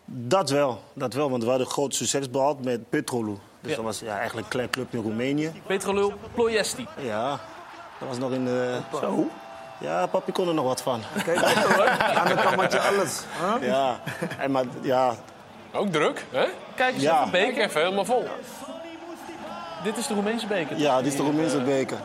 Dat 0.06 0.50
wel, 0.50 0.82
dat 0.94 1.14
wel, 1.14 1.30
want 1.30 1.44
we 1.44 1.50
hadden 1.50 1.68
groot 1.68 1.96
succes 1.96 2.30
behaald 2.30 2.64
met 2.64 2.90
Petrolu. 2.90 3.38
Dus 3.62 3.70
Ja. 3.70 3.76
dat 3.76 3.86
was 3.86 4.00
ja, 4.00 4.16
eigenlijk 4.18 4.46
een 4.46 4.52
klein 4.52 4.70
club 4.70 4.94
in 4.94 5.02
Roemenië. 5.02 5.52
Petrolul 5.66 6.14
Ploiesti. 6.34 6.88
Ja, 7.02 7.30
dat 8.00 8.08
was 8.08 8.18
nog 8.18 8.32
in 8.32 8.46
de... 8.46 8.78
Zo? 9.02 9.28
Ja, 9.80 10.06
papi 10.08 10.32
kon 10.32 10.48
er 10.48 10.54
nog 10.54 10.66
wat 10.66 10.82
van. 10.82 11.02
Kijk, 11.24 11.44
aan 12.18 12.28
de 12.28 12.36
kamertje 12.36 12.80
alles. 12.80 13.22
huh? 13.40 13.68
Ja, 13.68 14.00
en 14.40 14.52
maar, 14.52 14.66
ja, 14.82 15.16
Ook 15.74 15.88
druk, 15.92 16.26
hè? 16.32 16.46
Kijk 16.76 16.94
eens 16.94 17.04
Ja. 17.04 17.18
even, 17.20 17.32
Kijk 17.32 17.48
beker. 17.48 17.64
even, 17.64 17.82
helemaal 17.82 18.06
vol. 18.06 18.26
Dit 19.84 19.98
is 19.98 20.08
de 20.08 20.14
Roemeense 20.14 20.48
beker. 20.48 20.78
ja, 20.78 20.98
dit 20.98 21.08
is 21.12 21.16
de 21.18 21.24
Roemeense 21.24 21.62
beker. 21.62 21.98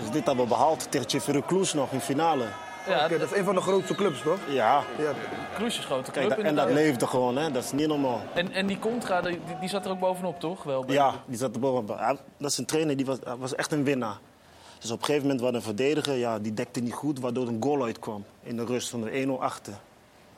Dus 0.00 0.10
dit 0.10 0.26
hebben 0.26 0.44
we 0.44 0.50
behaald 0.50 0.86
tegen 0.90 1.44
Cluj 1.46 1.66
nog 1.74 1.90
in 1.92 2.00
finale. 2.00 2.44
Ja, 2.88 3.08
dat 3.08 3.20
is 3.32 3.38
een 3.38 3.44
van 3.44 3.54
de 3.54 3.60
grootste 3.60 3.94
clubs, 3.94 4.22
toch? 4.22 4.38
Ja, 4.48 4.82
Ja, 4.98 5.64
is 5.64 5.78
grote 5.78 6.10
club 6.10 6.14
kijk, 6.14 6.28
dat- 6.36 6.38
en 6.38 6.54
dat 6.54 6.70
leefde 6.70 7.06
gewoon, 7.06 7.36
hè. 7.36 7.50
Dat 7.50 7.64
is 7.64 7.72
niet 7.72 7.86
normaal. 7.88 8.20
En, 8.34 8.52
en 8.52 8.66
die 8.66 8.78
contra, 8.78 9.20
die, 9.20 9.40
die 9.60 9.68
zat 9.68 9.84
er 9.84 9.90
ook 9.90 9.98
bovenop, 10.00 10.40
toch? 10.40 10.62
Wel, 10.62 10.84
Ja, 10.90 11.14
die 11.26 11.38
zat 11.38 11.54
er 11.54 11.60
bovenop. 11.60 11.98
Hij- 11.98 12.16
Dat 12.38 12.50
is 12.50 12.58
een 12.58 12.66
trainer, 12.66 12.96
die 12.96 13.06
was, 13.06 13.18
was 13.38 13.54
echt 13.54 13.72
een 13.72 13.84
winnaar. 13.84 14.18
Dus 14.78 14.90
op 14.90 14.98
een 14.98 15.04
gegeven 15.04 15.26
moment 15.28 15.44
was 15.44 15.54
een 15.54 15.62
verdediger, 15.62 16.14
ja, 16.14 16.38
die 16.38 16.54
dekte 16.54 16.80
niet 16.80 16.92
goed, 16.92 17.20
waardoor 17.20 17.46
een 17.48 17.62
goal 17.62 17.84
uitkwam 17.84 18.24
in 18.42 18.56
de 18.56 18.64
rust 18.64 18.88
van 18.88 19.00
de 19.02 19.10
1-0 19.10 19.42
achter. 19.42 19.72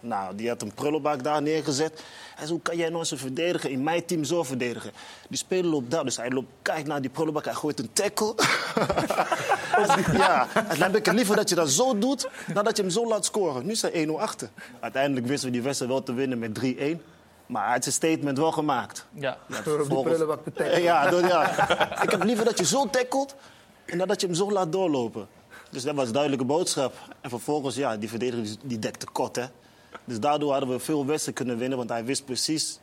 Nou, 0.00 0.34
die 0.34 0.48
had 0.48 0.62
een 0.62 0.74
prullenbak 0.74 1.22
daar 1.22 1.42
neergezet. 1.42 1.92
Hij 2.34 2.46
zei, 2.46 2.50
hoe 2.50 2.60
kan 2.60 2.76
jij 2.76 2.86
nou 2.86 2.98
als 2.98 3.10
een 3.10 3.18
verdediger 3.18 3.70
in 3.70 3.82
mijn 3.82 4.04
team 4.04 4.24
zo 4.24 4.42
verdedigen? 4.42 4.90
Die 5.28 5.38
speler 5.38 5.70
loopt 5.70 5.90
daar, 5.90 6.04
dus 6.04 6.16
hij 6.16 6.30
loopt, 6.30 6.48
kijkt 6.62 6.88
naar 6.88 7.00
die 7.00 7.10
prullenbak, 7.10 7.44
hij 7.44 7.54
gooit 7.54 7.78
een 7.78 7.92
tackle. 7.92 8.34
ja, 10.12 10.48
en 10.54 10.68
dan 10.68 10.78
heb 10.78 10.96
ik 10.96 11.06
het 11.06 11.14
liever 11.14 11.36
dat 11.36 11.48
je 11.48 11.54
dat 11.54 11.70
zo 11.70 11.98
doet, 11.98 12.28
dan 12.54 12.64
dat 12.64 12.76
je 12.76 12.82
hem 12.82 12.92
zo 12.92 13.08
laat 13.08 13.24
scoren. 13.24 13.66
Nu 13.66 13.74
zijn 13.74 14.08
1-0 14.08 14.12
achter. 14.12 14.48
Uiteindelijk 14.80 15.26
wisten 15.26 15.46
we 15.46 15.54
die 15.54 15.62
wedstrijd 15.62 15.92
wel 15.92 16.02
te 16.02 16.12
winnen 16.12 16.38
met 16.38 16.60
3-1. 16.60 16.62
Maar 17.46 17.62
hij 17.62 17.72
heeft 17.72 17.82
zijn 17.82 17.94
statement 17.94 18.38
wel 18.38 18.52
gemaakt. 18.52 19.06
Ja. 19.12 19.38
door 19.64 19.80
op 19.80 19.88
die 19.88 20.02
prullenbak 20.02 20.44
te 20.44 20.52
tackelen. 20.52 20.82
Ja, 20.82 21.10
door, 21.10 21.20
ja. 21.20 22.02
ik 22.02 22.10
heb 22.10 22.22
liever 22.22 22.44
dat 22.44 22.58
je 22.58 22.64
zo 22.64 22.90
tackelt 22.90 23.34
en 23.84 23.98
dan 23.98 24.08
dat 24.08 24.20
je 24.20 24.26
hem 24.26 24.36
zo 24.36 24.52
laat 24.52 24.72
doorlopen. 24.72 25.28
Dus 25.70 25.82
dat 25.82 25.94
was 25.94 26.06
een 26.06 26.12
duidelijke 26.12 26.44
boodschap. 26.44 26.94
En 27.20 27.30
vervolgens, 27.30 27.76
ja, 27.76 27.96
die 27.96 28.08
verdediger 28.08 28.44
die, 28.44 28.58
die 28.62 28.78
dekte 28.78 29.06
kot, 29.12 29.36
hè. 29.36 29.44
Dus 30.08 30.20
daardoor 30.20 30.50
hadden 30.50 30.68
we 30.68 30.78
veel 30.78 31.06
wedstrijden 31.06 31.34
kunnen 31.34 31.58
winnen, 31.58 31.78
want 31.78 31.90
hij 31.90 32.04
wist 32.04 32.24
precies 32.24 32.78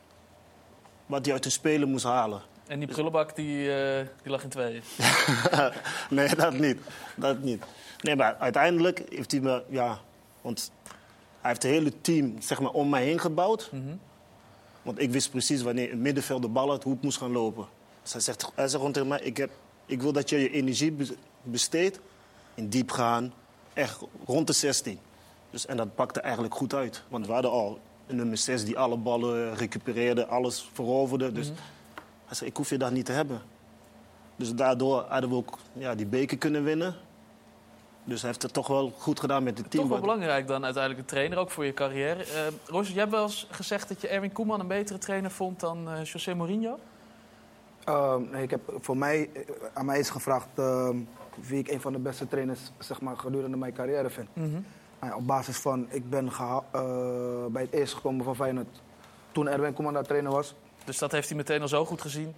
wat 1.05 1.25
hij 1.25 1.33
uit 1.33 1.43
de 1.43 1.49
spelen 1.49 1.89
moest 1.89 2.03
halen. 2.03 2.41
En 2.67 2.79
die 2.79 2.87
prullenbak 2.87 3.35
die, 3.35 3.73
eh, 3.73 4.05
die 4.21 4.31
lag 4.31 4.43
in 4.43 4.49
tweeën. 4.49 4.81
nee, 6.09 6.35
dat 6.35 6.53
niet. 6.53 6.77
Dat 7.15 7.39
niet. 7.39 7.63
Nee, 8.01 8.15
maar 8.15 8.35
uiteindelijk 8.35 9.03
heeft 9.09 9.31
hij 9.31 9.39
me, 9.41 9.63
ja, 9.69 9.99
want 10.41 10.71
hij 11.41 11.49
heeft 11.49 11.63
het 11.63 11.71
hele 11.71 12.01
team 12.01 12.35
zeg 12.41 12.59
maar, 12.59 12.71
om 12.71 12.89
mij 12.89 13.03
heen 13.03 13.19
gebouwd. 13.19 13.71
Want 14.81 14.99
ik 15.01 15.11
wist 15.11 15.29
precies 15.31 15.61
wanneer 15.61 15.91
een 15.91 16.01
middenveld 16.01 16.41
de 16.41 16.47
bal 16.47 16.69
had, 16.69 16.83
hoe 16.83 16.93
het 16.93 17.01
moest 17.01 17.17
gaan 17.17 17.31
lopen. 17.31 17.67
Dus 18.03 18.11
hij 18.11 18.21
zegt, 18.21 18.41
hij 18.55 18.63
zegt 18.67 18.75
gewoon 18.75 18.91
tegen 18.91 19.07
mij, 19.07 19.19
ik, 19.19 19.37
heb, 19.37 19.49
ik 19.85 20.01
wil 20.01 20.11
dat 20.11 20.29
je 20.29 20.37
je 20.39 20.49
energie 20.49 20.91
be- 20.91 21.15
besteedt 21.43 21.99
in 22.53 22.69
diep 22.69 22.91
gaan, 22.91 23.33
echt 23.73 24.01
rond 24.25 24.47
de 24.47 24.53
16. 24.53 24.99
Dus, 25.55 25.65
en 25.65 25.77
dat 25.77 25.95
pakte 25.95 26.19
eigenlijk 26.19 26.55
goed 26.55 26.73
uit. 26.73 27.03
Want 27.07 27.27
we 27.27 27.33
hadden 27.33 27.51
al 27.51 27.79
een 28.07 28.15
nummer 28.15 28.37
6 28.37 28.65
die 28.65 28.77
alle 28.77 28.97
ballen 28.97 29.55
recupereerde, 29.55 30.25
alles 30.25 30.69
veroverde. 30.73 31.31
Dus 31.31 31.47
hij 32.25 32.35
zei, 32.35 32.49
ik 32.49 32.57
hoef 32.57 32.69
je 32.69 32.77
dat 32.77 32.91
niet 32.91 33.05
te 33.05 33.11
hebben. 33.11 33.41
Dus 34.35 34.55
daardoor 34.55 35.05
hadden 35.07 35.29
we 35.29 35.35
ook 35.35 35.57
ja, 35.73 35.95
die 35.95 36.05
beker 36.05 36.37
kunnen 36.37 36.63
winnen. 36.63 36.95
Dus 38.03 38.21
hij 38.21 38.29
heeft 38.29 38.41
het 38.41 38.53
toch 38.53 38.67
wel 38.67 38.93
goed 38.97 39.19
gedaan 39.19 39.43
met 39.43 39.57
het 39.57 39.71
team. 39.71 39.83
Toch 39.83 39.91
wel 39.91 40.01
belangrijk 40.01 40.47
dan 40.47 40.63
uiteindelijk 40.63 41.01
een 41.01 41.07
trainer, 41.07 41.37
ook 41.37 41.51
voor 41.51 41.65
je 41.65 41.73
carrière. 41.73 42.23
Eh 42.23 42.47
Roos, 42.65 42.87
jij 42.87 42.99
hebt 42.99 43.11
wel 43.11 43.23
eens 43.23 43.47
gezegd 43.51 43.87
dat 43.87 44.01
je 44.01 44.07
Erwin 44.07 44.31
Koeman 44.31 44.59
een 44.59 44.67
betere 44.67 44.97
trainer 44.97 45.31
vond 45.31 45.59
dan 45.59 45.89
eh, 45.89 46.03
José 46.03 46.33
Mourinho. 46.33 46.79
Ehm, 47.83 48.21
nee, 48.31 48.43
ik 48.43 48.49
heb, 48.49 48.61
voor 48.79 48.97
mij, 48.97 49.29
eh, 49.33 49.41
aan 49.73 49.85
mij 49.85 49.99
is 49.99 50.09
gevraagd 50.09 50.47
ehm, 50.55 50.97
wie 51.47 51.59
ik 51.59 51.67
een 51.67 51.81
van 51.81 51.93
de 51.93 51.99
beste 51.99 52.27
trainers 52.27 52.71
zeg 52.79 53.01
maar, 53.01 53.17
gedurende 53.17 53.57
mijn 53.57 53.73
carrière 53.73 54.09
vind. 54.09 54.27
Mhm. 54.33 54.59
Nou 54.99 55.11
ja, 55.11 55.17
op 55.17 55.27
basis 55.27 55.57
van, 55.57 55.87
ik 55.89 56.09
ben 56.09 56.27
eh, 56.27 56.57
bij 57.49 57.61
het 57.61 57.73
eerste 57.73 57.95
gekomen 57.95 58.25
van 58.25 58.35
Feyenoord 58.35 58.81
toen 59.31 59.47
Erwin 59.47 59.73
Koeman 59.73 59.93
daar 59.93 60.03
trainer 60.03 60.31
was. 60.31 60.55
Dus 60.85 60.97
dat 60.97 61.11
heeft 61.11 61.27
hij 61.27 61.37
meteen 61.37 61.61
al 61.61 61.67
zo 61.67 61.85
goed 61.85 62.01
gezien. 62.01 62.35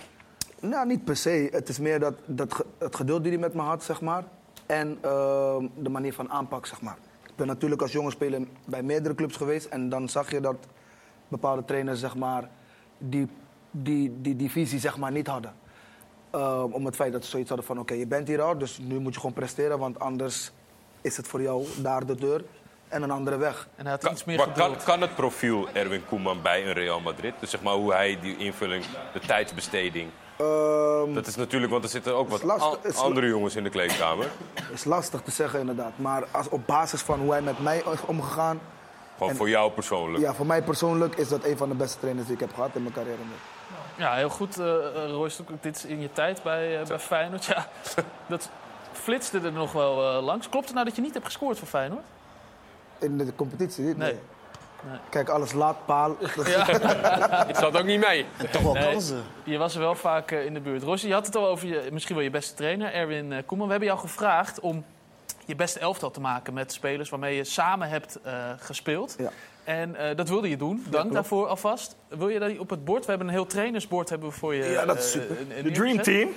Nou, 0.59 0.87
niet 0.87 1.03
per 1.03 1.15
se. 1.15 1.49
Het 1.51 1.69
is 1.69 1.79
meer 1.79 1.99
dat, 1.99 2.13
dat 2.25 2.65
het 2.77 2.95
geduld 2.95 3.23
die 3.23 3.31
hij 3.31 3.41
met 3.41 3.53
me 3.53 3.61
had, 3.61 3.83
zeg 3.83 4.01
maar. 4.01 4.23
En 4.65 4.97
ehm, 5.01 5.67
de 5.75 5.89
manier 5.89 6.13
van 6.13 6.29
aanpak, 6.29 6.65
zeg 6.65 6.81
maar. 6.81 6.97
Ik 7.27 7.35
ben 7.35 7.47
natuurlijk 7.47 7.81
als 7.81 7.91
jonge 7.91 8.11
speler 8.11 8.47
bij 8.65 8.83
meerdere 8.83 9.15
clubs 9.15 9.35
geweest. 9.35 9.65
En 9.65 9.89
dan 9.89 10.09
zag 10.09 10.31
je 10.31 10.41
dat 10.41 10.55
bepaalde 11.27 11.65
trainers, 11.65 11.99
zeg 11.99 12.15
maar, 12.15 12.49
die, 12.97 13.27
die, 13.71 14.21
die, 14.21 14.35
die 14.35 14.51
visie, 14.51 14.79
zeg 14.79 14.97
maar, 14.97 15.11
niet 15.11 15.27
hadden. 15.27 15.53
Ehm, 16.29 16.71
om 16.71 16.85
het 16.85 16.95
feit 16.95 17.11
dat 17.11 17.23
ze 17.23 17.29
zoiets 17.29 17.49
hadden 17.49 17.67
van, 17.67 17.79
oké, 17.79 17.93
je 17.93 18.07
bent 18.07 18.27
hier 18.27 18.41
al, 18.41 18.57
dus 18.57 18.77
nu 18.77 18.99
moet 18.99 19.13
je 19.13 19.19
gewoon 19.19 19.35
presteren. 19.35 19.79
Want 19.79 19.99
anders 19.99 20.51
is 21.07 21.17
het 21.17 21.27
voor 21.27 21.41
jou 21.41 21.65
daar 21.77 22.05
de 22.05 22.15
deur 22.15 22.43
en 22.87 23.01
een 23.03 23.11
andere 23.11 23.37
weg. 23.37 23.67
En 23.75 23.83
hij 23.83 23.91
had 23.91 24.01
Kan, 24.03 24.11
iets 24.11 24.23
meer 24.25 24.37
maar 24.37 24.51
kan, 24.51 24.75
kan 24.85 25.01
het 25.01 25.15
profiel 25.15 25.67
Erwin 25.73 26.05
Koeman 26.05 26.41
bij 26.41 26.65
een 26.67 26.73
Real 26.73 26.99
Madrid? 26.99 27.33
Dus 27.39 27.49
zeg 27.49 27.61
maar 27.61 27.73
hoe 27.73 27.93
hij 27.93 28.17
die 28.21 28.37
invulling, 28.37 28.83
de 29.13 29.19
tijdsbesteding... 29.19 30.09
Ehm, 30.37 31.13
Dat 31.13 31.27
is 31.27 31.35
natuurlijk, 31.35 31.71
want 31.71 31.83
er 31.83 31.89
zitten 31.89 32.15
ook 32.15 32.29
wat 32.29 32.43
lastig- 32.43 32.95
andere 32.95 33.27
jongens 33.27 33.55
in 33.55 33.63
de 33.63 33.69
kleedkamer. 33.69 34.27
is 34.73 34.83
lastig 34.83 35.21
te 35.21 35.31
zeggen, 35.31 35.59
inderdaad. 35.59 35.91
Maar 35.95 36.23
als, 36.31 36.49
op 36.49 36.61
basis 36.67 37.01
van 37.01 37.19
hoe 37.19 37.31
hij 37.31 37.41
met 37.41 37.59
mij 37.63 37.77
is 37.77 38.01
omgegaan... 38.05 38.59
Gewoon 39.13 39.31
En- 39.31 39.37
voor 39.37 39.49
jou 39.49 39.71
persoonlijk. 39.71 40.23
Ja, 40.23 40.33
voor 40.33 40.45
mij 40.45 40.61
persoonlijk 40.61 41.15
is 41.15 41.27
dat 41.29 41.43
een 41.43 41.57
van 41.57 41.69
de 41.69 41.75
beste 41.75 41.99
trainers 41.99 42.25
die 42.27 42.35
ik 42.35 42.41
heb 42.41 42.53
gehad 42.53 42.69
in 42.73 42.81
mijn 42.81 42.93
carrière. 42.93 43.17
Ja, 43.95 44.13
heel 44.15 44.29
goed, 44.29 44.59
eh 44.59 44.65
eh, 45.03 45.09
Royce. 45.11 45.43
Dit 45.61 45.75
is 45.75 45.85
in 45.85 46.01
je 46.01 46.11
tijd 46.11 46.43
bij, 46.43 46.79
eh, 46.81 46.87
bij 46.87 46.99
Feyenoord. 46.99 47.45
Ja, 47.45 47.67
dat 48.27 48.49
flitste 49.07 49.39
er 49.39 49.51
nog 49.51 49.71
wel 49.71 50.17
eh, 50.17 50.23
langs. 50.23 50.49
Klopt 50.49 50.65
het 50.65 50.73
nou 50.73 50.85
dat 50.85 50.95
je 50.95 51.01
niet 51.01 51.13
hebt 51.13 51.25
gescoord 51.25 51.57
voor 51.59 51.67
Feyenoord? 51.67 52.05
In 52.99 53.17
de 53.17 53.35
competitie 53.35 53.83
nee. 53.83 53.95
Nee. 53.95 54.15
Kijk, 55.09 55.29
alles 55.29 55.51
laat, 55.51 55.85
paal. 55.85 56.17
Ja. 56.45 56.67
Ik 57.51 57.55
zat 57.55 57.77
ook 57.77 57.85
niet 57.85 57.99
mee. 57.99 58.25
Toch 58.51 58.61
wel 58.61 58.73
Nee, 58.73 58.91
kansen. 58.91 59.23
Je 59.43 59.57
was 59.57 59.73
er 59.73 59.79
wel 59.79 59.95
vaak 59.95 60.31
eh, 60.31 60.45
in 60.45 60.53
de 60.53 60.59
buurt. 60.59 60.83
Rossi, 60.83 61.07
je 61.07 61.13
had 61.13 61.25
het 61.25 61.35
al 61.35 61.47
over 61.47 61.67
je, 61.67 61.89
misschien 61.91 62.15
wel 62.15 62.23
je 62.23 62.29
beste 62.29 62.53
trainer, 62.53 62.93
Erwin 62.93 63.33
eh, 63.33 63.43
Koeman. 63.45 63.65
We 63.65 63.71
hebben 63.71 63.89
jou 63.89 64.01
gevraagd 64.01 64.59
om 64.59 64.85
je 65.47 65.55
beste 65.55 65.79
elftal 65.79 66.11
te 66.11 66.19
maken 66.19 66.53
met 66.53 66.71
spelers 66.71 67.09
waarmee 67.09 67.35
je 67.35 67.43
samen 67.43 67.89
hebt 67.89 68.19
eh, 68.23 68.51
gespeeld. 68.57 69.15
Ja. 69.17 69.31
En 69.63 69.95
eh, 69.95 70.15
dat 70.15 70.29
wilde 70.29 70.49
je 70.49 70.57
doen. 70.57 70.85
Dank 70.89 71.13
daarvoor 71.13 71.47
alvast. 71.47 71.95
Wil 72.07 72.29
je 72.29 72.39
dat 72.39 72.57
op 72.57 72.69
het 72.69 72.85
bord? 72.85 73.03
We 73.03 73.09
hebben 73.09 73.27
een 73.27 73.33
heel 73.33 73.45
trainersbord 73.45 74.09
hebben 74.09 74.29
we 74.29 74.35
voor 74.35 74.55
je. 74.55 74.63
Ja, 74.63 74.85
dat 74.85 74.97
is 74.97 75.15
eh, 75.15 75.21
super. 75.21 75.63
De 75.63 75.71
Dream. 75.71 76.01
Team. 76.01 76.29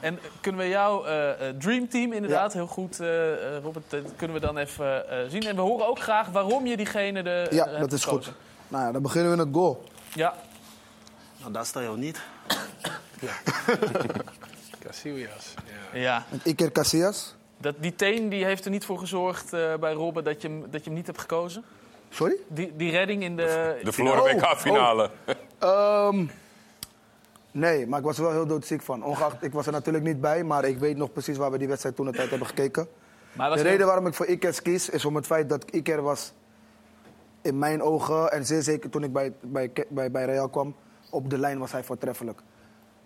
En 0.00 0.18
kunnen 0.40 0.60
we 0.60 0.68
jouw 0.68 1.04
eh, 1.04 1.48
eh, 1.48 1.56
Dream 1.58 1.88
Team 1.88 2.12
inderdaad 2.12 2.52
heel 2.52 2.66
goed, 2.66 3.00
eh, 3.00 3.32
eh, 3.56 3.62
Robert, 3.62 3.90
dat 3.90 4.00
kunnen 4.16 4.36
we 4.40 4.46
dan 4.46 4.58
even 4.58 5.08
eh, 5.10 5.18
zien. 5.28 5.42
En 5.42 5.54
we 5.54 5.60
horen 5.60 5.86
ook 5.86 5.98
graag 5.98 6.28
waarom 6.28 6.66
je 6.66 6.76
diegene 6.76 7.22
de, 7.22 7.46
Ja, 7.50 7.64
hebt 7.66 7.78
dat 7.80 7.92
is 7.92 8.04
gekozen. 8.04 8.32
goed. 8.32 8.42
Nou 8.68 8.84
ja, 8.84 8.92
dan 8.92 9.02
beginnen 9.02 9.30
we 9.30 9.36
met 9.36 9.48
goal. 9.54 9.84
Ja, 10.14 10.34
Nou, 11.40 11.52
daar 11.52 11.66
sta 11.66 11.80
je 11.80 11.88
ook 11.88 11.96
niet. 11.96 12.20
Casillas. 14.86 15.54
Ja. 15.92 15.98
ja. 16.00 16.24
Iker 16.44 16.72
Casillas. 16.72 17.34
Dat, 17.58 17.74
die 17.78 17.94
teen 17.94 18.28
die 18.28 18.44
heeft 18.44 18.64
er 18.64 18.70
niet 18.70 18.84
voor 18.84 18.98
gezorgd 18.98 19.52
eh, 19.52 19.74
bij 19.74 19.92
Robben 19.92 20.24
dat 20.24 20.42
je, 20.42 20.48
hem, 20.48 20.60
dat 20.70 20.80
je 20.80 20.86
hem 20.86 20.94
niet 20.94 21.06
hebt 21.06 21.18
gekozen? 21.20 21.64
Sorry? 22.10 22.36
Die, 22.48 22.76
die 22.76 22.90
redding 22.90 23.22
in 23.22 23.36
de... 23.36 23.80
De 23.84 23.92
verloren 23.92 24.22
Oh, 24.22 24.30
WK-finale. 24.42 25.10
Ehm, 25.58 26.26
nee, 27.58 27.86
maar 27.86 27.98
ik 27.98 28.04
was 28.04 28.16
er 28.16 28.22
wel 28.22 28.32
heel 28.32 28.46
doodziek 28.46 28.82
van. 28.82 29.04
Ongeacht, 29.04 29.42
ik 29.42 29.52
was 29.52 29.66
er 29.66 29.72
natuurlijk 29.72 30.04
niet 30.04 30.20
bij, 30.20 30.44
maar 30.44 30.64
ik 30.64 30.78
weet 30.78 30.96
nog 30.96 31.12
precies 31.12 31.36
waar 31.36 31.50
we 31.50 31.58
die 31.58 31.68
wedstrijd 31.68 31.96
toen 31.96 32.06
de 32.06 32.12
tijd 32.12 32.30
hebben 32.30 32.48
gekeken. 32.48 32.88
Maar 33.32 33.50
De 33.50 33.54
heel- 33.56 33.64
reden 33.64 33.86
waarom 33.86 34.06
ik 34.06 34.14
voor 34.14 34.26
Iker 34.26 34.62
kies, 34.62 34.88
is 34.88 35.04
om 35.04 35.16
het 35.16 35.26
feit 35.26 35.48
dat 35.48 35.64
Iker 35.70 36.02
was 36.02 36.32
in 37.42 37.58
mijn 37.58 37.82
ogen, 37.82 38.32
en 38.32 38.46
zeer 38.46 38.62
zeker 38.62 38.90
toen 38.90 39.02
ik 39.02 39.12
bij, 39.12 39.32
bij, 39.40 39.72
bij, 39.88 40.10
bij 40.10 40.24
Real 40.24 40.48
kwam, 40.48 40.74
op 41.10 41.30
de 41.30 41.38
lijn 41.38 41.58
was 41.58 41.72
hij 41.72 41.84
voortreffelijk. 41.84 42.40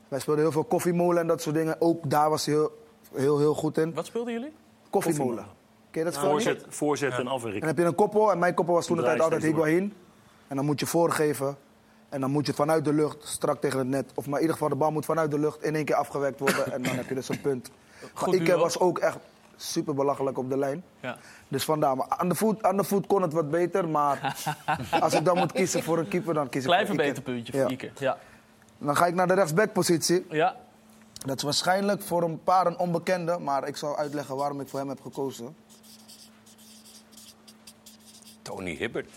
Wij 0.09 0.21
speelden 0.21 0.43
heel 0.43 0.53
veel 0.53 0.65
koffiemolen 0.65 1.21
en 1.21 1.27
dat 1.27 1.43
soort 1.43 1.55
dingen. 1.55 1.77
Ook 1.81 2.11
daar 2.11 2.31
was 2.31 2.47
hij 2.47 2.55
heel, 2.55 2.71
heel, 3.15 3.39
heel 3.39 3.55
goed 3.55 3.79
in. 3.79 3.95
Wat 3.95 4.07
speelden 4.07 4.33
jullie? 4.33 4.53
Koffiemolen. 4.91 5.45
Ken 5.91 6.05
je 6.05 6.11
dat? 6.11 6.19
Voorzet, 6.19 6.65
voorzet 6.69 7.13
en 7.13 7.19
En 7.19 7.27
afwerking. 7.27 7.61
dan 7.65 7.69
heb 7.75 7.79
je 7.79 7.85
een 7.85 7.95
koppel, 7.95 8.31
en 8.33 8.39
mijn 8.39 8.55
koppel 8.55 8.75
was 8.75 8.87
toen 8.87 8.97
de 8.97 9.03
tijd 9.03 9.21
altijd. 9.21 9.43
Higuain. 9.43 9.93
En 10.49 10.57
dan 10.57 10.65
moet 10.65 10.81
je 10.81 10.87
voorgeven. 10.87 11.57
En 12.11 12.21
dan 12.21 12.31
moet 12.31 12.43
je 12.47 12.53
het 12.53 12.61
vanuit 12.61 12.85
de 12.85 12.93
lucht, 12.93 13.29
strak 13.29 13.61
tegen 13.61 13.79
het 13.79 13.89
net. 13.89 14.11
Of 14.15 14.25
maar 14.27 14.35
in 14.35 14.41
ieder 14.41 14.53
geval, 14.53 14.69
de 14.69 14.75
bal 14.75 14.91
moet 14.91 15.05
vanuit 15.05 15.31
de 15.31 15.39
lucht 15.39 15.63
in 15.63 15.75
één 15.75 15.85
keer 15.85 15.95
afgewerkt 15.95 16.41
worden. 16.41 16.73
en 16.73 16.83
dan 16.83 16.95
heb 16.97 17.09
je 17.09 17.15
dus 17.15 17.29
een 17.29 17.41
punt. 17.41 17.71
Maar 18.01 18.11
Goed 18.15 18.35
Iker 18.35 18.47
duo. 18.47 18.59
was 18.59 18.79
ook 18.79 18.99
echt 18.99 19.19
super 19.57 19.95
belachelijk 19.95 20.39
op 20.39 20.49
de 20.51 20.57
lijn. 20.59 20.85
Ja. 21.01 21.17
Dus 21.49 21.65
vandaar. 21.65 21.97
Maar 21.97 22.09
aan 22.09 22.29
de, 22.29 22.35
voet, 22.35 22.63
aan 22.63 22.77
de 22.77 22.85
voet 22.85 23.07
kon 23.07 23.23
het 23.23 23.33
wat 23.33 23.51
beter. 23.51 23.89
Maar 23.89 24.37
als 25.01 25.15
ik 25.15 25.25
dan 25.25 25.37
moet 25.39 25.53
kiezen 25.53 25.83
voor 25.83 25.99
een 25.99 26.09
keeper, 26.09 26.35
dan 26.35 26.49
kies 26.49 26.63
ik 26.65 26.71
voor 26.71 26.81
Iker. 26.81 26.87
verbeterpuntje 26.95 27.53
voor 27.53 27.61
Ja. 27.63 27.69
Iker. 27.69 27.93
Ja. 27.99 28.19
Dan 28.79 28.97
ga 28.97 29.07
ik 29.07 29.15
naar 29.15 29.27
de 29.27 29.35
rechtsbackpositie. 29.35 30.27
ja. 30.31 30.57
Dat 31.27 31.37
is 31.37 31.43
waarschijnlijk 31.43 32.03
voor 32.03 32.23
een 32.23 32.43
paar 32.43 32.67
een 32.67 32.79
onbekende. 32.79 33.39
Maar 33.39 33.69
ik 33.69 33.77
zal 33.77 33.97
uitleggen 33.97 34.37
waarom 34.37 34.61
ik 34.61 34.69
voor 34.69 34.79
hem 34.79 34.89
heb 34.89 35.01
gekozen. 35.01 35.57
Tony 38.43 38.75
Hibbert. 38.77 39.09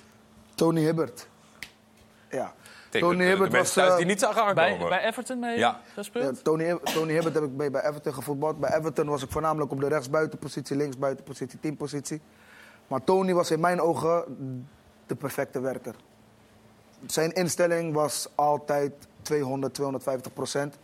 Tony 0.56 0.82
Hibbert. 0.82 1.28
Ja. 2.32 2.54
Ik 2.94 3.00
denk 3.02 3.14
Tony 3.14 3.26
Hibbert 3.30 3.52
de 3.52 3.58
was... 3.58 3.74
thuis 3.74 3.91
eh, 3.91 3.98
die 3.98 4.06
niet 4.06 4.20
Bij, 4.20 4.30
aankomen. 4.46 4.89
bij 4.89 5.04
Everton 5.06 5.39
mee 5.39 5.58
Ja. 5.58 5.80
gespeeld? 5.94 6.36
Ja, 6.36 6.41
Tony, 6.44 6.78
Tony 6.84 7.12
Hibbert 7.14 7.34
heb 7.34 7.44
ik 7.44 7.58
bij, 7.58 7.72
bij 7.72 7.82
Everton 7.88 8.14
gevoetbald. 8.14 8.60
Bij 8.60 8.78
Everton 8.78 9.08
was 9.08 9.24
ik 9.24 9.32
voornamelijk 9.32 9.72
op 9.72 9.80
de 9.80 9.88
rechtsbuitenpositie, 9.88 10.76
linksbuitenpositie, 10.76 11.60
teampositie. 11.60 12.22
Maar 12.88 13.04
Tony 13.04 13.34
was 13.34 13.52
in 13.52 13.60
mijn 13.60 13.82
ogen 13.82 14.24
de 15.06 15.16
perfecte 15.16 15.60
werker. 15.60 15.96
Zijn 17.06 17.32
instelling 17.32 17.94
was 17.94 18.30
altijd 18.36 18.94
200, 19.22 19.74
250 19.74 20.34
procent. 20.34 20.78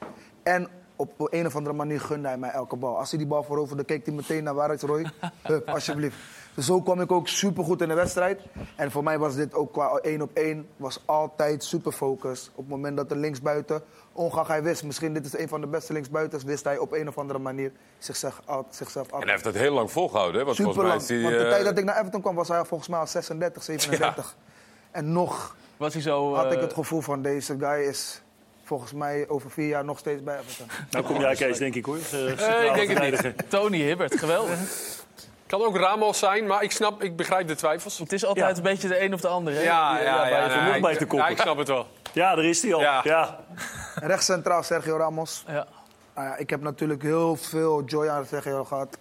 En 0.44 0.68
op 0.96 1.28
een 1.32 1.46
of 1.46 1.56
andere 1.56 1.76
manier 1.76 2.02
gunde 2.02 2.28
hij 2.28 2.38
mij 2.38 2.50
elke 2.50 2.76
bal. 2.76 2.98
Als 2.98 3.10
hij 3.10 3.20
die 3.20 3.28
bal 3.28 3.44
voorover, 3.44 3.86
keek 3.86 4.06
hij 4.06 4.16
meteen 4.16 4.44
naar 4.44 4.54
waar 4.54 4.74
is 4.74 4.82
Roy? 4.82 5.06
Hup, 5.44 5.70
alsjeblieft. 5.70 6.18
Dus 6.60 6.68
zo 6.68 6.82
kwam 6.82 7.02
ik 7.02 7.12
ook 7.12 7.28
supergoed 7.28 7.82
in 7.82 7.88
de 7.88 7.94
wedstrijd. 7.94 8.42
En 8.76 8.92
voor 8.92 9.04
mij 9.04 9.20
was 9.20 9.36
dit 9.36 9.54
ook 9.54 9.74
qua 9.74 9.90
één 10.02 10.22
op 10.22 10.30
één, 10.34 10.68
was 10.78 11.02
altijd 11.06 11.64
super 11.64 11.92
focus. 11.92 12.50
Op 12.52 12.58
het 12.58 12.68
moment 12.68 12.98
dat 12.98 13.10
de 13.10 13.16
linksbuiten, 13.16 13.82
ongeacht 14.14 14.48
hij 14.48 14.64
wist, 14.64 14.84
misschien 14.84 15.14
dit 15.14 15.26
is 15.26 15.38
een 15.38 15.48
van 15.48 15.62
de 15.62 15.68
beste 15.68 15.94
linksbuiters, 15.94 16.44
wist 16.44 16.64
hij 16.64 16.78
op 16.78 16.92
een 16.92 17.08
of 17.08 17.18
andere 17.18 17.40
manier 17.40 17.72
zichzelf, 17.98 18.42
zichzelf 18.70 19.08
En 19.08 19.14
af. 19.14 19.24
hij 19.24 19.32
heeft 19.32 19.44
dat 19.44 19.54
heel 19.54 19.74
lang 19.74 19.92
volgehouden. 19.92 20.40
Hè? 20.40 20.46
Want 20.46 20.58
Super 20.58 20.74
volgens 20.74 20.94
lang. 20.94 21.08
mij 21.08 21.18
is 21.18 21.24
hij... 21.24 21.32
Want 21.32 21.44
de 21.44 21.50
eh, 21.50 21.56
tijd 21.56 21.66
dat 21.66 21.78
ik 21.78 21.84
naar 21.84 22.00
Everton 22.00 22.22
kwam, 22.22 22.36
was 22.36 22.48
hij 22.48 22.66
volgens 22.66 22.90
mij 22.90 23.00
al 23.00 23.08
36, 23.08 23.64
37. 23.64 24.36
En 24.92 25.12
nog 25.12 25.56
Was 25.78 25.94
hij 25.94 26.02
zo... 26.02 26.34
had 26.36 26.46
ik 26.46 26.58
eh, 26.58 26.62
het 26.62 26.74
gevoel 26.74 27.02
van 27.02 27.22
deze 27.22 27.56
guy 27.60 27.88
is 27.88 28.22
volgens 28.64 28.94
mij 28.94 29.26
over 29.28 29.52
vier 29.52 29.68
jaar 29.68 29.86
nog 29.86 30.00
steeds 30.00 30.24
bij 30.24 30.40
Everton. 30.40 30.68
Nou 30.92 31.06
kom 31.06 31.20
jij 31.20 31.36
Kees, 31.36 31.58
denk 31.58 31.76
ik 31.76 31.86
hoor. 31.86 31.98
Eh, 32.12 32.66
ik 32.66 32.74
denk 32.74 33.12
het 33.12 33.24
niet. 33.24 33.50
Tony 33.50 33.78
Hibbert, 33.82 34.20
geweldig. 34.20 34.60
Kan 35.50 35.62
ook 35.62 35.78
Ramos 35.78 36.20
zijn, 36.20 36.48
maar 36.48 36.64
ik 36.64 36.72
snap, 36.72 37.04
ik 37.04 37.16
begrijp 37.16 37.48
de 37.48 37.56
twijfels. 37.56 37.98
Het 37.98 38.14
is 38.14 38.26
altijd 38.26 38.58
een 38.58 38.64
beetje 38.64 38.88
de 38.88 39.02
een 39.04 39.14
of 39.14 39.22
de 39.22 39.28
ander. 39.28 39.54
Hè? 39.54 39.60
Ja, 39.62 40.00
ja, 40.00 40.28
ja. 40.28 40.48
bij 40.48 40.64
nee, 40.64 40.76
ik- 40.76 40.82
bij 40.82 40.96
te 40.96 41.06
koppen. 41.06 41.28
ja, 41.28 41.34
ik 41.36 41.42
snap 41.42 41.58
het 41.58 41.68
wel. 41.68 41.88
Ja, 42.14 42.36
daar 42.36 42.46
is 42.46 42.62
hij 42.62 42.74
al. 42.74 42.80
Ja. 42.82 43.02
Ja. 43.04 43.40
Rechts 43.96 44.26
centraal 44.26 44.64
Sergio 44.64 44.98
Ramos. 44.98 45.44
Ja. 45.48 45.68
Nou 46.16 46.28
ja, 46.28 46.36
ik 46.36 46.50
heb 46.50 46.62
natuurlijk 46.62 47.02
heel 47.02 47.36
veel 47.36 47.84
joy 47.84 48.08
aan 48.08 48.26
Sergio 48.26 48.64
gehad. 48.66 48.98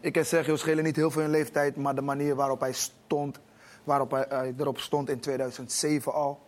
Ik 0.00 0.16
en 0.16 0.26
Sergio 0.26 0.56
schelen 0.56 0.84
niet 0.84 0.96
heel 0.96 1.10
veel 1.10 1.22
in 1.22 1.30
leeftijd, 1.30 1.76
maar 1.76 1.94
de 1.94 2.00
manier 2.00 2.34
waarop 2.34 2.60
hij 2.60 2.72
stond, 2.72 3.38
waarop 3.84 4.10
hij, 4.10 4.26
hij 4.28 4.54
erop 4.58 4.78
stond 4.80 5.08
in 5.10 5.20
2007 5.20 6.12
al. 6.14 6.40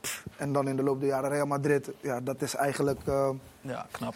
Pff, 0.00 0.22
En 0.36 0.52
dan 0.52 0.68
in 0.68 0.76
de 0.76 0.82
loop 0.82 1.00
der 1.00 1.08
jaren 1.08 1.30
Real 1.30 1.46
Madrid. 1.46 1.90
Ja, 2.00 2.20
dat 2.20 2.42
is 2.42 2.54
eigenlijk. 2.54 3.00
eh 3.06 3.28
ja, 3.60 3.86
knap. 3.90 4.14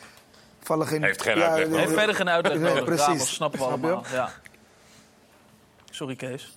vallen 0.63 0.87
geen. 0.87 1.03
Heeft 1.03 1.23
geen 1.23 1.37
ja, 1.39 1.45
uitleg 1.49 1.67
nodig. 1.69 1.81
Heeft 1.85 1.95
verder 1.97 2.15
geen 2.15 2.29
uitleg 2.29 2.59
Nee, 2.59 2.69
nodig. 2.69 2.85
precies. 2.85 3.07
Ramos, 3.07 3.35
snappen 3.35 3.59
we 3.61 3.65
Snap 3.67 3.79
je? 3.81 3.87
allemaal. 3.87 4.05
Ja. 4.13 4.31
Sorry, 6.01 6.17
Kees. 6.17 6.53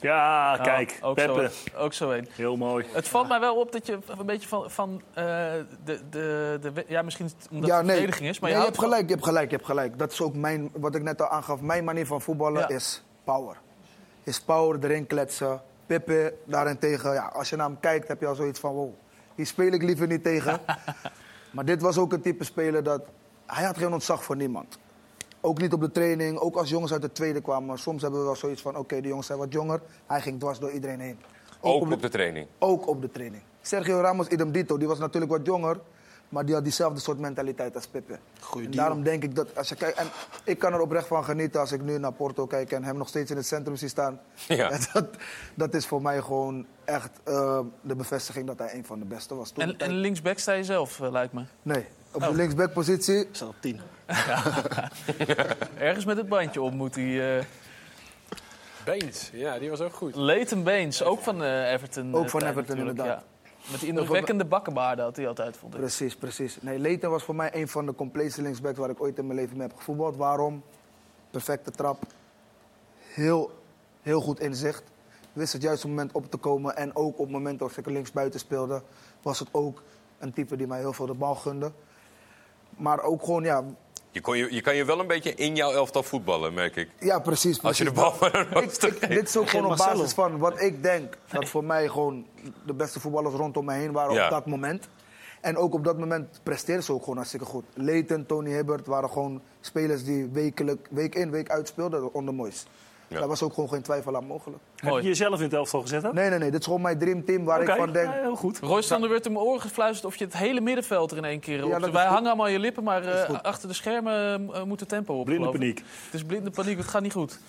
ja, 0.00 0.54
Ja, 0.54 0.62
kijk. 0.62 0.98
ook 1.00 1.14
Peppe. 1.14 1.50
Zo, 1.50 1.76
ook 1.76 1.92
zo 1.92 2.10
een. 2.10 2.28
Heel 2.30 2.56
mooi. 2.56 2.86
Het 2.92 3.08
valt 3.08 3.28
mij 3.28 3.40
wel 3.40 3.56
op 3.56 3.72
dat 3.72 3.86
je 3.86 3.98
een 4.18 4.26
beetje 4.26 4.48
van, 4.48 4.70
van 4.70 5.02
eh, 5.14 5.24
de, 5.84 6.00
de, 6.10 6.58
de... 6.60 6.84
Ja, 6.88 7.02
misschien 7.02 7.30
omdat 7.50 7.70
ja, 7.70 7.76
het 7.76 7.86
nee. 7.86 7.96
verdediging 7.96 8.28
is, 8.28 8.38
maar 8.38 8.50
nee, 8.50 8.58
je, 8.58 8.64
hebt 8.64 8.78
gelijk, 8.78 9.08
je 9.08 9.12
hebt 9.14 9.24
gelijk, 9.24 9.50
je 9.50 9.56
hebt 9.56 9.68
gelijk. 9.68 9.98
Dat 9.98 10.12
is 10.12 10.20
ook 10.20 10.34
mijn, 10.34 10.70
wat 10.72 10.94
ik 10.94 11.02
net 11.02 11.22
al 11.22 11.28
aangaf. 11.28 11.60
Mijn 11.60 11.84
manier 11.84 12.06
van 12.06 12.20
voetballen 12.20 12.60
Ja. 12.60 12.68
is 12.68 13.02
power. 13.24 13.56
Is 14.22 14.40
power, 14.40 14.84
erin 14.84 15.06
kletsen. 15.06 15.62
Pippe, 15.86 16.34
daarentegen, 16.44 17.12
ja, 17.12 17.26
als 17.26 17.48
je 17.48 17.56
naar 17.56 17.66
hem 17.66 17.80
kijkt, 17.80 18.08
heb 18.08 18.20
je 18.20 18.26
al 18.26 18.34
zoiets 18.34 18.60
van, 18.60 18.74
wow. 18.74 18.94
die 19.34 19.44
speel 19.44 19.72
ik 19.72 19.82
liever 19.82 20.06
niet 20.06 20.22
tegen. 20.22 20.60
maar 21.54 21.64
dit 21.64 21.82
was 21.82 21.98
ook 21.98 22.12
een 22.12 22.22
type 22.22 22.44
speler 22.44 22.82
dat... 22.82 23.02
Hij 23.46 23.64
had 23.64 23.78
geen 23.78 23.92
ontzag 23.92 24.24
voor 24.24 24.36
niemand. 24.36 24.78
Ook 25.40 25.60
niet 25.60 25.72
op 25.72 25.80
de 25.80 25.90
training, 25.90 26.38
ook 26.38 26.56
als 26.56 26.68
jongens 26.68 26.92
uit 26.92 27.02
de 27.02 27.12
tweede 27.12 27.40
kwamen. 27.40 27.78
Soms 27.78 28.02
hebben 28.02 28.20
we 28.20 28.26
wel 28.26 28.36
zoiets 28.36 28.62
van, 28.62 28.76
oké, 28.76 29.00
de 29.00 29.08
jongens 29.08 29.26
zijn 29.26 29.38
wat 29.38 29.52
jonger. 29.52 29.80
Hij 30.06 30.20
ging 30.20 30.40
dwars 30.40 30.58
door 30.58 30.70
iedereen 30.70 31.00
heen. 31.00 31.18
Ook 31.60 31.92
op 31.92 32.02
de 32.02 32.08
training. 32.08 32.46
Ook 32.58 32.88
op 32.88 33.00
de 33.00 33.10
training. 33.10 33.42
Sergio 33.60 34.00
Ramos, 34.00 34.28
idem 34.28 34.52
dito, 34.52 34.78
die 34.78 34.88
was 34.88 34.98
natuurlijk 34.98 35.32
wat 35.32 35.46
jonger. 35.46 35.80
Maar 36.28 36.44
die 36.44 36.54
had 36.54 36.64
diezelfde 36.64 37.00
soort 37.00 37.18
mentaliteit 37.18 37.74
als 37.74 37.86
Pepe. 37.86 38.12
en 38.12 38.20
deal. 38.52 38.70
daarom 38.70 39.02
denk 39.02 39.22
ik 39.22 39.34
dat 39.34 39.56
als 39.56 39.68
je 39.68 39.74
kijkt... 39.74 39.98
En 39.98 40.06
ik 40.44 40.58
kan 40.58 40.72
er 40.72 40.80
oprecht 40.80 41.06
van 41.06 41.24
genieten 41.24 41.60
als 41.60 41.72
ik 41.72 41.82
nu 41.82 41.98
naar 41.98 42.12
Porto 42.12 42.46
kijk... 42.46 42.72
en 42.72 42.84
hem 42.84 42.96
nog 42.96 43.08
steeds 43.08 43.30
in 43.30 43.36
het 43.36 43.46
centrum 43.46 43.76
zie 43.76 43.88
staan. 43.88 44.20
Ja. 44.48 44.70
Dat, 44.92 45.06
dat 45.54 45.74
is 45.74 45.86
voor 45.86 46.02
mij 46.02 46.20
gewoon 46.20 46.66
echt 46.84 47.10
eh, 47.24 47.60
de 47.80 47.96
bevestiging 47.96 48.46
dat 48.46 48.58
hij 48.58 48.74
een 48.74 48.84
van 48.84 48.98
de 48.98 49.04
beste 49.04 49.34
was. 49.34 49.50
Toen 49.50 49.64
En, 49.64 49.78
en 49.78 49.92
linksback 49.92 50.38
sta 50.38 50.52
je 50.52 50.64
zelf, 50.64 51.00
eh, 51.00 51.10
lijkt 51.10 51.32
me. 51.32 51.44
Nee, 51.62 51.86
op 52.12 52.22
Oh. 52.22 52.28
de 52.28 52.34
linksbackpositie... 52.34 53.28
staat 53.32 53.48
op 53.48 53.54
10. 53.60 53.80
Ergens 55.78 56.04
met 56.04 56.16
het 56.16 56.28
bandje 56.28 56.60
op 56.62 56.72
moet 56.72 56.94
hij... 56.94 57.38
eh 57.38 57.44
Baines, 58.84 59.30
ja, 59.32 59.58
die 59.58 59.70
was 59.70 59.80
ook 59.80 59.92
goed. 59.94 60.14
Leighton 60.16 60.62
Baines, 60.64 61.02
ook 61.02 61.20
van 61.20 61.42
eh, 61.42 61.72
Everton. 61.72 62.14
Ook 62.14 62.24
eh, 62.24 62.30
van 62.30 62.42
Everton, 62.42 62.76
inderdaad. 62.76 63.06
ja. 63.06 63.22
Met 63.70 63.80
die 63.80 63.88
indrukwekkende 63.88 64.44
bakkenbaarden 64.44 65.04
had 65.04 65.16
hij 65.16 65.28
altijd, 65.28 65.56
vond 65.56 65.74
ik. 65.74 65.80
Precies, 65.80 66.16
precies. 66.16 66.56
Nee, 66.60 66.78
Leighton 66.78 67.10
was 67.10 67.22
voor 67.22 67.34
mij 67.34 67.54
een 67.54 67.68
van 67.68 67.86
de 67.86 67.94
compleetste 67.94 68.42
linksbacks 68.42 68.78
waar 68.78 68.90
ik 68.90 69.00
ooit 69.02 69.18
in 69.18 69.26
mijn 69.26 69.38
leven 69.38 69.56
mee 69.56 69.66
heb 69.66 69.76
gevoetbald. 69.76 70.16
Waarom? 70.16 70.62
Perfecte 71.30 71.70
trap. 71.70 72.02
Heel, 72.98 73.50
heel 74.02 74.20
goed 74.20 74.40
inzicht. 74.40 74.82
Wist 75.32 75.52
het 75.52 75.62
juiste 75.62 75.88
moment 75.88 76.12
op 76.12 76.30
te 76.30 76.36
komen. 76.36 76.76
En 76.76 76.96
ook 76.96 77.12
op 77.18 77.24
het 77.24 77.30
moment 77.30 77.58
dat 77.58 77.76
ik 77.76 77.86
linksbuiten 77.86 78.40
speelde, 78.40 78.82
was 79.22 79.38
het 79.38 79.48
ook 79.52 79.82
een 80.18 80.32
type 80.32 80.56
die 80.56 80.66
mij 80.66 80.78
heel 80.78 80.92
veel 80.92 81.06
de 81.06 81.14
bal 81.14 81.34
gunde. 81.34 81.72
Maar 82.78 83.02
ook 83.02 83.22
gewoon, 83.24 83.42
ja, 83.44 83.64
Je, 84.10 84.20
kon 84.20 84.36
je, 84.36 84.54
je 84.54 84.60
kan 84.60 84.76
je 84.76 84.84
wel 84.84 85.00
een 85.00 85.06
beetje 85.06 85.34
in 85.34 85.56
jouw 85.56 85.72
elftal 85.72 86.02
voetballen, 86.02 86.54
merk 86.54 86.76
ik. 86.76 86.88
ja 87.00 87.18
precies. 87.18 87.62
Als 87.62 87.78
je 87.78 87.84
de 87.84 87.92
bal 87.92 88.14
maar 88.20 88.34
een 88.34 88.46
Ik- 88.46 88.52
rooster 88.52 88.88
ik- 88.88 88.98
geeft. 88.98 89.12
Dit 89.12 89.28
is 89.28 89.36
ook 89.36 89.48
gewoon 89.50 89.70
op 89.70 89.76
basis 89.76 90.12
van 90.12 90.38
wat 90.38 90.60
ik 90.60 90.82
denk. 90.82 91.16
Dat 91.30 91.48
voor 91.48 91.64
mij 91.64 91.88
gewoon 91.88 92.26
de 92.66 92.74
beste 92.74 93.00
voetballers 93.00 93.34
rondom 93.34 93.64
me 93.64 93.72
heen 93.72 93.92
waren 93.92 94.14
Ja. 94.14 94.24
op 94.24 94.30
dat 94.30 94.46
moment. 94.46 94.88
En 95.40 95.56
ook 95.56 95.74
op 95.74 95.84
dat 95.84 95.98
moment 95.98 96.40
presteerden 96.42 96.84
ze 96.84 96.92
ook 96.92 97.00
gewoon 97.00 97.16
hartstikke 97.16 97.46
goed. 97.46 97.64
Leighton, 97.74 98.26
Tony 98.26 98.50
Hibbert 98.50 98.86
waren 98.86 99.10
gewoon 99.10 99.40
spelers 99.60 100.04
die 100.04 100.26
wekelijk, 100.32 100.86
week 100.90 101.14
in, 101.14 101.30
week 101.30 101.50
uit 101.50 101.68
speelden 101.68 102.14
onder 102.14 102.34
Moyes. 102.34 102.66
Ja. 103.08 103.18
Daar 103.18 103.28
was 103.28 103.42
ook 103.42 103.52
gewoon 103.52 103.68
geen 103.68 103.82
twijfel 103.82 104.16
aan 104.16 104.26
mogelijk. 104.26 104.62
Heb 104.76 104.94
je 104.94 105.02
jezelf 105.02 105.36
in 105.36 105.44
het 105.44 105.52
elftal 105.52 105.80
gezet? 105.80 106.12
Nee, 106.12 106.28
nee, 106.30 106.38
nee. 106.38 106.50
Dit 106.50 106.60
is 106.60 106.66
gewoon 106.66 106.80
mijn 106.80 106.98
dreamteam 106.98 107.44
waar 107.44 107.60
Oké, 107.60 107.72
ik 107.72 107.78
van 107.78 107.92
denk... 107.92 108.12
ja, 108.14 108.20
heel 108.20 108.36
goed. 108.36 108.58
Roystander 108.58 109.10
werd 109.10 109.26
in 109.26 109.32
mijn 109.32 109.44
oren 109.44 109.60
gefluisterd 109.60 110.06
of 110.12 110.16
je 110.16 110.24
het 110.24 110.36
hele 110.36 110.60
middenveld 110.60 111.10
er 111.10 111.16
in 111.16 111.24
één 111.24 111.40
keer 111.40 111.64
op. 111.64 111.70
Wij 111.70 111.80
goed. 111.80 111.94
hangen 111.94 112.26
allemaal 112.26 112.48
je 112.48 112.58
lippen, 112.58 112.84
maar 112.84 113.04
eh, 113.04 113.40
achter 113.42 113.68
de 113.68 113.74
schermen 113.74 114.50
eh, 114.54 114.62
moet 114.62 114.80
het 114.80 114.88
tempo 114.88 115.18
op. 115.18 115.24
Blinde 115.24 115.48
paniek. 115.48 115.78
Het 116.04 116.14
is 116.14 116.24
blinde 116.24 116.50
paniek, 116.50 116.76
het 116.76 116.88
gaat 116.88 117.02
niet 117.02 117.12
goed. 117.12 117.40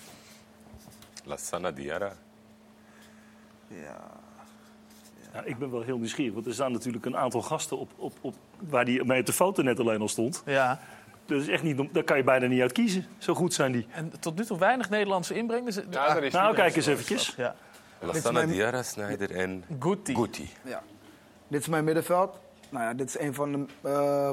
Lassana 1.24 1.70
Diarra. 1.70 2.12
Ja, 3.68 5.42
ik 5.44 5.58
ben 5.58 5.70
wel 5.70 5.82
heel 5.82 5.98
nieuwsgierig, 5.98 6.34
want 6.34 6.46
er 6.46 6.54
staan 6.54 6.72
natuurlijk 6.72 7.04
een 7.04 7.16
aantal 7.16 7.42
gasten 7.42 7.78
op, 7.78 7.90
op, 7.96 8.12
op 8.20 8.34
waar 8.58 8.84
die 8.84 9.04
mee 9.04 9.20
op 9.20 9.26
de 9.26 9.32
foto 9.32 9.62
net 9.62 9.80
alleen 9.80 10.00
al 10.00 10.08
stond. 10.08 10.42
Ja. 10.46 10.80
Dat 11.30 11.40
is 11.40 11.48
echt 11.48 11.62
niet, 11.62 11.94
daar 11.94 12.02
kan 12.04 12.16
je 12.16 12.24
bijna 12.24 12.46
niet 12.46 12.60
uit 12.60 12.72
kiezen. 12.72 13.06
Zo 13.18 13.34
goed 13.34 13.54
zijn 13.54 13.72
die. 13.72 13.86
En 13.90 14.12
tot 14.20 14.36
nu 14.36 14.44
toe 14.44 14.58
weinig 14.58 14.90
Nederlandse 14.90 15.34
inbreng. 15.34 15.64
Dus, 15.66 15.74
Ja, 15.90 16.14
dat 16.14 16.22
is 16.22 16.32
Nou, 16.32 16.54
kijk 16.54 16.76
eens 16.76 16.86
eventjes. 16.86 17.34
ja. 17.36 17.54
Lassana 18.00 18.46
Diarra, 18.46 18.82
Snyder 18.82 19.30
en 19.30 19.64
Guti. 19.78 20.14
Guti. 20.14 20.50
Ja. 20.64 20.82
Dit 21.48 21.60
is 21.60 21.68
mijn 21.68 21.84
middenveld. 21.84 22.38
Nou 22.68 22.84
ja, 22.84 22.94
dit 22.94 23.08
is 23.08 23.18
een 23.18 23.34
van 23.34 23.52
de, 23.52 23.58
eh, 23.88 24.30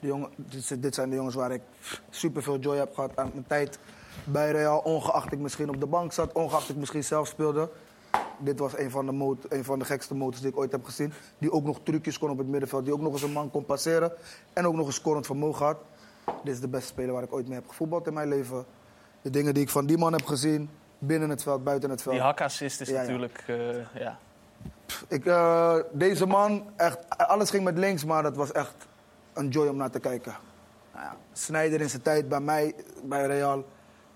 de 0.00 0.06
jongen, 0.06 0.30
dit, 0.78 0.94
zijn 0.94 1.10
de 1.10 1.16
jongens 1.16 1.34
waar 1.34 1.50
ik 1.52 1.62
super 2.10 2.42
veel 2.42 2.58
joy 2.58 2.76
heb 2.76 2.94
gehad 2.94 3.16
aan 3.16 3.30
mijn 3.32 3.46
tijd 3.46 3.78
bij 4.24 4.50
Real. 4.50 4.78
Ongeacht 4.78 5.32
ik 5.32 5.38
misschien 5.38 5.68
op 5.68 5.80
de 5.80 5.86
bank 5.86 6.12
zat, 6.12 6.32
ongeacht 6.32 6.68
ik 6.68 6.76
misschien 6.76 7.04
zelf 7.04 7.26
speelde. 7.28 7.70
Dit 8.38 8.58
was 8.58 8.78
een 8.78 8.90
van, 8.90 9.06
de 9.06 9.12
mot- 9.12 9.52
een 9.52 9.64
van 9.64 9.78
de 9.78 9.84
gekste 9.84 10.14
motors 10.14 10.40
die 10.40 10.50
ik 10.50 10.56
ooit 10.58 10.72
heb 10.72 10.84
gezien. 10.84 11.12
Die 11.38 11.52
ook 11.52 11.64
nog 11.64 11.80
trucjes 11.82 12.18
kon 12.18 12.30
op 12.30 12.38
het 12.38 12.46
middenveld. 12.48 12.84
Die 12.84 12.92
ook 12.92 13.00
nog 13.00 13.12
eens 13.12 13.22
een 13.22 13.32
man 13.32 13.50
kon 13.50 13.64
passeren. 13.64 14.12
En 14.52 14.66
ook 14.66 14.74
nog 14.74 14.86
een 14.86 14.92
scorend 14.92 15.26
vermogen 15.26 15.66
had. 15.66 15.76
Dit 16.44 16.54
is 16.54 16.60
de 16.60 16.68
beste 16.68 16.86
speler 16.86 17.12
waar 17.12 17.22
ik 17.22 17.32
ooit 17.32 17.48
mee 17.48 17.58
heb 17.58 17.68
gevoetbald 17.68 18.06
in 18.06 18.12
mijn 18.12 18.28
leven. 18.28 18.64
De 19.22 19.30
dingen 19.30 19.54
die 19.54 19.62
ik 19.62 19.68
van 19.68 19.86
die 19.86 19.98
man 19.98 20.12
heb 20.12 20.26
gezien. 20.26 20.70
Binnen 20.98 21.30
het 21.30 21.42
veld, 21.42 21.64
buiten 21.64 21.90
het 21.90 22.02
veld. 22.02 22.14
Die 22.14 22.24
hakassist 22.24 22.80
is 22.80 22.88
Ja, 22.88 22.94
ja. 22.94 23.00
natuurlijk... 23.00 23.44
eh, 23.46 24.00
ja. 24.00 24.18
Ik, 25.08 25.26
eh, 25.26 25.76
deze 25.92 26.26
man, 26.26 26.66
echt, 26.76 26.98
alles 27.08 27.50
ging 27.50 27.64
met 27.64 27.78
links, 27.78 28.04
maar 28.04 28.22
dat 28.22 28.36
was 28.36 28.52
echt 28.52 28.74
een 29.32 29.48
joy 29.48 29.68
om 29.68 29.76
naar 29.76 29.90
te 29.90 30.00
kijken. 30.00 30.34
Nou 30.92 31.04
ja, 31.04 31.16
Sneijder 31.32 31.80
in 31.80 31.90
zijn 31.90 32.02
tijd 32.02 32.28
bij 32.28 32.40
mij, 32.40 32.74
bij 33.04 33.26
Real, 33.26 33.64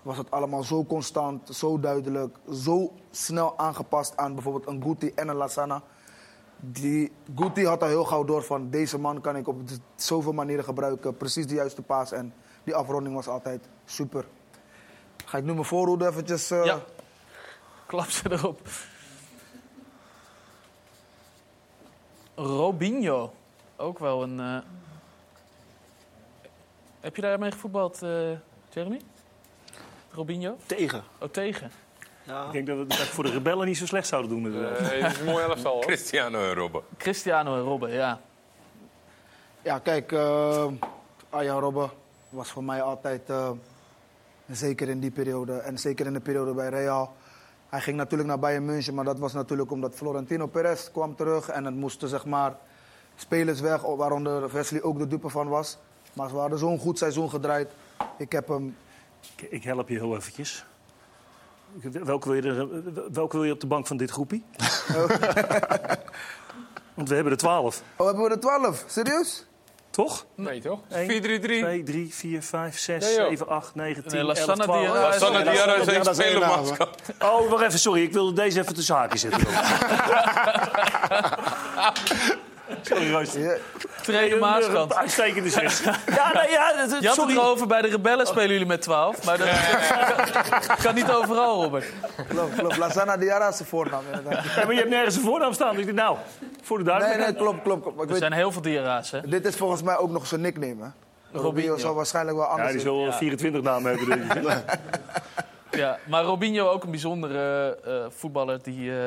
was 0.01 0.17
het 0.17 0.31
allemaal 0.31 0.63
zo 0.63 0.85
constant, 0.85 1.55
zo 1.55 1.79
duidelijk, 1.79 2.37
zo 2.53 2.91
snel 3.11 3.57
aangepast 3.57 4.17
aan 4.17 4.33
bijvoorbeeld 4.33 4.67
een 4.67 4.83
Guti 4.83 5.11
en 5.15 5.27
een 5.27 5.35
Lassana. 5.35 5.81
Die, 6.59 7.11
Guti 7.35 7.65
had 7.65 7.81
al 7.81 7.87
heel 7.87 8.03
gauw 8.03 8.23
door 8.23 8.43
van 8.43 8.69
deze 8.69 8.97
man 8.99 9.21
kan 9.21 9.35
ik 9.35 9.47
op 9.47 9.59
zoveel 9.95 10.31
manieren 10.33 10.63
gebruiken, 10.63 11.17
precies 11.17 11.47
de 11.47 11.53
juiste 11.55 11.81
paas 11.81 12.11
en 12.11 12.33
die 12.63 12.75
afronding 12.75 13.15
was 13.15 13.27
altijd 13.27 13.67
super. 13.85 14.25
Ga 15.25 15.37
ik 15.37 15.43
nu 15.43 15.53
mijn 15.53 15.65
voorhoede 15.65 16.07
eventjes... 16.07 16.51
eh, 16.51 16.65
Ja. 16.65 16.79
Klap 17.85 18.09
ze 18.09 18.31
erop. 18.31 18.67
Robinho. 22.35 23.33
Ook 23.75 23.99
wel 23.99 24.23
een... 24.23 24.39
eh, 24.39 24.57
Heb 26.99 27.15
je 27.15 27.21
daarmee 27.21 27.51
gevoetbald, 27.51 28.01
eh, 28.01 28.31
Jeremy? 28.69 29.01
Robinho? 30.11 30.57
Tegen. 30.65 31.03
Oh, 31.19 31.29
tegen. 31.29 31.71
Ja. 32.25 32.45
Ik 32.45 32.51
denk 32.51 32.67
dat 32.67 32.77
we 32.77 32.83
het 32.93 33.07
voor 33.07 33.23
de 33.23 33.31
rebellen 33.31 33.67
niet 33.67 33.77
zo 33.77 33.85
slecht 33.85 34.07
zouden 34.07 34.31
doen. 34.31 34.45
inderdaad. 34.45 34.79
Nee, 34.79 35.01
dat 35.01 35.11
is 35.11 35.19
een 35.19 35.25
mooi 35.25 35.43
elftal, 35.43 35.73
hoor. 35.73 35.85
Cristiano 35.85 36.39
en 36.49 36.53
Robben. 36.53 36.81
Cristiano 36.97 37.55
en 37.55 37.61
Robben, 37.61 37.91
ja. 37.91 38.19
Ja, 39.61 39.79
kijk, 39.79 40.11
eh 40.11 40.67
Arjan 41.29 41.59
Robben 41.59 41.89
was 42.29 42.51
voor 42.51 42.63
mij 42.63 42.81
altijd, 42.81 43.29
eh, 43.29 43.49
zeker 44.47 44.89
in 44.89 44.99
die 44.99 45.11
periode 45.11 45.53
en 45.53 45.77
zeker 45.77 46.05
in 46.05 46.13
de 46.13 46.19
periode 46.19 46.53
bij 46.53 46.69
Real. 46.69 47.15
Hij 47.69 47.81
ging 47.81 47.97
natuurlijk 47.97 48.29
naar 48.29 48.39
Bayern 48.39 48.65
München, 48.65 48.93
maar 48.93 49.05
dat 49.05 49.19
was 49.19 49.33
natuurlijk 49.33 49.71
omdat 49.71 49.95
Florentino 49.95 50.47
Perez 50.47 50.91
kwam 50.91 51.15
terug. 51.15 51.49
En 51.49 51.65
het 51.65 51.75
moesten 51.75 52.09
zeg 52.09 52.25
maar 52.25 52.57
spelers 53.15 53.59
weg, 53.59 53.81
waaronder 53.81 54.51
Wesley 54.51 54.81
ook 54.83 54.97
de 54.97 55.07
dupe 55.07 55.29
van 55.29 55.47
was. 55.47 55.77
Maar 56.13 56.29
ze 56.29 56.35
hadden 56.35 56.59
zo'n 56.59 56.79
goed 56.79 56.97
seizoen 56.97 57.29
gedraaid. 57.29 57.71
Ik 58.17 58.31
heb 58.31 58.47
hem... 58.47 58.75
Ik, 59.35 59.47
ik 59.49 59.63
help 59.63 59.89
je 59.89 59.97
heel 59.97 60.15
eventjes. 60.15 60.65
Welke 61.81 62.29
wil, 62.29 62.43
je 62.43 62.81
welke 63.11 63.35
wil 63.37 63.45
je 63.45 63.51
op 63.51 63.59
de 63.59 63.67
bank 63.67 63.87
van 63.87 63.97
dit 63.97 64.11
groepie? 64.11 64.43
Want 66.95 67.09
we 67.09 67.15
hebben 67.15 67.33
er 67.33 67.37
twaalf. 67.39 67.81
Oh, 67.95 68.05
hebben 68.05 68.23
we 68.23 68.29
er 68.29 68.39
12? 68.39 68.83
Serieus? 68.87 69.45
Toch? 69.89 70.25
Nee, 70.35 70.61
toch? 70.61 70.79
4-3-3. 70.83 70.87
2, 70.87 71.83
3, 71.83 72.13
4, 72.13 72.41
5, 72.41 72.79
6, 72.79 73.05
Nee, 73.05 73.15
joh. 73.15 73.27
7, 73.29 73.47
8, 73.47 73.75
9, 73.75 74.03
10, 74.03 74.11
Nee, 74.11 74.21
11, 74.21 74.27
Lassana 74.37 74.63
12. 74.63 74.81
Diarra 74.81 75.07
Oh, 75.07 75.13
is- 75.15 75.21
Lassana 75.21 75.51
Diarra 75.51 75.75
is 75.75 75.85
Lassana 75.85 76.13
spelermasker. 76.13 76.87
naam. 77.19 77.31
Oh, 77.31 77.49
wacht 77.49 77.63
even, 77.63 77.79
sorry. 77.79 78.01
Ik 78.01 78.13
wilde 78.13 78.33
deze 78.33 78.59
even 78.59 78.73
tussen 78.75 78.95
haakjes 78.95 79.21
zetten. 79.21 79.41
sorry, 82.81 83.11
Roos. 83.11 83.33
Ja, 83.33 83.55
Tweede 84.01 84.35
Maaskant. 84.35 84.95
Uitstekende 84.95 85.49
zes. 85.49 85.81
Ja, 85.83 86.31
nee, 86.33 86.49
ja, 86.51 86.73
dat- 86.77 86.89
dat- 86.89 87.01
Je 87.01 87.07
had 87.07 87.15
het 87.17 87.25
sorry. 87.25 87.33
erover, 87.37 87.67
bij 87.67 87.81
de 87.81 87.87
rebellen 87.87 88.27
spelen 88.27 88.49
jullie 88.49 88.65
met 88.65 88.81
12. 88.81 89.25
Maar 89.25 89.37
dat 89.37 89.47
kan 90.83 90.95
niet 90.95 91.11
overal, 91.11 91.63
Robert. 91.63 91.85
klopt, 92.27 92.55
klopt. 92.55 92.77
Lassana 92.77 93.17
Diarra 93.17 93.47
is 93.47 93.55
zijn 93.55 93.67
voornaam. 93.69 94.03
inderdaad. 94.13 94.43
Ja, 94.43 94.63
maar 94.63 94.71
je 94.73 94.79
hebt 94.79 94.89
nergens 94.89 95.15
een 95.15 95.21
voornaam 95.21 95.53
staan. 95.53 95.77
Ik 95.77 95.85
denk, 95.85 95.97
nou, 95.97 96.17
voor 96.63 96.77
de 96.77 96.83
Nee, 96.83 96.93
duidelijkheid. 96.93 97.35
nee, 97.37 97.43
klopt, 97.47 97.61
klopt. 97.63 97.81
klopt. 97.81 97.95
Maar 97.95 98.05
ik 98.05 98.09
Er 98.11 98.19
weet, 98.19 98.27
zijn 98.29 98.39
heel 98.39 98.51
veel 98.51 98.61
diara's, 98.61 99.11
hè? 99.11 99.21
dit 99.21 99.45
is 99.45 99.55
volgens 99.55 99.81
mij 99.81 99.97
ook 99.97 100.09
nog 100.09 100.27
zijn 100.27 100.41
nickname, 100.41 100.83
hè? 100.83 101.39
Robinho 101.39 101.77
zal 101.77 101.93
waarschijnlijk 101.93 102.37
wel 102.37 102.45
Ja, 102.45 102.51
anders 102.51 102.71
die 102.71 102.79
zijn. 102.81 102.93
zal 102.93 103.03
wel 103.03 103.13
24 103.13 103.61
namen 103.61 103.91
hebben. 103.97 104.29
denk 104.29 104.33
ik. 104.33 104.63
Ja, 105.71 105.97
maar 106.07 106.23
Robinho 106.23 106.69
ook 106.69 106.83
een 106.83 106.91
bijzondere 106.91 107.77
eh, 107.85 107.93
voetballer 108.09 108.59
die... 108.63 108.91
eh, 108.91 109.05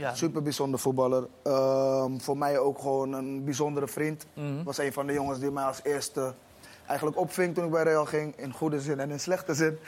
ja, 0.00 0.14
Super 0.14 0.42
bijzonder 0.42 0.80
voetballer. 0.80 1.26
Ehm, 1.42 2.18
voor 2.18 2.36
mij 2.38 2.58
ook 2.58 2.78
gewoon 2.78 3.12
een 3.12 3.44
bijzondere 3.44 3.88
vriend. 3.88 4.26
Mhm. 4.34 4.62
Was 4.62 4.78
een 4.78 4.92
van 4.92 5.06
de 5.06 5.12
jongens 5.12 5.38
die 5.38 5.50
mij 5.50 5.64
als 5.64 5.80
eerste 5.82 6.34
eigenlijk 6.86 7.18
opving 7.18 7.54
toen 7.54 7.64
ik 7.64 7.70
bij 7.70 7.82
Real 7.82 8.04
ging. 8.04 8.36
In 8.36 8.52
goede 8.52 8.80
zin 8.80 9.00
en 9.00 9.10
in 9.10 9.20
slechte 9.20 9.54
zin. 9.54 9.78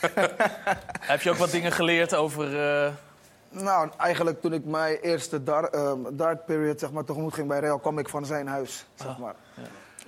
Heb 1.12 1.20
je 1.22 1.30
ook 1.30 1.36
wat 1.36 1.50
dingen 1.50 1.72
geleerd 1.72 2.14
over... 2.14 2.60
eh, 2.60 2.92
nou, 3.48 3.90
eigenlijk 3.96 4.40
toen 4.40 4.52
ik 4.52 4.64
mijn 4.64 4.96
eerste 4.96 5.42
dar, 5.42 5.64
ehm, 5.64 5.98
dark 6.12 6.44
period 6.44 6.80
zeg 6.80 6.90
maar, 6.92 7.04
tegemoet 7.04 7.34
ging 7.34 7.48
bij 7.48 7.58
Real, 7.60 7.78
kwam 7.78 7.98
ik 7.98 8.08
van 8.08 8.26
zijn 8.26 8.46
huis. 8.46 8.86
Zeg 8.94 9.06
Ah, 9.06 9.30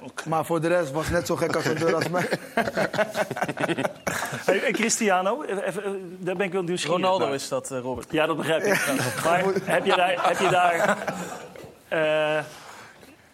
maar. 0.00 0.10
Maar 0.28 0.44
voor 0.44 0.60
de 0.60 0.68
rest 0.68 0.92
was 0.92 1.04
het 1.04 1.14
net 1.14 1.26
zo 1.26 1.36
gek 1.36 1.56
als 1.56 1.64
een 1.64 1.74
deur 1.74 1.94
als 1.94 2.08
mij. 2.08 2.28
Hey, 4.44 4.62
en 4.62 4.72
Cristiano, 4.72 5.42
even, 5.42 5.84
eh, 5.84 5.90
daar 6.18 6.36
ben 6.36 6.46
ik 6.46 6.52
wel 6.52 6.62
nieuwsgierig 6.62 7.00
Ronaldo 7.00 7.24
naar. 7.24 7.34
is 7.34 7.48
dat, 7.48 7.70
eh, 7.70 7.78
Robert. 7.80 8.12
Ja, 8.12 8.26
dat 8.26 8.36
begrijp 8.36 8.62
ik. 8.62 8.92
Maar 9.24 9.44
heb 9.62 9.84
je 9.84 9.96
daar... 9.96 10.28
Heb 10.28 10.38
je 10.38 10.48
daar 10.48 10.98
eh, 12.38 12.44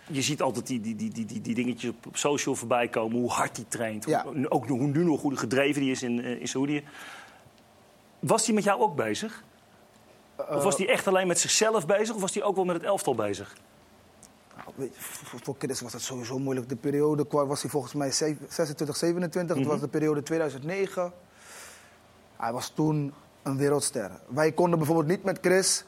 je 0.06 0.22
ziet 0.22 0.42
altijd 0.42 0.66
die, 0.66 0.80
die, 0.80 0.96
die, 0.96 1.26
die, 1.26 1.40
die, 1.40 1.54
dingetjes 1.54 1.90
op, 1.90 2.06
op 2.06 2.16
social 2.16 2.54
voorbij 2.54 2.88
komen. 2.88 3.18
Hoe 3.18 3.30
hard 3.30 3.56
hij 3.56 3.66
traint. 3.68 4.04
Ja. 4.06 4.22
Hoe, 4.22 4.50
ook 4.50 4.68
hoe 4.68 4.86
nu 4.86 5.04
nog 5.04 5.22
hoe 5.22 5.36
gedreven 5.36 5.82
hij 5.82 5.90
is 5.90 6.02
in, 6.02 6.24
in 6.24 6.48
Saoedië. 6.48 6.84
Was 8.18 8.46
hij 8.46 8.54
met 8.54 8.64
jou 8.64 8.80
ook 8.80 8.96
bezig? 8.96 9.42
of 10.36 10.62
was 10.62 10.76
hij 10.76 10.88
echt 10.88 11.06
alleen 11.06 11.26
met 11.26 11.38
zichzelf 11.38 11.86
bezig? 11.86 12.14
Of 12.14 12.20
was 12.20 12.34
hij 12.34 12.42
ook 12.42 12.56
wel 12.56 12.64
met 12.64 12.76
het 12.76 12.84
elftal 12.84 13.14
bezig? 13.14 13.54
Voor, 15.42 15.54
Chris 15.58 15.80
was 15.80 15.92
dat 15.92 16.00
sowieso 16.00 16.38
moeilijk. 16.38 16.68
De 16.68 16.76
periode 16.76 17.26
qua- 17.26 17.46
was 17.46 17.60
hij 17.62 17.70
volgens 17.70 17.92
mij 17.94 18.10
zeven- 18.12 18.46
26, 18.48 18.96
27. 18.96 19.54
Mhm. 19.56 19.64
Dat 19.64 19.72
was 19.72 19.82
de 19.82 19.88
periode 19.88 20.22
2009. 20.22 21.12
Hij 22.36 22.52
was 22.52 22.68
toen 22.68 23.12
een 23.42 23.56
wereldster. 23.56 24.10
Wij 24.26 24.52
konden 24.52 24.78
bijvoorbeeld 24.78 25.08
niet 25.08 25.24
met 25.24 25.38
Chris 25.40 25.84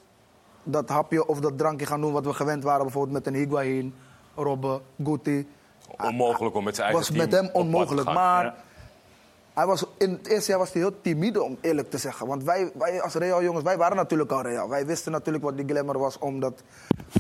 dat 0.63 0.89
hapje 0.89 1.27
of 1.27 1.41
dat 1.41 1.59
drankje 1.59 1.87
gaan 1.87 2.01
doen 2.01 2.13
wat 2.13 2.25
we 2.25 2.33
gewend 2.33 2.63
waren. 2.63 2.83
Bijvoorbeeld 2.83 3.13
met 3.25 3.27
een 3.27 3.41
Higuain, 3.41 3.95
Robben, 4.35 4.81
Guti. 5.05 5.49
Onmogelijk 6.03 6.55
om 6.55 6.65
met 6.65 6.75
zijn 6.77 6.89
eigen 6.89 7.07
was 7.15 7.17
met 7.25 7.33
hem 7.33 7.51
onmogelijk. 7.53 8.13
Maar 8.13 8.45
Ja. 8.45 8.55
hij 9.55 9.67
was, 9.67 9.85
in 9.99 10.11
het 10.11 10.27
eerste 10.27 10.51
jaar 10.51 10.59
was 10.61 10.73
hij 10.73 10.83
heel 10.83 11.01
timide, 11.01 11.43
om 11.43 11.57
eerlijk 11.61 11.91
te 11.91 11.99
zeggen. 11.99 12.27
Want 12.27 12.43
wij, 12.45 12.71
wij 12.75 13.03
als 13.03 13.15
Real 13.15 13.43
jongens, 13.43 13.65
wij 13.65 13.77
waren 13.77 13.97
natuurlijk 13.97 14.31
al 14.31 14.43
Real. 14.43 14.69
Wij 14.69 14.87
wisten 14.87 15.13
natuurlijk 15.13 15.45
wat 15.45 15.57
die 15.57 15.67
glamour 15.67 15.99
was 15.99 16.19
om 16.19 16.41
dat 16.41 16.63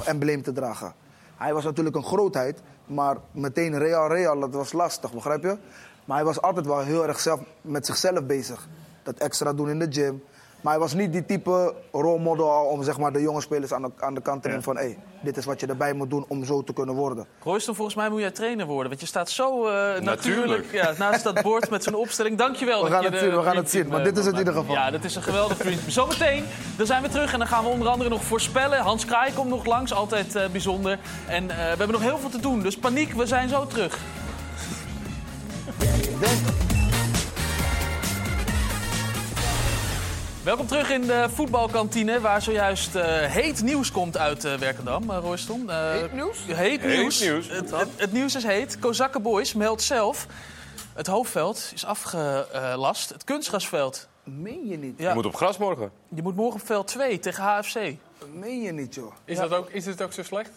embleem 0.04 0.42
te 0.42 0.52
dragen. 0.52 0.94
Hij 1.36 1.54
was 1.54 1.64
natuurlijk 1.64 1.96
een 1.96 2.04
grootheid, 2.04 2.62
maar 2.86 3.16
meteen 3.32 3.78
Real 3.78 4.08
Real, 4.08 4.40
dat 4.40 4.52
was 4.52 4.72
lastig, 4.72 5.12
begrijp 5.12 5.42
je? 5.42 5.56
Maar 6.04 6.16
hij 6.16 6.26
was 6.26 6.40
altijd 6.40 6.66
wel 6.66 6.80
heel 6.80 7.06
erg 7.06 7.20
zelf, 7.20 7.40
met 7.60 7.86
zichzelf 7.86 8.24
bezig. 8.24 8.68
Dat 9.02 9.18
extra 9.18 9.52
doen 9.52 9.68
in 9.68 9.78
de 9.78 9.86
gym. 9.90 10.22
Maar 10.60 10.72
hij 10.72 10.82
was 10.82 10.94
niet 10.94 11.12
die 11.12 11.24
type 11.24 11.74
rolmodel 11.92 12.46
om 12.46 12.82
zeg 12.82 12.98
maar, 12.98 13.12
de 13.12 13.20
jonge 13.20 13.40
spelers 13.40 13.72
aan 13.72 13.82
de, 13.82 13.90
aan 13.98 14.14
de 14.14 14.20
kant 14.20 14.42
te 14.42 14.48
nemen 14.48 14.62
van... 14.62 14.76
hé, 14.76 14.96
dit 15.22 15.36
is 15.36 15.44
wat 15.44 15.60
je 15.60 15.66
erbij 15.66 15.92
moet 15.92 16.10
doen 16.10 16.24
om 16.28 16.44
zo 16.44 16.62
te 16.62 16.72
kunnen 16.72 16.94
worden. 16.94 17.26
Royston, 17.42 17.74
volgens 17.74 17.96
mij 17.96 18.08
moet 18.08 18.20
jij 18.20 18.30
trainer 18.30 18.66
worden. 18.66 18.88
Want 18.88 19.00
je 19.00 19.06
staat 19.06 19.30
zo 19.30 19.66
eh, 19.66 19.72
natuurlijk, 19.72 20.04
Natuurlijk. 20.04 20.72
ja, 20.72 20.92
naast 20.98 21.24
dat 21.24 21.42
bord 21.42 21.70
met 21.70 21.82
zo'n 21.82 21.94
opstelling. 21.94 22.38
Dankjewel. 22.38 22.84
We 22.84 22.90
dat 22.90 22.92
gaan 22.92 23.02
je 23.02 23.10
het 23.10 23.18
zien, 23.18 23.36
we 23.36 23.42
gaan 23.42 23.56
het 23.56 23.70
zien. 23.70 23.88
Maar 23.88 23.98
eh, 23.98 24.04
dit 24.04 24.18
is 24.18 24.24
het 24.24 24.32
in 24.32 24.38
ieder 24.38 24.54
geval. 24.54 24.74
Ja, 24.74 24.90
dat 24.90 25.04
is 25.04 25.14
een 25.14 25.22
geweldig 25.22 25.56
Dream 25.56 25.76
Team. 25.76 25.90
Zometeen, 25.90 26.44
dan 26.76 26.86
zijn 26.86 27.02
we 27.02 27.08
terug 27.08 27.32
en 27.32 27.38
dan 27.38 27.48
gaan 27.48 27.64
we 27.64 27.70
onder 27.70 27.88
andere 27.88 28.10
nog 28.10 28.24
voorspellen. 28.24 28.78
Hans 28.80 29.04
Kraai 29.04 29.32
komt 29.32 29.48
nog 29.48 29.64
langs, 29.64 29.92
altijd 29.92 30.34
eh, 30.34 30.48
bijzonder. 30.48 30.98
En 31.26 31.50
eh, 31.50 31.56
we 31.56 31.62
hebben 31.62 31.90
nog 31.90 32.02
heel 32.02 32.18
veel 32.18 32.30
te 32.30 32.40
doen, 32.40 32.62
dus 32.62 32.78
paniek, 32.78 33.12
we 33.12 33.26
zijn 33.26 33.48
zo 33.48 33.66
terug. 33.66 33.98
Welkom 40.46 40.66
terug 40.66 40.90
in 40.90 41.00
de 41.00 41.26
voetbalkantine, 41.30 42.20
waar 42.20 42.42
zojuist 42.42 42.94
eh, 42.94 43.04
heet 43.20 43.62
nieuws 43.62 43.90
komt 43.90 44.16
uit 44.16 44.44
eh 44.44 44.54
Werkendam, 44.54 45.10
uh, 45.10 45.18
Royston. 45.18 45.70
Eh, 45.70 45.90
Heet 45.90 46.12
nieuws? 46.12 46.38
Heet 46.46 46.56
Heet 46.56 46.84
nieuws. 46.84 47.20
nieuws. 47.20 47.48
Het, 47.48 47.70
het, 47.70 47.88
het 47.96 48.12
nieuws 48.12 48.34
is 48.34 48.42
heet. 48.44 48.78
Kozakken 48.78 49.22
Boys 49.22 49.54
meldt 49.54 49.82
zelf. 49.82 50.26
Het 50.94 51.06
hoofdveld 51.06 51.70
is 51.74 51.84
afgelast. 51.84 53.08
Het 53.08 53.24
kunstgrasveld. 53.24 54.08
Meen 54.24 54.66
je 54.68 54.78
niet? 54.78 54.98
Ja. 54.98 55.08
Je 55.08 55.14
moet 55.14 55.26
op 55.26 55.36
gras 55.36 55.58
morgen. 55.58 55.90
Je 56.08 56.22
moet 56.22 56.36
morgen 56.36 56.60
op 56.60 56.66
veld 56.66 56.86
2 56.86 57.18
tegen 57.18 57.44
HFC. 57.44 57.94
Meen 58.32 58.62
je 58.62 58.72
niet, 58.72 58.94
joh. 58.94 59.12
Is, 59.24 59.38
dat 59.38 59.52
ook, 59.52 59.70
is 59.70 59.86
het 59.86 60.02
ook 60.02 60.12
zo 60.12 60.22
slecht? 60.22 60.50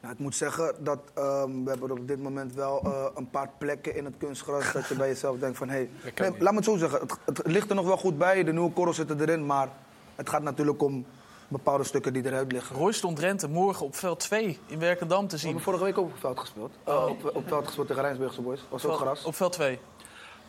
Nou, 0.00 0.12
ik 0.12 0.18
moet 0.18 0.34
zeggen 0.34 0.74
dat 0.78 0.98
ehm, 1.14 1.64
we 1.64 1.70
hebben 1.70 1.90
op 1.90 2.08
dit 2.08 2.22
moment 2.22 2.54
wel 2.54 2.80
eh, 2.84 3.04
een 3.14 3.30
paar 3.30 3.50
plekken 3.58 3.96
in 3.96 4.04
het 4.04 4.14
kunstgras 4.18 4.72
dat 4.72 4.86
je 4.88 4.94
bij 4.94 5.08
jezelf 5.08 5.38
denkt 5.38 5.58
van 5.58 5.68
hé, 5.68 5.88
nee, 6.18 6.30
niet. 6.30 6.40
laat 6.40 6.50
me 6.52 6.56
het 6.56 6.64
zo 6.64 6.76
zeggen. 6.76 7.00
Het, 7.00 7.16
het 7.24 7.46
ligt 7.46 7.68
er 7.70 7.74
nog 7.76 7.86
wel 7.86 7.96
goed 7.96 8.18
bij, 8.18 8.44
de 8.44 8.52
nieuwe 8.52 8.70
korrels 8.72 8.96
zitten 8.96 9.20
erin, 9.20 9.46
maar 9.46 9.68
het 10.14 10.28
gaat 10.28 10.42
natuurlijk 10.42 10.82
om 10.82 11.06
bepaalde 11.48 11.84
stukken 11.84 12.12
die 12.12 12.24
eruit 12.26 12.52
liggen. 12.52 12.76
Royston 12.76 13.14
Drenthe 13.14 13.48
morgen 13.48 13.86
op 13.86 13.96
veld 13.96 14.20
2 14.20 14.58
in 14.66 14.78
Werkendam 14.78 15.26
te 15.26 15.34
We 15.34 15.36
zien. 15.36 15.46
hebben 15.46 15.64
vorige 15.64 15.84
week 15.84 15.98
ook 15.98 16.06
op 16.06 16.18
veld 16.18 16.38
gespeeld. 16.40 16.70
Eh, 16.84 17.06
op, 17.08 17.30
op 17.36 17.48
veld 17.48 17.66
gespeeld 17.66 17.86
tegen 17.86 18.02
Rijnsburgse 18.02 18.40
boys. 18.42 18.60
Was 18.68 18.86
ook 18.86 18.96
gras. 18.96 19.24
Op 19.24 19.34
veld 19.34 19.52
2. 19.52 19.78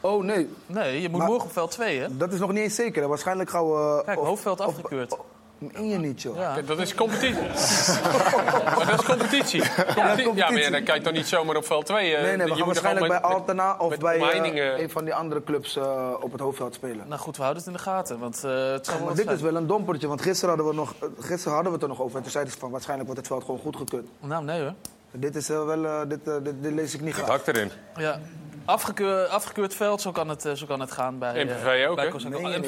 Oh 0.02 0.24
nee. 0.24 0.50
Nee, 0.66 1.02
je 1.02 1.10
moet 1.10 1.18
Maar- 1.20 1.28
morgen 1.28 1.46
op 1.48 1.54
veld 1.54 1.72
2, 1.72 2.00
hè? 2.00 2.18
Dat 2.18 2.34
is 2.34 2.40
nog 2.40 2.52
niet 2.52 2.64
eens 2.64 2.76
zeker. 2.76 3.02
hè. 3.02 3.08
Waarschijnlijk 3.08 3.50
gaan 3.50 3.70
we. 3.72 4.02
Kijk, 4.06 4.20
of- 4.20 4.26
hoofdveld 4.28 4.60
of- 4.60 4.66
afgekeurd. 4.66 5.18
Meen 5.62 5.90
je 5.90 5.98
niet, 5.98 6.22
joh. 6.22 6.38
Ja. 6.38 6.62
Dat 6.62 6.80
is 6.80 6.96
competitie. 6.96 7.34
maar 8.76 8.86
dat 8.90 9.00
is 9.00 9.06
competitie. 9.06 9.62
Competi- 9.96 10.32
Ja, 10.36 10.50
maar 10.52 10.60
ja, 10.60 10.70
dan 10.70 10.84
kan 10.84 10.96
je 10.96 11.02
toch 11.02 11.14
niet 11.14 11.28
zomaar 11.28 11.56
op 11.56 11.66
veld 11.66 11.86
2. 11.86 12.18
Nee, 12.18 12.38
nee, 12.38 12.48
we 12.48 12.56
gaan 12.56 12.66
waarschijnlijk 12.66 13.08
bij 13.08 13.22
Altena 13.22 13.76
of 13.78 13.98
bij 13.98 14.20
eh, 14.20 14.80
een 14.82 14.90
van 14.90 15.04
die 15.06 15.14
andere 15.14 15.44
clubs 15.44 15.76
eh, 15.78 16.14
op 16.20 16.32
het 16.32 16.42
hoofdveld 16.42 16.74
spelen. 16.74 17.08
Nou 17.08 17.22
goed, 17.22 17.36
we 17.38 17.42
houden 17.44 17.64
het 17.64 17.72
in 17.72 17.78
de 17.78 17.84
gaten, 17.84 18.20
want 18.20 18.44
eh, 18.44 18.72
het 18.72 18.92
Maar 19.06 19.16
dit 19.16 19.32
is 19.32 19.42
wel 19.42 19.56
een 19.56 19.68
dompertje, 19.68 20.08
want 20.08 20.22
gisteren 20.22 20.56
hadden 20.56 20.68
we, 20.74 20.80
nog, 20.80 20.94
eh, 21.00 21.08
gisteren 21.20 21.54
hadden 21.54 21.72
we 21.72 21.78
het 21.78 21.82
er 21.82 21.88
nog 21.90 22.02
over. 22.02 22.16
En 22.18 22.22
toen 22.22 22.32
zeiden 22.32 22.54
ze 22.54 22.60
van 22.60 22.72
waarschijnlijk 22.72 23.08
wordt 23.10 23.22
het 23.28 23.32
veld 23.34 23.46
gewoon 23.46 23.60
goedgekeurd. 23.62 24.06
Nou, 24.20 24.44
nee 24.44 24.62
hoor. 24.62 24.74
Dit, 25.12 25.36
is 25.36 25.50
eh, 25.50 25.66
wel, 25.66 25.86
eh, 25.86 26.00
dit, 26.08 26.28
eh, 26.28 26.34
dit, 26.44 26.64
dit 26.64 26.74
lees 26.74 26.94
ik 26.94 27.02
niet 27.02 27.16
Het 27.16 27.24
graag. 27.24 27.36
hakt 27.36 27.48
erin. 27.48 27.72
Ja. 27.96 28.20
Afgekeur, 28.66 29.26
afgekeurd 29.28 29.76
veld, 29.76 30.02
zo 30.02 30.12
kan 30.12 30.30
het, 30.30 30.46
eh, 30.46 30.54
zo 30.54 30.66
kan 30.66 30.80
het 30.80 30.92
gaan 30.92 31.18
bij... 31.20 31.34
eh, 31.36 31.46
MVV 31.46 31.88
ook, 31.88 31.96
bij 31.96 32.06
hè? 32.06 32.12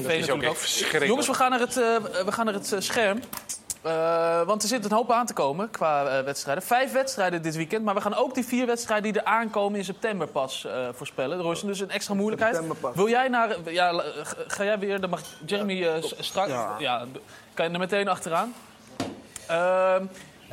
Nee, 0.08 0.18
is 0.18 0.30
ook 0.30 0.42
echt 0.44 0.58
verschrikkelijk. 0.60 1.06
Jongens, 1.08 1.28
we 1.28 1.34
gaan 1.34 1.50
naar 1.50 1.60
het, 1.60 1.78
eh, 1.78 2.24
we 2.26 2.32
gaan 2.32 2.46
naar 2.46 2.54
het 2.54 2.72
eh, 2.72 2.80
scherm. 2.80 3.20
Eh, 3.82 4.42
want 4.42 4.62
er 4.62 4.68
zit 4.68 4.86
een 4.86 4.92
hoop 4.92 5.12
aan 5.12 5.26
te 5.26 5.34
komen 5.34 5.70
qua 5.72 6.06
eh, 6.08 6.24
wedstrijden. 6.26 6.64
Vijf 6.64 6.92
wedstrijden 6.92 7.42
dit 7.42 7.56
weekend, 7.56 7.84
maar 7.84 7.96
we 7.96 8.02
gaan 8.02 8.16
ook 8.16 8.34
die 8.34 8.46
vier 8.46 8.66
wedstrijden 8.66 9.12
die 9.14 9.22
er 9.22 9.28
aankomen 9.28 9.78
in 9.80 9.86
september 9.86 10.28
pas 10.28 10.66
eh, 10.66 10.88
voorspellen. 10.94 11.40
Royston, 11.42 11.68
dus 11.70 11.80
een 11.80 11.90
extra 11.90 12.14
moeilijkheid. 12.14 12.54
September 12.56 12.82
pas. 12.82 12.96
Wil 12.96 13.10
jij 13.10 13.28
naar... 13.28 13.56
Ja, 13.66 14.04
ga- 14.48 14.64
jij 14.64 14.80
weer... 14.80 15.00
Dan 15.02 15.10
mag 15.10 15.22
Jeremy 15.46 15.84
eh, 15.88 15.94
straks... 16.20 16.50
Ja. 16.50 16.76
Ja. 16.80 17.06
kan 17.54 17.66
je 17.68 17.74
er 17.74 17.80
meteen 17.80 18.08
achteraan. 18.08 18.54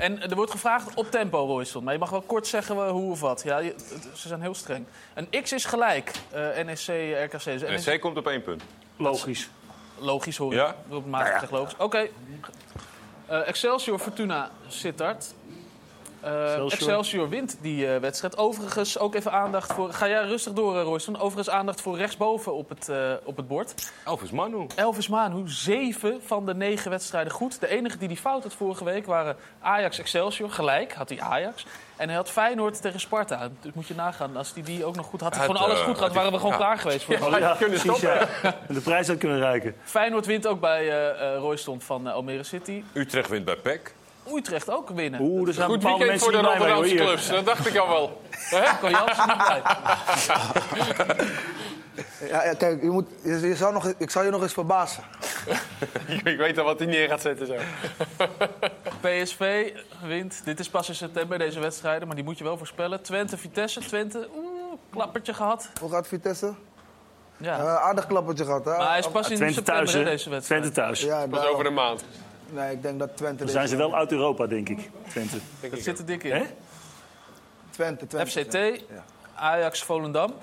En 0.01 0.23
er 0.31 0.35
wordt 0.37 0.51
gevraagd 0.51 0.95
op 0.95 1.11
tempo, 1.11 1.47
Royston. 1.47 1.85
Maar 1.85 1.93
je 1.93 1.99
mag 1.99 2.11
wel 2.11 2.21
kort 2.23 2.47
zeggen 2.47 2.89
hoe 2.89 3.11
of 3.11 3.21
wat. 3.21 3.43
Ja, 3.45 3.59
je- 3.59 3.75
ze 4.15 4.29
zijn 4.29 4.41
heel 4.41 4.55
streng. 4.55 4.87
Een 5.15 5.43
X 5.43 5.53
is 5.53 5.65
gelijk. 5.65 6.13
eh 6.31 6.41
NEC, 6.65 6.87
RKC. 7.25 7.45
Dus 7.45 7.61
NEC 7.63 7.85
NEC 7.87 8.01
komt 8.01 8.17
op 8.17 8.27
één 8.27 8.43
punt. 8.43 8.63
Logisch. 8.97 9.49
Logisch 9.99 10.37
hoor 10.37 10.51
je. 10.53 10.57
Ja? 10.59 10.75
Zegt 11.41 11.53
logisch. 11.53 11.75
Oké. 11.79 12.09
Eh, 13.27 13.49
Excelsior, 13.49 13.99
Fortuna, 13.99 14.51
Sittard. 14.69 15.35
Eh, 16.21 16.43
Excelsior. 16.43 16.73
Excelsior. 16.73 17.29
wint 17.29 17.57
die 17.61 17.93
eh, 17.93 18.01
wedstrijd. 18.01 18.39
Overigens 18.39 18.99
ook 18.99 19.15
even 19.15 19.33
aandacht 19.33 19.73
voor... 19.73 19.93
Ga 19.93 20.09
jij 20.09 20.25
rustig 20.25 20.53
door, 20.53 20.77
uh, 20.77 20.83
Royston. 20.83 21.17
Overigens 21.21 21.51
aandacht 21.51 21.81
voor 21.81 21.97
rechtsboven 21.97 22.55
op 22.55 22.69
het, 22.69 22.89
eh, 22.89 23.13
op 23.25 23.37
het 23.37 23.49
bord. 23.49 23.93
Elvis 24.05 24.31
Manu. 24.31 24.67
Elvis 24.77 25.09
Manu, 25.09 25.49
zeven 25.49 26.21
van 26.27 26.47
de 26.47 26.55
negen 26.55 26.91
wedstrijden 26.91 27.33
goed. 27.33 27.61
De 27.61 27.69
enige 27.69 27.99
die 27.99 28.09
die 28.09 28.17
fout 28.17 28.43
had 28.43 28.55
vorige 28.55 28.85
week 28.85 29.07
waren 29.07 29.37
Ajax 29.61 29.99
Excelsior. 29.99 30.51
Gelijk 30.51 30.93
had 30.93 31.09
hij 31.09 31.21
Ajax. 31.21 31.65
En 31.97 32.07
hij 32.07 32.17
had 32.17 32.31
Feyenoord 32.31 32.83
tegen 32.83 33.01
Sparta. 33.01 33.49
Dus 33.61 33.73
moet 33.73 33.87
je 33.87 33.95
nagaan, 33.95 34.37
als 34.37 34.53
hij 34.55 34.63
die 34.63 34.85
ook 34.85 34.97
nog 34.97 35.07
goed 35.07 35.21
had. 35.21 35.35
Hij 35.35 35.47
Had, 35.47 35.57
gewoon 35.57 35.69
alles 35.69 35.81
eh, 35.81 35.87
goed 35.87 35.95
gehad, 35.97 36.13
had 36.13 36.17
waren 36.17 36.33
we 36.33 36.39
gewoon 36.39 36.59
ja. 36.59 36.59
klaar 36.59 36.79
geweest. 36.79 37.05
Voor 37.05 37.15
Ja, 37.15 37.39
Ja, 37.39 37.55
kunnen 37.59 37.81
precies, 37.81 37.99
stoppen. 37.99 38.29
ja. 38.43 38.55
En 38.69 38.75
de 38.75 38.81
prijs 38.81 39.09
had 39.09 39.19
kunnen 39.19 39.39
ruiken. 39.39 39.75
Feyenoord 39.83 40.27
wint 40.27 40.47
ook 40.47 40.61
bij 40.61 40.89
eh 40.89 41.35
eh 41.35 41.39
Royston 41.39 41.81
van 41.81 42.09
eh, 42.09 42.15
Almere 42.15 42.43
City. 42.43 42.83
Utrecht 42.93 43.29
wint 43.29 43.45
bij 43.45 43.57
PEC. 43.57 43.95
Utrecht 44.35 44.71
ook 44.71 44.91
winnen. 44.91 45.21
Oeh, 45.21 45.49
er 45.49 45.55
zijn 45.55 45.69
Goed 45.69 45.79
bepaalde 45.79 46.05
weekend 46.05 46.23
mensen 46.23 46.43
voor 46.43 46.43
de 46.43 46.49
niet 46.49 46.57
blij 46.57 46.59
mee, 46.59 46.77
hoor, 46.77 46.85
Rotterdamse 46.85 47.05
hier. 47.05 47.33
clubs. 47.35 47.47
Dat 47.47 47.57
dacht 47.57 47.67
ik 47.67 47.77
al 47.77 47.89
wel. 47.89 48.21
Hè? 48.55 48.79
Kan 48.81 48.91
Jansen 48.91 49.29
niet 49.29 49.47
bij. 49.47 49.63
Ja, 52.29 52.45
ja, 52.45 52.55
kijk, 52.55 52.83
je 52.83 52.91
moet, 52.91 53.07
je, 53.25 53.41
je 53.41 53.57
zou 53.57 53.73
nog, 53.73 53.93
ik 53.99 54.11
zou 54.11 54.25
je 54.25 54.31
nog 54.31 54.43
eens 54.43 54.53
verbazen. 54.53 55.03
ik 56.25 56.37
weet 56.37 56.59
al 56.59 56.65
wat 56.65 56.79
hij 56.79 56.89
neer 56.89 57.09
gaat 57.09 57.21
zetten 57.21 57.47
zo. 57.47 57.55
PSV 59.09 59.73
wint. 60.07 60.41
Dit 60.45 60.61
is 60.61 60.69
pas 60.69 60.89
in 60.89 60.95
september, 60.95 61.39
deze 61.39 61.61
wedstrijden. 61.61 62.07
Maar 62.07 62.17
die 62.17 62.25
moet 62.25 62.39
je 62.39 62.45
wel 62.45 62.57
voorspellen. 62.59 63.03
Twente, 63.03 63.37
Vitesse. 63.39 63.81
Twente, 63.81 64.29
oeh, 64.37 64.73
klappertje 64.91 65.35
gehad. 65.35 65.69
Hoe 65.81 65.91
gaat 65.91 66.07
Vitesse? 66.09 66.55
Ja. 67.37 67.59
Eh, 67.59 67.75
aardig 67.77 68.07
klappertje 68.07 68.45
gehad, 68.45 68.65
hè? 68.65 68.77
maar 68.77 68.89
hij 68.89 68.99
is 68.99 69.09
pas 69.09 69.29
in 69.31 69.37
Twente 69.37 69.55
september, 69.55 69.85
thuis, 69.85 69.93
hè, 69.93 69.99
hè? 69.99 70.05
deze 70.05 70.31
wedstrijd. 70.31 70.63
Twente 70.63 70.81
thuis. 70.81 71.01
Ja, 71.01 71.27
Pas 71.27 71.41
daar- 71.41 71.49
over 71.51 71.67
een 71.67 71.75
maand. 71.75 72.05
Nee, 72.53 72.73
ik 72.73 72.83
denk 72.83 72.99
dat 72.99 73.17
Twente... 73.17 73.45
Dan 73.45 73.53
zijn 73.53 73.69
ze 73.69 73.77
wel 73.77 73.95
uit 73.95 74.13
Europa, 74.13 74.47
denk 74.47 74.69
ik. 74.69 74.91
Twente. 75.09 75.39
Dat 75.71 75.81
zit 75.81 75.99
er 75.99 76.07
dik 76.07 76.25
in. 76.25 76.33
Hè? 76.33 76.43
Twente, 77.71 78.07
Twente. 78.07 78.31
FCT, 78.31 78.85
Ajax, 79.35 79.83
Volendam. 79.83 80.35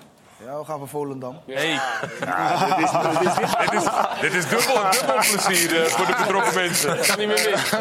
Ja, 0.45 0.59
we 0.59 0.65
gaan 0.65 0.77
voor 0.77 0.87
Volendam. 0.87 1.39
Hey. 1.45 1.79
Dit 3.59 3.73
is, 3.73 3.87
dit 4.21 4.33
is 4.33 4.49
dubbel, 4.49 4.91
dubbel 4.91 5.15
plezier 5.15 5.81
eh, 5.81 5.85
voor 5.85 6.05
de 6.05 6.15
betrokken 6.17 6.53
mensen. 6.53 6.99
Kan 7.05 7.17
niet 7.17 7.27
meer 7.27 7.49
mis. 7.51 7.71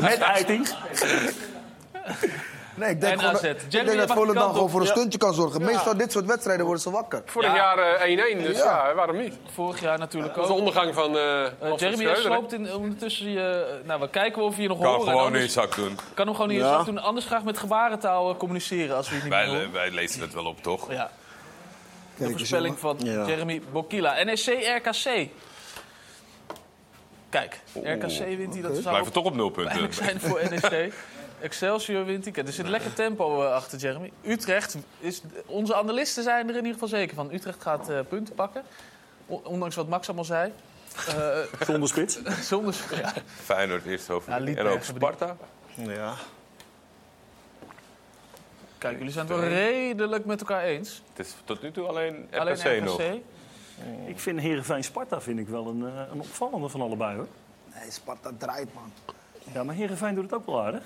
Met 0.00 0.18
Eiting. 0.18 0.68
Nee, 2.82 2.90
ik 2.90 3.00
denk, 3.00 3.12
En 3.12 3.18
gewoon, 3.18 3.34
AZ. 3.34 3.42
dat- 3.42 3.50
ik 3.50 3.56
Jeremy, 3.68 3.70
denk 3.90 3.90
je 3.90 3.96
dat 3.96 4.08
mag 4.08 4.16
Volendam 4.16 4.34
die 4.34 4.42
kant 4.42 4.50
gewoon 4.52 4.64
op. 4.64 4.70
voor 4.70 4.80
een 4.80 4.86
Ja. 4.86 4.92
stuntje 4.92 5.18
kan 5.18 5.34
zorgen. 5.34 5.62
Meestal 5.64 5.96
dit 5.96 6.12
soort 6.12 6.24
wedstrijden 6.26 6.64
worden 6.64 6.82
ze 6.82 6.90
wakker. 6.90 7.22
Vorig 7.26 7.48
Ja. 7.48 7.54
jaar 7.56 7.78
eh, 7.78 8.08
1-1, 8.10 8.42
dus 8.42 8.56
Ja. 8.56 8.86
ja. 8.88 8.94
waarom 8.94 9.16
niet? 9.16 9.34
Vorig 9.54 9.80
jaar 9.80 9.98
natuurlijk 9.98 10.34
Dat 10.34 10.42
is 10.42 10.48
de 10.48 10.52
ook. 10.56 10.58
ondergang 10.58 10.94
van 10.94 11.16
eh 11.16 11.44
Eh, 11.44 11.50
Alfred 11.60 11.80
Jeremy, 11.80 11.96
Schreuder, 12.04 12.30
hè? 12.30 12.36
sloopt 12.36 12.52
in, 12.52 12.74
ondertussen 12.74 13.30
je... 13.30 13.80
Nou, 13.84 14.00
we 14.00 14.08
kijken 14.10 14.42
of 14.42 14.56
we 14.56 14.62
je 14.62 14.68
nog 14.68 14.78
Kan 14.78 14.86
horen. 14.86 15.00
En 15.00 15.08
gewoon 15.12 15.26
in 15.26 15.34
anders- 15.34 15.52
zak 15.52 15.74
doen. 15.74 15.98
Kan 16.14 16.26
hem 16.26 16.34
gewoon 16.34 16.50
in 16.50 16.56
je 16.56 16.62
Ja. 16.62 16.76
zak 16.76 16.84
doen. 16.86 16.98
Anders 16.98 17.26
graag 17.26 17.44
met 17.44 17.58
gebarentaal 17.58 18.30
eh, 18.30 18.36
communiceren 18.36 18.96
als 18.96 19.08
we 19.08 19.14
niet 19.14 19.22
meer 19.22 19.32
Wij, 19.32 19.46
horen. 19.46 19.72
wij 19.72 19.90
lezen 19.90 20.20
het 20.20 20.34
wel 20.34 20.44
op, 20.46 20.62
toch? 20.62 20.90
Ja. 20.92 21.10
De 22.16 22.24
Kijk, 22.24 22.36
voorspelling 22.36 22.78
van 22.78 22.96
Ja. 22.98 23.24
Jeremy 23.26 23.62
Bokila. 23.72 24.22
NEC 24.24 24.80
RKC. 24.82 25.28
Kijk, 27.30 27.60
RKC 27.74 28.36
wint 28.36 28.52
hij. 28.52 28.62
Dat 28.62 28.72
zou 28.72 28.82
Blijven 28.88 29.12
toch 29.12 29.24
op 29.24 29.34
nul 29.34 29.48
punten. 29.50 29.72
pijnlijk 29.72 29.94
zijn 29.94 30.20
voor 30.20 30.40
NEC. 30.50 30.92
Excelsior 31.42 32.04
wint 32.04 32.24
die. 32.24 32.32
Er 32.42 32.52
zit 32.52 32.68
lekker 32.68 32.92
tempo 32.92 33.42
eh, 33.44 33.52
achter 33.52 33.78
Jeremy. 33.78 34.12
Utrecht, 34.24 34.76
is, 34.98 35.22
onze 35.46 35.74
analisten 35.74 36.22
zijn 36.22 36.44
er 36.48 36.50
in 36.50 36.56
ieder 36.56 36.72
geval 36.72 36.88
zeker 36.88 37.14
van. 37.14 37.32
Utrecht 37.32 37.62
gaat 37.62 37.88
eh, 37.90 37.98
punten 38.08 38.34
pakken. 38.34 38.62
O- 39.26 39.40
Ondanks 39.44 39.76
wat 39.76 39.88
Max 39.88 40.06
allemaal 40.06 40.24
zei. 40.24 40.52
Eh, 41.08 41.38
Zonder 41.66 41.88
spits. 41.94 42.18
zonder 42.42 42.74
ja. 43.00 43.12
Feyenoord 43.26 43.84
eerst 43.86 44.10
over. 44.10 44.30
Ja, 44.48 44.56
en 44.56 44.66
ook 44.66 44.82
Sparta. 44.82 45.36
Ja. 45.74 46.14
Kijk, 48.78 48.96
jullie 48.98 49.12
zijn 49.12 49.26
het 49.26 49.36
wel 49.36 49.48
redelijk 49.48 50.24
met 50.24 50.40
elkaar 50.40 50.62
eens. 50.62 51.02
Het 51.14 51.26
is 51.26 51.34
tot 51.44 51.62
nu 51.62 51.70
toe 51.72 51.86
alleen 51.86 52.26
RKC, 52.30 52.38
Alleen 52.40 52.54
RKC. 52.78 52.84
nog. 52.84 53.00
Ik 54.06 54.20
vind 54.20 54.40
Heerenveen 54.40 54.84
Sparta 54.84 55.20
vind 55.20 55.38
ik 55.38 55.48
wel 55.48 55.66
een, 55.66 55.80
een 55.82 56.20
opvallende 56.20 56.68
van 56.68 56.80
allebei 56.80 57.16
hoor. 57.16 57.26
Nee, 57.74 57.90
Sparta 57.90 58.30
draait, 58.38 58.74
man. 58.74 58.92
Ja, 59.52 59.62
maar 59.64 59.74
Heerenveen 59.74 60.14
doet 60.14 60.24
het 60.24 60.34
ook 60.34 60.46
wel 60.46 60.62
aardig. 60.62 60.82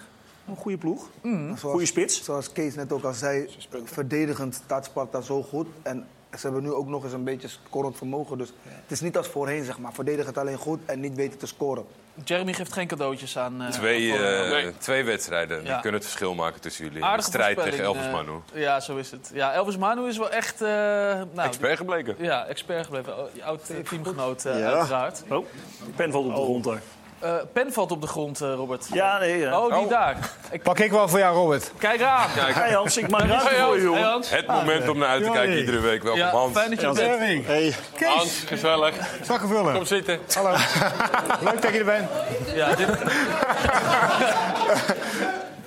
Een 0.48 0.56
goede 0.56 0.78
ploeg. 0.78 1.08
Zoals- 1.22 1.60
Goeie 1.60 1.86
spits. 1.86 2.24
Zoals 2.24 2.52
Kees 2.52 2.74
net 2.74 2.92
ook 2.92 3.04
al 3.04 3.12
zei, 3.12 3.48
verdedigend 3.84 4.54
staat 4.64 4.84
Sparta 4.84 5.20
zo 5.20 5.42
goed. 5.42 5.66
En 5.82 6.06
ze 6.38 6.42
hebben 6.42 6.62
nu 6.62 6.72
ook 6.72 6.86
nog 6.86 7.04
eens 7.04 7.12
een 7.12 7.24
beetje 7.24 7.48
scorend 7.48 7.96
vermogen. 7.96 8.38
Dus 8.38 8.52
het 8.62 8.90
is 8.90 9.00
niet 9.00 9.16
als 9.16 9.28
voorheen, 9.28 9.64
zeg 9.64 9.78
maar. 9.78 9.92
Verdedigend 9.92 10.38
alleen 10.38 10.56
goed 10.56 10.80
en 10.86 11.00
niet 11.00 11.14
weten 11.14 11.38
te 11.38 11.46
scoren. 11.46 11.84
Jeremy 12.24 12.52
geeft 12.52 12.72
geen 12.72 12.86
cadeautjes 12.86 13.38
aan. 13.38 13.62
eh, 13.62 13.68
Twee, 13.68 14.12
aan 14.12 14.18
eh, 14.24 14.50
Nee. 14.50 14.78
twee 14.78 15.04
wedstrijden. 15.04 15.64
Die 15.64 15.72
kunnen 15.72 15.92
het 16.00 16.02
verschil 16.04 16.34
maken 16.34 16.60
tussen 16.60 16.84
jullie. 16.84 17.00
De 17.00 17.04
Aardige 17.06 17.28
strijd 17.28 17.58
tegen 17.62 17.84
Elvis 17.84 18.04
eh, 18.04 18.12
Manu. 18.12 18.32
ja, 18.54 18.80
zo 18.80 18.96
is 18.96 19.10
het. 19.10 19.30
Ja, 19.34 19.52
Elvis 19.52 19.76
Manu 19.76 20.08
is 20.08 20.18
wel 20.18 20.30
echt... 20.30 20.60
eh, 20.62 20.68
nou, 20.68 21.24
Expert 21.34 21.76
gebleken. 21.76 22.14
Ja, 22.18 22.46
expert 22.46 22.84
gebleven. 22.84 23.18
Oh, 23.18 23.44
oud 23.44 23.68
eh, 23.70 23.76
teamgenoot, 23.78 24.42
Ja. 24.42 24.50
uiteraard. 24.50 25.22
Oh, 25.28 25.46
pen 25.96 26.12
valt 26.12 26.26
op 26.26 26.34
de 26.34 26.40
grond 26.42 26.64
daar. 26.64 26.82
Eh, 27.18 27.34
pen 27.52 27.72
valt 27.72 27.90
op 27.90 28.00
de 28.00 28.06
grond, 28.06 28.40
eh, 28.40 28.52
Robert. 28.54 28.86
Ja, 28.92 29.18
nee. 29.18 29.38
ja. 29.38 29.60
Oh, 29.60 29.78
die 29.78 29.86
daar. 29.88 30.16
Ik, 30.50 30.62
Pak 30.62 30.78
ik 30.78 30.90
wel 30.90 31.08
voor 31.08 31.18
jou, 31.18 31.34
Robert. 31.36 31.72
kijk 31.78 32.02
aan. 32.02 32.26
Kijk. 32.34 32.54
Hey 32.54 32.72
Hans, 32.72 32.96
ik 32.96 33.10
maak 33.10 33.20
ruimte 33.20 33.46
Hey, 33.46 33.54
voor 33.54 33.62
Hans. 33.64 33.76
je, 33.76 33.82
jongen. 33.82 34.00
Hey, 34.00 34.10
Hans. 34.10 34.30
Het 34.30 34.46
moment 34.46 34.88
om 34.88 34.98
naar 34.98 35.08
uit 35.08 35.24
te 35.24 35.30
kijken 35.30 35.58
iedere 35.58 35.80
week. 35.80 36.02
Welkom 36.02 36.20
Ja, 36.20 36.30
Hans. 36.30 36.52
fijn 36.52 36.70
dat 36.70 36.80
je 36.80 36.86
er 36.86 37.18
bent. 37.18 37.46
Hey, 37.46 37.74
Hans, 38.08 38.42
gezellig. 38.46 38.94
Zakken 39.22 39.48
vullen. 39.48 39.74
Kom 39.74 39.84
zitten. 39.84 40.18
Hallo. 40.34 40.50
Leuk 41.44 41.62
dat 41.62 41.72
je 41.72 41.78
er 41.78 41.84
bent. 41.84 42.08
Ja, 42.54 42.74
dit, 42.74 42.88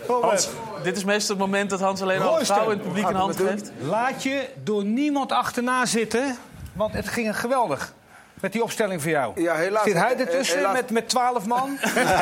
Robert. 0.08 0.50
dit 0.84 0.98
is 0.98 1.04
meestal 1.04 1.36
het 1.36 1.46
moment 1.46 1.70
dat 1.70 1.80
Hans 1.80 2.02
alleen 2.02 2.22
al 2.22 2.26
een 2.28 2.32
Mooiste. 2.32 2.54
vrouw 2.54 2.66
in 2.66 2.70
het 2.78 2.82
publiek 2.82 3.04
een 3.04 3.10
Gaat 3.12 3.20
hand 3.22 3.36
geeft. 3.36 3.72
Laat 3.80 4.24
je 4.24 4.50
door 4.64 4.84
niemand 4.84 5.32
achterna 5.32 5.86
zitten, 5.86 6.38
want 6.74 6.94
het 6.94 7.08
ging 7.08 7.40
geweldig. 7.40 7.94
Met 8.42 8.52
die 8.52 8.64
opstelling 8.64 9.02
voor 9.02 9.12
jou. 9.12 9.42
Ja, 9.42 9.56
helaas. 9.56 9.84
Zit 9.84 9.94
hij 9.94 10.14
Eh, 10.14 10.20
ertussen 10.20 10.58
helaas. 10.58 10.74
met, 10.74 10.90
met 10.92 11.10
12 11.10 11.46
man? 11.46 11.78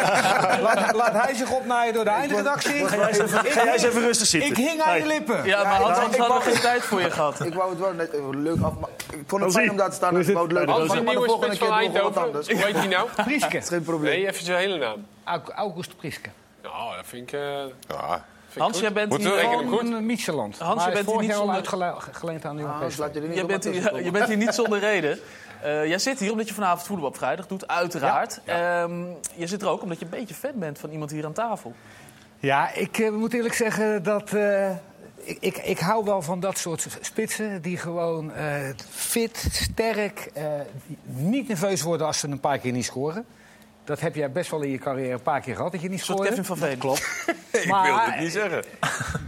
laat, 0.66 0.96
laat 0.96 1.14
hij 1.26 1.34
zich 1.36 1.52
opnaaien 1.52 1.94
door 1.94 2.04
de 2.04 2.10
eindredactie? 2.10 2.88
Ga 2.88 2.96
jij 2.96 3.08
eens 3.08 3.18
even, 3.18 3.40
ga 3.52 3.64
jij 3.64 3.74
eens 3.74 3.84
even 3.84 4.02
rustig 4.02 4.28
zitten. 4.28 4.50
Ik 4.50 4.56
hing 4.58 4.82
aan 4.82 4.98
je 4.98 5.06
lippen. 5.06 5.46
Ja, 5.46 5.64
maar 5.64 5.82
Hans, 5.82 5.98
anders 5.98 6.18
hadden 6.18 6.38
we 6.38 6.44
geen 6.52 6.62
tijd 6.62 6.82
voor 6.82 7.02
je 7.02 7.12
gehad. 7.12 7.46
Ik 7.46 7.54
wou 7.54 7.70
het 7.70 7.80
wel 7.80 7.94
net 7.94 8.12
even 8.14 8.42
leuk 8.42 8.62
af. 8.62 8.74
Maar 8.80 8.90
ik 9.14 9.24
vond 9.28 9.44
het 9.44 9.52
fijn 9.54 9.70
om 9.72 9.78
daar 9.78 9.90
te 9.90 9.96
staan. 9.96 10.20
Ik 10.20 10.26
wou 10.26 10.44
het 10.44 10.52
leuk 10.52 10.68
afmaken, 10.68 10.82
een 10.82 10.88
maar 10.88 10.98
de 10.98 11.04
nieuwe 11.10 11.26
volgende 11.26 11.56
spits 11.56 11.70
keer 11.70 11.80
van 11.80 11.84
doen 11.84 11.94
we 11.94 12.00
wat 12.02 12.16
Eindhoven. 12.18 12.22
anders. 12.22 12.48
Hoe 12.48 12.66
heet 12.66 12.82
die 12.82 12.90
nou? 12.90 13.08
Dat 13.16 13.54
is 13.54 13.68
geen 13.68 13.84
probleem. 13.84 14.12
Nee, 14.20 14.28
even 14.28 14.46
zijn 14.46 14.58
hele 14.58 14.78
naam. 14.78 15.06
Au- 15.24 15.42
August 15.56 15.98
Prieske. 15.98 16.30
Nou, 16.64 16.96
dat 16.96 17.06
vind 17.08 17.34
ik... 17.34 17.40
eh, 17.40 17.42
Ja. 17.88 18.26
Hans, 18.58 18.80
jij 18.80 18.92
bent 18.94 19.16
hier... 19.18 19.30
Van 19.30 20.06
Micheland. 20.06 20.58
Hans, 20.60 20.70
je 20.70 20.76
maar 20.76 20.92
hij 20.92 21.00
is 21.00 21.06
bent 21.06 21.10
hier 21.20 21.28
niet 21.28 21.34
zonder- 21.38 21.56
uitgeleend 21.56 22.46
aan 22.46 22.56
de 22.56 22.64
Ah, 22.64 22.70
Europese. 22.82 23.10
je 23.74 24.04
je 24.08 24.12
bent 24.12 24.28
hier 24.28 24.38
niet 24.38 24.54
zonder 24.54 24.80
reden. 24.80 25.20
Eh, 25.68 25.86
jij 25.86 26.00
zit 26.00 26.20
hier 26.20 26.32
omdat 26.32 26.48
je 26.48 26.54
vanavond 26.54 26.88
voetbal 26.88 27.08
op 27.08 27.18
vrijdag 27.18 27.48
doet, 27.48 27.68
uiteraard. 27.68 28.42
Ehm, 28.46 29.04
je 29.36 29.48
zit 29.48 29.62
er 29.62 29.68
ook 29.68 29.82
omdat 29.82 30.00
je 30.00 30.06
een 30.06 30.12
beetje 30.12 30.36
fan 30.36 30.60
bent 30.60 30.80
van 30.80 30.90
iemand 30.90 31.12
hier 31.12 31.26
aan 31.26 31.34
tafel. 31.34 31.74
Ja, 32.40 32.74
ik 32.74 32.98
eh, 32.98 33.12
moet 33.12 33.34
eerlijk 33.34 33.54
zeggen 33.54 34.04
dat. 34.04 34.34
eh, 34.34 34.70
ik, 35.16 35.38
ik, 35.40 35.58
ik 35.58 35.80
hou 35.80 36.06
wel 36.06 36.22
van 36.22 36.40
dat 36.40 36.58
soort 36.58 36.88
spitsen 37.02 37.62
die 37.62 37.78
gewoon 37.78 38.32
fit, 38.90 39.48
sterk, 39.52 40.32
niet 41.04 41.48
nerveus 41.48 41.82
worden 41.82 42.08
als 42.08 42.20
ze 42.20 42.28
een 42.28 42.40
paar 42.40 42.58
keer 42.58 42.72
niet 42.72 42.86
scoren. 42.86 43.26
Dat 43.88 44.00
heb 44.00 44.16
jij 44.16 44.32
best 44.32 44.52
wel 44.52 44.62
in 44.62 44.70
je 44.70 44.78
carrière 44.78 45.14
een 45.14 45.22
paar 45.22 45.42
keer 45.42 45.56
gehad, 45.56 45.72
dat 45.72 45.82
je 45.82 45.90
niet 45.90 46.02
scoorde. 46.02 46.28
Kevin 46.30 46.44
van 46.44 46.58
Veen. 46.58 46.78
Klopt. 46.78 47.26
Ik 47.52 47.66
Maar- 47.68 47.84
wilde 47.86 48.02
het 48.12 48.20
niet 48.20 48.32
zeggen. 48.32 48.64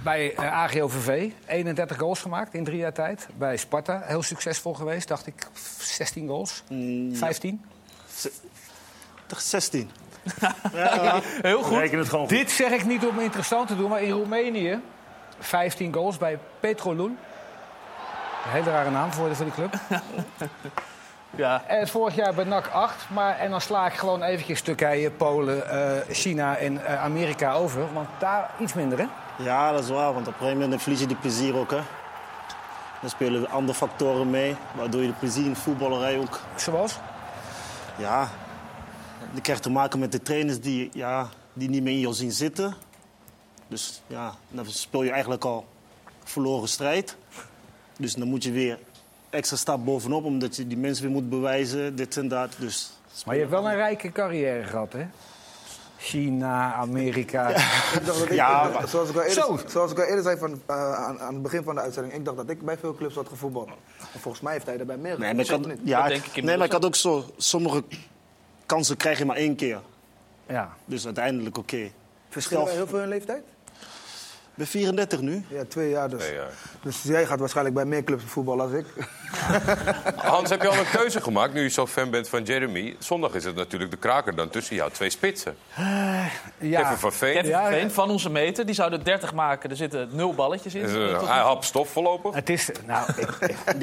Bij 0.04 0.36
eh, 0.36 0.54
AGOVV 0.54 1.30
31 1.46 1.98
goals 1.98 2.20
gemaakt 2.22 2.54
in 2.54 2.64
drie 2.64 2.78
jaar 2.78 2.94
tijd. 2.94 3.28
Bij 3.38 3.58
Sparta 3.58 4.02
heel 4.06 4.22
succesvol 4.24 4.74
geweest, 4.74 5.08
dacht 5.08 5.28
ik 5.28 5.48
16 5.80 6.28
goals. 6.28 6.64
mm, 6.70 7.16
15. 7.16 7.66
toch 9.28 9.42
16. 9.42 9.90
Heel 11.42 11.62
goed. 11.64 11.78
Reken 11.78 11.98
het 11.98 12.10
gewoon 12.10 12.28
goed. 12.28 12.38
Dit 12.38 12.52
zeg 12.52 12.72
ik 12.72 12.86
niet 12.86 13.06
om 13.06 13.20
interessant 13.20 13.68
te 13.68 13.76
doen, 13.76 13.90
maar 13.90 14.02
in 14.02 14.12
Roemenië 14.12 14.80
15 15.40 15.94
goals 15.94 16.18
bij 16.18 16.40
Petrolul. 16.60 17.06
Een 17.06 18.52
hele 18.52 18.70
rare 18.70 18.90
naam 18.90 19.12
voor 19.14 19.30
de, 19.30 19.36
voor 19.36 19.46
die 19.46 19.54
club. 19.54 19.74
Ja. 21.36 21.64
En 21.66 21.88
vorig 21.88 22.16
jaar 22.16 22.34
bij 22.34 22.44
NAC 22.44 22.68
8. 22.68 23.10
Maar, 23.10 23.38
en 23.38 23.50
dan 23.50 23.62
sla 23.62 23.86
ik 23.86 23.94
gewoon 23.94 24.24
eventjes 24.24 24.62
Turkije, 24.62 25.12
Polen, 25.12 25.70
eh, 25.70 26.16
China 26.16 26.58
en 26.58 26.86
eh, 26.86 27.04
Amerika 27.04 27.54
over. 27.54 27.94
Want 27.94 28.08
daar 28.20 28.52
iets 28.60 28.74
minder, 28.74 29.00
hè? 29.00 29.06
Ja, 29.44 29.72
dat 29.72 29.84
is 29.84 29.90
waar, 29.90 30.14
want 30.14 30.28
op 30.28 30.34
een 30.34 30.34
gegeven 30.34 30.54
moment 30.54 30.72
dan 30.72 30.80
verlies 30.80 31.00
je 31.00 31.08
die 31.08 31.16
plezier 31.16 31.56
ook. 31.56 31.72
Hè. 31.72 31.80
Dan 33.02 33.10
spelen 33.10 33.50
andere 33.50 33.78
factoren 33.78 34.30
mee, 34.30 34.56
waardoor 34.76 35.02
je 35.02 35.08
de 35.08 35.14
plezier 35.14 35.46
in 35.46 35.54
de 35.54 35.60
voetballerij 35.60 36.18
ook... 36.18 36.40
Zoals? 36.56 36.98
Ja, 37.98 38.30
je 39.34 39.42
krijgt 39.42 39.64
te 39.64 39.70
maken 39.70 40.00
met 40.00 40.12
de 40.12 40.22
trainers 40.22 40.60
die, 40.60 40.90
ja, 40.94 41.28
die 41.54 41.70
niet 41.70 41.84
meer 41.84 41.94
in 41.94 42.00
je 42.00 42.14
zien 42.14 42.32
zitten. 42.32 42.76
Dus 43.68 44.02
ja, 44.08 44.34
dan 44.50 44.66
speel 44.66 45.04
je 45.04 45.12
eigenlijk 45.12 45.46
al 45.46 45.66
verloren 46.24 46.68
strijd. 46.68 47.16
Dus 47.98 48.14
dan 48.14 48.28
moet 48.28 48.44
je 48.44 48.52
weer 48.52 48.80
extra 49.30 49.58
stap 49.58 49.86
bovenop, 49.86 50.24
omdat 50.24 50.56
je 50.56 50.68
die 50.68 50.78
mensen 50.78 51.04
weer 51.04 51.14
moet 51.14 51.30
bewijzen, 51.30 51.96
dit 51.96 52.18
en 52.18 52.28
dat. 52.28 52.56
Dus, 52.58 52.92
Maar 53.26 53.36
je 53.36 53.40
hebt 53.42 53.54
wel 53.54 53.66
een 53.70 53.76
rijke 53.76 54.12
carrière 54.12 54.64
gehad, 54.64 54.94
hè? 54.94 55.06
China, 55.98 56.74
Amerika. 56.74 57.50
Ik 57.96 58.06
dacht 58.06 58.06
dat 58.06 58.22
ik, 58.22 58.32
Ja, 58.34 58.80
ik- 58.80 58.88
zoals, 58.88 59.10
ik 59.10 59.16
al 59.16 59.30
Zo. 59.30 59.52
eerder, 59.52 59.70
zoals 59.70 59.92
ik 59.92 59.98
al 60.00 60.04
eerder 60.04 60.24
zei 60.24 60.38
van, 60.38 60.62
eh, 60.66 60.94
aan, 60.94 61.20
aan 61.20 61.34
het 61.34 61.42
begin 61.42 61.64
van 61.64 61.76
de 61.76 61.82
uitzending, 61.82 62.14
ik 62.16 62.26
dacht 62.26 62.38
dat 62.38 62.50
ik 62.50 62.62
bij 62.62 62.78
veel 62.78 62.96
clubs 62.96 63.16
had 63.16 63.28
gevoetbald. 63.28 63.68
En 64.14 64.20
volgens 64.20 64.44
mij 64.44 64.54
heeft 64.54 64.66
hij 64.66 64.80
erbij 64.80 64.98
meer 64.98 65.20
Nee, 65.20 65.34
maar 65.34 65.44
ik 65.44 65.50
had, 65.52 65.68
ja, 65.84 66.00
Dat 66.02 66.10
denk 66.10 66.26
ik 66.26 66.44
nee, 66.44 66.58
maar 66.58 66.66
ik 66.66 66.72
had 66.72 66.86
ook 66.86 66.96
zo... 66.96 67.24
Sommige 67.38 67.84
kansen 68.66 68.98
krijg 68.98 69.18
je 69.18 69.26
maar 69.26 69.36
één 69.36 69.56
keer. 69.56 69.80
Ja. 70.48 70.74
Dus 70.86 71.06
uiteindelijk 71.06 71.58
oké. 71.58 71.92
Verschillen 72.30 72.66
wij 72.66 72.74
heel 72.74 72.88
veel 72.88 73.00
in 73.02 73.08
leeftijd? 73.08 73.44
Ik 74.60 74.66
ben 74.66 74.74
34 74.82 75.22
nu. 75.22 75.44
Ja, 75.48 75.64
twee 75.68 75.90
jaar 75.90 76.10
dus. 76.10 76.30
Ja. 76.30 76.44
Dus 76.82 77.04
jij 77.04 77.26
gaat 77.26 77.40
waarschijnlijk 77.40 77.76
bij 77.76 77.86
meer 77.86 78.04
clubs 78.04 78.24
voetballen 78.28 78.64
als 78.66 78.74
ik. 78.74 78.86
Hans, 80.16 80.50
heb 80.50 80.62
je 80.62 80.68
al 80.68 80.78
een 80.78 80.90
keuze 80.92 81.22
gemaakt 81.22 81.54
nu 81.54 81.62
je 81.62 81.70
zo 81.70 81.88
fan 81.88 82.10
bent 82.10 82.30
van 82.30 82.44
Jeremy? 82.44 82.96
Zondag 83.00 83.34
is 83.34 83.44
het 83.44 83.56
natuurlijk 83.56 83.92
de 83.92 83.98
kraker 83.98 84.36
dan 84.36 84.50
tussen 84.50 84.76
jou 84.76 84.92
twee 84.92 85.10
spitsen. 85.10 85.56
ja. 86.58 86.82
Kevin 86.82 86.98
van 86.98 87.14
Veen. 87.14 87.34
Kevin 87.34 87.50
Ja, 87.50 87.62
van 87.64 87.72
ja. 87.74 87.80
Veen 87.80 87.92
van 87.92 88.10
onze 88.10 88.30
meter, 88.30 88.66
die 88.66 88.76
zouden 88.76 89.04
30 89.04 89.34
maken. 89.34 89.70
Er 89.70 89.76
zitten 89.76 90.10
nul 90.12 90.34
balletjes 90.34 90.76
in. 90.76 90.86
Eh, 90.86 91.28
hij 91.30 91.40
hapt 91.40 91.66
stof 91.66 91.90
voorlopig. 91.90 92.36
Het 92.36 92.50
is... 92.50 92.70
Nou, 92.86 93.12
ik, 93.18 93.38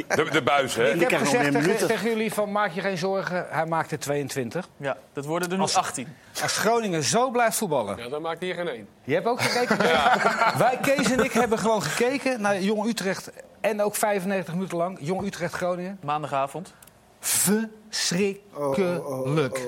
De, 0.16 0.28
de 0.30 0.42
buis, 0.42 0.74
hè? 0.74 0.92
ik 0.92 1.00
heb 1.00 1.10
nog 1.10 1.28
gezegd 1.28 1.86
tegen, 1.86 2.08
jullie 2.08 2.32
van 2.32 2.52
maak 2.52 2.72
je 2.72 2.80
geen 2.80 2.98
zorgen. 2.98 3.46
Hij 3.50 3.66
maakte 3.66 3.98
22. 3.98 4.68
Ja, 4.76 4.96
dat 5.12 5.24
worden 5.24 5.48
er 5.50 5.56
nu 5.56 5.62
Als- 5.62 5.76
18. 5.76 6.16
Als 6.42 6.56
Groningen 6.58 7.02
zo 7.02 7.30
blijft 7.30 7.56
voetballen. 7.56 7.96
Ja, 7.96 8.08
dan 8.08 8.22
maakt 8.22 8.40
hier 8.40 8.54
geen 8.54 8.68
één. 8.68 8.88
Je 9.04 9.14
hebt 9.14 9.26
ook 9.26 9.40
gekeken. 9.40 9.76
Wij, 10.66 10.76
Kees 10.76 11.10
en 11.10 11.24
ik, 11.24 11.32
hebben 11.32 11.58
gewoon 11.58 11.82
gekeken 11.82 12.40
naar 12.40 12.60
Jong 12.60 12.86
Utrecht. 12.86 13.30
En 13.60 13.82
ook 13.82 13.96
95 13.96 14.54
minuten 14.54 14.76
lang. 14.76 14.98
Jong 15.00 15.26
Utrecht 15.26 15.54
Groningen. 15.54 15.98
Maandagavond. 16.04 16.74
Verschrikkelijk. 17.20 19.60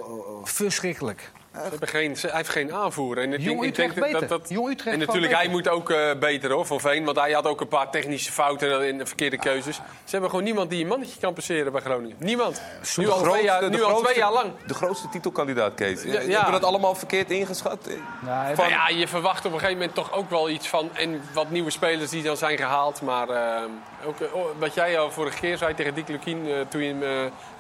Verschrikkelijk. 0.42 1.32
Ze 1.52 1.58
hebben 1.68 1.88
geen, 1.88 2.16
ze- 2.16 2.26
hij 2.26 2.36
heeft 2.36 2.48
geen 2.48 2.72
aanvoer. 2.74 3.18
En 3.18 3.32
ik, 3.32 3.40
Jong 3.40 3.64
ik 3.64 3.74
denk 3.76 3.90
Utrecht 3.90 4.12
dat, 4.12 4.20
beter. 4.20 4.38
dat, 4.38 4.48
Jong 4.48 4.68
Utrecht 4.70 4.92
en 5.00 5.06
natuurlijk, 5.06 5.34
hij 5.34 5.48
moet 5.48 5.68
ook 5.68 5.90
eh, 5.90 6.10
beter 6.20 6.50
hoor, 6.52 6.66
van 6.66 6.80
Veen. 6.80 7.04
Want 7.04 7.16
hij 7.18 7.32
had 7.32 7.46
ook 7.46 7.60
een 7.60 7.68
paar 7.68 7.90
technische 7.90 8.32
fouten 8.32 8.86
in 8.88 8.98
de 8.98 9.06
verkeerde 9.06 9.36
keuzes. 9.38 9.76
Ze 9.76 9.82
hebben 10.10 10.30
gewoon 10.30 10.44
niemand 10.44 10.70
die 10.70 10.82
een 10.82 10.88
mannetje 10.88 11.20
kan 11.20 11.32
passeren 11.34 11.72
bij 11.72 11.80
Groningen. 11.80 12.16
Niemand. 12.18 12.62
Nu 12.96 13.08
al 13.10 13.22
twee 13.22 13.42
jaar, 13.44 13.60
de 13.60 13.68
nu 13.70 13.82
al 13.82 14.00
twee 14.02 14.16
jaar 14.16 14.32
lang. 14.32 14.52
De 14.66 14.74
grootste 14.74 15.08
titelkandidaat, 15.08 15.74
Kees. 15.74 16.02
Ja, 16.02 16.12
Ja, 16.12 16.20
ja. 16.20 16.26
Hebben 16.28 16.44
we 16.44 16.50
dat 16.60 16.64
allemaal 16.64 16.94
verkeerd 16.94 17.30
ingeschat? 17.30 17.86
Nou, 18.20 18.54
Nou 18.56 18.68
ja, 18.68 18.88
je 18.88 19.08
verwacht 19.08 19.44
op 19.44 19.52
een 19.52 19.58
gegeven 19.58 19.78
moment 19.78 19.94
toch 19.94 20.12
ook 20.12 20.30
wel 20.30 20.50
iets 20.50 20.68
van... 20.68 20.90
en 20.94 21.22
wat 21.32 21.50
nieuwe 21.50 21.70
spelers 21.70 22.10
die 22.10 22.22
dan 22.22 22.36
zijn 22.36 22.56
gehaald. 22.56 23.02
Maar 23.02 23.28
eh, 23.28 23.62
ook, 24.06 24.20
eh, 24.20 24.34
oh, 24.34 24.46
wat 24.58 24.74
jij 24.74 24.98
al 24.98 25.10
vorige 25.10 25.38
keer 25.38 25.56
zei 25.58 25.74
tegen 25.74 25.94
Dick 25.94 26.08
Lukien... 26.08 26.46
eh, 26.46 26.52
toen 26.68 26.82
je 26.82 26.88
hem 26.88 27.02
eh, 27.02 27.08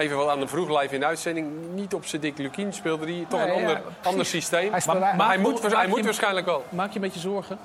even 0.04 0.16
wat 0.16 0.28
aan 0.28 0.38
hem 0.38 0.48
vroeg 0.48 0.80
live 0.80 0.94
in 0.94 1.00
de 1.00 1.06
uitzending... 1.06 1.52
niet 1.74 1.94
op 1.94 2.04
zijn 2.06 2.20
Dick 2.22 2.38
Lukien 2.38 2.72
speelde 2.72 3.04
hij 3.12 3.26
toch 3.28 3.40
Nee, 3.40 3.48
een 3.50 3.54
ja, 3.60 3.60
ander. 3.68 3.77
Ander 4.02 4.26
systeem. 4.26 4.70
Hij 4.72 4.82
maar 4.86 5.16
maar- 5.16 5.28
hij, 5.28 5.38
moet, 5.38 5.62
hij 5.72 5.82
je- 5.82 5.88
moet 5.88 6.04
waarschijnlijk 6.04 6.46
wel. 6.46 6.64
Maak 6.68 6.88
je 6.88 6.94
een 6.94 7.00
beetje 7.00 7.20
zorgen? 7.20 7.58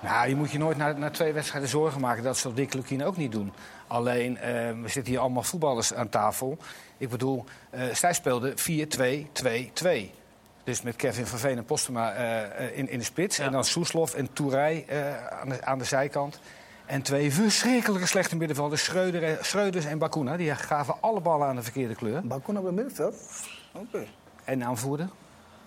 Nou, 0.00 0.28
je 0.28 0.36
moet 0.36 0.50
je 0.50 0.58
nooit 0.58 0.76
na, 0.76 0.92
na 0.92 1.10
twee 1.10 1.32
wedstrijden 1.32 1.68
zorgen 1.70 2.00
maken. 2.00 2.22
Dat 2.22 2.36
zal 2.38 2.52
Dick 2.54 2.74
Lukien 2.74 3.04
ook 3.04 3.16
niet 3.16 3.32
doen. 3.32 3.52
Alleen, 3.86 4.38
eh, 4.38 4.52
we 4.82 4.88
zitten 4.88 5.12
hier 5.12 5.20
allemaal 5.20 5.42
voetballers 5.42 5.94
aan 5.94 6.08
tafel. 6.08 6.58
Ik 6.98 7.08
bedoel, 7.08 7.44
eh, 7.70 7.82
zij 7.94 8.12
speelden 8.12 8.58
4-2-2-2. 8.58 10.10
Dus 10.64 10.82
met 10.82 10.96
Kevin 10.96 11.26
van 11.26 11.38
Veen 11.38 11.56
en 11.56 11.64
Postema 11.64 12.12
eh, 12.12 12.78
in, 12.78 12.88
in 12.88 12.98
de 12.98 13.04
spits. 13.04 13.38
En 13.38 13.52
dan 13.52 13.64
Soeslof 13.64 14.14
en 14.14 14.32
Tourij 14.32 14.84
eh, 14.88 15.26
aan, 15.40 15.48
de, 15.48 15.64
aan 15.64 15.78
de 15.78 15.84
zijkant. 15.84 16.40
En 16.86 17.02
twee 17.02 17.32
verschrikkelijke 17.32 18.06
slechte 18.06 18.36
middenvelders, 18.36 18.84
Schreuder 18.84 19.38
Schreuders 19.44 19.84
en 19.84 19.98
Bakuna. 19.98 20.36
Die 20.36 20.54
gaven 20.54 20.94
alle 21.00 21.20
ballen 21.20 21.46
aan 21.48 21.56
de 21.56 21.62
verkeerde 21.62 21.94
kleur. 21.94 22.20
Bakuna 22.26 22.60
bij 22.60 22.72
middenveld? 22.72 23.14
Oké. 23.72 24.04
En 24.44 24.64
aanvoerder. 24.64 25.08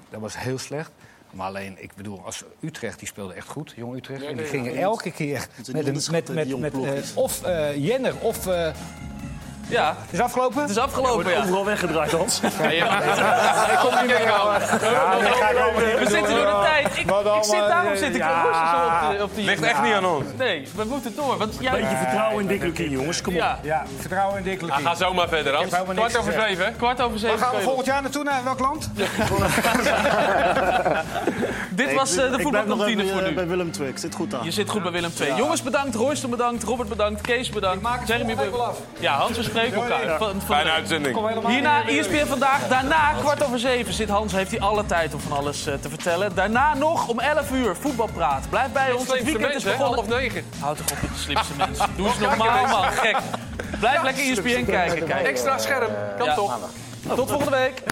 Dat 0.10 0.22
was 0.22 0.38
heel 0.38 0.58
slecht. 0.58 0.92
Maar 1.32 1.48
alleen, 1.48 1.76
ik 1.80 1.96
bedoel, 1.96 2.22
als 2.26 2.44
Utrecht, 2.60 3.00
die 3.00 3.08
speelde 3.08 3.34
echt 3.34 3.48
goed, 3.48 3.74
jong 3.76 3.96
Utrecht. 3.96 4.22
Ja, 4.22 4.30
en 4.30 4.38
die 4.38 4.46
gingen 4.46 4.74
ja, 4.74 4.80
elke 4.80 5.12
keer 5.12 5.48
met, 5.58 5.88
een, 5.88 6.02
met, 6.12 6.30
met, 6.30 6.60
met 6.60 6.74
eh, 6.74 7.18
of 7.18 7.44
eh, 7.44 7.86
Jenner 7.86 8.16
of... 8.22 8.48
eh, 8.48 8.74
Ja, 9.68 9.96
het 10.02 10.14
is 10.14 10.20
afgelopen? 10.20 10.62
het 10.62 10.70
is 10.70 10.78
afgelopen, 10.78 11.32
ja. 11.32 11.40
Overal 11.40 11.66
weggedraaid, 11.66 12.12
Hans. 12.12 12.40
Ja, 12.62 13.02
Ik 13.72 13.78
kom 13.80 13.94
niet 13.96 14.06
meer 14.06 14.20
niet 14.20 16.00
We 16.00 16.06
zitten 16.10 16.36
door 16.36 16.46
de 16.46 16.60
tijd. 16.64 16.86
Ik, 16.86 17.10
ik 17.10 17.44
zit 17.44 17.54
eh, 17.54 17.68
daarom 17.68 17.96
zit 17.96 18.16
ik 18.16 18.24
rustig 18.24 18.70
zo 18.70 18.86
op, 18.86 19.18
de, 19.18 19.24
op 19.24 19.36
die... 19.36 19.46
Ligt 19.46 19.62
echt 19.64 19.82
niet 19.82 19.94
aan 19.94 20.06
ons. 20.06 20.26
Nee, 20.38 20.68
we 20.76 20.84
moeten 20.84 21.16
door. 21.16 21.38
Want 21.38 21.54
jij... 21.60 21.72
Beetje 21.72 21.98
vertrouwen 21.98 22.42
in 22.42 22.48
Dick 22.48 22.64
Lukien, 22.64 22.90
jongens. 22.90 23.22
Kom 23.22 23.34
op. 23.34 23.40
Ja, 23.40 23.60
Ja, 23.62 23.86
vertrouwen 24.00 24.38
in 24.38 24.44
Dick 24.44 24.62
Lukien. 24.62 24.86
ga 24.86 24.96
zo 24.96 25.14
maar 25.14 25.28
verder, 25.28 25.54
Hans. 25.54 25.74
Kwart 25.94 26.18
over 26.18 26.34
zeven. 26.34 26.76
kwart 26.78 27.02
over 27.02 27.12
Waar 27.12 27.20
zeven. 27.20 27.40
gaan 27.40 27.56
we 27.56 27.62
volgend 27.62 27.86
jaar 27.86 28.02
naartoe? 28.02 28.24
Naar 28.24 28.44
welk 28.44 28.60
land? 28.60 28.90
Dit 31.70 31.94
was 31.94 32.18
eh, 32.18 32.32
de 32.32 32.40
voetbalkantine 32.40 33.08
voor 33.08 33.22
eh, 33.22 33.28
nu. 33.28 33.34
bij 33.34 33.48
Willem 33.48 33.72
II. 33.80 33.90
Ik 33.90 33.98
zit 33.98 34.16
goed 34.16 34.34
aan. 34.34 34.44
Je 34.46 34.52
zit 34.52 34.70
goed 34.70 34.84
bij 34.84 34.92
Willem 34.92 35.12
II. 35.20 35.36
Jongens 35.36 35.62
bedankt, 35.62 35.96
Royster 35.96 36.30
bedankt, 36.30 36.64
Robert 36.64 36.90
bedankt, 36.90 37.22
Kees 37.22 37.50
bedankt, 37.50 38.08
Jeremy 38.08 38.36
bedankt. 38.36 38.78
Ja, 39.00 39.14
Hans, 39.14 39.38
we 39.38 39.44
spreken 39.56 39.82
elkaar. 39.82 40.18
Van, 40.18 40.30
van 40.32 40.42
Fijne 40.42 40.72
uitzending. 40.72 41.48
Hierna 41.48 41.88
ESPN 41.88 42.26
vandaag. 42.26 42.68
Daarna, 42.68 43.14
kwart 43.20 43.44
over 43.44 43.60
zeven, 43.60 43.94
zit 43.94 44.10
Hans. 44.10 44.32
Heeft 44.32 44.52
hij 44.52 44.60
alle 44.60 44.86
tijd 44.86 45.14
om 45.14 45.20
van 45.20 45.38
alles 45.38 45.68
eh, 45.68 45.74
te 45.74 45.90
vertellen. 45.90 46.36
Daarna 46.36 46.74
nog 46.74 47.08
om 47.08 47.20
11 47.20 47.52
uur 47.52 47.76
voetbalpraat. 47.76 48.50
Blijf 48.50 48.72
bij 48.72 48.92
ons. 48.92 49.08
Het 49.08 49.24
weekend 49.24 49.36
is 49.36 49.48
mensen, 49.48 49.70
hè? 49.72 49.78
begonnen. 49.78 50.06
half 50.10 50.20
negen. 50.22 50.44
Houd 50.60 50.78
toch 50.78 50.92
op 50.92 51.02
met 51.02 51.12
de 51.14 51.20
slimste 51.20 51.54
mensen. 51.58 51.90
Doe 51.96 52.08
eens 52.08 52.20
normaal, 52.20 52.68
man. 52.68 52.84
Gek. 52.84 53.18
Blijf 53.80 54.04
lekker 54.04 54.24
ESPN 54.24 54.66
kijken. 54.66 55.08
Kijk. 55.08 55.26
Extra 55.26 55.58
scherm. 55.58 55.90
Kan 56.18 56.26
Ja. 56.26 56.34
toch? 56.34 56.60
Tot 57.16 57.30
volgende 57.30 57.58
week. 57.58 57.84